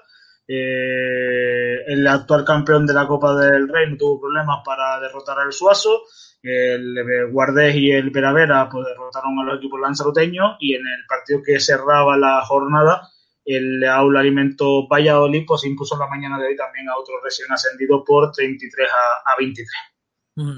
Eh, 0.48 1.84
el 1.88 2.06
actual 2.08 2.44
campeón 2.44 2.86
de 2.86 2.94
la 2.94 3.08
Copa 3.08 3.36
del 3.36 3.70
Rey 3.70 3.90
no 3.90 3.98
tuvo 3.98 4.20
problemas 4.20 4.58
para 4.66 5.00
derrotar 5.00 5.40
al 5.40 5.54
Suazo. 5.54 6.04
El 6.44 7.32
Guardés 7.32 7.76
y 7.76 7.90
el 7.90 8.10
Veravera 8.10 8.68
pues, 8.70 8.86
derrotaron 8.86 9.40
a 9.40 9.44
los 9.46 9.58
equipos 9.58 9.80
lanzaroteños 9.80 10.58
y 10.60 10.76
en 10.76 10.86
el 10.86 11.06
partido 11.08 11.42
que 11.42 11.60
cerraba 11.60 12.18
la 12.18 12.42
jornada 12.46 13.10
el 13.46 13.84
Aula 13.88 14.22
Alimento 14.22 14.88
Valladolid 14.88 15.44
pues 15.48 15.66
impuso 15.66 15.98
la 15.98 16.08
mañana 16.08 16.40
de 16.40 16.48
hoy 16.48 16.56
también 16.56 16.90
a 16.90 16.98
otro 16.98 17.16
recién 17.24 17.52
ascendido 17.52 18.04
por 18.04 18.32
33 18.32 18.90
a, 19.26 19.36
23. 19.38 19.68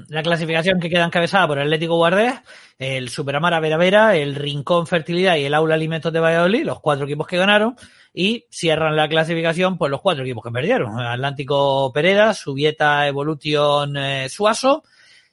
La 0.08 0.22
clasificación 0.22 0.80
que 0.80 0.90
queda 0.90 1.04
encabezada 1.04 1.46
por 1.46 1.58
el 1.58 1.64
Atlético 1.64 1.94
Guardés, 1.94 2.34
el 2.78 3.10
Superamara 3.10 3.60
Vera 3.60 3.76
Vera, 3.76 4.16
el 4.16 4.34
Rincón 4.34 4.88
Fertilidad 4.88 5.36
y 5.36 5.44
el 5.44 5.54
Aula 5.54 5.76
Alimentos 5.76 6.12
de 6.12 6.18
Valladolid, 6.18 6.64
los 6.64 6.80
cuatro 6.80 7.04
equipos 7.04 7.28
que 7.28 7.36
ganaron, 7.36 7.76
y 8.12 8.46
cierran 8.50 8.96
la 8.96 9.08
clasificación 9.08 9.78
pues 9.78 9.90
los 9.90 10.00
cuatro 10.00 10.24
equipos 10.24 10.42
que 10.42 10.50
perdieron. 10.50 10.98
Atlántico 10.98 11.92
Pereda, 11.92 12.34
Subieta 12.34 13.06
Evolution 13.06 13.96
eh, 13.96 14.28
Suazo, 14.28 14.82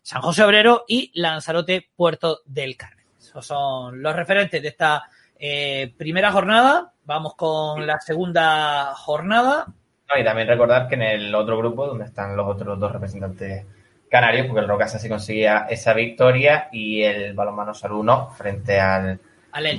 San 0.04 0.22
José 0.22 0.44
Obrero 0.44 0.86
y 0.88 1.12
Lanzarote 1.16 1.90
Puerto 1.96 2.42
del 2.46 2.78
Carmen. 2.78 3.06
Esos 3.18 3.48
son 3.48 4.00
los 4.04 4.16
referentes 4.16 4.62
de 4.62 4.68
esta 4.68 5.10
eh, 5.40 5.92
primera 5.98 6.32
jornada, 6.32 6.94
vamos 7.06 7.36
con 7.36 7.86
la 7.86 8.00
segunda 8.00 8.94
jornada. 8.96 9.68
y 10.18 10.24
también 10.24 10.48
recordar 10.48 10.88
que 10.88 10.96
en 10.96 11.02
el 11.04 11.36
otro 11.36 11.58
grupo, 11.58 11.88
donde 11.88 12.06
están 12.06 12.36
los 12.36 12.48
otros 12.48 12.80
dos 12.80 12.92
representantes 12.92 13.66
canarios, 14.10 14.48
porque 14.48 14.62
el 14.62 14.68
Rocasa 14.68 15.00
sí 15.00 15.10
conseguía 15.10 15.68
esa 15.70 15.94
victoria 15.94 16.70
y 16.72 17.04
el 17.04 17.34
balonmano 17.34 17.74
Saluno 17.74 18.30
frente 18.32 18.80
al, 18.80 19.20
al, 19.52 19.78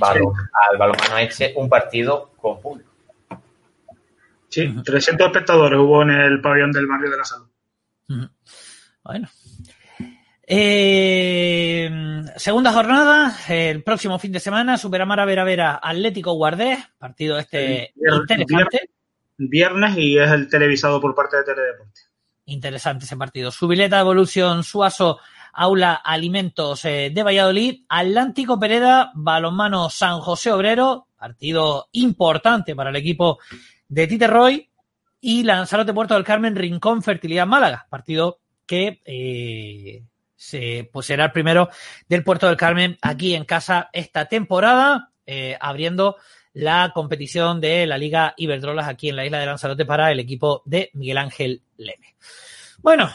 balonmano 0.77 1.17
Eche, 1.17 1.53
un 1.55 1.69
partido 1.69 2.31
con 2.37 2.61
público. 2.61 2.91
Sí, 4.49 4.73
300 4.83 5.27
espectadores 5.27 5.79
hubo 5.79 6.03
en 6.03 6.11
el 6.11 6.41
pabellón 6.41 6.71
del 6.71 6.87
barrio 6.87 7.11
de 7.11 7.17
la 7.17 7.25
salud. 7.25 7.47
Bueno, 9.03 9.27
eh, 10.49 11.89
segunda 12.37 12.71
jornada, 12.71 13.37
el 13.49 13.83
próximo 13.83 14.17
fin 14.17 14.31
de 14.31 14.39
semana, 14.39 14.77
Superamara 14.77 15.25
Vera 15.25 15.43
Vera, 15.43 15.79
Atlético 15.83 16.33
Guardés, 16.33 16.79
partido 16.97 17.37
este 17.37 17.93
interesante. 17.95 18.89
Viernes 19.37 19.97
y 19.97 20.17
es 20.17 20.31
el 20.31 20.49
televisado 20.49 20.99
por 20.99 21.13
parte 21.13 21.37
de 21.37 21.43
Teledeporte. 21.43 22.01
Interesante 22.45 23.05
ese 23.05 23.17
partido. 23.17 23.51
Subileta 23.51 23.99
Evolución 23.99 24.63
Suazo, 24.63 25.19
Aula 25.53 25.93
Alimentos 25.95 26.85
eh, 26.85 27.11
de 27.13 27.23
Valladolid, 27.23 27.83
Atlántico 27.89 28.57
Pereda, 28.57 29.11
Balonmano 29.13 29.89
San 29.89 30.21
José 30.21 30.51
Obrero, 30.51 31.07
partido 31.17 31.89
importante 31.91 32.73
para 32.73 32.89
el 32.89 32.95
equipo 32.95 33.39
de 33.89 34.07
Tite 34.07 34.27
Roy, 34.27 34.69
y 35.19 35.43
Lanzarote 35.43 35.93
Puerto 35.93 36.13
del 36.13 36.23
Carmen, 36.23 36.55
Rincón 36.55 37.03
Fertilidad 37.03 37.47
Málaga, 37.47 37.85
partido 37.89 38.39
que 38.65 39.01
eh, 39.05 40.03
se, 40.37 40.89
será 41.01 41.25
el 41.25 41.31
primero 41.31 41.69
del 42.07 42.23
Puerto 42.23 42.47
del 42.47 42.55
Carmen 42.55 42.97
aquí 43.01 43.35
en 43.35 43.43
casa 43.43 43.89
esta 43.91 44.27
temporada, 44.27 45.11
eh, 45.25 45.57
abriendo 45.59 46.15
la 46.53 46.91
competición 46.93 47.59
de 47.59 47.85
la 47.85 47.97
Liga 47.97 48.33
Iberdrolas 48.37 48.87
aquí 48.87 49.09
en 49.09 49.15
la 49.15 49.25
isla 49.25 49.39
de 49.39 49.45
Lanzarote 49.45 49.85
para 49.85 50.11
el 50.11 50.19
equipo 50.19 50.61
de 50.65 50.89
Miguel 50.93 51.17
Ángel 51.17 51.61
Leme. 51.77 52.15
Bueno, 52.79 53.11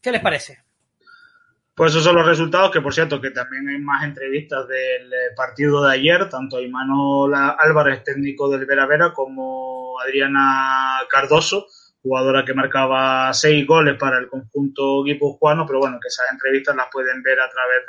¿qué 0.00 0.12
les 0.12 0.20
parece? 0.20 0.58
Pues 1.74 1.92
esos 1.92 2.04
son 2.04 2.16
los 2.16 2.26
resultados, 2.26 2.70
que 2.70 2.82
por 2.82 2.92
cierto, 2.92 3.20
que 3.20 3.30
también 3.30 3.66
hay 3.68 3.78
más 3.78 4.04
entrevistas 4.04 4.68
del 4.68 5.12
eh, 5.12 5.16
partido 5.34 5.82
de 5.82 5.94
ayer, 5.94 6.28
tanto 6.28 6.58
a 6.58 6.62
Imanol 6.62 7.34
Álvarez, 7.34 8.04
técnico 8.04 8.50
del 8.50 8.66
Vera 8.66 8.86
Vera, 8.86 9.12
como 9.14 9.98
Adriana 10.00 11.00
Cardoso, 11.08 11.66
jugadora 12.02 12.44
que 12.44 12.54
marcaba 12.54 13.32
seis 13.34 13.66
goles 13.66 13.96
para 13.98 14.18
el 14.18 14.28
conjunto 14.28 15.02
guipuzcoano, 15.04 15.66
pero 15.66 15.80
bueno, 15.80 15.98
que 16.00 16.08
esas 16.08 16.26
entrevistas 16.32 16.74
las 16.76 16.86
pueden 16.90 17.22
ver 17.22 17.38
a 17.40 17.48
través 17.48 17.86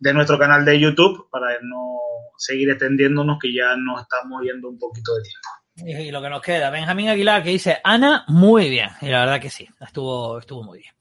de, 0.00 0.12
nuestro 0.14 0.38
canal 0.38 0.64
de 0.64 0.80
YouTube 0.80 1.28
para 1.30 1.58
no 1.62 1.98
seguir 2.38 2.70
extendiéndonos, 2.70 3.38
que 3.38 3.52
ya 3.52 3.76
nos 3.76 4.02
estamos 4.02 4.42
yendo 4.42 4.68
un 4.68 4.78
poquito 4.78 5.14
de 5.14 5.22
tiempo. 5.22 6.02
Y, 6.02 6.10
lo 6.10 6.20
que 6.20 6.28
nos 6.28 6.42
queda, 6.42 6.70
Benjamín 6.70 7.08
Aguilar, 7.08 7.42
que 7.42 7.50
dice, 7.50 7.78
Ana, 7.84 8.24
muy 8.28 8.68
bien. 8.68 8.88
Y 9.00 9.06
la 9.06 9.20
verdad 9.20 9.40
que 9.40 9.50
sí, 9.50 9.68
estuvo, 9.80 10.38
estuvo 10.38 10.62
muy 10.62 10.80
bien. 10.80 10.92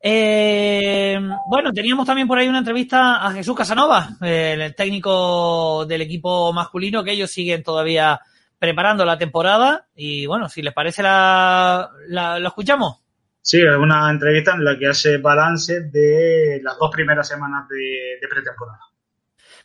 Eh, 0.00 1.18
bueno, 1.48 1.72
teníamos 1.72 2.06
también 2.06 2.28
por 2.28 2.38
ahí 2.38 2.46
una 2.46 2.58
entrevista 2.58 3.26
a 3.26 3.32
Jesús 3.32 3.56
Casanova, 3.56 4.10
el 4.20 4.74
técnico 4.74 5.84
del 5.86 6.02
equipo 6.02 6.52
masculino, 6.52 7.02
que 7.02 7.12
ellos 7.12 7.30
siguen 7.30 7.62
todavía 7.62 8.20
preparando 8.58 9.04
la 9.04 9.18
temporada 9.18 9.86
y 9.94 10.26
bueno, 10.26 10.48
si 10.48 10.62
les 10.62 10.72
parece 10.72 11.02
la, 11.02 11.90
lo 12.08 12.46
escuchamos. 12.46 13.02
Sí, 13.40 13.58
es 13.58 13.76
una 13.76 14.10
entrevista 14.10 14.54
en 14.54 14.64
la 14.64 14.76
que 14.76 14.88
hace 14.88 15.18
balance 15.18 15.82
de 15.82 16.60
las 16.62 16.76
dos 16.78 16.90
primeras 16.90 17.28
semanas 17.28 17.68
de, 17.68 18.26
pretemporada. 18.28 18.80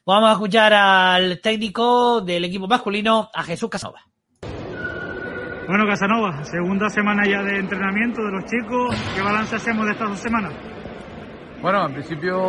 Vamos 0.05 0.29
a 0.29 0.33
escuchar 0.33 0.73
al 0.73 1.39
técnico 1.41 2.21
del 2.21 2.45
equipo 2.45 2.67
masculino, 2.67 3.29
a 3.33 3.43
Jesús 3.43 3.69
Casanova. 3.69 4.01
Bueno, 5.67 5.87
Casanova, 5.87 6.43
segunda 6.43 6.89
semana 6.89 7.23
ya 7.25 7.41
de 7.43 7.57
entrenamiento 7.57 8.21
de 8.21 8.31
los 8.31 8.45
chicos. 8.45 8.95
¿Qué 9.15 9.21
balance 9.21 9.55
hacemos 9.55 9.85
de 9.85 9.93
estas 9.93 10.09
dos 10.09 10.19
semanas? 10.19 10.53
Bueno, 11.61 11.85
en 11.85 11.93
principio 11.93 12.39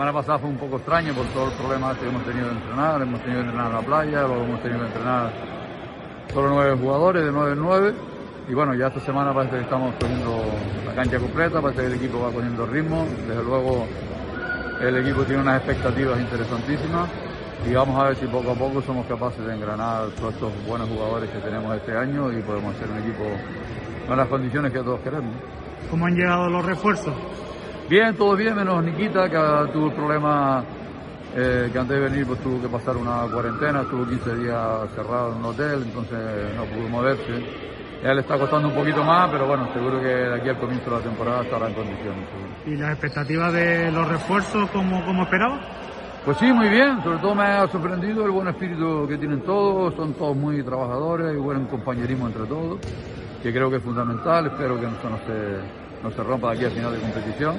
semana 0.00 0.14
pasada 0.14 0.38
fue 0.38 0.48
un 0.48 0.56
poco 0.56 0.76
extraño 0.76 1.12
por 1.12 1.26
todos 1.26 1.48
los 1.48 1.54
problemas 1.56 1.94
que 1.98 2.08
hemos 2.08 2.24
tenido 2.24 2.46
de 2.46 2.54
entrenar. 2.54 3.02
Hemos 3.02 3.20
tenido 3.20 3.42
que 3.42 3.48
entrenar 3.48 3.66
en 3.66 3.76
la 3.76 3.82
playa, 3.82 4.22
luego 4.22 4.44
hemos 4.44 4.62
tenido 4.62 4.80
que 4.80 4.86
entrenar 4.86 5.32
solo 6.32 6.48
nueve 6.48 6.76
jugadores, 6.80 7.24
de 7.26 7.30
nueve 7.30 7.52
en 7.52 7.60
nueve. 7.60 7.94
Y 8.48 8.54
bueno, 8.54 8.74
ya 8.74 8.86
esta 8.86 9.00
semana 9.00 9.34
parece 9.34 9.56
que 9.56 9.62
estamos 9.64 9.94
cogiendo 10.00 10.40
la 10.86 10.94
cancha 10.94 11.18
completa, 11.18 11.60
parece 11.60 11.82
que 11.82 11.86
el 11.88 11.94
equipo 11.96 12.18
va 12.22 12.32
cogiendo 12.32 12.64
ritmo. 12.64 13.06
Desde 13.28 13.44
luego 13.44 13.86
el 14.80 14.96
equipo 14.96 15.22
tiene 15.24 15.42
unas 15.42 15.58
expectativas 15.58 16.18
interesantísimas 16.18 17.10
y 17.68 17.74
vamos 17.74 18.00
a 18.00 18.04
ver 18.04 18.16
si 18.16 18.26
poco 18.26 18.52
a 18.52 18.54
poco 18.54 18.80
somos 18.80 19.04
capaces 19.04 19.44
de 19.44 19.54
engranar 19.54 20.08
todos 20.18 20.32
estos 20.32 20.50
buenos 20.66 20.88
jugadores 20.88 21.28
que 21.28 21.40
tenemos 21.40 21.76
este 21.76 21.94
año 21.94 22.32
y 22.32 22.40
podemos 22.40 22.74
hacer 22.74 22.88
un 22.88 23.00
equipo 23.00 23.24
con 24.08 24.16
las 24.16 24.28
condiciones 24.28 24.72
que 24.72 24.78
todos 24.78 25.00
queremos. 25.00 25.34
¿Cómo 25.90 26.06
han 26.06 26.14
llegado 26.14 26.48
los 26.48 26.64
refuerzos? 26.64 27.12
Bien, 27.90 28.14
todo 28.14 28.36
bien, 28.36 28.54
menos 28.54 28.84
Nikita, 28.84 29.28
que 29.28 29.72
tuvo 29.72 29.88
el 29.88 29.94
problema 29.94 30.62
eh, 31.34 31.68
que 31.72 31.76
antes 31.76 31.96
de 31.96 32.08
venir 32.08 32.24
pues 32.24 32.38
tuvo 32.38 32.62
que 32.62 32.68
pasar 32.68 32.96
una 32.96 33.22
cuarentena, 33.22 33.80
estuvo 33.80 34.06
15 34.06 34.36
días 34.36 34.88
cerrado 34.94 35.32
en 35.32 35.38
un 35.38 35.44
hotel, 35.46 35.82
entonces 35.82 36.18
no 36.56 36.66
pudo 36.66 36.88
moverse. 36.88 37.44
Ya 38.00 38.14
le 38.14 38.20
está 38.20 38.38
costando 38.38 38.68
un 38.68 38.76
poquito 38.76 39.02
más, 39.02 39.28
pero 39.32 39.44
bueno, 39.48 39.68
seguro 39.74 40.00
que 40.00 40.06
de 40.06 40.34
aquí 40.36 40.48
al 40.50 40.58
comienzo 40.60 40.88
de 40.88 40.96
la 40.98 41.02
temporada 41.02 41.42
estará 41.42 41.66
en 41.66 41.74
condiciones. 41.74 42.28
¿Y 42.64 42.76
las 42.76 42.92
expectativas 42.92 43.52
de 43.52 43.90
los 43.90 44.06
refuerzos 44.06 44.70
como, 44.70 45.04
como 45.04 45.24
esperaba? 45.24 45.60
Pues 46.24 46.36
sí, 46.36 46.52
muy 46.52 46.68
bien. 46.68 47.02
Sobre 47.02 47.18
todo 47.18 47.34
me 47.34 47.42
ha 47.42 47.66
sorprendido 47.66 48.24
el 48.24 48.30
buen 48.30 48.46
espíritu 48.46 49.04
que 49.08 49.18
tienen 49.18 49.40
todos. 49.40 49.96
Son 49.96 50.14
todos 50.14 50.36
muy 50.36 50.62
trabajadores 50.62 51.34
y 51.34 51.38
buen 51.38 51.66
compañerismo 51.66 52.28
entre 52.28 52.44
todos, 52.44 52.78
que 53.42 53.52
creo 53.52 53.68
que 53.68 53.78
es 53.78 53.82
fundamental. 53.82 54.46
Espero 54.46 54.78
que 54.78 54.86
esto 54.86 55.10
no 55.10 55.18
se, 55.26 55.79
no 56.02 56.10
se 56.10 56.22
rompa 56.22 56.52
aquí 56.52 56.64
al 56.64 56.72
final 56.72 56.92
de 56.92 56.98
competición. 56.98 57.56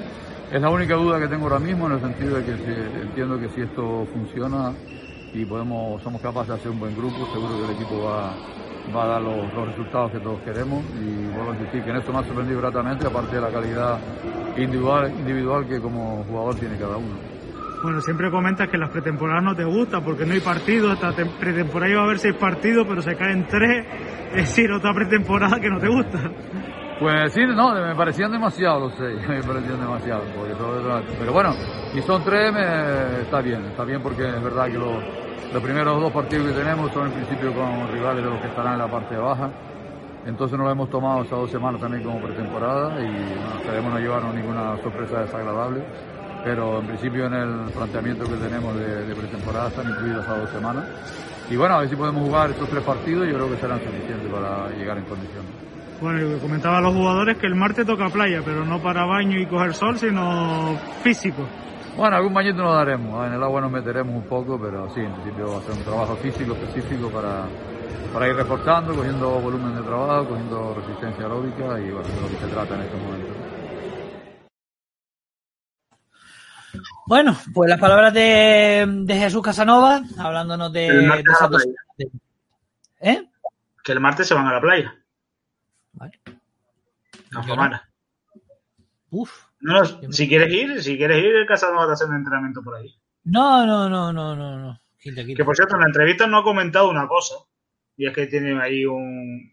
Es 0.52 0.60
la 0.60 0.68
única 0.68 0.94
duda 0.96 1.18
que 1.18 1.28
tengo 1.28 1.44
ahora 1.44 1.58
mismo 1.58 1.86
en 1.86 1.92
el 1.92 2.00
sentido 2.00 2.36
de 2.36 2.44
que 2.44 2.52
entiendo 2.52 3.38
que 3.38 3.48
si 3.50 3.62
esto 3.62 4.06
funciona 4.12 4.72
y 5.32 5.44
podemos, 5.46 6.02
somos 6.02 6.20
capaces 6.20 6.48
de 6.48 6.54
hacer 6.54 6.70
un 6.70 6.80
buen 6.80 6.94
grupo, 6.94 7.26
seguro 7.32 7.56
que 7.56 7.64
el 7.64 7.70
equipo 7.70 8.04
va, 8.04 8.34
va 8.94 9.04
a 9.04 9.06
dar 9.06 9.22
los, 9.22 9.66
resultados 9.68 10.12
que 10.12 10.20
todos 10.20 10.40
queremos 10.42 10.84
y 11.00 11.26
vuelvo 11.34 11.52
a 11.52 11.56
decir 11.56 11.82
que 11.82 11.90
en 11.90 11.96
esto 11.96 12.12
me 12.12 12.18
ha 12.18 12.24
sorprendido 12.24 12.60
gratamente, 12.60 13.06
aparte 13.06 13.36
de 13.36 13.40
la 13.40 13.50
calidad 13.50 13.98
individual, 14.56 15.10
individual 15.10 15.66
que 15.66 15.80
como 15.80 16.24
jugador 16.24 16.54
tiene 16.56 16.76
cada 16.76 16.96
uno. 16.98 17.16
Bueno, 17.82 18.00
siempre 18.00 18.30
comentas 18.30 18.68
que 18.68 18.78
las 18.78 18.90
pretemporadas 18.90 19.42
no 19.42 19.56
te 19.56 19.64
gustan 19.64 20.04
porque 20.04 20.24
no 20.24 20.34
hay 20.34 20.40
partidos. 20.40 20.94
Esta 20.94 21.12
pretemporada 21.40 21.90
iba 21.90 22.02
a 22.02 22.04
haber 22.04 22.18
seis 22.18 22.34
partidos, 22.36 22.86
pero 22.86 23.02
se 23.02 23.16
caen 23.16 23.44
tres. 23.48 23.86
Es 24.30 24.48
decir, 24.48 24.70
otra 24.70 24.94
pretemporada 24.94 25.58
que 25.58 25.68
no 25.68 25.80
te 25.80 25.88
gusta. 25.88 26.30
Pues 27.02 27.32
sí, 27.32 27.40
no, 27.44 27.74
me 27.74 27.96
parecían 27.96 28.30
demasiado 28.30 28.78
los 28.78 28.92
seis. 28.94 29.18
Me 29.28 29.42
parecían 29.42 29.80
demasiado. 29.80 30.22
pero 31.18 31.32
bueno, 31.32 31.52
y 31.92 32.00
son 32.02 32.22
tres, 32.22 32.54
está 33.22 33.40
bien. 33.40 33.64
Está 33.64 33.84
bien 33.84 34.00
porque 34.00 34.22
es 34.28 34.40
verdad 34.40 34.66
que 34.66 34.78
los, 34.78 35.02
los 35.52 35.62
primeros 35.64 36.00
dos 36.00 36.12
partidos 36.12 36.46
que 36.46 36.60
tenemos 36.60 36.92
son 36.92 37.08
en 37.08 37.12
principio 37.14 37.52
con 37.54 37.90
rivales 37.92 38.24
de 38.24 38.30
los 38.30 38.40
que 38.40 38.46
estarán 38.46 38.74
en 38.74 38.78
la 38.78 38.86
parte 38.86 39.16
baja. 39.16 39.50
Entonces 40.26 40.56
nos 40.56 40.64
lo 40.64 40.72
hemos 40.72 40.90
tomado 40.90 41.22
esas 41.22 41.38
dos 41.40 41.50
semanas 41.50 41.80
también 41.80 42.04
como 42.04 42.20
pretemporada 42.20 42.94
y 43.00 43.10
bueno, 43.64 43.90
no 43.90 43.98
llevarnos 43.98 44.32
ninguna 44.32 44.76
sorpresa 44.80 45.22
desagradable 45.22 45.82
pero 46.44 46.80
en 46.80 46.86
principio 46.86 47.26
en 47.26 47.34
el 47.34 47.70
planteamiento 47.70 48.24
que 48.24 48.34
tenemos 48.34 48.74
de, 48.76 49.14
pretemporada 49.14 49.68
están 49.68 49.88
incluidas 49.88 50.26
a 50.28 50.38
dos 50.38 50.50
semanas. 50.50 50.84
Y 51.48 51.56
bueno, 51.56 51.76
a 51.76 51.80
ver 51.80 51.88
si 51.88 51.96
podemos 51.96 52.24
jugar 52.24 52.50
estos 52.50 52.68
tres 52.68 52.82
partidos, 52.82 53.28
yo 53.28 53.34
creo 53.34 53.50
que 53.50 53.56
serán 53.58 53.78
suficientes 53.78 54.28
para 54.28 54.68
llegar 54.70 54.98
en 54.98 55.04
condiciones. 55.04 55.51
Bueno, 56.02 56.36
comentaba 56.40 56.78
a 56.78 56.80
los 56.80 56.94
jugadores 56.94 57.38
que 57.38 57.46
el 57.46 57.54
martes 57.54 57.86
toca 57.86 58.08
playa, 58.08 58.42
pero 58.44 58.64
no 58.64 58.82
para 58.82 59.04
baño 59.04 59.38
y 59.38 59.46
coger 59.46 59.72
sol, 59.72 59.96
sino 59.96 60.76
físico. 61.00 61.46
Bueno, 61.96 62.16
algún 62.16 62.34
bañito 62.34 62.60
nos 62.60 62.74
daremos, 62.74 63.24
en 63.24 63.34
el 63.34 63.42
agua 63.42 63.60
nos 63.60 63.70
meteremos 63.70 64.12
un 64.12 64.24
poco, 64.24 64.60
pero 64.60 64.92
sí, 64.92 64.98
en 64.98 65.12
principio 65.12 65.52
va 65.52 65.58
a 65.58 65.62
ser 65.62 65.74
un 65.74 65.84
trabajo 65.84 66.16
físico 66.16 66.54
específico 66.54 67.08
para, 67.08 67.44
para 68.12 68.26
ir 68.26 68.34
reforzando, 68.34 68.96
cogiendo 68.96 69.30
volumen 69.38 69.76
de 69.76 69.82
trabajo, 69.82 70.30
cogiendo 70.30 70.74
resistencia 70.74 71.22
aeróbica 71.22 71.78
y 71.78 71.90
bueno, 71.92 72.08
de 72.08 72.20
lo 72.20 72.28
que 72.28 72.36
se 72.36 72.46
trata 72.48 72.74
en 72.74 72.80
estos 72.80 73.00
momentos. 73.00 73.36
Bueno, 77.06 77.36
pues 77.54 77.70
las 77.70 77.78
palabras 77.78 78.12
de, 78.12 79.04
Jesús 79.06 79.42
Casanova, 79.42 80.02
hablándonos 80.18 80.72
de, 80.72 80.88
de, 80.88 82.14
¿Eh? 83.02 83.28
Que 83.84 83.92
el 83.92 84.00
martes 84.00 84.26
se 84.26 84.34
van 84.34 84.48
a 84.48 84.54
la 84.54 84.60
playa. 84.60 84.96
Vale. 85.92 86.20
A 87.34 87.82
Uf. 89.10 89.46
No, 89.60 89.84
si 89.84 90.28
quieres 90.28 90.52
ir, 90.52 90.82
si 90.82 90.96
quieres 90.96 91.18
ir, 91.18 91.34
el 91.34 91.46
Casanova 91.46 91.86
te 91.86 91.92
hacer 91.92 92.08
un 92.08 92.16
entrenamiento 92.16 92.62
por 92.62 92.76
ahí. 92.76 92.94
No, 93.24 93.64
no, 93.66 93.88
no, 93.88 94.12
no, 94.12 94.34
no, 94.34 94.58
no. 94.58 94.80
Que 94.98 95.44
por 95.44 95.54
cierto, 95.54 95.74
en 95.74 95.82
la 95.82 95.86
entrevista 95.86 96.26
no 96.26 96.38
ha 96.38 96.42
comentado 96.42 96.88
una 96.88 97.06
cosa. 97.06 97.34
Y 97.96 98.06
es 98.06 98.14
que 98.14 98.26
tiene 98.26 98.60
ahí 98.60 98.86
un 98.86 99.50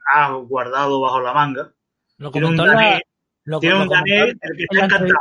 guardado 0.47 1.01
bajo 1.01 1.19
la 1.19 1.33
manga. 1.33 1.71
Lo 2.17 2.31
tiene 2.31 2.47
un 2.47 2.57
danés, 2.57 3.01
tiene 3.59 3.81
un 3.81 3.87
danés 3.87 4.35
que 4.41 4.63
está 4.63 4.85
encantado. 4.85 5.19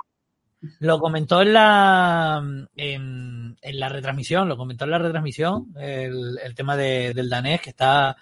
Lo 0.80 0.98
comentó 0.98 1.42
en 1.42 1.52
la, 1.52 2.42
en, 2.74 3.56
la 3.62 3.88
retransmisión, 3.88 4.48
lo 4.48 4.56
comentó 4.56 4.84
en 4.84 4.90
la 4.90 4.98
retransmisión, 4.98 5.72
el, 5.78 6.38
el 6.42 6.54
tema 6.54 6.76
de, 6.76 7.14
del 7.14 7.28
danés, 7.28 7.60
que 7.60 7.70
está, 7.70 8.16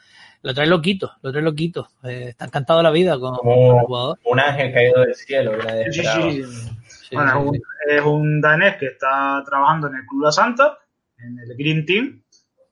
lo 0.46 0.54
trae 0.54 0.68
loquito, 0.68 1.10
lo 1.22 1.32
trae 1.32 1.42
loquito. 1.42 1.88
Eh, 2.04 2.26
está 2.28 2.44
encantado 2.44 2.80
la 2.80 2.92
vida 2.92 3.18
con, 3.18 3.34
el 3.34 3.80
jugador. 3.80 4.20
Un 4.22 4.38
ángel 4.38 4.72
caído 4.72 5.00
del 5.00 5.12
cielo. 5.16 5.52
Sí, 5.90 6.44
sí, 6.86 7.16
bueno, 7.16 7.50
es 7.88 8.02
un 8.02 8.40
danés 8.40 8.76
que 8.76 8.86
está 8.86 9.42
trabajando 9.44 9.88
en 9.88 9.96
el 9.96 10.06
Club 10.06 10.22
La 10.22 10.30
Santa, 10.30 10.78
en 11.18 11.36
el 11.40 11.56
Green 11.56 11.84
Team, 11.84 12.22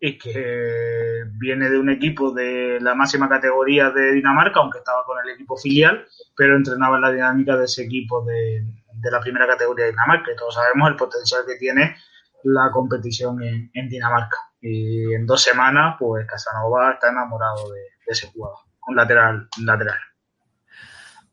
y 0.00 0.16
que 0.16 1.24
viene 1.40 1.68
de 1.68 1.76
un 1.76 1.90
equipo 1.90 2.30
de 2.30 2.78
la 2.80 2.94
máxima 2.94 3.28
categoría 3.28 3.90
de 3.90 4.12
Dinamarca, 4.12 4.60
aunque 4.60 4.78
estaba 4.78 5.04
con 5.04 5.18
el 5.24 5.34
equipo 5.34 5.56
filial, 5.56 6.06
pero 6.36 6.54
entrenaba 6.54 6.94
en 6.94 7.02
la 7.02 7.10
dinámica 7.10 7.56
de 7.56 7.64
ese 7.64 7.82
equipo 7.82 8.24
de, 8.24 8.64
de 8.92 9.10
la 9.10 9.18
primera 9.18 9.48
categoría 9.48 9.86
de 9.86 9.90
Dinamarca. 9.90 10.30
Y 10.30 10.36
todos 10.36 10.54
sabemos 10.54 10.90
el 10.90 10.94
potencial 10.94 11.42
que 11.44 11.56
tiene 11.56 11.96
la 12.44 12.70
competición 12.70 13.42
en, 13.42 13.88
Dinamarca. 13.88 14.36
Y 14.66 15.12
en 15.12 15.26
dos 15.26 15.42
semanas, 15.42 15.96
pues 15.98 16.26
Casanova 16.26 16.92
está 16.92 17.10
enamorado 17.10 17.70
de, 17.70 17.80
ese 18.06 18.28
jugador, 18.28 18.60
un 18.86 18.96
lateral, 18.96 19.46
lateral. 19.62 19.98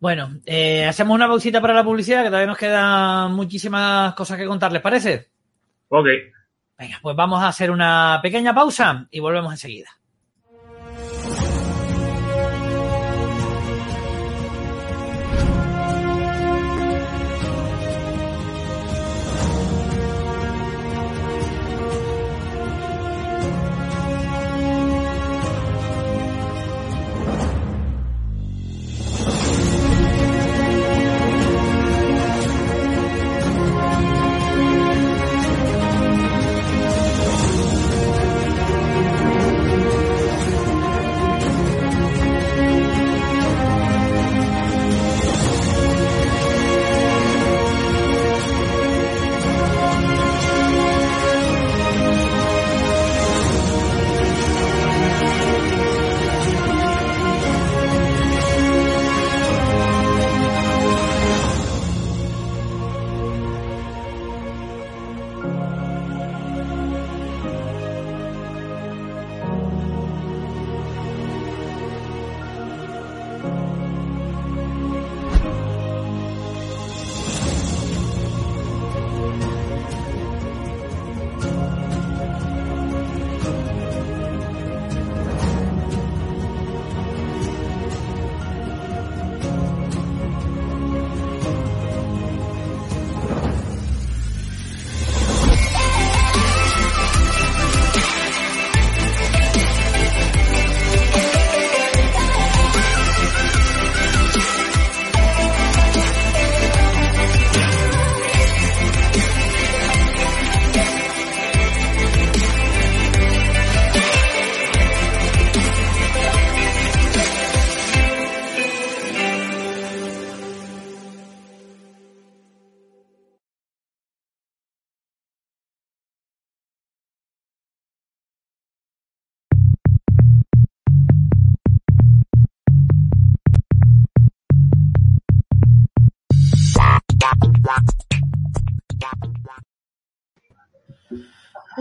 Bueno, 0.01 0.31
eh, 0.45 0.85
hacemos 0.85 1.15
una 1.15 1.29
pausita 1.29 1.61
para 1.61 1.73
la 1.73 1.85
publicidad, 1.85 2.23
que 2.23 2.27
todavía 2.27 2.47
nos 2.47 2.57
quedan 2.57 3.31
muchísimas 3.31 4.13
cosas 4.15 4.37
que 4.37 4.45
contar, 4.45 4.73
¿les 4.73 4.81
parece? 4.81 5.29
Ok. 5.87 6.07
Venga, 6.77 6.99
pues 7.01 7.15
vamos 7.15 7.41
a 7.41 7.47
hacer 7.47 7.71
una 7.71 8.19
pequeña 8.21 8.53
pausa 8.53 9.07
y 9.09 9.21
volvemos 9.21 9.53
enseguida. 9.53 9.91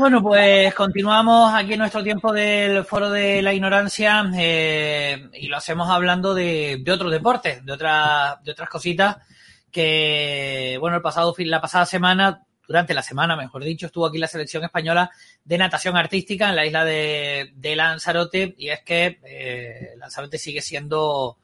Bueno, 0.01 0.23
pues 0.23 0.75
continuamos 0.75 1.53
aquí 1.53 1.75
en 1.75 1.81
nuestro 1.81 2.03
tiempo 2.03 2.33
del 2.33 2.87
Foro 2.87 3.11
de 3.11 3.43
la 3.43 3.53
Ignorancia 3.53 4.25
eh, 4.35 5.29
y 5.35 5.47
lo 5.47 5.59
hacemos 5.59 5.91
hablando 5.91 6.33
de, 6.33 6.81
de 6.83 6.91
otros 6.91 7.13
deportes, 7.13 7.63
de 7.63 7.71
otras, 7.71 8.43
de 8.43 8.51
otras 8.51 8.71
cositas 8.71 9.19
que, 9.71 10.79
bueno, 10.81 10.97
el 10.97 11.03
pasado 11.03 11.35
fin, 11.35 11.51
la 11.51 11.61
pasada 11.61 11.85
semana, 11.85 12.47
durante 12.67 12.95
la 12.95 13.03
semana, 13.03 13.37
mejor 13.37 13.63
dicho, 13.63 13.85
estuvo 13.85 14.07
aquí 14.07 14.17
la 14.17 14.27
selección 14.27 14.65
española 14.65 15.11
de 15.45 15.59
natación 15.59 15.99
artística 15.99 16.49
en 16.49 16.57
la 16.57 16.65
isla 16.65 16.83
de, 16.87 17.53
de 17.55 17.77
Lanzarote 17.77 18.55
y 18.57 18.71
es 18.71 18.81
que 18.81 19.21
eh, 19.23 19.91
Lanzarote 19.99 20.39
sigue 20.39 20.63
siendo 20.63 21.37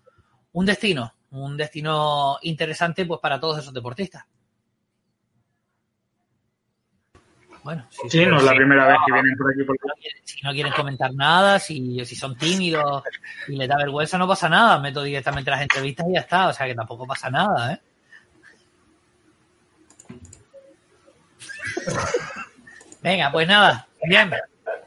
un 0.52 0.64
destino, 0.64 1.12
un 1.30 1.58
destino 1.58 2.38
interesante 2.40 3.04
pues 3.04 3.20
para 3.20 3.38
todos 3.38 3.58
esos 3.58 3.74
deportistas. 3.74 4.24
Bueno, 7.66 7.84
si, 7.90 8.08
sí, 8.08 8.26
no 8.26 8.36
es 8.36 8.44
la 8.44 8.54
primera 8.54 8.86
vez 8.86 8.96
que 9.04 9.12
vienen 9.12 9.36
por 9.36 9.50
aquí. 9.50 9.64
Por 9.64 9.76
Si 10.22 10.40
no 10.42 10.52
quieren 10.52 10.72
comentar 10.72 11.12
nada, 11.12 11.58
si, 11.58 12.04
si 12.04 12.14
son 12.14 12.38
tímidos 12.38 13.02
y 13.48 13.56
les 13.56 13.68
da 13.68 13.76
vergüenza, 13.76 14.16
no 14.16 14.28
pasa 14.28 14.48
nada. 14.48 14.78
Meto 14.78 15.02
directamente 15.02 15.50
las 15.50 15.62
entrevistas 15.62 16.06
y 16.08 16.14
ya 16.14 16.20
está. 16.20 16.46
O 16.46 16.52
sea 16.52 16.64
que 16.64 16.76
tampoco 16.76 17.08
pasa 17.08 17.28
nada, 17.28 17.72
¿eh? 17.72 17.80
Venga, 23.02 23.32
pues 23.32 23.48
nada, 23.48 23.88
bien. 24.04 24.30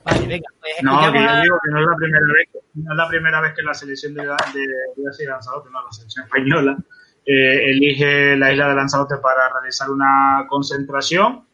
Vale, 0.05 0.25
venga, 0.25 0.47
pues 0.61 0.73
no, 0.81 1.11
que 1.11 1.19
yo 1.19 1.41
digo 1.41 1.59
que 1.61 1.71
no 1.71 1.79
es 1.81 1.85
la 1.85 1.95
primera 1.97 2.25
vez, 2.33 2.49
no 2.75 2.91
es 2.93 2.97
la 2.97 3.07
primera 3.09 3.41
vez 3.41 3.53
que 3.55 3.61
la 3.61 3.73
selección 3.73 4.13
de, 4.13 4.21
de, 4.21 4.61
de 4.95 5.25
Lanzarote, 5.27 5.69
no, 5.69 5.83
la 5.83 5.91
selección 5.91 6.23
española, 6.23 6.77
eh, 7.25 7.71
elige 7.71 8.37
la 8.37 8.53
isla 8.53 8.69
de 8.69 8.75
Lanzarote 8.75 9.17
para 9.17 9.49
realizar 9.49 9.89
una 9.89 10.45
concentración. 10.47 11.48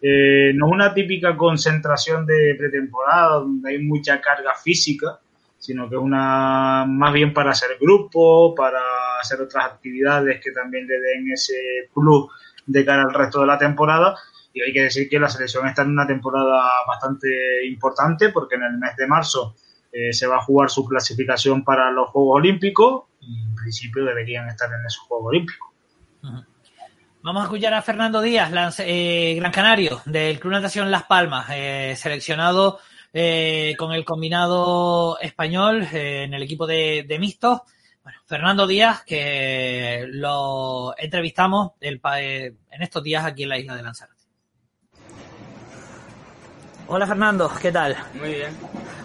Eh, 0.00 0.52
no 0.54 0.66
es 0.66 0.72
una 0.72 0.94
típica 0.94 1.36
concentración 1.36 2.24
de 2.24 2.54
pretemporada 2.56 3.36
donde 3.40 3.70
hay 3.70 3.78
mucha 3.78 4.20
carga 4.20 4.54
física, 4.54 5.18
sino 5.58 5.88
que 5.88 5.96
es 5.96 6.00
una 6.00 6.84
más 6.86 7.12
bien 7.12 7.32
para 7.32 7.50
hacer 7.50 7.70
grupo, 7.80 8.54
para 8.54 8.80
hacer 9.20 9.40
otras 9.40 9.64
actividades 9.64 10.40
que 10.42 10.52
también 10.52 10.86
le 10.86 11.00
den 11.00 11.32
ese 11.32 11.88
plus 11.92 12.30
de 12.66 12.84
cara 12.84 13.02
al 13.02 13.14
resto 13.14 13.40
de 13.40 13.46
la 13.46 13.58
temporada 13.58 14.14
y 14.52 14.62
hay 14.62 14.72
que 14.72 14.82
decir 14.82 15.08
que 15.08 15.18
la 15.18 15.28
selección 15.28 15.66
está 15.66 15.82
en 15.82 15.90
una 15.90 16.06
temporada 16.06 16.68
bastante 16.86 17.66
importante 17.66 18.30
porque 18.30 18.56
en 18.56 18.64
el 18.64 18.78
mes 18.78 18.96
de 18.96 19.06
marzo 19.06 19.54
eh, 19.92 20.12
se 20.12 20.26
va 20.26 20.36
a 20.36 20.42
jugar 20.42 20.70
su 20.70 20.84
clasificación 20.84 21.64
para 21.64 21.90
los 21.90 22.08
Juegos 22.10 22.36
Olímpicos 22.36 23.04
y 23.20 23.40
en 23.42 23.54
principio 23.54 24.04
deberían 24.04 24.48
estar 24.48 24.68
en 24.72 24.84
esos 24.86 25.04
Juegos 25.04 25.28
Olímpicos. 25.28 25.68
Vamos 27.28 27.42
a 27.42 27.44
escuchar 27.44 27.74
a 27.74 27.82
Fernando 27.82 28.22
Díaz, 28.22 28.50
eh, 28.78 29.34
Gran 29.36 29.52
Canario, 29.52 30.00
del 30.06 30.40
Club 30.40 30.54
Natación 30.54 30.90
Las 30.90 31.02
Palmas, 31.02 31.46
eh, 31.50 31.92
seleccionado 31.94 32.78
eh, 33.12 33.74
con 33.76 33.92
el 33.92 34.06
combinado 34.06 35.18
español 35.20 35.86
eh, 35.92 36.22
en 36.22 36.32
el 36.32 36.42
equipo 36.42 36.66
de, 36.66 37.04
de 37.06 37.18
mixtos. 37.18 37.60
Bueno, 38.02 38.18
Fernando 38.24 38.66
Díaz, 38.66 39.04
que 39.04 40.06
lo 40.08 40.94
entrevistamos 40.96 41.72
el, 41.82 42.00
eh, 42.16 42.54
en 42.70 42.82
estos 42.82 43.02
días 43.02 43.26
aquí 43.26 43.42
en 43.42 43.50
la 43.50 43.58
isla 43.58 43.76
de 43.76 43.82
Lanzarote. 43.82 44.17
Hola 46.88 47.06
Fernando, 47.06 47.50
¿qué 47.60 47.70
tal? 47.70 47.96
Muy 48.14 48.30
bien. 48.34 48.56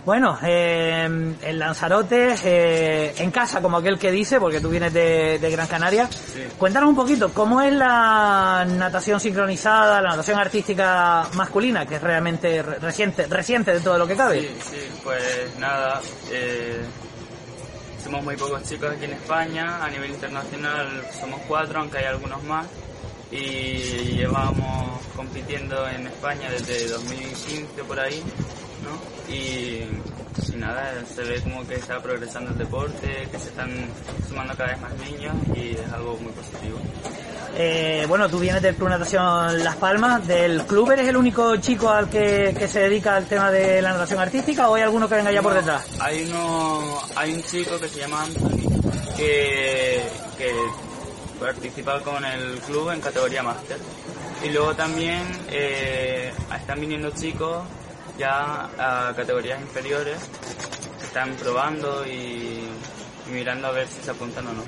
Bueno, 0.05 0.37
eh, 0.43 1.03
en 1.41 1.59
Lanzarote, 1.59 2.35
eh, 2.43 3.13
en 3.17 3.31
casa, 3.31 3.61
como 3.61 3.77
aquel 3.77 3.97
que 3.97 4.11
dice, 4.11 4.39
porque 4.39 4.59
tú 4.59 4.69
vienes 4.69 4.93
de, 4.93 5.39
de 5.39 5.51
Gran 5.51 5.67
Canaria. 5.67 6.07
Sí. 6.07 6.43
Cuéntanos 6.57 6.89
un 6.89 6.95
poquito, 6.95 7.31
¿cómo 7.33 7.61
es 7.61 7.73
la 7.73 8.65
natación 8.67 9.19
sincronizada, 9.19 10.01
la 10.01 10.09
natación 10.11 10.39
artística 10.39 11.25
masculina, 11.35 11.85
que 11.85 11.95
es 11.95 12.01
realmente 12.01 12.61
re- 12.61 12.79
reciente, 12.79 13.27
reciente 13.27 13.73
de 13.73 13.79
todo 13.79 13.97
lo 13.97 14.07
que 14.07 14.15
cabe? 14.15 14.41
Sí, 14.41 14.57
sí, 14.61 14.99
pues 15.03 15.57
nada, 15.57 16.01
eh, 16.31 16.81
somos 18.03 18.23
muy 18.23 18.35
pocos 18.35 18.61
chicos 18.63 18.91
aquí 18.91 19.05
en 19.05 19.13
España, 19.13 19.83
a 19.83 19.89
nivel 19.89 20.11
internacional 20.11 20.87
somos 21.17 21.39
cuatro, 21.47 21.79
aunque 21.79 21.99
hay 21.99 22.05
algunos 22.05 22.43
más, 22.43 22.65
y 23.33 24.15
llevamos 24.17 25.01
compitiendo 25.15 25.87
en 25.89 26.07
España 26.07 26.49
desde 26.51 26.87
2015 26.87 27.83
por 27.83 27.99
ahí, 27.99 28.21
¿no? 28.83 29.33
Y, 29.33 29.87
y 30.53 30.57
nada, 30.57 30.93
se 31.05 31.23
ve 31.23 31.41
como 31.41 31.65
que 31.67 31.75
está 31.75 32.01
progresando 32.01 32.51
el 32.51 32.57
deporte, 32.57 33.27
que 33.31 33.39
se 33.39 33.49
están 33.49 33.71
sumando 34.27 34.55
cada 34.55 34.71
vez 34.71 34.81
más 34.81 34.93
niños 34.97 35.35
y 35.55 35.71
es 35.71 35.91
algo 35.91 36.17
muy 36.17 36.31
positivo. 36.31 36.79
Eh, 37.55 38.05
bueno, 38.07 38.27
tú 38.29 38.39
vienes 38.39 38.61
del 38.61 38.75
Club 38.75 38.89
Natación 38.89 39.63
Las 39.63 39.75
Palmas, 39.75 40.27
del 40.27 40.63
club 40.65 40.91
eres 40.91 41.07
el 41.07 41.17
único 41.17 41.55
chico 41.57 41.89
al 41.89 42.09
que, 42.09 42.55
que 42.57 42.67
se 42.67 42.79
dedica 42.79 43.15
al 43.15 43.27
tema 43.27 43.51
de 43.51 43.81
la 43.81 43.93
natación 43.93 44.19
artística 44.19 44.69
o 44.69 44.75
hay 44.75 44.81
alguno 44.81 45.07
que 45.07 45.15
venga 45.15 45.31
ya 45.31 45.41
por 45.41 45.53
detrás? 45.53 45.85
Hay 45.99 46.23
uno, 46.23 46.99
hay 47.15 47.33
un 47.33 47.43
chico 47.43 47.79
que 47.79 47.87
se 47.87 47.99
llama 47.99 48.23
Anthony 48.23 48.63
que, 49.15 50.01
que 50.37 50.51
participa 51.43 51.99
con 51.99 52.23
el 52.23 52.59
club 52.61 52.89
en 52.91 53.01
categoría 53.01 53.43
máster. 53.43 53.77
Y 54.43 54.49
luego 54.49 54.73
también 54.75 55.21
eh, 55.49 56.31
están 56.55 56.79
viniendo 56.79 57.09
chicos 57.11 57.63
ya 58.17 58.69
a 58.77 59.13
categorías 59.15 59.59
inferiores 59.61 60.17
están 61.03 61.33
probando 61.35 62.05
y, 62.05 62.09
y 63.27 63.31
mirando 63.31 63.67
a 63.67 63.71
ver 63.71 63.87
si 63.87 64.01
se 64.01 64.11
apuntan 64.11 64.47
o 64.47 64.53
no. 64.53 64.63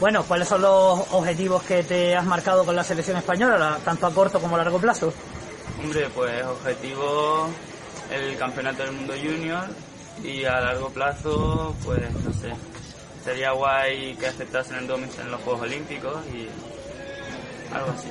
Bueno, 0.00 0.24
¿cuáles 0.24 0.48
son 0.48 0.62
los 0.62 1.00
objetivos 1.12 1.62
que 1.62 1.82
te 1.84 2.16
has 2.16 2.24
marcado 2.24 2.64
con 2.64 2.74
la 2.74 2.82
selección 2.82 3.16
española, 3.16 3.58
la- 3.58 3.76
tanto 3.78 4.06
a 4.06 4.12
corto 4.14 4.40
como 4.40 4.56
a 4.56 4.58
largo 4.58 4.78
plazo? 4.80 5.12
Hombre, 5.82 6.08
pues 6.14 6.44
objetivo 6.44 7.48
el 8.10 8.36
campeonato 8.36 8.82
del 8.84 8.92
mundo 8.92 9.14
junior 9.14 9.64
y 10.22 10.44
a 10.44 10.60
largo 10.60 10.88
plazo, 10.90 11.74
pues 11.84 12.00
no 12.24 12.32
sé, 12.32 12.52
sería 13.24 13.52
guay 13.52 14.14
que 14.16 14.26
aceptasen 14.26 14.76
el 14.76 14.86
Domis 14.86 15.18
en 15.18 15.30
los 15.30 15.40
Juegos 15.40 15.62
Olímpicos 15.62 16.20
y 16.32 16.48
algo 17.74 17.90
así. 17.90 18.08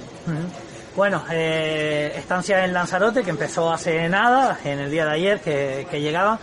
Bueno, 0.96 1.24
eh, 1.32 2.14
estancia 2.16 2.66
en 2.66 2.74
Lanzarote 2.74 3.24
que 3.24 3.30
empezó 3.30 3.72
hace 3.72 4.10
nada, 4.10 4.60
en 4.64 4.80
el 4.80 4.92
día 4.92 5.06
de 5.06 5.12
ayer 5.12 5.40
que, 5.40 5.88
que 5.90 6.02
llegaba. 6.02 6.40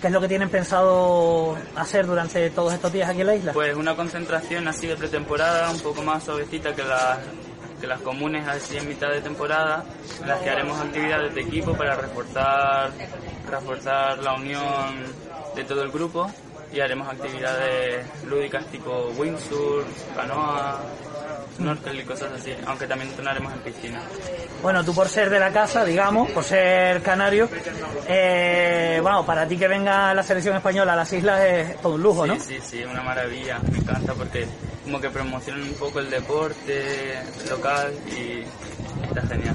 ¿Qué 0.00 0.08
es 0.08 0.12
lo 0.12 0.20
que 0.20 0.26
tienen 0.26 0.48
pensado 0.48 1.56
hacer 1.76 2.06
durante 2.06 2.50
todos 2.50 2.72
estos 2.72 2.92
días 2.92 3.08
aquí 3.08 3.20
en 3.20 3.26
la 3.28 3.36
isla? 3.36 3.52
Pues 3.52 3.76
una 3.76 3.94
concentración 3.94 4.66
así 4.66 4.88
de 4.88 4.96
pretemporada, 4.96 5.70
un 5.70 5.78
poco 5.78 6.02
más 6.02 6.24
suavecita 6.24 6.74
que 6.74 6.82
las, 6.82 7.18
que 7.80 7.86
las 7.86 8.00
comunes 8.00 8.46
así 8.48 8.76
en 8.76 8.88
mitad 8.88 9.10
de 9.10 9.20
temporada, 9.20 9.84
en 10.20 10.26
las 10.26 10.40
que 10.40 10.50
haremos 10.50 10.80
actividades 10.80 11.32
de 11.36 11.42
equipo 11.42 11.74
para 11.74 11.94
reforzar, 11.94 12.90
reforzar 13.48 14.18
la 14.18 14.34
unión 14.34 15.04
de 15.54 15.62
todo 15.62 15.82
el 15.82 15.92
grupo 15.92 16.28
y 16.72 16.80
haremos 16.80 17.08
actividades 17.08 18.06
lúdicas 18.24 18.64
tipo 18.66 19.12
windsurf, 19.16 19.86
canoa, 20.16 20.80
snorkel 21.56 22.00
y 22.00 22.04
cosas 22.04 22.32
así, 22.32 22.54
aunque 22.66 22.86
también 22.86 23.10
entrenaremos 23.10 23.52
en 23.52 23.58
piscina. 23.60 24.00
Bueno, 24.62 24.84
tú 24.84 24.94
por 24.94 25.08
ser 25.08 25.28
de 25.28 25.38
la 25.38 25.52
casa, 25.52 25.84
digamos, 25.84 26.30
por 26.30 26.44
ser 26.44 27.02
canario, 27.02 27.48
eh, 28.08 28.98
bueno, 29.02 29.24
para 29.26 29.46
ti 29.46 29.56
que 29.56 29.68
venga 29.68 30.14
la 30.14 30.22
selección 30.22 30.56
española 30.56 30.94
a 30.94 30.96
las 30.96 31.12
islas 31.12 31.40
es 31.44 31.80
todo 31.80 31.94
un 31.94 32.02
lujo, 32.02 32.26
¿no? 32.26 32.34
Sí, 32.34 32.58
sí, 32.60 32.60
sí, 32.62 32.84
una 32.84 33.02
maravilla, 33.02 33.58
me 33.70 33.78
encanta 33.78 34.14
porque 34.14 34.46
como 34.84 35.00
que 35.00 35.10
promocionan 35.10 35.62
un 35.62 35.74
poco 35.74 36.00
el 36.00 36.10
deporte 36.10 37.18
local 37.48 37.92
y 38.08 38.44
está 39.04 39.22
genial. 39.28 39.54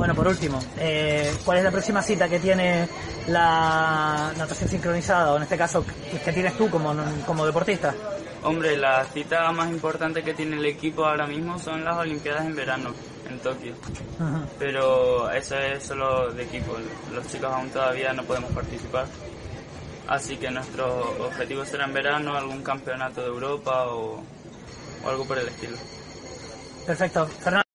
Bueno, 0.00 0.14
por 0.14 0.28
último, 0.28 0.58
eh, 0.78 1.30
¿cuál 1.44 1.58
es 1.58 1.64
la 1.64 1.70
próxima 1.70 2.00
cita 2.00 2.26
que 2.26 2.38
tiene 2.38 2.88
la 3.26 4.32
natación 4.34 4.70
sincronizada, 4.70 5.34
o 5.34 5.36
en 5.36 5.42
este 5.42 5.58
caso, 5.58 5.84
que 6.24 6.32
tienes 6.32 6.56
tú 6.56 6.70
como, 6.70 6.94
como 7.26 7.44
deportista? 7.44 7.94
Hombre, 8.42 8.78
la 8.78 9.04
cita 9.04 9.52
más 9.52 9.68
importante 9.68 10.22
que 10.22 10.32
tiene 10.32 10.56
el 10.56 10.64
equipo 10.64 11.04
ahora 11.04 11.26
mismo 11.26 11.58
son 11.58 11.84
las 11.84 11.98
Olimpiadas 11.98 12.46
en 12.46 12.56
verano, 12.56 12.94
en 13.28 13.40
Tokio. 13.40 13.74
Pero 14.58 15.30
eso 15.32 15.58
es 15.58 15.82
solo 15.82 16.32
de 16.32 16.44
equipo, 16.44 16.78
los 17.12 17.28
chicos 17.28 17.52
aún 17.52 17.68
todavía 17.68 18.14
no 18.14 18.24
podemos 18.24 18.52
participar. 18.52 19.04
Así 20.08 20.38
que 20.38 20.50
nuestro 20.50 21.26
objetivo 21.26 21.62
será 21.66 21.84
en 21.84 21.92
verano 21.92 22.34
algún 22.34 22.62
campeonato 22.62 23.20
de 23.20 23.26
Europa 23.26 23.84
o, 23.88 24.24
o 25.04 25.10
algo 25.10 25.26
por 25.26 25.36
el 25.36 25.48
estilo. 25.48 25.76
Perfecto. 26.86 27.26
Fernando. 27.26 27.69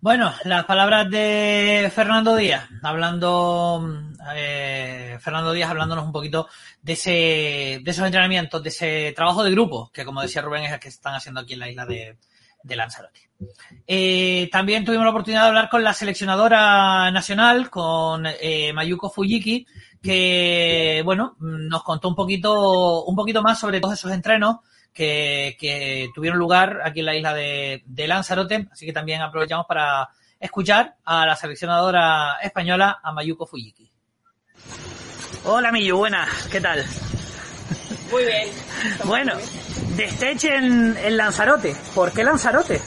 Bueno, 0.00 0.32
las 0.44 0.64
palabras 0.66 1.10
de 1.10 1.90
Fernando 1.94 2.36
Díaz, 2.36 2.68
hablando, 2.82 4.12
eh, 4.34 5.16
Fernando 5.20 5.52
Díaz 5.52 5.70
hablándonos 5.70 6.04
un 6.04 6.12
poquito 6.12 6.48
de 6.82 6.92
ese, 6.92 7.80
de 7.82 7.90
esos 7.90 8.04
entrenamientos, 8.04 8.62
de 8.62 8.68
ese 8.68 9.12
trabajo 9.16 9.42
de 9.42 9.50
grupo, 9.52 9.90
que 9.92 10.04
como 10.04 10.20
decía 10.20 10.42
Rubén 10.42 10.64
es 10.64 10.72
el 10.72 10.80
que 10.80 10.88
están 10.88 11.14
haciendo 11.14 11.40
aquí 11.40 11.54
en 11.54 11.60
la 11.60 11.70
isla 11.70 11.86
de, 11.86 12.16
Lanzarote. 12.64 13.30
Eh, 13.86 14.48
también 14.52 14.84
tuvimos 14.84 15.04
la 15.04 15.10
oportunidad 15.10 15.42
de 15.42 15.48
hablar 15.48 15.70
con 15.70 15.82
la 15.82 15.94
seleccionadora 15.94 17.10
nacional, 17.10 17.70
con 17.70 18.26
eh, 18.26 18.72
Mayuko 18.74 19.08
Fujiki, 19.08 19.66
que 20.02 21.00
bueno, 21.04 21.36
nos 21.40 21.82
contó 21.82 22.08
un 22.08 22.14
poquito, 22.14 23.04
un 23.04 23.16
poquito 23.16 23.40
más 23.40 23.58
sobre 23.58 23.80
todos 23.80 23.94
esos 23.94 24.12
entrenos 24.12 24.56
que, 24.96 25.56
que 25.60 26.08
tuvieron 26.14 26.38
lugar 26.38 26.80
aquí 26.82 27.00
en 27.00 27.06
la 27.06 27.14
isla 27.14 27.34
de, 27.34 27.82
de 27.84 28.08
Lanzarote, 28.08 28.66
así 28.72 28.86
que 28.86 28.94
también 28.94 29.20
aprovechamos 29.20 29.66
para 29.66 30.08
escuchar 30.40 30.96
a 31.04 31.26
la 31.26 31.36
seleccionadora 31.36 32.38
española, 32.42 32.98
a 33.02 33.12
Mayuko 33.12 33.46
Fujiki. 33.46 33.90
Hola 35.44 35.70
Miyu, 35.70 35.98
buenas, 35.98 36.28
¿qué 36.50 36.60
tal? 36.60 36.84
Muy 38.10 38.24
bien. 38.24 38.48
Bueno, 39.04 39.32
desteche 39.96 40.54
en, 40.54 40.96
en 40.96 41.16
Lanzarote. 41.16 41.74
¿Por 41.94 42.12
qué 42.12 42.22
Lanzarote? 42.22 42.80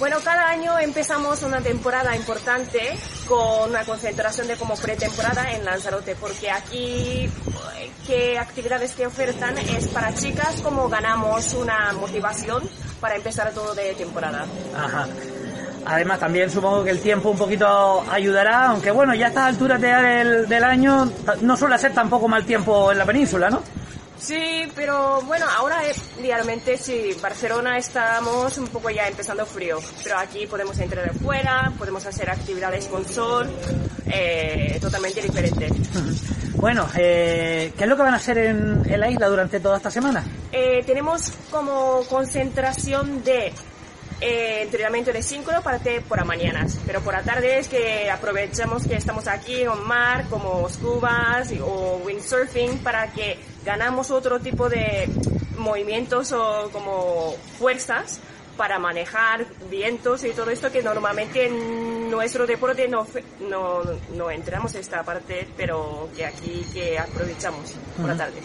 Bueno, 0.00 0.16
cada 0.24 0.48
año 0.48 0.78
empezamos 0.78 1.42
una 1.42 1.60
temporada 1.60 2.16
importante 2.16 2.80
con 3.28 3.68
una 3.68 3.84
concentración 3.84 4.48
de 4.48 4.56
como 4.56 4.74
pretemporada 4.74 5.52
en 5.52 5.62
Lanzarote, 5.62 6.16
porque 6.16 6.50
aquí 6.50 7.30
qué 8.06 8.38
actividades 8.38 8.94
que 8.94 9.06
ofertan 9.06 9.58
es 9.58 9.88
para 9.88 10.14
chicas 10.14 10.62
como 10.62 10.88
ganamos 10.88 11.52
una 11.52 11.92
motivación 11.92 12.62
para 12.98 13.14
empezar 13.16 13.52
todo 13.52 13.74
de 13.74 13.92
temporada. 13.92 14.46
Ajá. 14.74 15.06
Además, 15.84 16.18
también 16.18 16.50
supongo 16.50 16.82
que 16.82 16.90
el 16.90 17.00
tiempo 17.00 17.28
un 17.28 17.38
poquito 17.38 18.02
ayudará, 18.10 18.68
aunque 18.68 18.90
bueno, 18.90 19.14
ya 19.14 19.26
a 19.26 19.28
estas 19.28 19.44
alturas 19.48 19.78
del, 19.82 20.48
del 20.48 20.64
año 20.64 21.12
no 21.42 21.58
suele 21.58 21.76
ser 21.76 21.92
tampoco 21.92 22.26
mal 22.26 22.46
tiempo 22.46 22.90
en 22.90 22.96
la 22.96 23.04
península, 23.04 23.50
¿no? 23.50 23.62
Sí, 24.20 24.70
pero 24.74 25.22
bueno, 25.22 25.46
ahora 25.56 25.84
eh, 25.88 25.94
realmente 26.20 26.76
sí, 26.76 27.16
Barcelona 27.22 27.78
estamos 27.78 28.56
un 28.58 28.68
poco 28.68 28.90
ya 28.90 29.08
empezando 29.08 29.46
frío, 29.46 29.78
pero 30.04 30.18
aquí 30.18 30.46
podemos 30.46 30.78
entrar 30.78 31.12
fuera, 31.14 31.72
podemos 31.78 32.04
hacer 32.04 32.28
actividades 32.28 32.86
con 32.86 33.04
sol, 33.06 33.48
eh, 34.06 34.78
totalmente 34.80 35.22
diferente. 35.22 35.68
Bueno, 36.60 36.86
eh, 36.94 37.72
¿qué 37.74 37.84
es 37.84 37.88
lo 37.88 37.96
que 37.96 38.02
van 38.02 38.12
a 38.12 38.18
hacer 38.18 38.36
en, 38.36 38.82
en, 38.84 39.00
la 39.00 39.08
isla 39.08 39.28
durante 39.28 39.60
toda 39.60 39.78
esta 39.78 39.90
semana? 39.90 40.22
Eh, 40.52 40.82
tenemos 40.84 41.32
como 41.50 42.02
concentración 42.10 43.24
de 43.24 43.50
eh, 44.20 44.62
entrenamiento 44.64 45.10
de 45.10 45.22
síncrono 45.22 45.62
para 45.62 45.80
por 46.06 46.18
las 46.18 46.26
mañanas, 46.26 46.78
pero 46.86 47.00
por 47.00 47.14
la 47.14 47.22
tarde 47.22 47.58
es 47.58 47.68
que 47.68 48.10
aprovechamos 48.10 48.86
que 48.86 48.94
estamos 48.94 49.26
aquí 49.26 49.62
en 49.62 49.86
mar 49.86 50.26
como 50.28 50.68
scubas 50.68 51.50
o 51.62 52.02
windsurfing 52.04 52.78
para 52.80 53.10
que 53.10 53.38
ganamos 53.64 54.10
otro 54.10 54.40
tipo 54.40 54.68
de 54.68 55.08
movimientos 55.56 56.32
o 56.32 56.70
como 56.72 57.34
fuerzas 57.58 58.20
para 58.56 58.78
manejar 58.78 59.46
vientos 59.70 60.24
y 60.24 60.30
todo 60.30 60.50
esto 60.50 60.70
que 60.70 60.82
normalmente 60.82 61.46
en 61.46 62.10
nuestro 62.10 62.46
deporte 62.46 62.88
no, 62.88 63.06
no, 63.48 63.82
no 64.14 64.30
entramos 64.30 64.74
esta 64.74 65.02
parte, 65.02 65.48
pero 65.56 66.08
que 66.14 66.26
aquí 66.26 66.66
que 66.72 66.98
aprovechamos 66.98 67.74
por 67.96 68.06
la 68.06 68.16
tarde. 68.16 68.40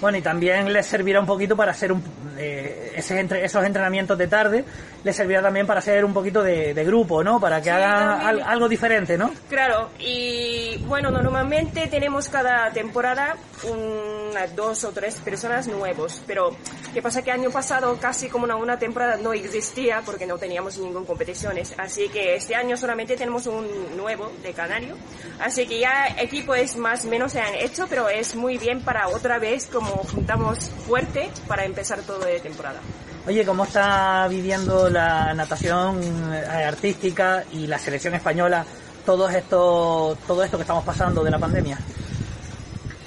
Bueno, 0.00 0.18
y 0.18 0.22
también 0.22 0.72
les 0.72 0.86
servirá 0.86 1.20
un 1.20 1.26
poquito 1.26 1.56
para 1.56 1.72
hacer 1.72 1.92
un, 1.92 2.02
eh, 2.36 2.92
ese 2.94 3.18
entre, 3.18 3.44
esos 3.44 3.64
entrenamientos 3.64 4.18
de 4.18 4.28
tarde, 4.28 4.64
les 5.02 5.16
servirá 5.16 5.42
también 5.42 5.66
para 5.66 5.80
hacer 5.80 6.04
un 6.04 6.12
poquito 6.12 6.42
de, 6.42 6.74
de 6.74 6.84
grupo, 6.84 7.24
¿no? 7.24 7.40
Para 7.40 7.58
que 7.58 7.70
sí, 7.70 7.70
hagan 7.70 8.20
al, 8.20 8.42
algo 8.42 8.68
diferente, 8.68 9.16
¿no? 9.16 9.32
Claro, 9.48 9.90
y 9.98 10.76
bueno, 10.86 11.10
normalmente 11.10 11.86
tenemos 11.88 12.28
cada 12.28 12.70
temporada 12.70 13.36
unas 13.64 14.54
dos 14.54 14.84
o 14.84 14.92
tres 14.92 15.16
personas 15.16 15.66
nuevos, 15.66 16.22
pero 16.26 16.54
¿qué 16.92 17.02
pasa? 17.02 17.22
Que 17.22 17.32
año 17.32 17.50
pasado 17.50 17.98
casi 18.00 18.28
como 18.28 18.44
una, 18.44 18.56
una 18.56 18.78
temporada 18.78 19.16
no 19.16 19.32
existía 19.32 20.02
porque 20.04 20.26
no 20.26 20.38
teníamos 20.38 20.78
ninguna 20.78 20.98
competiciones, 21.04 21.74
así 21.78 22.08
que 22.08 22.34
este 22.34 22.54
año 22.54 22.76
solamente 22.76 23.16
tenemos 23.16 23.46
un 23.46 23.66
nuevo 23.96 24.32
de 24.42 24.52
Canario, 24.52 24.96
así 25.40 25.66
que 25.66 25.80
ya 25.80 26.08
equipos 26.18 26.76
más 26.76 27.04
o 27.04 27.08
menos 27.08 27.32
se 27.32 27.40
han 27.40 27.54
hecho, 27.54 27.86
pero 27.88 28.08
es 28.08 28.34
muy 28.34 28.58
bien 28.58 28.80
para 28.80 29.08
otra 29.08 29.38
vez 29.38 29.66
como 29.66 29.87
juntamos 30.12 30.58
fuerte 30.86 31.30
para 31.46 31.64
empezar 31.64 32.00
todo 32.00 32.20
de 32.20 32.40
temporada. 32.40 32.80
Oye, 33.26 33.44
¿cómo 33.44 33.64
está 33.64 34.26
viviendo 34.28 34.88
la 34.88 35.34
natación 35.34 36.00
artística 36.32 37.44
y 37.52 37.66
la 37.66 37.78
selección 37.78 38.14
española 38.14 38.64
todo 39.04 39.28
esto, 39.28 40.16
todo 40.26 40.42
esto 40.44 40.56
que 40.56 40.62
estamos 40.62 40.84
pasando 40.84 41.22
de 41.24 41.30
la 41.30 41.38
pandemia? 41.38 41.78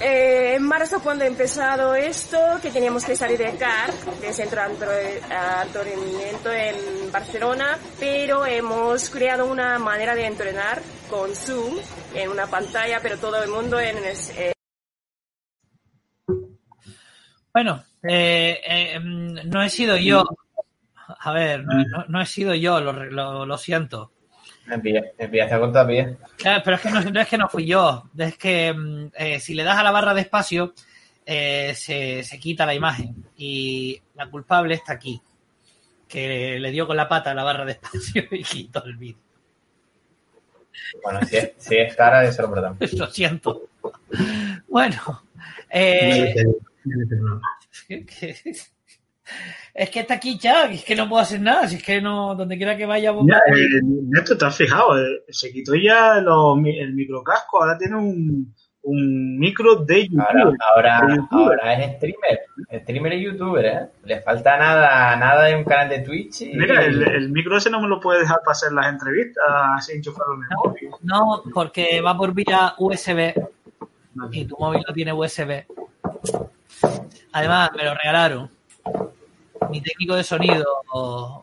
Eh, 0.04 0.54
en 0.56 0.64
marzo 0.64 1.00
cuando 1.00 1.22
ha 1.22 1.28
empezado 1.28 1.94
esto, 1.94 2.38
que 2.60 2.72
teníamos 2.72 3.04
que 3.04 3.14
salir 3.14 3.38
de 3.38 3.54
CAR, 3.54 3.92
de 4.20 4.32
Centro 4.32 4.62
de 4.62 5.20
Entrenamiento 5.62 6.50
en 6.50 7.12
Barcelona, 7.12 7.78
pero 8.00 8.44
hemos 8.44 9.10
creado 9.10 9.46
una 9.46 9.78
manera 9.78 10.16
de 10.16 10.26
entrenar 10.26 10.82
con 11.08 11.32
Zoom 11.36 11.76
en 12.14 12.30
una 12.30 12.48
pantalla, 12.48 12.98
pero 13.00 13.16
todo 13.18 13.40
el 13.44 13.48
mundo 13.48 13.78
en... 13.78 13.96
Eh, 13.98 14.52
bueno, 17.52 17.84
eh, 18.02 18.60
eh, 18.64 19.00
no 19.00 19.62
he 19.62 19.70
sido 19.70 19.96
yo. 19.96 20.24
A 21.06 21.32
ver, 21.32 21.64
no, 21.64 22.04
no 22.08 22.20
he 22.20 22.26
sido 22.26 22.54
yo, 22.54 22.80
lo, 22.80 22.92
lo, 22.92 23.44
lo 23.44 23.58
siento. 23.58 24.12
Empieza 24.70 25.56
a 25.56 25.60
contar 25.60 25.86
bien. 25.86 26.18
Claro, 26.36 26.62
pero 26.64 26.76
es 26.76 26.82
que 26.82 26.90
no, 26.90 27.00
no, 27.00 27.20
es 27.20 27.28
que 27.28 27.38
no 27.38 27.48
fui 27.48 27.66
yo. 27.66 28.04
Es 28.16 28.36
que 28.38 28.74
eh, 29.14 29.40
si 29.40 29.54
le 29.54 29.64
das 29.64 29.78
a 29.78 29.82
la 29.82 29.90
barra 29.90 30.14
de 30.14 30.20
espacio, 30.22 30.72
eh, 31.26 31.72
se, 31.74 32.22
se, 32.22 32.38
quita 32.38 32.64
la 32.64 32.74
imagen. 32.74 33.24
Y 33.36 34.00
la 34.14 34.30
culpable 34.30 34.74
está 34.74 34.92
aquí. 34.92 35.20
Que 36.08 36.58
le 36.58 36.70
dio 36.70 36.86
con 36.86 36.96
la 36.96 37.08
pata 37.08 37.32
a 37.32 37.34
la 37.34 37.44
barra 37.44 37.64
de 37.64 37.72
espacio 37.72 38.24
y 38.30 38.42
quitó 38.42 38.84
el 38.84 38.96
vídeo. 38.96 39.18
Bueno, 41.02 41.20
si 41.26 41.36
es, 41.36 41.52
si 41.58 41.76
es 41.76 41.96
cara, 41.96 42.24
eso 42.24 42.42
lo 42.42 42.50
perdón. 42.50 42.78
Lo 42.96 43.06
siento. 43.08 43.68
Bueno. 44.68 45.24
Eh, 45.68 46.34
es 49.74 49.90
que 49.90 50.00
está 50.00 50.14
aquí 50.14 50.38
ya, 50.38 50.64
es 50.64 50.84
que 50.84 50.96
no 50.96 51.08
puedo 51.08 51.22
hacer 51.22 51.40
nada, 51.40 51.66
si 51.68 51.76
es 51.76 51.82
que 51.82 52.00
no, 52.00 52.34
donde 52.34 52.56
quiera 52.56 52.76
que 52.76 52.86
vaya. 52.86 53.12
Ya, 53.12 53.36
eh, 53.54 53.80
Néstor, 53.82 54.38
te 54.38 54.44
has 54.46 54.56
fijado, 54.56 54.98
eh, 54.98 55.24
se 55.28 55.52
quitó 55.52 55.74
ya 55.74 56.20
lo, 56.20 56.56
el 56.56 56.94
microcasco, 56.94 57.62
ahora 57.62 57.78
tiene 57.78 57.96
un, 57.96 58.54
un 58.82 59.38
micro 59.38 59.76
de 59.76 60.08
YouTube. 60.08 60.20
Ahora, 60.20 61.00
ahora, 61.00 61.06
de 61.06 61.16
YouTube. 61.16 61.40
ahora 61.40 61.74
es 61.74 61.96
streamer, 61.96 62.40
streamer 62.82 63.12
y 63.12 63.24
youtuber, 63.24 63.64
¿eh? 63.64 63.88
Le 64.04 64.20
falta 64.22 64.58
nada, 64.58 65.16
nada 65.16 65.44
de 65.44 65.56
un 65.56 65.64
canal 65.64 65.88
de 65.88 66.00
Twitch. 66.00 66.42
Y... 66.42 66.56
Mira, 66.56 66.84
el, 66.84 67.02
el, 67.02 67.30
micro 67.30 67.56
ese 67.56 67.70
no 67.70 67.80
me 67.80 67.88
lo 67.88 68.00
puede 68.00 68.20
dejar 68.20 68.38
para 68.44 68.52
hacer 68.52 68.72
las 68.72 68.86
entrevistas, 68.88 69.44
así 69.76 69.92
enchufarlo 69.92 70.34
en 70.34 70.42
el 70.42 70.48
no, 70.48 70.62
móvil. 70.64 70.90
No, 71.02 71.42
porque 71.54 72.00
va 72.00 72.16
por 72.16 72.34
vía 72.34 72.74
USB 72.78 73.34
vale. 74.14 74.38
y 74.38 74.44
tu 74.46 74.56
móvil 74.58 74.82
no 74.86 74.92
tiene 74.92 75.12
USB. 75.12 75.64
Además, 77.32 77.70
me 77.76 77.84
lo 77.84 77.94
regalaron. 77.94 78.50
Mi 79.70 79.80
técnico 79.80 80.14
de 80.14 80.24
sonido 80.24 80.64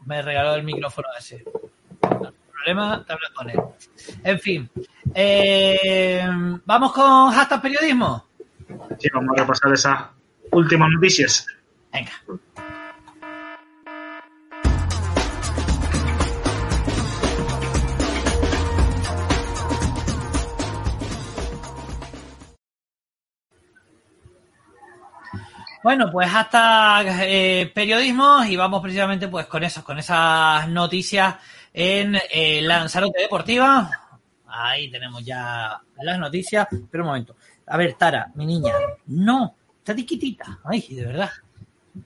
me 0.05 0.21
regaló 0.21 0.55
el 0.55 0.63
micrófono 0.63 1.07
ese. 1.17 1.43
Problema, 2.51 3.03
te 3.05 3.13
hablas 3.13 3.31
con 3.33 3.49
él. 3.49 3.59
En 4.23 4.39
fin. 4.39 4.69
Eh, 5.13 6.23
¿Vamos 6.65 6.91
con 6.91 7.31
hashtag 7.31 7.61
periodismo? 7.61 8.25
Sí, 8.99 9.09
vamos 9.13 9.29
a 9.35 9.41
repasar 9.41 9.73
esas 9.73 10.03
últimas 10.51 10.89
noticias. 10.91 11.47
Venga. 11.91 12.11
Bueno, 25.81 26.11
pues 26.11 26.29
hasta 26.33 27.25
eh, 27.25 27.71
periodismo 27.73 28.43
y 28.43 28.57
vamos 28.57 28.81
precisamente 28.81 29.29
pues 29.29 29.45
con 29.45 29.63
eso, 29.63 29.81
con 29.83 29.97
esas 29.97 30.67
noticias 30.67 31.35
en 31.73 32.17
eh, 32.29 32.61
Lanzarote 32.61 33.21
Deportiva. 33.21 33.89
Ahí 34.47 34.91
tenemos 34.91 35.23
ya 35.23 35.79
las 36.01 36.19
noticias. 36.19 36.67
Pero 36.91 37.03
un 37.03 37.07
momento. 37.07 37.35
A 37.67 37.77
ver, 37.77 37.93
Tara, 37.93 38.29
mi 38.35 38.45
niña. 38.45 38.73
No, 39.07 39.55
está 39.77 39.95
tiquitita. 39.95 40.59
Ay, 40.65 40.81
de 40.89 41.05
verdad. 41.05 41.29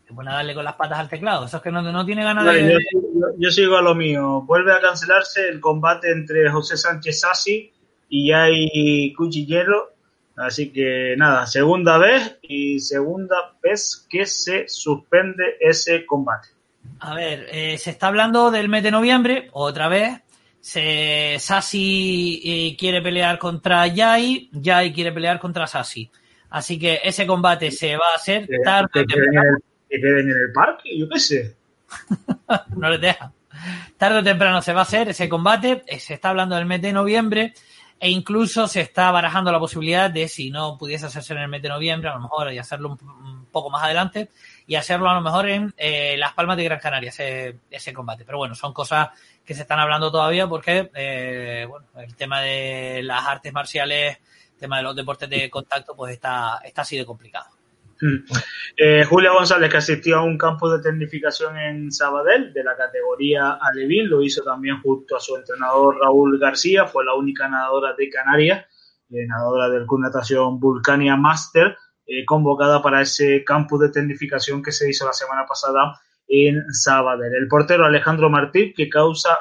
Te 0.06 0.14
pone 0.14 0.30
a 0.30 0.36
darle 0.36 0.54
con 0.54 0.66
las 0.66 0.76
patas 0.76 1.00
al 1.00 1.10
teclado. 1.10 1.46
Eso 1.46 1.58
es 1.58 1.64
que 1.64 1.72
no, 1.72 1.82
no 1.82 2.06
tiene 2.06 2.24
ganas 2.24 2.46
de... 2.46 2.74
Yo, 2.74 2.80
yo, 2.94 3.28
yo, 3.38 3.52
sigo 3.52 3.78
a 3.78 3.82
lo 3.82 3.96
mío. 3.96 4.42
Vuelve 4.42 4.74
a 4.74 4.82
cancelarse 4.82 5.48
el 5.48 5.60
combate 5.60 6.12
entre 6.12 6.50
José 6.50 6.78
Sánchez 6.78 7.22
Sassi 7.22 7.72
y 8.10 8.30
Yai 8.30 9.14
Cuchillero 9.18 9.93
Así 10.36 10.72
que 10.72 11.16
nada, 11.16 11.46
segunda 11.46 11.98
vez 11.98 12.38
y 12.42 12.80
segunda 12.80 13.36
vez 13.62 14.08
que 14.10 14.26
se 14.26 14.68
suspende 14.68 15.58
ese 15.60 16.06
combate. 16.06 16.50
A 17.00 17.14
ver, 17.14 17.48
eh, 17.52 17.78
se 17.78 17.92
está 17.92 18.08
hablando 18.08 18.50
del 18.50 18.68
mes 18.68 18.84
de 18.84 18.92
noviembre, 18.92 19.50
otra 19.54 19.88
vez. 19.88 20.22
Se, 20.60 21.38
Sassi 21.40 22.42
eh, 22.44 22.76
quiere 22.78 23.02
pelear 23.02 23.38
contra 23.38 23.86
Yai, 23.88 24.50
Yai 24.54 24.94
quiere 24.94 25.12
pelear 25.12 25.40
contra 25.40 25.68
Sassi. 25.68 26.10
Así 26.50 26.80
que 26.80 27.02
ese 27.04 27.28
combate 27.28 27.70
se 27.70 27.96
va 27.96 28.12
a 28.14 28.16
hacer 28.16 28.48
que, 28.48 28.60
tarde 28.60 28.88
que, 28.94 29.06
queden 29.06 29.38
en, 29.38 29.40
el, 29.40 29.56
que 29.90 30.00
queden 30.00 30.30
en 30.30 30.38
el 30.38 30.52
parque, 30.54 30.98
yo 30.98 31.08
qué 31.10 31.20
sé. 31.20 31.56
no 32.78 32.90
les 32.90 33.02
deja. 33.02 33.32
Tarde 33.98 34.20
o 34.20 34.24
temprano 34.24 34.62
se 34.62 34.74
va 34.74 34.80
a 34.80 34.84
hacer 34.84 35.10
ese 35.10 35.30
combate. 35.30 35.84
Se 36.00 36.16
está 36.16 36.30
hablando 36.30 36.56
del 36.56 36.66
mes 36.66 36.82
de 36.82 36.94
noviembre 36.94 37.54
e 38.04 38.10
incluso 38.10 38.68
se 38.68 38.82
está 38.82 39.10
barajando 39.12 39.50
la 39.50 39.60
posibilidad 39.60 40.12
de 40.12 40.28
si 40.28 40.50
no 40.50 40.78
pudiese 40.78 41.06
hacerse 41.06 41.32
en 41.32 41.40
el 41.40 41.48
mes 41.48 41.62
de 41.62 41.70
noviembre, 41.70 42.10
a 42.10 42.16
lo 42.16 42.20
mejor 42.20 42.52
y 42.52 42.58
hacerlo 42.58 42.98
un, 43.00 43.46
poco 43.50 43.70
más 43.70 43.82
adelante, 43.82 44.30
y 44.68 44.76
hacerlo 44.76 45.10
a 45.10 45.14
lo 45.14 45.22
mejor 45.22 45.48
en 45.48 45.74
eh, 45.78 46.18
Las 46.18 46.34
Palmas 46.34 46.58
de 46.58 46.66
Gran 46.66 46.80
Canaria, 46.82 47.12
ese, 47.12 47.60
ese 47.72 47.94
combate. 47.94 48.26
Pero 48.26 48.40
bueno, 48.40 48.56
son 48.56 48.74
cosas 48.74 49.08
que 49.46 49.54
se 49.54 49.62
están 49.62 49.80
hablando 49.80 50.12
todavía 50.12 50.48
porque 50.48 50.92
eh, 50.94 51.66
bueno, 51.70 51.86
el 51.96 52.14
tema 52.18 52.42
de 52.42 53.04
las 53.04 53.26
artes 53.26 53.54
marciales, 53.54 54.18
el 54.52 54.60
tema 54.60 54.78
de 54.78 54.84
los 54.84 54.98
deportes 54.98 55.30
de 55.30 55.50
contacto, 55.50 55.96
pues 55.96 56.12
está, 56.12 56.60
está 56.66 56.82
así 56.82 56.98
de 56.98 57.06
complicado. 57.06 57.53
Mm. 58.04 58.26
Eh, 58.76 59.06
Julia 59.06 59.32
González, 59.32 59.72
que 59.72 59.78
asistió 59.78 60.18
a 60.18 60.24
un 60.24 60.38
campo 60.38 60.70
de 60.70 60.84
tecnificación 60.84 61.58
en 61.58 61.90
Sabadell 61.90 62.52
de 62.52 62.62
la 62.62 62.76
categoría 62.76 63.54
Alevín, 63.62 64.10
lo 64.10 64.22
hizo 64.22 64.44
también 64.44 64.82
junto 64.82 65.16
a 65.16 65.22
su 65.22 65.38
entrenador 65.38 66.00
Raúl 66.02 66.38
García, 66.38 66.86
fue 66.86 67.06
la 67.06 67.14
única 67.14 67.48
nadadora 67.48 67.94
de 67.98 68.10
Canarias, 68.10 68.66
eh, 69.10 69.26
nadadora 69.26 69.70
del 69.70 69.88
Club 69.88 70.02
Natación 70.02 70.60
Vulcania 70.60 71.16
Master, 71.16 71.78
eh, 72.06 72.26
convocada 72.26 72.82
para 72.82 73.00
ese 73.00 73.42
campus 73.46 73.80
de 73.80 73.90
tecnificación 73.90 74.62
que 74.62 74.74
se 74.74 74.90
hizo 74.90 75.06
la 75.06 75.14
semana 75.14 75.46
pasada 75.46 75.98
en 76.28 76.62
Sabadell. 76.74 77.34
El 77.34 77.48
portero 77.48 77.86
Alejandro 77.86 78.30
Martí, 78.30 78.74
que 78.74 78.90
causa 78.90 79.38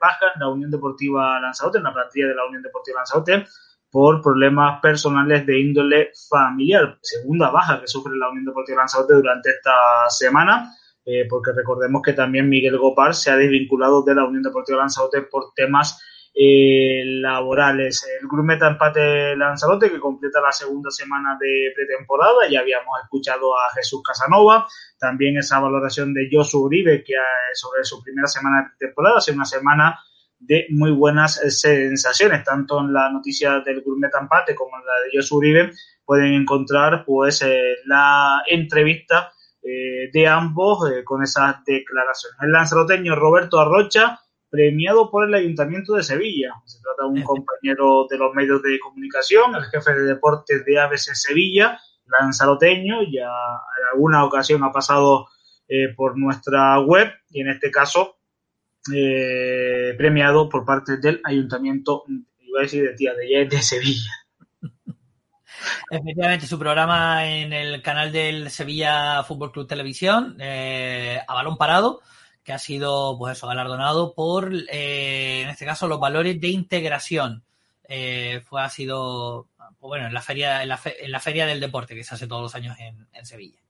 baja 0.00 0.26
en 0.34 0.40
la 0.40 0.48
Unión 0.50 0.70
Deportiva 0.70 1.40
Lanzarote, 1.40 1.78
en 1.78 1.84
la 1.84 1.92
plantilla 1.92 2.28
de 2.28 2.34
la 2.34 2.46
Unión 2.46 2.62
Deportiva 2.62 3.00
Lanzarote, 3.00 3.46
por 3.94 4.20
problemas 4.20 4.80
personales 4.80 5.46
de 5.46 5.60
índole 5.60 6.10
familiar. 6.28 6.98
Segunda 7.00 7.48
baja 7.50 7.80
que 7.80 7.86
sufre 7.86 8.16
la 8.16 8.28
Unión 8.28 8.46
Deportiva 8.46 8.78
Lanzarote 8.78 9.14
durante 9.14 9.50
esta 9.50 9.70
semana, 10.08 10.74
eh, 11.04 11.28
porque 11.30 11.52
recordemos 11.52 12.02
que 12.02 12.12
también 12.12 12.48
Miguel 12.48 12.76
Gopar 12.76 13.14
se 13.14 13.30
ha 13.30 13.36
desvinculado 13.36 14.02
de 14.02 14.16
la 14.16 14.24
Unión 14.24 14.42
Deportiva 14.42 14.78
Lanzarote 14.78 15.22
por 15.22 15.52
temas 15.54 16.02
eh, 16.34 17.04
laborales. 17.04 18.04
El 18.20 18.26
Grumeta 18.26 18.66
Empate 18.66 19.36
Lanzarote, 19.36 19.88
que 19.88 20.00
completa 20.00 20.40
la 20.40 20.50
segunda 20.50 20.90
semana 20.90 21.38
de 21.40 21.70
pretemporada, 21.72 22.48
ya 22.50 22.62
habíamos 22.62 22.98
escuchado 23.00 23.56
a 23.56 23.72
Jesús 23.76 24.02
Casanova, 24.02 24.66
también 24.98 25.38
esa 25.38 25.60
valoración 25.60 26.12
de 26.12 26.28
Josu 26.32 26.64
Uribe, 26.64 27.04
que 27.04 27.14
sobre 27.52 27.84
su 27.84 28.02
primera 28.02 28.26
semana 28.26 28.62
de 28.62 28.70
pretemporada, 28.70 29.18
hace 29.18 29.30
una 29.30 29.44
semana 29.44 30.00
de 30.46 30.66
muy 30.70 30.90
buenas 30.90 31.42
eh, 31.42 31.50
sensaciones, 31.50 32.44
tanto 32.44 32.80
en 32.80 32.92
la 32.92 33.10
noticia 33.10 33.60
del 33.60 33.82
Gourmet 33.82 34.10
Empate 34.18 34.54
como 34.54 34.76
en 34.78 34.84
la 34.84 34.92
de 35.04 35.10
Josu 35.16 35.38
Uribe, 35.38 35.72
pueden 36.04 36.34
encontrar 36.34 37.04
pues 37.04 37.42
eh, 37.42 37.76
la 37.86 38.42
entrevista 38.46 39.32
eh, 39.62 40.10
de 40.12 40.26
ambos 40.26 40.80
con 41.04 41.22
esas 41.22 41.64
declaraciones. 41.64 42.38
El 42.42 42.52
lanzaroteño 42.52 43.14
Roberto 43.16 43.58
Arrocha, 43.58 44.20
premiado 44.50 45.10
por 45.10 45.26
el 45.26 45.34
Ayuntamiento 45.34 45.94
de 45.94 46.02
Sevilla. 46.02 46.52
Se 46.66 46.80
trata 46.80 47.04
de 47.04 47.08
un 47.08 47.22
compañero 47.22 48.06
de 48.08 48.18
los 48.18 48.34
medios 48.34 48.62
de 48.62 48.78
comunicación, 48.78 49.54
el 49.54 49.64
jefe 49.64 49.94
de 49.94 50.02
deportes 50.02 50.64
de 50.64 50.78
ABC 50.78 51.14
Sevilla, 51.14 51.80
lanzaroteño, 52.06 53.02
ya 53.10 53.30
en 53.80 53.86
alguna 53.92 54.24
ocasión 54.24 54.62
ha 54.62 54.70
pasado 54.70 55.26
por 55.96 56.16
nuestra 56.18 56.78
web 56.80 57.10
y 57.30 57.40
en 57.40 57.48
este 57.48 57.70
caso 57.70 58.18
eh, 58.92 59.94
premiado 59.96 60.48
por 60.48 60.64
parte 60.64 60.98
del 60.98 61.20
Ayuntamiento, 61.24 62.04
iba 62.40 62.60
a 62.60 62.62
decir 62.62 62.82
de 62.82 62.94
Tía 62.94 63.14
de, 63.14 63.46
de 63.46 63.62
Sevilla. 63.62 64.10
Efectivamente, 65.90 66.46
su 66.46 66.58
programa 66.58 67.26
en 67.26 67.52
el 67.52 67.80
canal 67.80 68.12
del 68.12 68.50
Sevilla 68.50 69.22
Fútbol 69.22 69.52
Club 69.52 69.66
Televisión, 69.66 70.36
eh, 70.38 71.20
a 71.26 71.34
balón 71.34 71.56
parado, 71.56 72.02
que 72.42 72.52
ha 72.52 72.58
sido, 72.58 73.16
pues 73.18 73.38
eso, 73.38 73.46
galardonado 73.46 74.14
por, 74.14 74.52
eh, 74.70 75.42
en 75.42 75.48
este 75.48 75.64
caso, 75.64 75.88
los 75.88 76.00
valores 76.00 76.38
de 76.40 76.48
integración. 76.48 77.44
fue, 77.86 78.62
ha 78.62 78.68
sido, 78.68 79.48
pues 79.56 79.88
bueno, 79.88 80.06
en 80.06 80.14
la 80.14 80.20
feria, 80.20 80.62
en 80.62 80.68
la, 80.68 80.80
en 80.84 81.10
la, 81.10 81.20
feria 81.20 81.46
del 81.46 81.60
deporte 81.60 81.94
que 81.94 82.04
se 82.04 82.14
hace 82.14 82.26
todos 82.26 82.42
los 82.42 82.54
años 82.54 82.76
en, 82.78 83.06
en 83.12 83.24
Sevilla. 83.24 83.63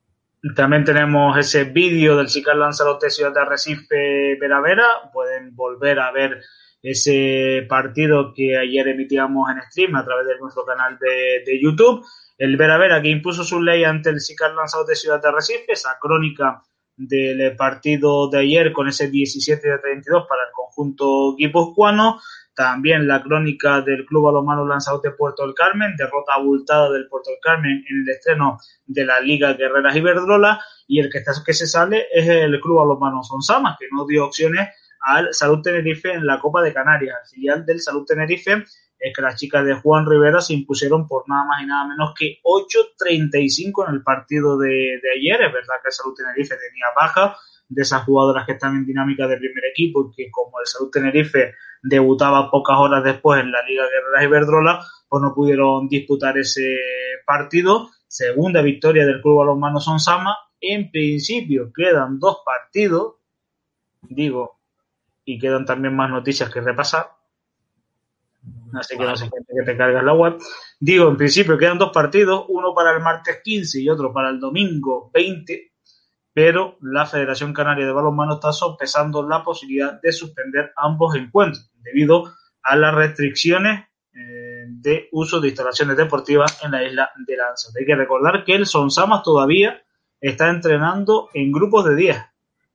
También 0.52 0.84
tenemos 0.84 1.38
ese 1.38 1.64
vídeo 1.64 2.18
del 2.18 2.28
Cicar 2.28 2.56
Lanzarote 2.56 3.08
Ciudad 3.08 3.32
de 3.32 3.40
Arrecife 3.40 4.36
Vera 4.38 4.60
Vera. 4.60 4.84
Pueden 5.10 5.56
volver 5.56 5.98
a 5.98 6.12
ver 6.12 6.42
ese 6.82 7.64
partido 7.66 8.34
que 8.34 8.58
ayer 8.58 8.88
emitíamos 8.88 9.50
en 9.50 9.62
stream 9.62 9.96
a 9.96 10.04
través 10.04 10.26
de 10.26 10.38
nuestro 10.38 10.66
canal 10.66 10.98
de, 10.98 11.58
YouTube. 11.62 12.04
El 12.36 12.58
Vera 12.58 12.76
Vera 12.76 13.00
que 13.00 13.08
impuso 13.08 13.42
su 13.42 13.62
ley 13.62 13.84
ante 13.84 14.10
el 14.10 14.20
Cicar 14.20 14.52
Lanzarote 14.52 14.94
Ciudad 14.94 15.22
de 15.22 15.28
Arrecife, 15.28 15.72
esa 15.72 15.96
crónica 15.98 16.62
del 16.94 17.56
partido 17.56 18.28
de 18.28 18.40
ayer 18.40 18.72
con 18.74 18.86
ese 18.86 19.08
17 19.08 19.66
de 19.66 19.78
32 19.78 20.26
para 20.28 20.42
el 20.42 20.52
conjunto 20.52 21.36
guipuzcoano. 21.36 22.20
También 22.54 23.08
la 23.08 23.22
crónica 23.22 23.80
del 23.80 24.04
Club 24.06 24.26
Balonmano 24.26 24.66
Lanzarote 24.66 25.10
Puerto 25.10 25.44
del 25.44 25.54
Carmen, 25.54 25.96
derrota 25.96 26.34
abultada 26.34 26.90
del 26.90 27.08
Puerto 27.08 27.30
del 27.30 27.40
Carmen 27.42 27.84
en 27.88 28.02
el 28.02 28.08
estreno 28.08 28.58
de 28.86 29.04
la 29.04 29.20
Liga 29.20 29.54
Guerreras 29.54 29.96
Iberdrola. 29.96 30.60
Y 30.86 31.00
el 31.00 31.10
que, 31.10 31.18
está, 31.18 31.32
que 31.44 31.52
se 31.52 31.66
sale 31.66 32.06
es 32.12 32.28
el 32.28 32.60
Club 32.60 32.78
Balonmano 32.78 33.22
Sonsama, 33.24 33.76
que 33.78 33.86
no 33.90 34.06
dio 34.06 34.26
opciones 34.26 34.68
al 35.00 35.34
Salud 35.34 35.62
Tenerife 35.62 36.12
en 36.12 36.26
la 36.26 36.38
Copa 36.38 36.62
de 36.62 36.72
Canarias. 36.72 37.16
El 37.24 37.30
filial 37.30 37.66
del 37.66 37.80
Salud 37.80 38.04
Tenerife 38.04 38.64
es 38.98 39.14
que 39.14 39.22
las 39.22 39.36
chicas 39.36 39.64
de 39.64 39.74
Juan 39.74 40.06
Rivera 40.08 40.40
se 40.40 40.54
impusieron 40.54 41.08
por 41.08 41.28
nada 41.28 41.44
más 41.44 41.62
y 41.62 41.66
nada 41.66 41.88
menos 41.88 42.14
que 42.16 42.38
8.35 42.44 43.88
en 43.88 43.94
el 43.96 44.02
partido 44.02 44.56
de, 44.58 45.00
de 45.02 45.12
ayer. 45.16 45.42
Es 45.42 45.52
verdad 45.52 45.74
que 45.82 45.88
el 45.88 45.92
Salud 45.92 46.14
Tenerife 46.14 46.54
tenía 46.56 46.86
baja 46.94 47.36
de 47.68 47.82
esas 47.82 48.04
jugadoras 48.04 48.46
que 48.46 48.52
están 48.52 48.76
en 48.76 48.86
dinámica 48.86 49.26
de 49.26 49.36
primer 49.36 49.64
equipo 49.64 50.10
y 50.10 50.14
que 50.14 50.30
como 50.30 50.60
el 50.60 50.66
Salud 50.66 50.90
Tenerife 50.90 51.54
debutaba 51.82 52.50
pocas 52.50 52.76
horas 52.78 53.02
después 53.04 53.40
en 53.40 53.50
la 53.50 53.62
Liga 53.66 53.84
Guerreras 53.84 54.24
Iberdrola, 54.24 54.86
pues 55.08 55.22
no 55.22 55.34
pudieron 55.34 55.88
disputar 55.88 56.36
ese 56.38 56.78
partido. 57.26 57.90
Segunda 58.06 58.62
victoria 58.62 59.04
del 59.04 59.20
Club 59.20 59.38
Balonmano 59.38 59.80
Sonsama. 59.80 60.36
En 60.60 60.90
principio 60.90 61.72
quedan 61.74 62.18
dos 62.18 62.38
partidos, 62.44 63.16
digo, 64.02 64.60
y 65.24 65.38
quedan 65.38 65.64
también 65.64 65.94
más 65.94 66.10
noticias 66.10 66.50
que 66.50 66.60
repasar. 66.60 67.08
Así 68.74 68.96
que 68.96 69.04
no 69.04 69.16
sé 69.16 69.30
que 69.30 69.62
te 69.64 69.76
cargas 69.76 70.04
la 70.04 70.14
web. 70.14 70.38
Digo, 70.80 71.08
en 71.08 71.16
principio 71.16 71.56
quedan 71.56 71.78
dos 71.78 71.90
partidos, 71.92 72.44
uno 72.48 72.74
para 72.74 72.92
el 72.96 73.02
martes 73.02 73.40
15 73.42 73.80
y 73.80 73.88
otro 73.88 74.12
para 74.12 74.30
el 74.30 74.40
domingo 74.40 75.10
20 75.12 75.73
pero 76.34 76.76
la 76.80 77.06
Federación 77.06 77.54
Canaria 77.54 77.86
de 77.86 77.92
Balonmano 77.92 78.34
está 78.34 78.52
sopesando 78.52 79.26
la 79.26 79.44
posibilidad 79.44 80.00
de 80.00 80.12
suspender 80.12 80.72
ambos 80.76 81.14
encuentros 81.14 81.70
debido 81.80 82.34
a 82.60 82.76
las 82.76 82.92
restricciones 82.92 83.86
eh, 84.12 84.64
de 84.66 85.08
uso 85.12 85.40
de 85.40 85.48
instalaciones 85.48 85.96
deportivas 85.96 86.60
en 86.64 86.72
la 86.72 86.82
isla 86.82 87.10
de 87.24 87.36
Lanzarote. 87.36 87.80
Hay 87.80 87.86
que 87.86 87.94
recordar 87.94 88.44
que 88.44 88.56
el 88.56 88.66
Sonsamas 88.66 89.22
todavía 89.22 89.80
está 90.20 90.50
entrenando 90.50 91.28
en 91.34 91.52
grupos 91.52 91.84
de 91.84 91.94
10. 91.94 92.16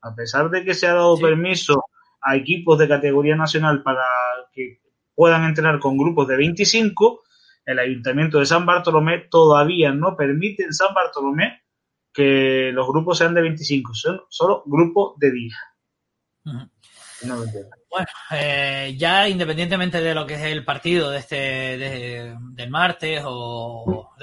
A 0.03 0.15
pesar 0.15 0.49
de 0.49 0.64
que 0.64 0.73
se 0.73 0.88
ha 0.88 0.94
dado 0.94 1.18
permiso 1.18 1.84
a 2.22 2.38
equipos 2.38 2.80
de 2.80 2.88
categoría 2.88 3.36
nacional 3.36 3.84
para 3.84 4.06
que 4.53 4.80
puedan 5.14 5.44
entrenar 5.44 5.80
con 5.80 5.98
grupos 5.98 6.30
de 6.30 6.38
25, 6.38 7.23
el 7.65 7.80
Ayuntamiento 7.80 8.40
de 8.40 8.45
San 8.45 8.65
Bartolomé 8.65 9.27
todavía 9.30 9.91
no 9.91 10.15
permite 10.15 10.64
en 10.64 10.73
San 10.73 10.94
Bartolomé 10.94 11.61
que 12.14 12.72
los 12.73 12.88
grupos 12.88 13.18
sean 13.18 13.34
de 13.34 13.41
25, 13.41 13.94
son 13.94 14.22
solo 14.30 14.64
grupos 14.65 15.14
de 15.18 15.31
10. 15.31 15.53
bueno, 17.90 18.07
eh, 18.31 18.95
ya 18.98 19.27
independientemente 19.27 20.02
de 20.02 20.15
lo 20.15 20.26
que 20.26 20.36
es 20.36 20.41
el 20.44 20.64
partido 20.64 21.10
de 21.10 21.19
este 21.19 21.36
del 22.53 22.69
martes 22.69 23.22
o, 23.26 24.14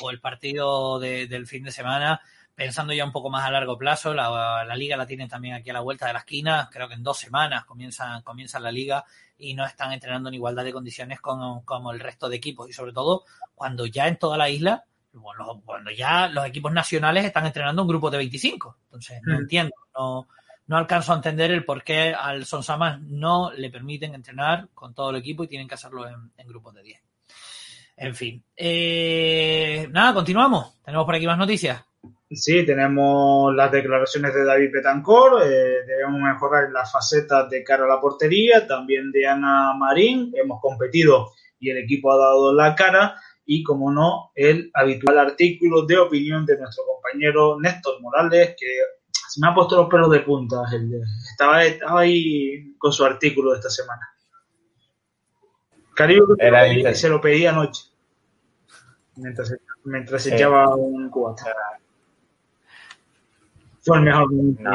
o, 0.00 0.10
el 0.10 0.20
partido 0.20 0.98
del 0.98 1.46
fin 1.46 1.64
de 1.64 1.70
semana, 1.70 2.20
pensando 2.54 2.92
ya 2.92 3.04
un 3.04 3.12
poco 3.12 3.30
más 3.30 3.44
a 3.44 3.52
largo 3.52 3.78
plazo, 3.78 4.12
la, 4.14 4.64
liga 4.74 4.96
la 4.96 5.06
tienen 5.06 5.28
también 5.28 5.54
aquí 5.54 5.70
a 5.70 5.74
la 5.74 5.80
vuelta 5.80 6.08
de 6.08 6.12
la 6.12 6.18
esquina, 6.18 6.68
creo 6.72 6.88
que 6.88 6.94
en 6.94 7.04
dos 7.04 7.18
semanas 7.18 7.64
comienza, 7.64 8.20
comienza 8.24 8.58
la 8.58 8.72
liga 8.72 9.04
y 9.38 9.54
no 9.54 9.64
están 9.64 9.92
entrenando 9.92 10.28
en 10.28 10.34
igualdad 10.34 10.64
de 10.64 10.72
condiciones 10.72 11.20
como, 11.20 11.64
como 11.64 11.92
el 11.92 12.00
resto 12.00 12.28
de 12.28 12.34
equipos 12.34 12.68
y 12.68 12.72
sobre 12.72 12.92
todo 12.92 13.24
cuando 13.54 13.86
ya 13.86 14.08
en 14.08 14.18
toda 14.18 14.36
la 14.36 14.50
isla 14.50 14.87
bueno, 15.12 15.62
cuando 15.64 15.90
ya 15.90 16.28
los 16.28 16.46
equipos 16.46 16.72
nacionales 16.72 17.24
están 17.24 17.46
entrenando 17.46 17.82
un 17.82 17.88
grupo 17.88 18.10
de 18.10 18.18
25. 18.18 18.76
Entonces, 18.84 19.20
no 19.24 19.34
mm. 19.34 19.38
entiendo, 19.38 19.74
no, 19.96 20.28
no 20.68 20.76
alcanzo 20.76 21.12
a 21.12 21.16
entender 21.16 21.50
el 21.50 21.64
por 21.64 21.82
qué 21.82 22.14
al 22.14 22.44
Sonsamas 22.44 23.00
no 23.00 23.50
le 23.52 23.70
permiten 23.70 24.14
entrenar 24.14 24.68
con 24.74 24.94
todo 24.94 25.10
el 25.10 25.16
equipo 25.16 25.44
y 25.44 25.48
tienen 25.48 25.66
que 25.66 25.74
hacerlo 25.74 26.06
en, 26.06 26.46
grupos 26.46 26.74
de 26.74 26.82
10. 26.82 27.02
En 27.96 28.14
fin. 28.14 28.44
Eh, 28.54 29.88
nada, 29.90 30.14
continuamos. 30.14 30.80
Tenemos 30.84 31.04
por 31.04 31.14
aquí 31.14 31.26
más 31.26 31.38
noticias. 31.38 31.82
Sí, 32.30 32.64
tenemos 32.66 33.54
las 33.54 33.72
declaraciones 33.72 34.34
de 34.34 34.44
David 34.44 34.70
Betancor, 34.70 35.42
eh, 35.42 35.86
debemos 35.86 36.20
mejorar 36.20 36.70
las 36.70 36.92
facetas 36.92 37.48
de 37.48 37.64
cara 37.64 37.86
a 37.86 37.88
la 37.88 38.00
portería, 38.00 38.66
también 38.66 39.10
de 39.10 39.26
Ana 39.26 39.72
Marín, 39.72 40.30
hemos 40.36 40.60
competido 40.60 41.32
y 41.58 41.70
el 41.70 41.78
equipo 41.78 42.12
ha 42.12 42.18
dado 42.18 42.54
la 42.54 42.74
cara 42.74 43.16
y, 43.50 43.62
como 43.62 43.90
no, 43.90 44.30
el 44.34 44.70
habitual 44.74 45.18
artículo 45.18 45.86
de 45.86 45.96
opinión 45.96 46.44
de 46.44 46.58
nuestro 46.58 46.84
compañero 46.84 47.58
Néstor 47.58 47.98
Morales, 48.02 48.54
que 48.60 48.66
se 49.10 49.40
me 49.40 49.48
ha 49.48 49.54
puesto 49.54 49.74
los 49.74 49.88
pelos 49.88 50.10
de 50.10 50.20
punta. 50.20 50.64
Estaba, 51.30 51.64
estaba 51.64 52.00
ahí 52.00 52.74
con 52.76 52.92
su 52.92 53.06
artículo 53.06 53.52
de 53.52 53.56
esta 53.56 53.70
semana. 53.70 54.06
Caribe 55.94 56.94
se 56.94 57.08
lo 57.08 57.22
pedí 57.22 57.46
anoche, 57.46 57.84
mientras, 59.16 59.56
mientras 59.84 60.26
echaba 60.26 60.76
un 60.76 61.08
cubata. 61.08 61.46
Fue 63.80 63.96
el 63.96 64.04
mejor 64.04 64.30
momento 64.30 64.62
no, 64.62 64.70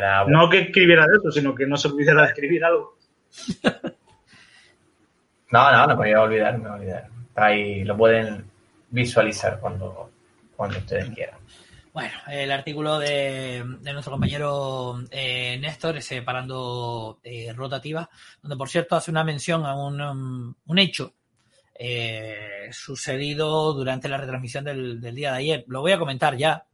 la 0.00 0.24
No 0.26 0.50
que 0.50 0.58
escribiera 0.58 1.06
de 1.06 1.18
eso, 1.18 1.30
sino 1.30 1.54
que 1.54 1.66
no 1.68 1.76
se 1.76 1.88
pudiera 1.88 2.26
escribir 2.26 2.64
algo. 2.64 2.96
no, 5.52 5.72
no, 5.72 5.86
no 5.86 5.96
podía 5.96 6.20
olvidar, 6.20 6.58
me 6.58 6.68
olvidar. 6.68 7.11
Ahí 7.34 7.84
lo 7.84 7.96
pueden 7.96 8.44
visualizar 8.90 9.58
cuando, 9.60 10.10
cuando 10.56 10.78
ustedes 10.78 11.10
quieran. 11.14 11.38
Bueno, 11.92 12.14
el 12.30 12.50
artículo 12.50 12.98
de, 12.98 13.62
nuestro 13.82 14.12
compañero 14.12 15.02
eh, 15.10 15.58
Néstor, 15.60 15.98
ese 15.98 16.22
parando 16.22 17.20
eh, 17.22 17.52
rotativa, 17.52 18.08
donde 18.40 18.56
por 18.56 18.70
cierto 18.70 18.96
hace 18.96 19.10
una 19.10 19.24
mención 19.24 19.66
a 19.66 19.74
un, 19.74 20.00
um, 20.00 20.54
un 20.64 20.78
hecho 20.78 21.12
eh, 21.84 22.68
sucedido 22.70 23.72
durante 23.72 24.08
la 24.08 24.16
retransmisión 24.16 24.64
del, 24.64 25.00
día 25.00 25.32
de 25.32 25.38
ayer. 25.38 25.64
Lo 25.66 25.80
voy 25.80 25.92
a 25.92 25.98
comentar 25.98 26.36
ya, 26.36 26.64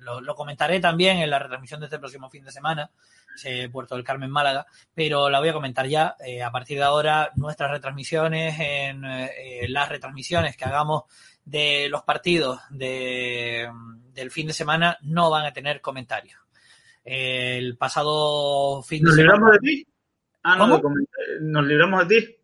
lo, 0.00 0.34
comentaré 0.34 0.80
también 0.80 1.18
en 1.18 1.28
la 1.28 1.38
retransmisión 1.38 1.80
de 1.80 1.86
este 1.86 1.98
próximo 1.98 2.30
fin 2.30 2.42
de 2.42 2.52
semana, 2.52 2.90
Puerto 3.70 3.94
del 3.94 4.04
Carmen 4.04 4.30
Málaga, 4.30 4.66
pero 4.94 5.30
la 5.30 5.40
voy 5.40 5.48
a 5.48 5.54
comentar 5.54 5.86
ya. 5.86 6.16
a 6.44 6.50
partir 6.50 6.78
de 6.78 6.84
ahora, 6.84 7.30
nuestras 7.36 7.70
retransmisiones, 7.70 8.58
en 8.58 9.02
las 9.72 9.88
retransmisiones 9.88 10.56
que 10.56 10.64
hagamos 10.64 11.04
de 11.44 11.88
los 11.88 12.02
partidos 12.02 12.60
de, 12.70 13.68
del 14.12 14.30
fin 14.30 14.46
de 14.46 14.52
semana 14.52 14.98
no 15.02 15.30
van 15.30 15.46
a 15.46 15.52
tener 15.52 15.80
comentarios. 15.80 16.38
El 17.04 17.76
pasado 17.76 18.82
fin 18.82 19.02
de 19.02 19.12
semana. 19.12 19.38
¿Nos 19.38 19.40
libramos 19.40 19.52
de 19.52 19.58
ti? 19.58 19.86
Ah, 20.44 20.56
no, 20.56 20.82
¿nos 21.40 21.66
libramos 21.66 22.08
de 22.08 22.20
ti? 22.20 22.36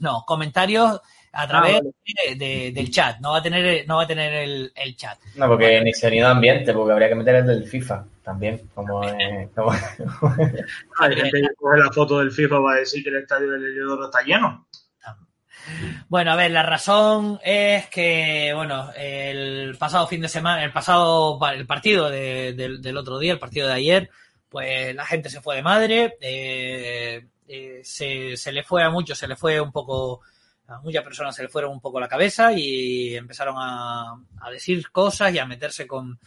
No, 0.00 0.24
comentarios 0.26 1.00
a 1.32 1.46
través 1.46 1.80
ah, 1.80 2.34
del 2.34 2.90
chat. 2.90 3.20
No 3.20 3.32
va 3.32 3.38
a 3.38 3.42
tener, 3.42 3.86
no 3.86 3.96
va 3.96 4.02
a 4.02 4.06
tener 4.06 4.32
el, 4.32 4.72
el 4.74 4.96
chat. 4.96 5.18
No, 5.36 5.48
porque 5.48 5.80
ni 5.80 5.92
sonido 5.92 6.28
ambiente, 6.28 6.72
porque 6.72 6.92
habría 6.92 7.08
que 7.08 7.14
meter 7.14 7.36
el 7.36 7.46
del 7.46 7.64
FIFA 7.64 8.04
también. 8.22 8.60
Como, 8.74 9.04
eh, 9.08 9.48
como... 9.54 9.72
Hay 9.72 11.16
gente 11.16 11.40
que 11.40 11.54
coge 11.56 11.78
la 11.78 11.92
foto 11.92 12.18
del 12.18 12.30
FIFA 12.30 12.58
va 12.58 12.72
a 12.74 12.76
decir 12.76 13.02
que 13.02 13.10
el 13.10 13.16
estadio 13.16 13.50
del 13.50 13.64
Heliodoro 13.64 14.06
está 14.06 14.22
lleno. 14.22 14.66
Bueno, 16.08 16.32
a 16.32 16.36
ver, 16.36 16.50
la 16.50 16.62
razón 16.62 17.38
es 17.44 17.86
que, 17.88 18.52
bueno, 18.54 18.90
el 18.96 19.76
pasado 19.78 20.06
fin 20.06 20.20
de 20.20 20.28
semana, 20.28 20.64
el 20.64 20.72
pasado, 20.72 21.38
el 21.52 21.66
partido 21.66 22.10
del 22.10 22.96
otro 22.96 23.18
día, 23.18 23.32
el 23.32 23.38
partido 23.38 23.68
de 23.68 23.74
ayer, 23.74 24.10
pues 24.48 24.94
la 24.94 25.06
gente 25.06 25.30
se 25.30 25.40
fue 25.40 25.56
de 25.56 25.62
madre, 25.62 26.16
eh, 26.20 27.24
eh, 27.46 27.80
se, 27.84 28.52
le 28.52 28.62
fue 28.64 28.82
a 28.82 28.90
muchos, 28.90 29.16
se 29.16 29.28
le 29.28 29.36
fue 29.36 29.60
un 29.60 29.70
poco, 29.70 30.22
a 30.70 30.80
muchas 30.80 31.02
personas 31.02 31.34
se 31.34 31.42
le 31.42 31.48
fueron 31.48 31.72
un 31.72 31.80
poco 31.80 31.98
la 31.98 32.08
cabeza 32.08 32.52
y 32.52 33.16
empezaron 33.16 33.56
a, 33.58 34.16
decir 34.52 34.90
cosas 34.90 35.34
y 35.34 35.38
a 35.38 35.46
meterse 35.46 35.86
con, 35.86 36.18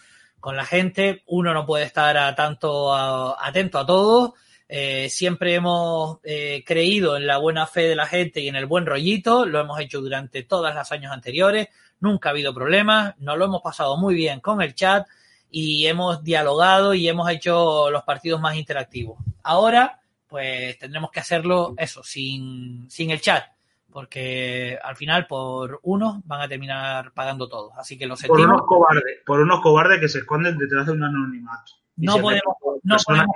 la 0.45 0.65
gente. 0.65 1.24
Uno 1.28 1.53
no 1.53 1.65
puede 1.65 1.86
estar 1.86 2.18
a 2.18 2.36
tanto 2.36 2.94
atento 2.94 3.80
a 3.80 3.86
todo. 3.86 4.36
Eh, 4.68 5.07
siempre 5.10 5.53
hemos 5.53 6.20
eh, 6.24 6.64
creído 6.65 7.15
en 7.15 7.26
la 7.26 7.38
buena 7.38 7.65
fe 7.65 7.84
de 7.84 7.95
la 7.95 8.07
gente 8.07 8.41
y 8.41 8.49
en 8.49 8.57
el 8.57 8.65
buen 8.65 8.86
rollito, 8.86 9.45
lo 9.45 9.61
hemos 9.61 9.80
hecho 9.80 10.02
durante 10.02 10.44
todos 10.44 10.74
los 10.74 10.91
años 10.91 11.14
anteriores, 11.14 11.70
nunca 11.99 12.30
ha 12.30 12.32
habido 12.32 12.53
problemas, 12.53 13.14
nos 13.20 13.38
lo 13.38 13.45
hemos 13.45 13.61
pasado 13.61 13.98
muy 13.98 14.15
bien 14.15 14.40
con 14.40 14.61
el 14.61 14.74
chat 14.74 15.07
y 15.52 15.86
hemos 15.86 16.24
dialogado 16.24 16.94
y 16.94 17.07
hemos 17.07 17.30
hecho 17.30 17.91
los 17.91 18.03
partidos 18.03 18.41
más 18.41 18.56
interactivos. 18.56 19.20
Ahora, 19.44 20.02
pues 20.28 20.80
tendremos 20.80 21.11
que 21.11 21.20
hacerlo 21.20 21.76
eso, 21.78 22.03
sin, 22.03 22.90
sin 22.90 23.11
el 23.11 23.22
chat, 23.22 23.53
porque 23.94 24.78
al 24.84 24.95
final 24.95 25.28
por 25.28 25.80
uno 25.84 26.22
van 26.26 26.41
a 26.41 26.48
terminar 26.48 27.14
pagando 27.14 27.48
todos. 27.48 27.74
Así 27.78 27.98
que 27.98 28.07
lo 28.07 28.15
sentimos. 28.15 28.41
Por 28.41 28.49
unos 28.49 28.68
cobardes, 28.68 29.18
por 29.26 29.40
unos 29.40 29.61
cobardes 29.61 29.99
que 29.99 30.10
se 30.10 30.20
esconden 30.20 30.57
detrás 30.57 30.88
de 30.88 30.94
un 30.94 31.03
anonimato. 31.03 31.74
No 31.95 32.18
podemos, 32.18 32.56
no 32.84 32.98
podemos 33.06 33.28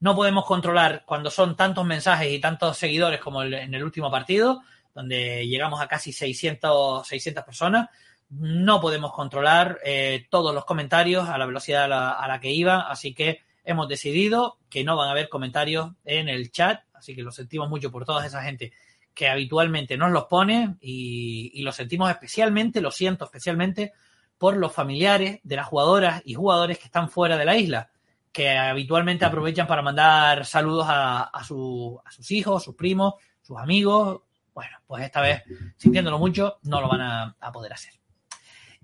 no 0.00 0.16
podemos 0.16 0.44
controlar 0.46 1.04
cuando 1.06 1.30
son 1.30 1.54
tantos 1.54 1.84
mensajes 1.86 2.28
y 2.32 2.40
tantos 2.40 2.76
seguidores 2.76 3.20
como 3.20 3.44
en 3.44 3.72
el 3.72 3.84
último 3.84 4.10
partido, 4.10 4.62
donde 4.92 5.46
llegamos 5.46 5.80
a 5.80 5.86
casi 5.86 6.12
600, 6.12 7.06
600 7.06 7.44
personas. 7.44 7.88
No 8.30 8.80
podemos 8.80 9.12
controlar 9.12 9.78
eh, 9.84 10.26
todos 10.28 10.52
los 10.52 10.64
comentarios 10.64 11.28
a 11.28 11.38
la 11.38 11.46
velocidad 11.46 11.84
a 11.84 12.26
la, 12.26 12.40
que 12.40 12.50
iban, 12.50 12.82
así 12.88 13.14
que 13.14 13.42
hemos 13.62 13.86
decidido 13.86 14.58
que 14.68 14.82
no 14.82 14.96
van 14.96 15.06
a 15.06 15.12
haber 15.12 15.28
comentarios 15.28 15.92
en 16.04 16.28
el 16.28 16.50
chat, 16.50 16.80
así 16.94 17.14
que 17.14 17.22
lo 17.22 17.30
sentimos 17.30 17.68
mucho 17.68 17.92
por 17.92 18.04
toda 18.04 18.26
esa 18.26 18.42
gente 18.42 18.72
que 19.14 19.28
habitualmente 19.28 19.96
nos 19.96 20.10
los 20.12 20.24
pone 20.24 20.76
y, 20.80 21.50
y 21.54 21.62
lo 21.62 21.72
sentimos 21.72 22.10
especialmente, 22.10 22.80
lo 22.80 22.90
siento 22.90 23.24
especialmente 23.24 23.92
por 24.38 24.56
los 24.56 24.72
familiares 24.72 25.40
de 25.42 25.56
las 25.56 25.66
jugadoras 25.66 26.22
y 26.24 26.34
jugadores 26.34 26.78
que 26.78 26.86
están 26.86 27.08
fuera 27.08 27.36
de 27.36 27.44
la 27.44 27.56
isla 27.56 27.92
que 28.32 28.48
habitualmente 28.48 29.24
aprovechan 29.24 29.66
para 29.66 29.82
mandar 29.82 30.44
saludos 30.46 30.86
a, 30.88 31.24
a, 31.24 31.44
sus 31.44 32.00
hijos, 32.30 32.64
sus 32.64 32.74
primos, 32.74 33.14
sus 33.42 33.58
amigos. 33.58 34.22
Bueno, 34.54 34.78
pues 34.86 35.04
esta 35.04 35.20
vez, 35.20 35.42
sintiéndolo 35.76 36.18
mucho, 36.18 36.58
no 36.62 36.80
lo 36.80 36.88
van 36.88 37.02
a, 37.02 37.52
poder 37.52 37.74
hacer. 37.74 37.92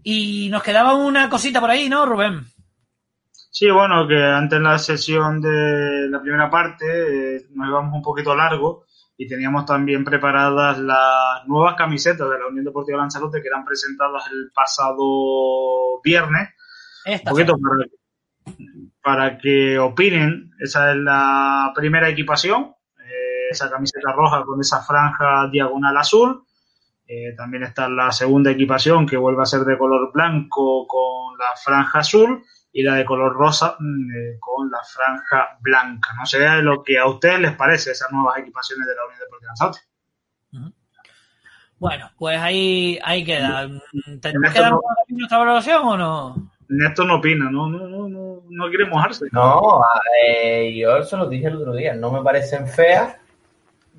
Y 0.02 0.48
nos 0.50 0.62
quedaba 0.62 0.94
una 0.94 1.28
cosita 1.28 1.60
por 1.60 1.70
ahí, 1.70 1.88
¿no, 1.88 2.04
Rubén? 2.06 2.44
Sí, 3.32 3.68
bueno, 3.70 4.06
que 4.06 4.22
antes 4.22 4.58
en 4.58 4.62
la 4.62 4.78
sesión 4.78 5.40
de 5.40 6.08
la 6.08 6.20
primera 6.20 6.50
parte 6.50 7.36
eh, 7.36 7.46
nos 7.50 7.68
íbamos 7.68 7.94
un 7.94 8.02
poquito 8.02 8.34
largo 8.36 8.84
y 9.20 9.26
teníamos 9.26 9.66
también 9.66 10.04
preparadas 10.04 10.78
las 10.78 11.46
nuevas 11.48 11.74
camisetas 11.74 12.30
de 12.30 12.38
la 12.38 12.46
Unión 12.46 12.64
Deportiva 12.64 12.98
Lanzarote 12.98 13.42
que 13.42 13.48
eran 13.48 13.64
presentadas 13.64 14.30
el 14.30 14.52
pasado 14.54 16.00
viernes. 16.04 16.50
un 17.04 17.20
poquito 17.24 17.56
para 19.02 19.36
que 19.36 19.76
opinen. 19.76 20.52
Esa 20.60 20.92
es 20.92 20.98
la 20.98 21.72
primera 21.74 22.08
equipación, 22.08 22.74
eh, 23.00 23.48
esa 23.50 23.68
camiseta 23.68 24.12
roja 24.12 24.44
con 24.44 24.60
esa 24.60 24.82
franja 24.82 25.48
diagonal 25.50 25.96
azul. 25.96 26.44
Eh, 27.04 27.34
también 27.36 27.64
está 27.64 27.88
la 27.88 28.12
segunda 28.12 28.52
equipación 28.52 29.04
que 29.04 29.16
vuelve 29.16 29.42
a 29.42 29.46
ser 29.46 29.60
de 29.60 29.76
color 29.76 30.12
blanco 30.12 30.86
con 30.86 31.36
la 31.36 31.56
franja 31.60 32.00
azul 32.00 32.44
y 32.78 32.82
la 32.84 32.94
de 32.94 33.04
color 33.04 33.32
rosa 33.34 33.74
mm, 33.76 34.10
eh, 34.12 34.36
con 34.38 34.70
la 34.70 34.78
franja 34.84 35.58
blanca. 35.58 36.10
No 36.16 36.24
sé 36.24 36.38
lo 36.62 36.80
que 36.84 36.96
a 36.96 37.06
ustedes 37.06 37.40
les 37.40 37.52
parece 37.56 37.90
esas 37.90 38.12
nuevas 38.12 38.38
equipaciones 38.38 38.86
de 38.86 38.94
la 38.94 39.04
Unión 39.04 39.18
Deportiva 39.18 39.50
Lanzarote. 39.50 39.80
Bueno, 41.80 42.08
pues 42.16 42.38
ahí, 42.38 42.96
ahí 43.02 43.24
queda. 43.24 43.68
¿Tenemos 44.20 44.52
que 44.52 44.60
dar 44.60 44.74
nuestra 45.08 45.38
valoración 45.38 45.82
o 45.86 45.96
no? 45.96 46.50
Néstor 46.68 47.06
no 47.06 47.16
opina, 47.16 47.50
no, 47.50 47.68
no, 47.68 47.88
no, 47.88 48.08
no, 48.08 48.42
no 48.48 48.68
quiere 48.68 48.86
mojarse. 48.86 49.26
No, 49.32 49.82
eh, 50.24 50.72
yo 50.76 50.98
eso 50.98 51.16
lo 51.16 51.28
dije 51.28 51.48
el 51.48 51.56
otro 51.56 51.72
día, 51.72 51.94
no 51.94 52.12
me 52.12 52.22
parecen 52.22 52.68
feas, 52.68 53.16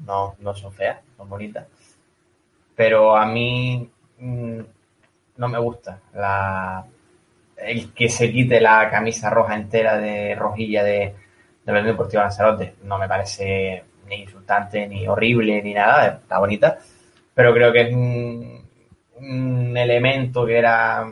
no, 0.06 0.36
no 0.40 0.56
son 0.56 0.72
feas, 0.72 1.02
son 1.18 1.28
bonitas, 1.28 1.68
pero 2.76 3.18
a 3.18 3.26
mí 3.26 3.90
mm, 4.20 4.60
no 5.36 5.48
me 5.50 5.60
gusta 5.60 6.00
la 6.14 6.86
el 7.62 7.94
que 7.94 8.10
se 8.10 8.32
quite 8.32 8.62
la 8.62 8.90
camisa 8.90 9.30
roja 9.30 9.56
entera 9.56 9.98
de 9.98 10.36
rojilla 10.36 10.84
de, 10.84 11.16
de 11.66 11.74
la 11.74 11.82
Deportiva 11.82 12.24
Lanzarote, 12.24 12.76
no 12.84 12.98
me 12.98 13.08
parece 13.08 13.84
ni 14.08 14.22
insultante, 14.24 14.88
ni 14.88 15.08
horrible, 15.08 15.62
ni 15.62 15.74
nada, 15.74 16.20
está 16.24 16.40
bonita, 16.40 16.80
pero 17.34 17.54
creo 17.54 17.72
que 17.72 17.82
es 17.82 17.94
un 17.94 19.78
elemento 19.78 20.46
que 20.46 20.58
era 20.58 21.06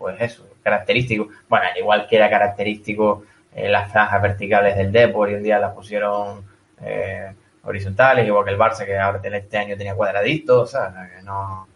pues 0.00 0.16
eso, 0.18 0.48
característico. 0.62 1.28
Bueno, 1.48 1.66
igual 1.78 2.06
que 2.08 2.16
era 2.16 2.30
característico 2.30 3.24
eh, 3.54 3.68
las 3.68 3.92
franjas 3.92 4.22
verticales 4.22 4.74
del 4.76 4.90
Depor 4.90 5.30
y 5.30 5.34
un 5.34 5.42
día 5.42 5.58
las 5.58 5.74
pusieron 5.74 6.42
eh, 6.82 7.34
horizontales, 7.64 8.26
igual 8.26 8.44
que 8.44 8.50
el 8.50 8.58
Barça 8.58 8.86
que 8.86 8.98
ahora 8.98 9.20
este 9.22 9.58
año 9.58 9.76
tenía 9.76 9.94
cuadraditos, 9.94 10.62
o 10.62 10.66
sea, 10.66 11.10
que 11.14 11.22
no, 11.22 11.68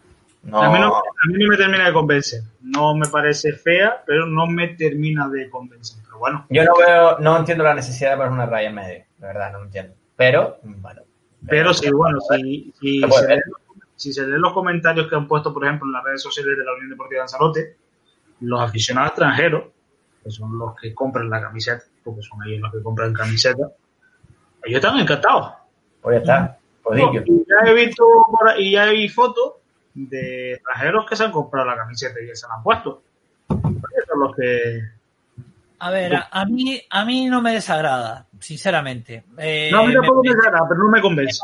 A, 0.51 0.69
mí 0.69 0.79
no, 0.79 1.01
me 1.49 1.57
termina 1.57 1.87
de 1.87 1.93
convencer. 1.93 2.43
No 2.61 2.95
me 2.95 3.07
parece 3.07 3.53
fea, 3.53 4.03
pero 4.05 4.27
no 4.27 4.45
me 4.45 4.69
termina 4.69 5.27
de 5.27 5.49
convencer. 5.49 6.01
Pero 6.05 6.19
bueno. 6.19 6.45
Yo 6.49 6.63
no 6.63 6.73
veo, 6.77 7.19
no 7.19 7.37
entiendo 7.37 7.63
la 7.63 7.73
necesidad 7.73 8.11
de 8.11 8.17
poner 8.17 8.31
una 8.31 8.45
raya 8.45 8.69
en 8.69 8.75
medio, 8.75 9.05
de 9.17 9.27
verdad, 9.27 9.51
no 9.53 9.63
entiendo. 9.63 9.95
Pero, 10.15 10.59
bueno. 10.63 11.01
Pero, 11.47 11.73
sí, 11.73 11.89
bueno, 11.91 12.19
si, 12.21 12.73
si, 12.79 14.13
se 14.13 14.27
leen 14.27 14.41
los 14.41 14.53
comentarios 14.53 15.07
que 15.07 15.15
han 15.15 15.27
puesto, 15.27 15.53
por 15.53 15.63
ejemplo, 15.63 15.87
en 15.87 15.93
las 15.93 16.03
redes 16.03 16.21
sociales 16.21 16.57
de 16.57 16.63
la 16.63 16.73
Unión 16.73 16.89
Deportiva 16.89 17.19
de 17.19 17.21
Lanzarote, 17.21 17.77
los 18.41 18.61
aficionados 18.61 19.09
extranjeros, 19.09 19.63
que 20.23 20.31
son 20.31 20.57
los 20.57 20.75
que 20.75 20.93
compran 20.93 21.29
la 21.29 21.41
camiseta, 21.41 21.83
porque 22.03 22.21
son 22.21 22.39
ellos 22.47 22.61
los 22.61 22.71
que 22.71 22.81
compran 22.81 23.13
camiseta, 23.13 23.69
ellos 24.63 24.77
están 24.77 24.99
encantados. 24.99 25.53
Pues 26.01 26.17
está, 26.17 26.57
y 26.93 27.45
ya 27.47 27.71
he 27.71 27.73
visto 27.73 28.05
y 28.57 28.71
ya 28.71 28.87
he 28.87 28.93
visto 28.93 29.15
fotos 29.21 29.53
de 29.95 30.53
extranjeros 30.53 31.05
que 31.07 31.15
se 31.15 31.23
han 31.23 31.31
comprado 31.31 31.65
la 31.65 31.77
camiseta 31.77 32.19
y 32.21 32.35
se 32.35 32.47
la 32.47 32.55
han 32.55 32.63
puesto. 32.63 33.01
Esos 33.49 34.07
son 34.07 34.19
los 34.19 34.35
que 34.35 34.81
a 35.79 35.89
ver, 35.89 36.15
a, 36.31 36.45
mí, 36.45 36.81
a 36.89 37.05
mí 37.05 37.25
no 37.25 37.41
me 37.41 37.51
desagrada, 37.53 38.25
sinceramente. 38.39 39.23
Eh, 39.37 39.69
no, 39.71 39.81
a 39.81 39.87
mí 39.87 39.93
tampoco 39.93 40.23
me, 40.23 40.33
desagrada, 40.33 40.65
pero 40.67 40.83
no 40.83 40.89
me 40.89 41.01
convence. 41.01 41.41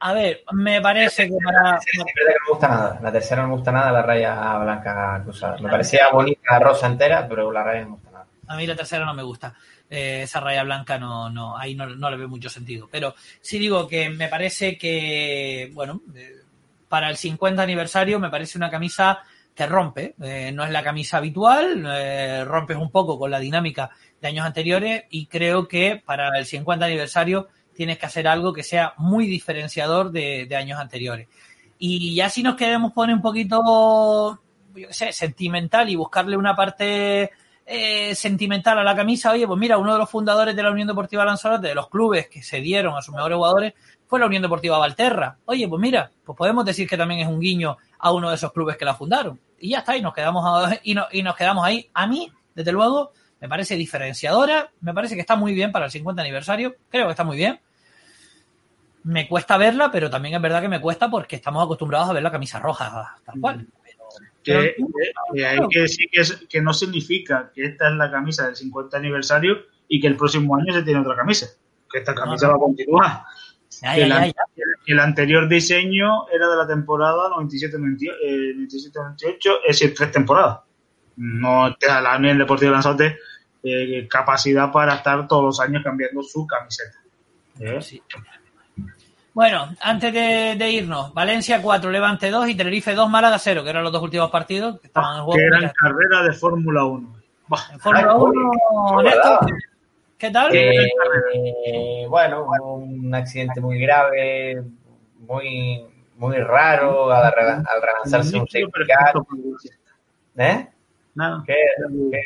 A 0.00 0.12
ver, 0.12 0.42
me 0.52 0.80
parece 0.80 1.28
que 1.28 1.36
para. 1.44 1.62
La 1.62 1.78
tercera, 1.78 2.32
no 2.32 2.44
me 2.44 2.50
gusta 2.50 2.68
nada. 2.68 2.98
La 3.02 3.12
tercera 3.12 3.42
no 3.42 3.48
me 3.48 3.54
gusta 3.54 3.72
nada, 3.72 3.92
la 3.92 4.02
raya 4.02 4.58
blanca 4.58 5.20
cruzada. 5.22 5.58
Me 5.58 5.70
parecía 5.70 6.08
bonita 6.12 6.58
rosa 6.58 6.86
entera, 6.86 7.28
pero 7.28 7.52
la 7.52 7.62
raya 7.62 7.82
no 7.82 7.90
me 7.90 7.94
gusta 7.94 8.10
nada. 8.10 8.26
A 8.48 8.56
mí 8.56 8.66
la 8.66 8.76
tercera 8.76 9.04
no 9.04 9.14
me 9.14 9.22
gusta. 9.22 9.54
Eh, 9.88 10.22
esa 10.22 10.40
raya 10.40 10.64
blanca 10.64 10.98
no, 10.98 11.30
no, 11.30 11.56
ahí 11.56 11.74
no, 11.74 11.86
no 11.86 12.10
le 12.10 12.16
veo 12.16 12.28
mucho 12.28 12.48
sentido. 12.48 12.88
Pero 12.90 13.14
sí 13.40 13.58
digo 13.58 13.86
que 13.86 14.10
me 14.10 14.28
parece 14.28 14.76
que, 14.76 15.70
bueno, 15.72 16.00
eh, 16.14 16.43
para 16.94 17.10
el 17.10 17.16
50 17.16 17.60
aniversario 17.60 18.20
me 18.20 18.30
parece 18.30 18.56
una 18.56 18.70
camisa 18.70 19.18
que 19.52 19.66
rompe. 19.66 20.14
Eh, 20.22 20.52
no 20.54 20.62
es 20.62 20.70
la 20.70 20.80
camisa 20.80 21.16
habitual, 21.16 21.84
eh, 21.88 22.44
rompes 22.44 22.76
un 22.76 22.88
poco 22.88 23.18
con 23.18 23.32
la 23.32 23.40
dinámica 23.40 23.90
de 24.20 24.28
años 24.28 24.46
anteriores 24.46 25.02
y 25.10 25.26
creo 25.26 25.66
que 25.66 26.00
para 26.06 26.38
el 26.38 26.46
50 26.46 26.86
aniversario 26.86 27.48
tienes 27.74 27.98
que 27.98 28.06
hacer 28.06 28.28
algo 28.28 28.52
que 28.52 28.62
sea 28.62 28.94
muy 28.96 29.26
diferenciador 29.26 30.12
de, 30.12 30.48
años 30.56 30.78
anteriores. 30.78 31.26
Y 31.80 32.14
ya 32.14 32.30
si 32.30 32.44
nos 32.44 32.54
queremos 32.54 32.92
poner 32.92 33.16
un 33.16 33.22
poquito, 33.22 34.40
yo 34.76 34.86
qué 34.86 34.94
sé, 34.94 35.10
sentimental 35.10 35.90
y 35.90 35.96
buscarle 35.96 36.36
una 36.36 36.54
parte 36.54 37.32
eh, 37.66 38.14
sentimental 38.14 38.78
a 38.78 38.84
la 38.84 38.94
camisa, 38.94 39.32
oye, 39.32 39.48
pues 39.48 39.58
mira, 39.58 39.78
uno 39.78 39.94
de 39.94 39.98
los 39.98 40.08
fundadores 40.08 40.54
de 40.54 40.62
la 40.62 40.70
Unión 40.70 40.86
Deportiva 40.86 41.24
Lanzarote, 41.24 41.66
de 41.66 41.74
los 41.74 41.88
clubes 41.88 42.28
que 42.28 42.40
se 42.40 42.60
dieron 42.60 42.96
a 42.96 43.02
sus 43.02 43.16
mejores 43.16 43.34
jugadores, 43.34 43.74
fue 44.14 44.20
la 44.20 44.26
Unión 44.26 44.42
Deportiva 44.42 44.78
Valterra. 44.78 45.38
Oye, 45.46 45.66
pues 45.66 45.80
mira, 45.80 46.08
pues 46.24 46.38
podemos 46.38 46.64
decir 46.64 46.88
que 46.88 46.96
también 46.96 47.18
es 47.22 47.26
un 47.26 47.40
guiño 47.40 47.76
a 47.98 48.12
uno 48.12 48.28
de 48.28 48.36
esos 48.36 48.52
clubes 48.52 48.76
que 48.76 48.84
la 48.84 48.94
fundaron. 48.94 49.40
Y 49.58 49.70
ya 49.70 49.78
está, 49.80 49.96
y 49.96 50.02
nos 50.02 50.14
quedamos, 50.14 50.44
a- 50.46 50.78
y, 50.84 50.94
no- 50.94 51.06
y 51.10 51.24
nos 51.24 51.34
quedamos 51.34 51.64
ahí. 51.64 51.90
A 51.94 52.06
mí, 52.06 52.30
desde 52.54 52.70
luego, 52.70 53.10
me 53.40 53.48
parece 53.48 53.74
diferenciadora, 53.76 54.70
me 54.82 54.94
parece 54.94 55.16
que 55.16 55.20
está 55.20 55.34
muy 55.34 55.52
bien 55.52 55.72
para 55.72 55.86
el 55.86 55.90
50 55.90 56.22
aniversario, 56.22 56.76
creo 56.88 57.06
que 57.06 57.10
está 57.10 57.24
muy 57.24 57.36
bien. 57.36 57.58
Me 59.02 59.26
cuesta 59.28 59.56
verla, 59.58 59.90
pero 59.90 60.08
también 60.08 60.36
es 60.36 60.40
verdad 60.40 60.62
que 60.62 60.68
me 60.68 60.80
cuesta 60.80 61.10
porque 61.10 61.34
estamos 61.34 61.64
acostumbrados 61.64 62.08
a 62.08 62.12
ver 62.12 62.22
la 62.22 62.30
camisa 62.30 62.60
roja, 62.60 63.16
tal 63.24 63.40
cual. 63.40 63.66
Que, 64.44 64.52
que- 64.76 64.76
que 65.34 65.44
hay 65.46 65.58
que 65.70 65.80
decir 65.80 66.06
que, 66.12 66.20
es- 66.20 66.46
que 66.48 66.62
no 66.62 66.72
significa 66.72 67.50
que 67.52 67.64
esta 67.64 67.88
es 67.88 67.94
la 67.96 68.10
camisa 68.12 68.46
del 68.46 68.54
50 68.54 68.96
aniversario 68.96 69.56
y 69.88 70.00
que 70.00 70.06
el 70.06 70.16
próximo 70.16 70.54
año 70.54 70.72
se 70.72 70.84
tiene 70.84 71.00
otra 71.00 71.16
camisa. 71.16 71.48
Que 71.90 71.98
esta 71.98 72.14
camisa 72.14 72.46
no. 72.46 72.52
va 72.52 72.56
a 72.56 72.60
continuar. 72.60 73.22
Ya, 73.84 73.94
Que 73.94 74.00
ya, 74.00 74.04
el, 74.06 74.10
ya, 74.10 74.16
an- 74.22 74.32
ya. 74.56 74.64
el 74.86 74.98
anterior 75.00 75.48
diseño 75.48 76.26
era 76.34 76.48
de 76.48 76.56
la 76.56 76.66
temporada 76.66 77.28
97-98, 77.36 78.12
eh, 78.22 78.54
97-98, 78.56 79.36
es 79.68 79.80
decir, 79.80 79.94
tres 79.94 80.10
temporadas. 80.10 80.60
No 81.16 81.74
te 81.76 81.86
da 81.86 82.00
la 82.00 82.16
Unión 82.16 82.38
Deportiva 82.38 82.72
Lanzarote 82.72 83.18
eh, 83.62 84.08
capacidad 84.10 84.72
para 84.72 84.94
estar 84.96 85.28
todos 85.28 85.44
los 85.44 85.60
años 85.60 85.82
cambiando 85.84 86.22
su 86.22 86.46
camiseta. 86.46 86.98
¿Eh? 87.60 87.80
Sí. 87.82 88.02
Bueno, 89.32 89.68
antes 89.82 90.12
de, 90.12 90.54
de 90.56 90.70
irnos, 90.70 91.12
Valencia 91.12 91.60
4, 91.60 91.90
Levante 91.90 92.30
2 92.30 92.48
y 92.50 92.54
Tenerife 92.54 92.94
2, 92.94 93.10
Málaga 93.10 93.38
0, 93.38 93.64
que 93.64 93.70
eran 93.70 93.82
los 93.82 93.92
dos 93.92 94.02
últimos 94.02 94.30
partidos 94.30 94.80
que 94.80 94.86
estaban 94.86 95.18
en 95.18 95.24
juego. 95.24 95.38
Que 95.38 95.44
eran 95.46 95.72
carreras 95.80 96.24
de 96.26 96.32
Fórmula 96.34 96.84
1. 96.84 97.14
En 97.72 97.80
Fórmula 97.80 98.14
1, 98.14 98.32
no 98.32 98.96
me 98.96 99.02
Néstor, 99.02 99.20
acordaba. 99.34 99.46
¿Qué 100.24 100.30
tal? 100.30 100.50
Eh, 100.56 102.06
bueno, 102.08 102.44
hubo 102.44 102.76
un 102.76 103.14
accidente 103.14 103.60
muy 103.60 103.78
grave, 103.78 104.62
muy 105.18 105.84
muy 106.16 106.36
raro 106.38 107.10
al, 107.12 107.24
al 107.26 107.82
relanzarse 107.82 108.36
un. 108.38 108.46
¿Eh? 110.36 110.68
Nada. 111.14 111.44
¿Qué, 111.46 111.54
qué? 112.10 112.22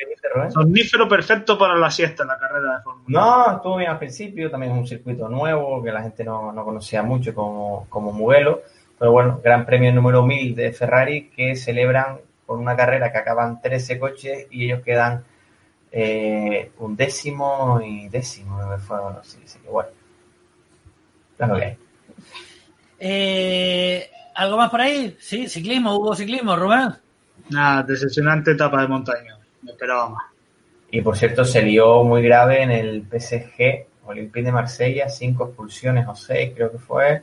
Somnífero 0.50 1.08
perfecto 1.08 1.58
para 1.58 1.74
la 1.74 1.90
siesta 1.90 2.24
la 2.24 2.38
carrera 2.38 2.76
de 2.76 2.82
Fórmula 2.82 3.04
1. 3.06 3.20
No, 3.20 3.56
estuvo 3.56 3.76
bien 3.76 3.90
al 3.90 3.98
principio, 3.98 4.50
también 4.50 4.72
es 4.72 4.78
un 4.78 4.86
circuito 4.86 5.28
nuevo 5.28 5.82
que 5.82 5.90
la 5.90 6.02
gente 6.02 6.22
no, 6.24 6.52
no 6.52 6.64
conocía 6.64 7.02
mucho 7.02 7.34
como, 7.34 7.86
como 7.88 8.12
Mugello, 8.12 8.62
pero 8.98 9.10
bueno, 9.10 9.40
Gran 9.42 9.66
Premio 9.66 9.92
número 9.92 10.22
1000 10.22 10.54
de 10.54 10.72
Ferrari 10.72 11.30
que 11.30 11.56
celebran 11.56 12.18
con 12.46 12.60
una 12.60 12.76
carrera 12.76 13.10
que 13.10 13.18
acaban 13.18 13.60
13 13.60 13.98
coches 13.98 14.46
y 14.50 14.66
ellos 14.66 14.82
quedan 14.82 15.24
eh, 15.90 16.72
un 16.78 16.96
décimo 16.96 17.80
y 17.84 18.08
décimo, 18.08 18.58
que 18.70 18.78
fue, 18.78 18.98
sí, 19.22 19.38
sí, 19.44 19.58
que 19.60 19.68
bueno. 19.68 19.90
Lo 21.38 21.56
que 21.56 21.64
hay. 21.64 21.76
Eh, 22.98 24.10
¿Algo 24.34 24.56
más 24.56 24.70
por 24.70 24.80
ahí? 24.80 25.16
Sí, 25.20 25.48
ciclismo, 25.48 25.94
hubo 25.96 26.14
ciclismo, 26.14 26.56
Rubén. 26.56 26.94
Nada, 27.50 27.82
decepcionante 27.82 28.52
etapa 28.52 28.82
de 28.82 28.88
montaña. 28.88 29.38
Me 29.62 29.70
esperaba 29.70 30.08
más. 30.10 30.24
Y 30.90 31.00
por 31.00 31.16
cierto, 31.16 31.44
se 31.44 31.62
lió 31.62 32.02
muy 32.02 32.22
grave 32.22 32.62
en 32.62 32.70
el 32.70 33.02
PSG 33.02 33.86
Olympique 34.08 34.46
de 34.46 34.52
Marsella, 34.52 35.08
cinco 35.08 35.46
expulsiones 35.48 36.06
o 36.08 36.14
seis, 36.14 36.52
creo 36.54 36.72
que 36.72 36.78
fue. 36.78 37.22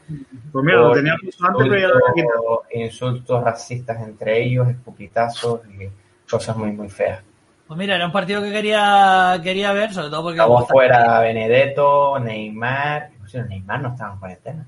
Pues 0.51 0.63
mira, 0.63 0.77
lo 0.77 0.91
tenía 0.91 1.13
antes, 1.13 1.35
pero 1.39 1.79
ya 1.79 1.87
lo 1.87 2.63
insultos 2.73 3.43
racistas 3.43 4.07
entre 4.07 4.43
ellos, 4.43 4.69
escupitazos 4.69 5.61
y 5.67 5.89
cosas 6.29 6.55
muy, 6.57 6.71
muy 6.71 6.89
feas. 6.89 7.23
Pues 7.67 7.77
mira, 7.79 7.95
era 7.95 8.05
un 8.05 8.11
partido 8.11 8.41
que 8.43 8.51
quería, 8.51 9.39
quería 9.43 9.73
ver, 9.73 9.91
sobre 9.91 10.09
todo 10.09 10.23
porque... 10.23 10.39
Acabó 10.39 10.65
fuera 10.67 11.19
Benedetto, 11.19 12.19
Neymar. 12.19 13.09
Por 13.19 13.29
cierto, 13.29 13.49
Neymar 13.49 13.81
no 13.81 13.89
estaba 13.89 14.13
en 14.13 14.19
cuarentena. 14.19 14.67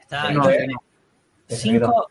Está, 0.00 0.30
No, 0.30 0.44
no. 0.44 0.50
cinco, 1.48 2.10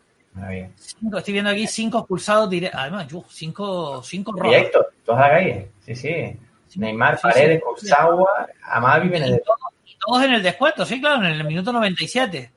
cinco, 0.76 1.18
estoy 1.18 1.32
viendo 1.32 1.50
aquí 1.50 1.66
cinco 1.66 1.98
expulsados 2.00 2.50
directos. 2.50 2.78
Además, 2.80 3.08
yo, 3.08 3.24
cinco, 3.28 4.02
cinco 4.02 4.32
rojos. 4.32 4.48
Directo, 4.48 4.86
toda 5.04 5.20
la 5.20 5.30
calle. 5.30 5.70
Sí, 5.80 5.94
sí. 5.94 6.38
Neymar, 6.76 7.16
sí, 7.16 7.22
Paredes, 7.22 7.58
sí. 7.58 7.64
Kurzawa, 7.64 8.48
Amavi, 8.64 9.08
Benedetto. 9.08 9.52
Y 9.86 9.96
todos 9.98 10.22
en 10.24 10.34
el 10.34 10.42
descuento, 10.42 10.84
sí, 10.84 11.00
claro, 11.00 11.24
en 11.24 11.32
el 11.32 11.44
minuto 11.44 11.72
97. 11.72 12.50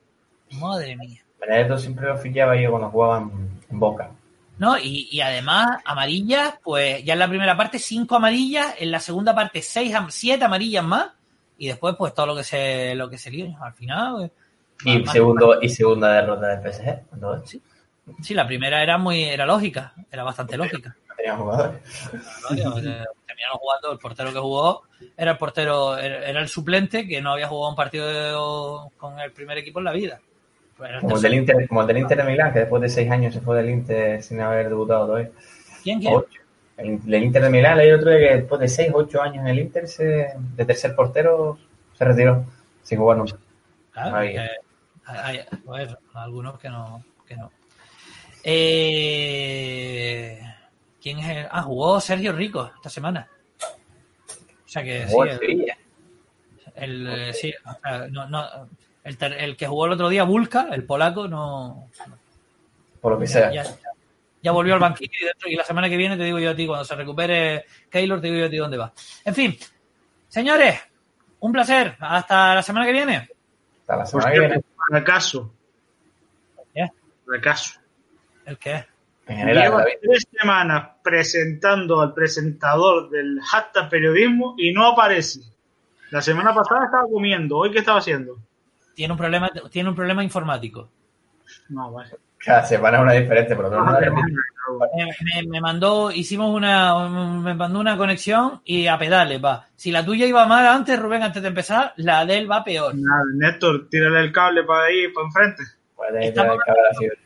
Madre 0.60 0.98
mía. 0.98 1.22
Benedetto 1.40 1.78
siempre 1.78 2.08
lo 2.08 2.18
fichaba 2.18 2.56
yo 2.58 2.70
cuando 2.70 2.90
jugaba 2.90 3.20
en, 3.20 3.32
en 3.72 3.80
Boca. 3.80 4.12
¿No? 4.60 4.78
Y, 4.78 5.10
y 5.12 5.22
además, 5.22 5.82
amarillas, 5.84 6.56
pues 6.64 7.04
ya 7.04 7.14
en 7.14 7.20
la 7.20 7.28
primera 7.28 7.58
parte 7.58 7.80
cinco 7.80 8.16
amarillas, 8.18 8.76
en 8.80 8.92
la 8.92 9.00
segunda 9.00 9.34
parte 9.34 9.62
seis, 9.62 9.94
siete 10.10 10.46
amarillas 10.46 10.84
más, 10.84 11.08
y 11.58 11.68
después 11.68 11.96
pues 11.98 12.14
todo 12.14 12.28
lo 12.28 12.36
que 12.36 12.44
se, 12.44 12.94
lo 12.96 13.10
que 13.10 13.18
se 13.18 13.32
lió. 13.32 13.56
Al 13.62 13.74
final, 13.74 14.14
pues, 14.16 14.32
Y, 14.86 15.00
más- 15.00 15.12
segundo, 15.12 15.62
y 15.62 15.70
segunda 15.70 16.14
derrota 16.14 16.48
del 16.48 16.62
PSG. 16.72 17.02
Entonces, 17.14 17.62
sí, 18.22 18.34
la 18.34 18.46
primera 18.46 18.82
era 18.84 18.98
muy, 18.98 19.24
era 19.24 19.46
lógica, 19.46 19.94
era 20.12 20.24
bastante 20.24 20.56
lógica. 20.58 20.96
tenía 21.18 21.36
jugadores. 21.36 21.82
Eh, 22.52 23.04
Terminaron 23.26 23.58
jugando, 23.58 23.92
el 23.92 23.98
portero 24.00 24.32
que 24.32 24.40
jugó 24.40 24.84
era 25.18 25.32
el 25.32 25.38
portero, 25.38 25.98
era 25.98 26.28
era 26.30 26.40
el 26.42 26.48
suplente 26.48 27.08
que 27.08 27.22
no 27.22 27.32
había 27.32 27.48
jugado 27.48 27.70
un 27.72 27.76
partido 27.76 28.06
de- 28.08 28.90
con 28.98 29.20
el 29.20 29.32
primer 29.32 29.58
equipo 29.58 29.80
en 29.80 29.86
la 29.86 29.92
vida. 29.92 30.20
Como 31.02 31.16
el, 31.16 31.22
del. 31.22 31.34
Inter, 31.36 31.68
como 31.68 31.82
el 31.82 31.88
del 31.88 31.98
Inter 31.98 32.18
de 32.18 32.24
Milán, 32.24 32.52
que 32.54 32.60
después 32.60 32.82
de 32.82 32.90
seis 32.90 33.10
años 33.12 33.34
se 33.34 33.42
fue 33.42 33.58
del 33.58 33.70
Inter 33.70 34.22
sin 34.24 34.42
haber 34.42 34.70
debutado 34.70 35.06
todavía. 35.08 35.30
¿Quién, 35.84 36.00
quién? 36.00 36.14
Ocho. 36.14 36.42
El 36.78 37.00
del 37.06 37.24
Inter 37.24 37.44
de 37.44 37.50
Milán, 37.50 37.78
leí 37.78 37.92
otro 37.92 38.10
que 38.10 38.36
después 38.36 38.60
de 38.60 38.68
seis, 38.68 38.92
ocho 38.94 39.22
años 39.22 39.38
en 39.38 39.48
el 39.48 39.60
Inter, 39.60 39.88
se, 39.88 40.34
de 40.56 40.66
tercer 40.66 40.96
portero, 40.96 41.60
se 41.98 42.04
retiró. 42.06 42.46
Sin 42.82 42.98
jugar 42.98 43.18
nunca. 43.18 43.38
Claro, 43.92 44.22
eh, 44.24 44.50
hay, 45.06 45.38
hay- 45.38 45.46
pues, 45.64 45.96
algunos 46.14 46.60
que 46.60 46.70
no. 46.70 47.04
Que 47.26 47.38
no. 47.38 47.52
Eh, 48.44 50.40
¿Quién 51.02 51.20
es 51.20 51.30
el? 51.30 51.48
Ah, 51.52 51.62
jugó 51.62 52.00
Sergio 52.02 52.34
Rico 52.34 52.72
esta 52.76 52.90
semana. 52.90 53.30
O 54.66 54.70
sea 54.74 54.84
que 54.84 55.08
sí, 55.08 55.16
el, 56.76 57.08
el, 57.08 57.34
sí, 57.34 57.54
o 57.64 57.74
sea, 57.82 58.08
no, 58.10 58.28
no, 58.28 58.44
el, 59.04 59.18
ter- 59.18 59.34
el 59.34 59.56
que 59.58 59.68
jugó 59.68 59.86
el 59.86 59.94
otro 59.94 60.10
día, 60.10 60.24
Vulca, 60.24 60.68
el 60.72 60.84
polaco, 60.86 61.28
no. 61.28 61.90
Por 63.02 63.14
lo 63.14 63.20
que 63.20 63.28
sea. 63.28 63.52
Ya, 63.52 63.64
ya 64.42 64.52
volvió 64.52 64.74
al 64.74 64.80
banquillo 64.80 65.12
y, 65.22 65.26
dentro- 65.26 65.50
y 65.50 65.56
la 65.56 65.64
semana 65.64 65.90
que 65.90 65.98
viene 65.98 66.18
te 66.18 66.24
digo 66.24 66.40
yo 66.40 66.52
a 66.52 66.56
ti, 66.56 66.66
cuando 66.68 66.86
se 66.86 66.96
recupere 66.96 67.66
Keylor, 67.90 68.20
te 68.22 68.28
digo 68.28 68.40
yo 68.40 68.46
a 68.46 68.50
ti 68.50 68.58
dónde 68.58 68.78
va. 68.78 68.94
En 69.26 69.36
fin, 69.36 69.58
señores, 70.30 70.80
un 71.40 71.52
placer. 71.52 71.96
Hasta 72.00 72.56
la 72.56 72.62
semana 72.62 72.86
que 72.86 72.94
viene. 72.94 73.30
Hasta 73.82 73.96
la 73.98 74.06
semana 74.06 74.32
que 74.32 74.40
viene. 74.40 74.64
fracaso. 74.90 75.54
¿Qué? 76.74 76.88
Fracaso. 77.26 77.80
¿El 78.46 78.58
qué? 78.58 78.86
En 79.26 79.38
general, 79.38 79.64
Lleva 79.64 79.78
David. 79.80 79.94
tres 80.02 80.28
semanas 80.38 80.90
presentando 81.02 82.02
al 82.02 82.14
presentador 82.14 83.10
del 83.10 83.40
hashtag 83.42 83.90
periodismo 83.90 84.56
y 84.58 84.74
no 84.74 84.86
aparece. 84.88 85.40
La 86.12 86.22
semana 86.22 86.54
pasada 86.54 86.86
estaba 86.86 87.04
comiendo. 87.10 87.58
¿Hoy 87.58 87.72
qué 87.72 87.80
estaba 87.80 88.00
haciendo? 88.00 88.38
Tiene 88.94 89.14
un 89.14 89.18
problema, 89.18 89.50
tiene 89.72 89.90
un 89.90 89.96
problema 89.96 90.24
informático. 90.24 90.90
No, 91.70 91.92
vale. 91.92 92.12
Cada 92.38 92.66
semana 92.66 93.02
una 93.02 93.14
diferente, 93.14 93.56
pero 93.56 93.70
no, 93.70 93.78
Ah, 93.80 94.00
no, 94.06 94.16
Me, 94.96 95.06
me- 95.06 95.48
me 95.50 95.62
mandó, 95.62 96.12
hicimos 96.12 96.54
una, 96.54 97.08
me 97.10 97.54
mandó 97.54 97.80
una 97.80 97.96
conexión 97.98 98.62
y 98.66 98.88
a 98.88 98.98
pedales 98.98 99.44
va. 99.44 99.68
Si 99.76 99.92
la 99.92 100.04
tuya 100.06 100.26
iba 100.26 100.46
mal 100.46 100.66
antes, 100.68 101.00
Rubén, 101.00 101.24
antes 101.24 101.42
de 101.42 101.48
empezar, 101.50 101.94
la 101.98 102.26
de 102.26 102.38
él 102.38 102.52
va 102.52 102.64
peor. 102.64 102.94
Nada, 102.96 103.24
Néstor, 103.36 103.88
tírale 103.90 104.20
el 104.22 104.32
cable 104.32 104.64
para 104.64 104.86
ahí, 104.86 105.08
para 105.14 105.28
enfrente. 105.28 105.64
puede 105.96 106.28
Estamos- 106.28 106.54
tirar 106.54 106.56
el 106.56 106.60
cable 106.66 106.82
a 106.82 106.92
la 106.94 107.00
fibra. 107.00 107.18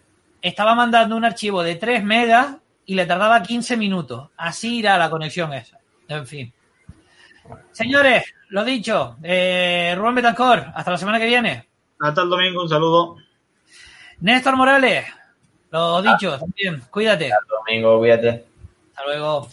Estaba 0.41 0.75
mandando 0.75 1.15
un 1.15 1.25
archivo 1.25 1.63
de 1.63 1.75
3 1.75 2.03
megas 2.03 2.55
y 2.85 2.93
le 2.95 3.05
tardaba 3.05 3.41
15 3.41 3.75
minutos. 3.75 4.29
Así 4.37 4.77
irá 4.79 4.97
la 4.97 5.09
conexión 5.09 5.51
esa. 5.53 5.79
En 6.07 6.25
fin. 6.27 6.53
Señores, 7.71 8.33
lo 8.49 8.63
dicho, 8.63 9.17
eh, 9.21 9.93
Rubén 9.97 10.15
Betancor, 10.15 10.65
hasta 10.73 10.91
la 10.91 10.97
semana 10.97 11.19
que 11.19 11.27
viene. 11.27 11.67
Hasta 11.99 12.21
el 12.21 12.29
domingo, 12.29 12.63
un 12.63 12.69
saludo. 12.69 13.17
Néstor 14.19 14.55
Morales, 14.55 15.05
lo 15.69 16.01
dicho, 16.01 16.39
también, 16.39 16.81
cuídate. 16.89 17.25
Hasta 17.25 17.37
el 17.37 17.65
domingo, 17.65 17.99
cuídate. 17.99 18.45
Hasta 18.89 19.05
luego. 19.05 19.49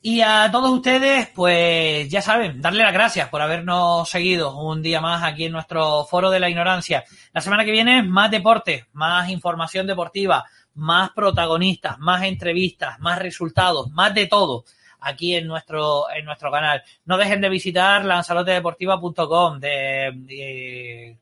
Y 0.00 0.20
a 0.20 0.50
todos 0.50 0.70
ustedes, 0.70 1.28
pues 1.34 2.08
ya 2.08 2.22
saben, 2.22 2.60
darle 2.60 2.82
las 2.84 2.92
gracias 2.92 3.28
por 3.28 3.40
habernos 3.40 4.08
seguido 4.08 4.58
un 4.58 4.82
día 4.82 5.00
más 5.00 5.22
aquí 5.22 5.44
en 5.44 5.52
nuestro 5.52 6.04
foro 6.04 6.30
de 6.30 6.40
la 6.40 6.48
ignorancia. 6.48 7.04
La 7.32 7.40
semana 7.40 7.64
que 7.64 7.72
viene, 7.72 8.02
más 8.02 8.30
deporte, 8.30 8.86
más 8.92 9.28
información 9.28 9.86
deportiva, 9.86 10.44
más 10.74 11.10
protagonistas, 11.10 11.98
más 11.98 12.22
entrevistas, 12.24 12.98
más 13.00 13.18
resultados, 13.18 13.90
más 13.90 14.14
de 14.14 14.26
todo 14.26 14.64
aquí 15.04 15.36
en 15.36 15.46
nuestro, 15.46 16.10
en 16.10 16.24
nuestro 16.24 16.50
canal. 16.50 16.82
No 17.04 17.16
dejen 17.16 17.40
de 17.40 17.48
visitar 17.48 18.04
lanzarotedeportiva.com, 18.04 19.60
de, 19.60 20.12
de, 20.14 21.16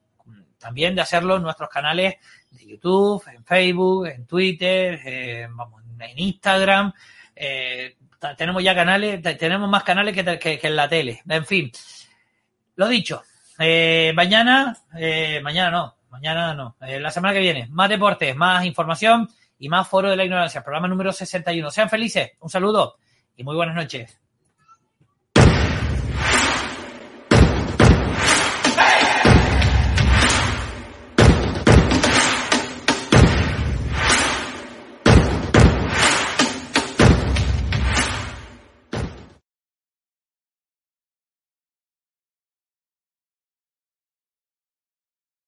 también 0.59 0.95
de 0.95 1.03
hacerlo 1.03 1.37
en 1.37 1.43
nuestros 1.43 1.69
canales 1.69 2.17
de 2.51 2.67
YouTube, 2.67 3.23
en 3.35 3.45
Facebook, 3.45 4.07
en 4.07 4.27
Twitter, 4.27 5.01
eh, 5.05 5.49
vamos, 5.51 5.83
en 5.99 6.19
Instagram. 6.19 6.93
Eh, 7.35 7.97
tenemos 8.37 8.63
ya 8.63 8.75
canales, 8.75 9.21
tenemos 9.39 9.69
más 9.69 9.83
canales 9.83 10.15
que, 10.15 10.39
que, 10.39 10.61
en 10.63 10.77
la 10.77 10.89
tele. 10.89 11.23
En 11.29 11.45
fin, 11.45 11.71
lo 12.77 12.89
dicho. 12.89 13.23
Eh, 13.59 14.13
mañana, 14.15 14.77
eh, 14.97 15.41
mañana 15.43 15.71
no, 15.71 15.97
mañana 16.11 16.55
no, 16.55 16.77
la 16.81 17.11
semana 17.11 17.35
que 17.35 17.41
viene, 17.41 17.69
más 17.71 17.89
deportes, 17.89 18.35
más 18.35 18.65
información 18.65 19.29
y 19.59 19.69
más 19.69 19.87
foro 19.87 20.11
de 20.11 20.17
la 20.17 20.25
ignorancia, 20.25 20.63
programa 20.63 20.89
número 20.89 21.13
61. 21.13 21.71
Sean 21.71 21.91
felices, 21.91 22.33
un 22.41 22.49
saludo 22.49 22.97
y 23.37 23.45
muy 23.45 23.57
buenas 23.57 23.75
noches. 23.75 24.19